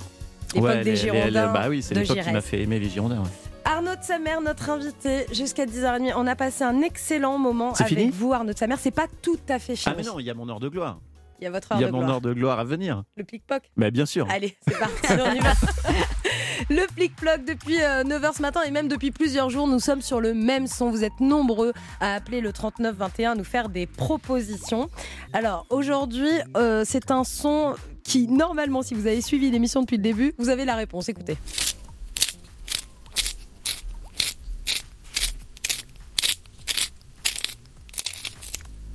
l'époque 0.55 0.63
Ouais, 0.71 0.83
des 0.83 0.91
les- 0.93 0.97
Girondins. 0.97 1.25
les- 1.27 1.53
bah 1.53 1.67
oui, 1.69 1.83
c'est 1.83 1.95
l'époque 1.95 2.19
qui 2.21 2.33
m'a 2.33 2.41
fait 2.41 2.63
aimer 2.63 2.79
les 2.81 2.89
Girondins. 2.89 3.21
ouais. 3.21 3.29
Arnaud 3.67 3.97
de 3.97 4.03
Samer, 4.03 4.37
notre 4.43 4.71
invité, 4.71 5.27
jusqu'à 5.33 5.67
10h30. 5.67 6.13
On 6.17 6.27
a 6.27 6.37
passé 6.37 6.65
un 6.65 6.81
excellent 6.83 7.39
moment 7.39 7.73
avec 7.73 8.11
vous, 8.13 8.33
Arnaud 8.33 8.53
de 8.53 8.59
Samer. 8.59 8.77
C'est 8.79 8.91
pas 8.91 9.07
tout 9.23 9.39
à 9.49 9.59
fait 9.59 9.77
fini. 9.77 9.95
Ah 9.95 9.97
mais 9.97 10.05
non, 10.07 10.19
il 10.21 10.27
y 10.27 10.31
a 10.31 10.35
mon 10.35 10.49
heure 10.49 10.61
de 10.61 10.69
gloire. 10.69 10.99
Il 11.41 11.45
y 11.45 11.47
a 11.47 11.51
votre 11.51 11.69
Il 11.73 11.75
heure 11.75 11.81
y 11.81 11.85
a 11.85 11.87
de 11.89 11.93
mon 11.93 11.99
gloire. 11.99 12.15
heure 12.15 12.21
de 12.21 12.33
gloire 12.33 12.59
à 12.59 12.65
venir. 12.65 13.03
Le 13.17 13.25
plic-ploc 13.25 13.63
Mais 13.77 13.91
bien 13.91 14.07
sûr. 14.07 14.27
Allez, 14.31 14.57
c'est 14.67 14.79
parti, 14.79 15.07
on 15.11 15.35
y 15.35 15.41
va. 15.41 15.53
Le 16.71 16.87
plic-ploc 16.95 17.45
depuis 17.45 17.77
9h 17.77 18.37
ce 18.37 18.43
matin 18.43 18.61
et 18.67 18.71
même 18.71 18.89
depuis 18.89 19.11
plusieurs 19.11 19.51
jours, 19.51 19.67
nous 19.69 19.81
sommes 19.81 20.01
sur 20.01 20.21
le 20.21 20.33
même 20.33 20.67
son. 20.67 20.91
Vous 20.91 21.05
êtes 21.05 21.19
nombreux 21.21 21.73
à 22.01 22.15
appeler 22.15 22.41
le 22.41 22.53
3921 22.53 23.33
à 23.33 23.35
nous 23.35 23.45
faire 23.45 23.69
des 23.69 23.87
propositions. 23.87 24.89
Alors 25.33 25.67
aujourd'hui, 25.69 26.31
euh, 26.57 26.83
c'est 26.87 27.11
un 27.11 27.25
son 27.25 27.75
qui, 28.05 28.29
normalement, 28.29 28.83
si 28.83 28.95
vous 28.95 29.07
avez 29.07 29.21
suivi 29.21 29.51
l'émission 29.51 29.81
depuis 29.83 29.97
le 29.97 30.03
début, 30.03 30.33
vous 30.39 30.49
avez 30.49 30.65
la 30.65 30.77
réponse. 30.77 31.09
Écoutez. 31.09 31.37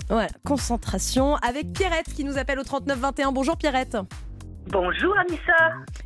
Voilà, 0.10 0.28
concentration 0.45 1.36
avec 1.36 1.72
Pierrette 1.72 2.12
qui 2.14 2.24
nous 2.24 2.38
appelle 2.39 2.60
au 2.60 2.64
3921. 2.64 3.32
Bonjour 3.32 3.57
Pierrette. 3.57 3.95
Bonjour 4.72 5.16
Anissa. 5.20 5.53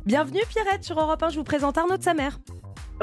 Bienvenue 0.04 0.42
Pierrette 0.48 0.84
sur 0.84 1.00
Europe 1.00 1.22
1, 1.22 1.30
je 1.30 1.38
vous 1.38 1.44
présente 1.44 1.78
Arnaud 1.78 1.96
de 1.96 2.02
sa 2.02 2.12
mère. 2.14 2.38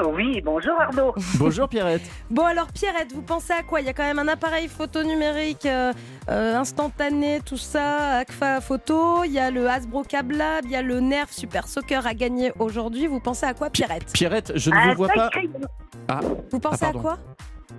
Oui, 0.02 0.40
bonjour 0.42 0.72
Arnaud. 0.80 1.12
Bonjour 1.38 1.68
Pierrette. 1.68 2.00
Bon 2.30 2.44
alors 2.46 2.68
Pierrette, 2.72 3.12
vous 3.12 3.20
pensez 3.20 3.52
à 3.52 3.62
quoi? 3.62 3.80
Il 3.80 3.86
y 3.86 3.90
a 3.90 3.92
quand 3.92 4.04
même 4.04 4.18
un 4.18 4.26
appareil 4.26 4.66
photo 4.66 5.02
numérique 5.02 5.66
euh, 5.66 5.92
euh, 6.30 6.56
instantané, 6.56 7.40
tout 7.44 7.58
ça, 7.58 8.18
Agfa 8.20 8.60
Photo, 8.62 9.24
il 9.24 9.32
y 9.32 9.38
a 9.38 9.50
le 9.50 9.68
Hasbro 9.68 10.02
Cab 10.04 10.30
Lab, 10.30 10.64
il 10.64 10.70
y 10.70 10.76
a 10.76 10.82
le 10.82 11.00
Nerf 11.00 11.30
Super 11.30 11.68
Soccer 11.68 12.06
à 12.06 12.14
gagner 12.14 12.52
aujourd'hui. 12.58 13.06
Vous 13.06 13.20
pensez 13.20 13.44
à 13.44 13.52
quoi 13.52 13.68
Pierrette? 13.68 14.10
Pierrette, 14.14 14.52
je 14.56 14.70
ne 14.70 14.90
vous 14.90 14.96
vois 14.96 15.08
taille 15.08 15.18
pas. 15.18 15.28
crayon. 15.28 15.60
Ah, 16.08 16.20
Vous 16.50 16.58
pensez 16.58 16.86
ah, 16.86 16.88
à 16.88 16.92
quoi? 16.92 17.18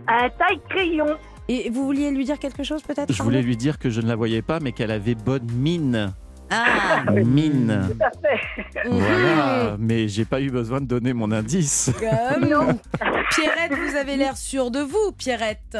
Un 0.07 0.29
taille 0.29 0.61
crayon. 0.69 1.17
Et 1.49 1.69
vous 1.69 1.85
vouliez 1.85 2.11
lui 2.11 2.25
dire 2.25 2.39
quelque 2.39 2.63
chose 2.63 2.81
peut-être 2.83 3.11
Je 3.11 3.21
voulais 3.21 3.41
lui 3.41 3.57
dire 3.57 3.77
que 3.79 3.89
je 3.89 4.01
ne 4.01 4.07
la 4.07 4.15
voyais 4.15 4.41
pas, 4.41 4.59
mais 4.59 4.71
qu'elle 4.71 4.91
avait 4.91 5.15
bonne 5.15 5.51
mine. 5.51 6.13
Ah, 6.55 7.09
Mine. 7.11 7.89
Tout 7.89 8.03
à 8.03 8.11
fait. 8.11 8.87
Voilà, 8.87 9.75
mais 9.79 10.07
j'ai 10.07 10.25
pas 10.25 10.39
eu 10.39 10.51
besoin 10.51 10.81
de 10.81 10.85
donner 10.85 11.13
mon 11.13 11.31
indice. 11.31 11.91
Comme 11.99 12.47
non. 12.47 12.79
Pierrette, 13.31 13.73
vous 13.73 13.95
avez 13.95 14.17
l'air 14.17 14.37
sûre 14.37 14.69
de 14.69 14.79
vous, 14.79 15.11
Pierrette. 15.17 15.77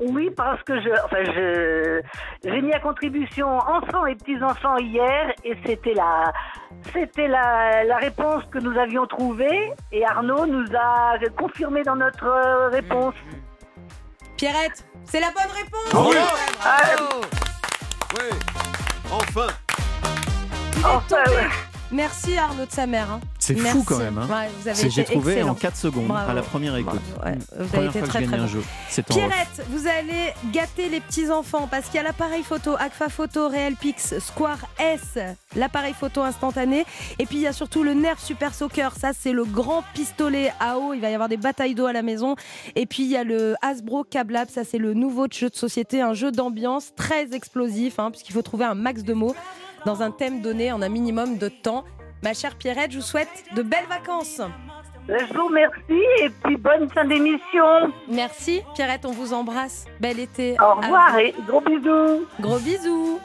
Oui, 0.00 0.30
parce 0.34 0.62
que 0.62 0.80
je, 0.80 0.88
enfin, 1.04 1.24
je, 1.24 2.00
j'ai 2.42 2.62
mis 2.62 2.72
à 2.72 2.80
contribution 2.80 3.48
enfants 3.48 4.06
et 4.06 4.14
petits-enfants 4.14 4.78
hier 4.78 5.32
et 5.44 5.54
c'était 5.66 5.94
la, 5.94 6.32
c'était 6.94 7.28
la, 7.28 7.84
la 7.84 7.96
réponse 7.98 8.44
que 8.50 8.60
nous 8.60 8.78
avions 8.78 9.06
trouvée 9.06 9.72
et 9.92 10.06
Arnaud 10.06 10.46
nous 10.46 10.64
a 10.74 11.18
confirmé 11.36 11.82
dans 11.82 11.96
notre 11.96 12.24
euh, 12.26 12.68
réponse. 12.68 13.14
Pierrette, 14.44 14.84
c'est 15.10 15.20
la 15.20 15.30
bonne 15.30 15.50
réponse. 15.54 15.90
Bravo. 15.90 16.10
Bravo. 16.60 17.20
Ouais, 18.14 18.30
enfin 19.10 19.46
Il 20.76 20.80
est 20.80 20.84
Enfin, 20.84 21.02
tombé. 21.24 21.46
Merci 21.94 22.36
Arnaud 22.36 22.66
de 22.66 22.72
sa 22.72 22.86
mère. 22.88 23.08
hein. 23.10 23.20
C'est 23.38 23.56
fou 23.56 23.84
quand 23.86 23.98
même. 23.98 24.18
hein. 24.18 24.26
Ouais, 24.28 24.70
avez 24.70 24.90
J'ai 24.90 25.02
été 25.02 25.12
trouvé 25.12 25.32
excellent. 25.34 25.52
en 25.52 25.54
4 25.54 25.76
secondes 25.76 26.06
Bravo. 26.06 26.30
à 26.30 26.34
la 26.34 26.42
première 26.42 26.76
écoute. 26.76 27.00
Ouais. 27.24 27.34
Vous 27.56 27.60
avez 27.60 27.68
Première 27.68 27.90
été 27.90 27.98
fois 28.00 28.08
que 28.08 28.12
très 28.12 28.24
très 28.26 28.36
un 28.38 28.46
jeu. 28.48 28.62
Pierrette, 29.08 29.62
vous 29.68 29.86
allez 29.86 30.32
gâter 30.52 30.88
les 30.88 31.00
petits 31.00 31.30
enfants 31.30 31.68
parce 31.70 31.86
qu'il 31.86 31.96
y 31.96 31.98
a 31.98 32.02
l'appareil 32.02 32.42
photo 32.42 32.74
Agfa 32.78 33.08
Photo 33.08 33.48
Real 33.48 33.74
Pix 33.76 34.18
Square 34.18 34.58
S, 34.78 35.18
l'appareil 35.56 35.94
photo 35.94 36.22
instantané, 36.22 36.84
et 37.18 37.26
puis 37.26 37.36
il 37.36 37.42
y 37.42 37.46
a 37.46 37.52
surtout 37.52 37.82
le 37.84 37.94
Nerf 37.94 38.18
Super 38.18 38.54
Soccer. 38.54 38.92
Ça 38.98 39.12
c'est 39.12 39.32
le 39.32 39.44
grand 39.44 39.84
pistolet 39.94 40.52
à 40.58 40.78
eau. 40.78 40.94
Il 40.94 41.00
va 41.00 41.10
y 41.10 41.14
avoir 41.14 41.28
des 41.28 41.36
batailles 41.36 41.74
d'eau 41.74 41.86
à 41.86 41.92
la 41.92 42.02
maison. 42.02 42.34
Et 42.74 42.86
puis 42.86 43.04
il 43.04 43.10
y 43.10 43.16
a 43.16 43.24
le 43.24 43.54
Hasbro 43.62 44.04
Cab 44.04 44.30
Lab. 44.30 44.48
Ça 44.48 44.64
c'est 44.64 44.78
le 44.78 44.94
nouveau 44.94 45.26
jeu 45.30 45.48
de 45.50 45.54
société, 45.56 46.00
un 46.00 46.14
jeu 46.14 46.32
d'ambiance 46.32 46.92
très 46.96 47.34
explosif, 47.34 47.98
hein, 48.00 48.10
puisqu'il 48.10 48.32
faut 48.32 48.42
trouver 48.42 48.64
un 48.64 48.74
max 48.74 49.02
de 49.04 49.12
mots 49.12 49.34
dans 49.86 50.02
un 50.02 50.10
thème 50.10 50.40
donné 50.40 50.72
en 50.72 50.82
un 50.82 50.88
minimum 50.88 51.38
de 51.38 51.48
temps. 51.48 51.84
Ma 52.22 52.34
chère 52.34 52.56
Pierrette, 52.56 52.92
je 52.92 52.96
vous 52.98 53.02
souhaite 53.02 53.44
de 53.54 53.62
belles 53.62 53.86
vacances. 53.88 54.40
Je 55.08 55.34
vous 55.34 55.46
remercie 55.46 56.06
et 56.22 56.30
puis 56.42 56.56
bonne 56.56 56.88
fin 56.88 57.04
d'émission. 57.04 57.92
Merci 58.08 58.62
Pierrette, 58.74 59.04
on 59.04 59.12
vous 59.12 59.34
embrasse. 59.34 59.84
Bel 60.00 60.18
été. 60.18 60.56
Au 60.60 60.80
revoir 60.80 61.18
et 61.18 61.34
gros 61.46 61.60
bisous. 61.60 62.26
Gros 62.40 62.58
bisous. 62.58 63.20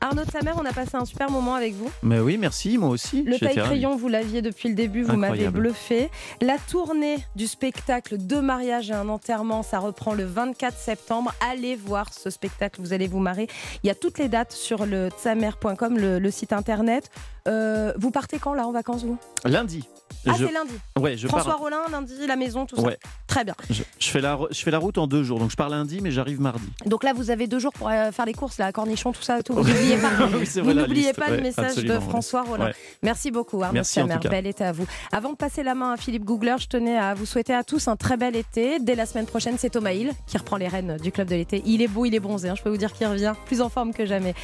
Arnaud 0.00 0.24
de 0.24 0.30
Samer, 0.30 0.52
on 0.56 0.64
a 0.64 0.72
passé 0.72 0.92
un 0.94 1.04
super 1.04 1.30
moment 1.30 1.54
avec 1.54 1.74
vous. 1.74 1.90
Mais 2.02 2.20
oui, 2.20 2.38
merci, 2.38 2.78
moi 2.78 2.88
aussi. 2.90 3.22
Le 3.24 3.32
J'étais 3.32 3.46
taille 3.46 3.56
ravi. 3.56 3.68
crayon, 3.70 3.96
vous 3.96 4.08
l'aviez 4.08 4.42
depuis 4.42 4.68
le 4.68 4.74
début, 4.74 5.02
vous 5.02 5.16
m'avez 5.16 5.48
bluffé. 5.48 6.10
La 6.40 6.56
tournée 6.58 7.16
du 7.34 7.46
spectacle 7.46 8.16
Deux 8.16 8.40
mariages 8.40 8.90
et 8.90 8.94
un 8.94 9.08
enterrement, 9.08 9.62
ça 9.62 9.78
reprend 9.80 10.14
le 10.14 10.24
24 10.24 10.76
septembre. 10.76 11.32
Allez 11.50 11.74
voir 11.76 12.12
ce 12.12 12.30
spectacle, 12.30 12.80
vous 12.80 12.92
allez 12.92 13.08
vous 13.08 13.18
marrer. 13.18 13.48
Il 13.82 13.88
y 13.88 13.90
a 13.90 13.94
toutes 13.94 14.18
les 14.18 14.28
dates 14.28 14.52
sur 14.52 14.86
le 14.86 15.08
tsamer.com, 15.08 15.98
le, 15.98 16.18
le 16.18 16.30
site 16.30 16.52
internet. 16.52 17.10
Euh, 17.48 17.92
vous 17.98 18.10
partez 18.10 18.38
quand 18.38 18.54
là 18.54 18.66
en 18.66 18.72
vacances 18.72 19.04
vous? 19.04 19.18
Lundi. 19.44 19.84
Ah, 20.26 20.32
Je- 20.36 20.46
c'est 20.46 20.52
lundi. 20.52 20.72
Ouais, 20.98 21.16
je 21.16 21.28
François 21.28 21.52
pars. 21.52 21.60
Rollin, 21.60 21.78
lundi, 21.90 22.12
la 22.26 22.36
maison, 22.36 22.66
tout 22.66 22.76
ça. 22.76 22.82
Ouais. 22.82 22.98
Très 23.26 23.44
bien. 23.44 23.54
Je, 23.70 23.82
je 23.98 24.08
fais 24.08 24.20
la, 24.20 24.38
je 24.50 24.60
fais 24.60 24.70
la 24.70 24.78
route 24.78 24.98
en 24.98 25.06
deux 25.06 25.22
jours, 25.22 25.38
donc 25.38 25.50
je 25.50 25.56
pars 25.56 25.68
lundi, 25.68 26.00
mais 26.02 26.10
j'arrive 26.10 26.40
mardi. 26.40 26.66
Donc 26.86 27.04
là, 27.04 27.12
vous 27.14 27.30
avez 27.30 27.46
deux 27.46 27.58
jours 27.58 27.72
pour 27.72 27.88
euh, 27.88 28.10
faire 28.10 28.26
les 28.26 28.32
courses, 28.34 28.58
là, 28.58 28.66
à 28.66 28.72
cornichon, 28.72 29.12
tout 29.12 29.22
ça, 29.22 29.42
tout. 29.42 29.52
Vous 29.54 29.62
n'oubliez 29.62 29.96
pas, 29.96 30.08
Oui, 30.34 30.44
vous 30.62 30.72
n'oubliez 30.74 31.12
pas 31.12 31.28
le 31.28 31.36
Ouais, 31.36 31.42
message 31.42 31.76
de. 31.76 31.98
François 32.00 32.42
Rollin. 32.42 32.66
Ouais. 32.66 32.74
Merci 33.02 33.30
beaucoup, 33.30 33.62
Arnaud 33.62 33.74
Merci, 33.74 34.00
en 34.02 34.08
Samer. 34.08 34.20
Bel 34.28 34.46
été 34.46 34.64
à 34.64 34.72
vous. 34.72 34.86
Avant 35.12 35.30
de 35.32 35.36
passer 35.36 35.62
la 35.62 35.74
main 35.74 35.92
à 35.92 35.96
Philippe 35.96 36.24
Googler, 36.24 36.56
je 36.58 36.66
tenais 36.66 36.98
à 36.98 37.14
vous 37.14 37.26
souhaiter 37.26 37.54
à 37.54 37.62
tous 37.62 37.86
un 37.88 37.96
très 37.96 38.16
bel 38.16 38.34
été. 38.34 38.80
Dès 38.80 38.94
la 38.96 39.06
semaine 39.06 39.26
prochaine, 39.26 39.54
c'est 39.58 39.70
Thomas 39.70 39.92
Hill 39.92 40.10
qui 40.26 40.36
reprend 40.36 40.56
les 40.56 40.68
rênes 40.68 40.96
du 41.02 41.12
club 41.12 41.28
de 41.28 41.36
l'été. 41.36 41.62
Il 41.64 41.80
est 41.80 41.88
beau, 41.88 42.04
il 42.06 42.14
est 42.14 42.20
bronzé. 42.20 42.48
hein. 42.48 42.54
Je 42.56 42.62
peux 42.62 42.70
vous 42.70 42.76
dire 42.76 42.92
qu'il 42.92 43.06
revient 43.06 43.34
plus 43.46 43.60
en 43.60 43.68
forme 43.68 43.92
que 43.94 44.04
jamais. 44.04 44.34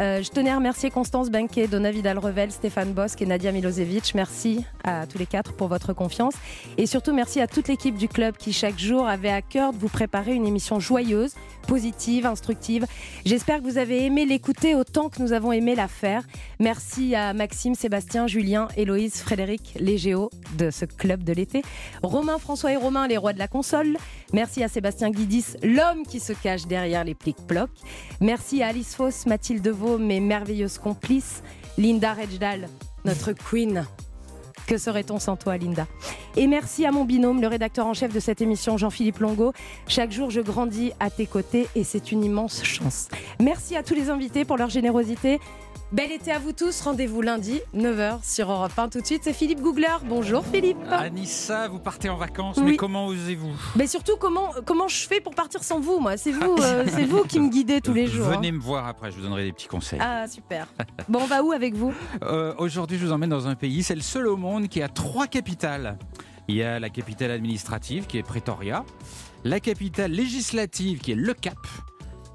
Euh, 0.00 0.22
je 0.22 0.30
tenais 0.30 0.50
à 0.50 0.56
remercier 0.56 0.90
Constance 0.90 1.30
Benquet, 1.30 1.66
Donna 1.66 1.90
Vidal-Revel, 1.90 2.43
Stéphane 2.50 2.92
Bosque 2.92 3.22
et 3.22 3.26
Nadia 3.26 3.52
Milosevic. 3.52 4.14
Merci 4.14 4.64
à 4.82 5.06
tous 5.06 5.18
les 5.18 5.26
quatre 5.26 5.52
pour 5.54 5.68
votre 5.68 5.92
confiance. 5.92 6.34
Et 6.78 6.86
surtout, 6.86 7.12
merci 7.12 7.40
à 7.40 7.46
toute 7.46 7.68
l'équipe 7.68 7.96
du 7.96 8.08
club 8.08 8.36
qui, 8.36 8.52
chaque 8.52 8.78
jour, 8.78 9.06
avait 9.06 9.30
à 9.30 9.42
cœur 9.42 9.72
de 9.72 9.78
vous 9.78 9.88
préparer 9.88 10.34
une 10.34 10.46
émission 10.46 10.80
joyeuse, 10.80 11.34
positive, 11.66 12.26
instructive. 12.26 12.86
J'espère 13.24 13.58
que 13.58 13.64
vous 13.64 13.78
avez 13.78 14.04
aimé 14.04 14.26
l'écouter 14.26 14.74
autant 14.74 15.08
que 15.08 15.22
nous 15.22 15.32
avons 15.32 15.52
aimé 15.52 15.74
la 15.74 15.88
faire. 15.88 16.22
Merci 16.58 17.14
à 17.14 17.32
Maxime, 17.32 17.74
Sébastien, 17.74 18.26
Julien, 18.26 18.68
Héloïse, 18.76 19.20
Frédéric, 19.20 19.74
les 19.78 19.98
Géos 19.98 20.30
de 20.58 20.70
ce 20.70 20.84
club 20.84 21.22
de 21.22 21.32
l'été. 21.32 21.62
Romain, 22.02 22.38
François 22.38 22.72
et 22.72 22.76
Romain, 22.76 23.08
les 23.08 23.16
rois 23.16 23.32
de 23.32 23.38
la 23.38 23.48
console. 23.48 23.96
Merci 24.32 24.62
à 24.62 24.68
Sébastien 24.68 25.10
Guidis, 25.10 25.56
l'homme 25.62 26.04
qui 26.08 26.20
se 26.20 26.32
cache 26.32 26.66
derrière 26.66 27.04
les 27.04 27.14
plics-plocs. 27.14 27.70
Merci 28.20 28.62
à 28.62 28.68
Alice 28.68 28.94
Foss, 28.94 29.26
Mathilde 29.26 29.62
Deveau, 29.62 29.98
mes 29.98 30.20
merveilleuses 30.20 30.78
complices. 30.78 31.42
Linda 31.76 32.12
Rejdal, 32.12 32.68
notre 33.04 33.32
queen. 33.32 33.84
Que 34.66 34.78
serait-on 34.78 35.18
sans 35.18 35.36
toi, 35.36 35.56
Linda? 35.56 35.86
Et 36.36 36.46
merci 36.46 36.86
à 36.86 36.92
mon 36.92 37.04
binôme, 37.04 37.40
le 37.40 37.48
rédacteur 37.48 37.86
en 37.86 37.94
chef 37.94 38.12
de 38.12 38.20
cette 38.20 38.40
émission, 38.40 38.78
Jean-Philippe 38.78 39.18
Longo. 39.18 39.52
Chaque 39.88 40.12
jour, 40.12 40.30
je 40.30 40.40
grandis 40.40 40.92
à 41.00 41.10
tes 41.10 41.26
côtés 41.26 41.66
et 41.74 41.84
c'est 41.84 42.12
une 42.12 42.24
immense 42.24 42.62
chance. 42.64 43.08
Merci 43.40 43.76
à 43.76 43.82
tous 43.82 43.94
les 43.94 44.08
invités 44.08 44.44
pour 44.44 44.56
leur 44.56 44.70
générosité. 44.70 45.40
Bel 45.94 46.10
été 46.10 46.32
à 46.32 46.40
vous 46.40 46.50
tous. 46.50 46.80
Rendez-vous 46.80 47.22
lundi, 47.22 47.60
9h 47.72 48.18
sur 48.28 48.50
Europe 48.50 48.76
1. 48.76 48.88
Tout 48.88 49.00
de 49.00 49.06
suite, 49.06 49.20
c'est 49.22 49.32
Philippe 49.32 49.60
Googler. 49.60 49.86
Bonjour 50.04 50.44
Philippe. 50.44 50.76
Anissa, 50.90 51.68
vous 51.68 51.78
partez 51.78 52.08
en 52.08 52.16
vacances, 52.16 52.56
Oui. 52.56 52.64
mais 52.72 52.76
comment 52.76 53.06
osez-vous? 53.06 53.52
Mais 53.76 53.86
surtout, 53.86 54.16
comment, 54.18 54.50
comment 54.66 54.88
je 54.88 55.06
fais 55.06 55.20
pour 55.20 55.36
partir 55.36 55.62
sans 55.62 55.78
vous, 55.78 56.00
moi? 56.00 56.16
C'est 56.16 56.32
vous, 56.32 56.56
euh, 56.60 56.84
c'est 56.88 57.04
vous 57.04 57.22
qui 57.22 57.38
me 57.38 57.48
guidez 57.48 57.80
tous 57.80 57.92
les 57.94 58.08
jours. 58.08 58.26
hein. 58.26 58.36
Venez 58.38 58.50
me 58.50 58.58
voir 58.60 58.88
après, 58.88 59.12
je 59.12 59.16
vous 59.18 59.22
donnerai 59.22 59.44
des 59.44 59.52
petits 59.52 59.68
conseils. 59.68 60.00
Ah, 60.02 60.26
super. 60.26 60.66
Bon, 61.08 61.20
on 61.22 61.26
va 61.26 61.44
où 61.44 61.52
avec 61.52 61.74
vous? 61.74 61.94
Euh, 62.24 62.54
Aujourd'hui, 62.58 62.98
je 62.98 63.06
vous 63.06 63.12
emmène 63.12 63.30
dans 63.30 63.46
un 63.46 63.54
pays, 63.54 63.84
c'est 63.84 63.94
le 63.94 64.00
seul 64.00 64.26
au 64.26 64.36
monde 64.36 64.66
qui 64.68 64.82
a 64.82 64.88
trois 64.88 65.28
capitales. 65.28 65.96
Il 66.48 66.56
y 66.56 66.64
a 66.64 66.80
la 66.80 66.90
capitale 66.90 67.30
administrative 67.30 68.06
qui 68.08 68.18
est 68.18 68.22
Pretoria, 68.24 68.84
la 69.44 69.60
capitale 69.60 70.10
législative 70.10 70.98
qui 70.98 71.12
est 71.12 71.16
Le 71.16 71.34
Cap, 71.34 71.56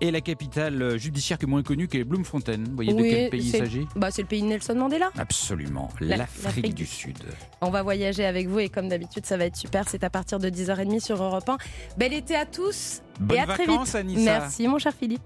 et 0.02 0.12
la 0.12 0.22
capitale 0.22 0.82
euh, 0.82 0.97
judiciaire 0.97 1.38
qui 1.38 1.45
est 1.45 1.47
moins 1.47 1.64
connue 1.64 1.88
qui 1.88 1.97
est 1.97 2.04
Bloemfontein. 2.04 2.58
Vous 2.70 2.76
voyez 2.76 2.93
de 2.93 3.02
quel 3.02 3.30
pays 3.30 3.41
il 3.41 3.52
s'agit? 3.52 3.88
bah, 3.95 4.10
C'est 4.12 4.22
le 4.22 4.28
pays 4.28 4.41
de 4.41 4.47
Nelson 4.47 4.76
Mandela. 4.76 5.10
Absolument, 5.18 5.89
La- 6.00 6.18
l'Afrique 6.18 6.74
du 6.76 6.86
Sud. 6.86 7.18
On 7.62 7.70
va 7.70 7.84
voyager 7.84 8.26
avec 8.26 8.47
vous 8.47 8.60
et 8.60 8.70
comme 8.70 8.88
d'habitude, 8.89 9.26
ça 9.26 9.38
va 9.38 9.45
être 9.45 9.56
super. 9.58 9.88
C'est 9.89 10.04
à 10.04 10.10
partir 10.10 10.39
de 10.39 10.50
10h30 10.50 11.00
sur 11.00 11.22
Europe 11.22 11.47
1. 11.50 11.58
Bel 11.97 12.14
été 12.14 12.36
à 12.36 12.45
tous 12.45 13.02
Bonnes 13.20 13.38
et 13.38 13.41
à 13.41 13.45
très 13.47 13.66
vite. 13.66 13.95
Anissa. 13.95 14.22
Merci, 14.24 14.68
mon 14.68 14.78
cher 14.80 14.93
Philippe. 14.97 15.22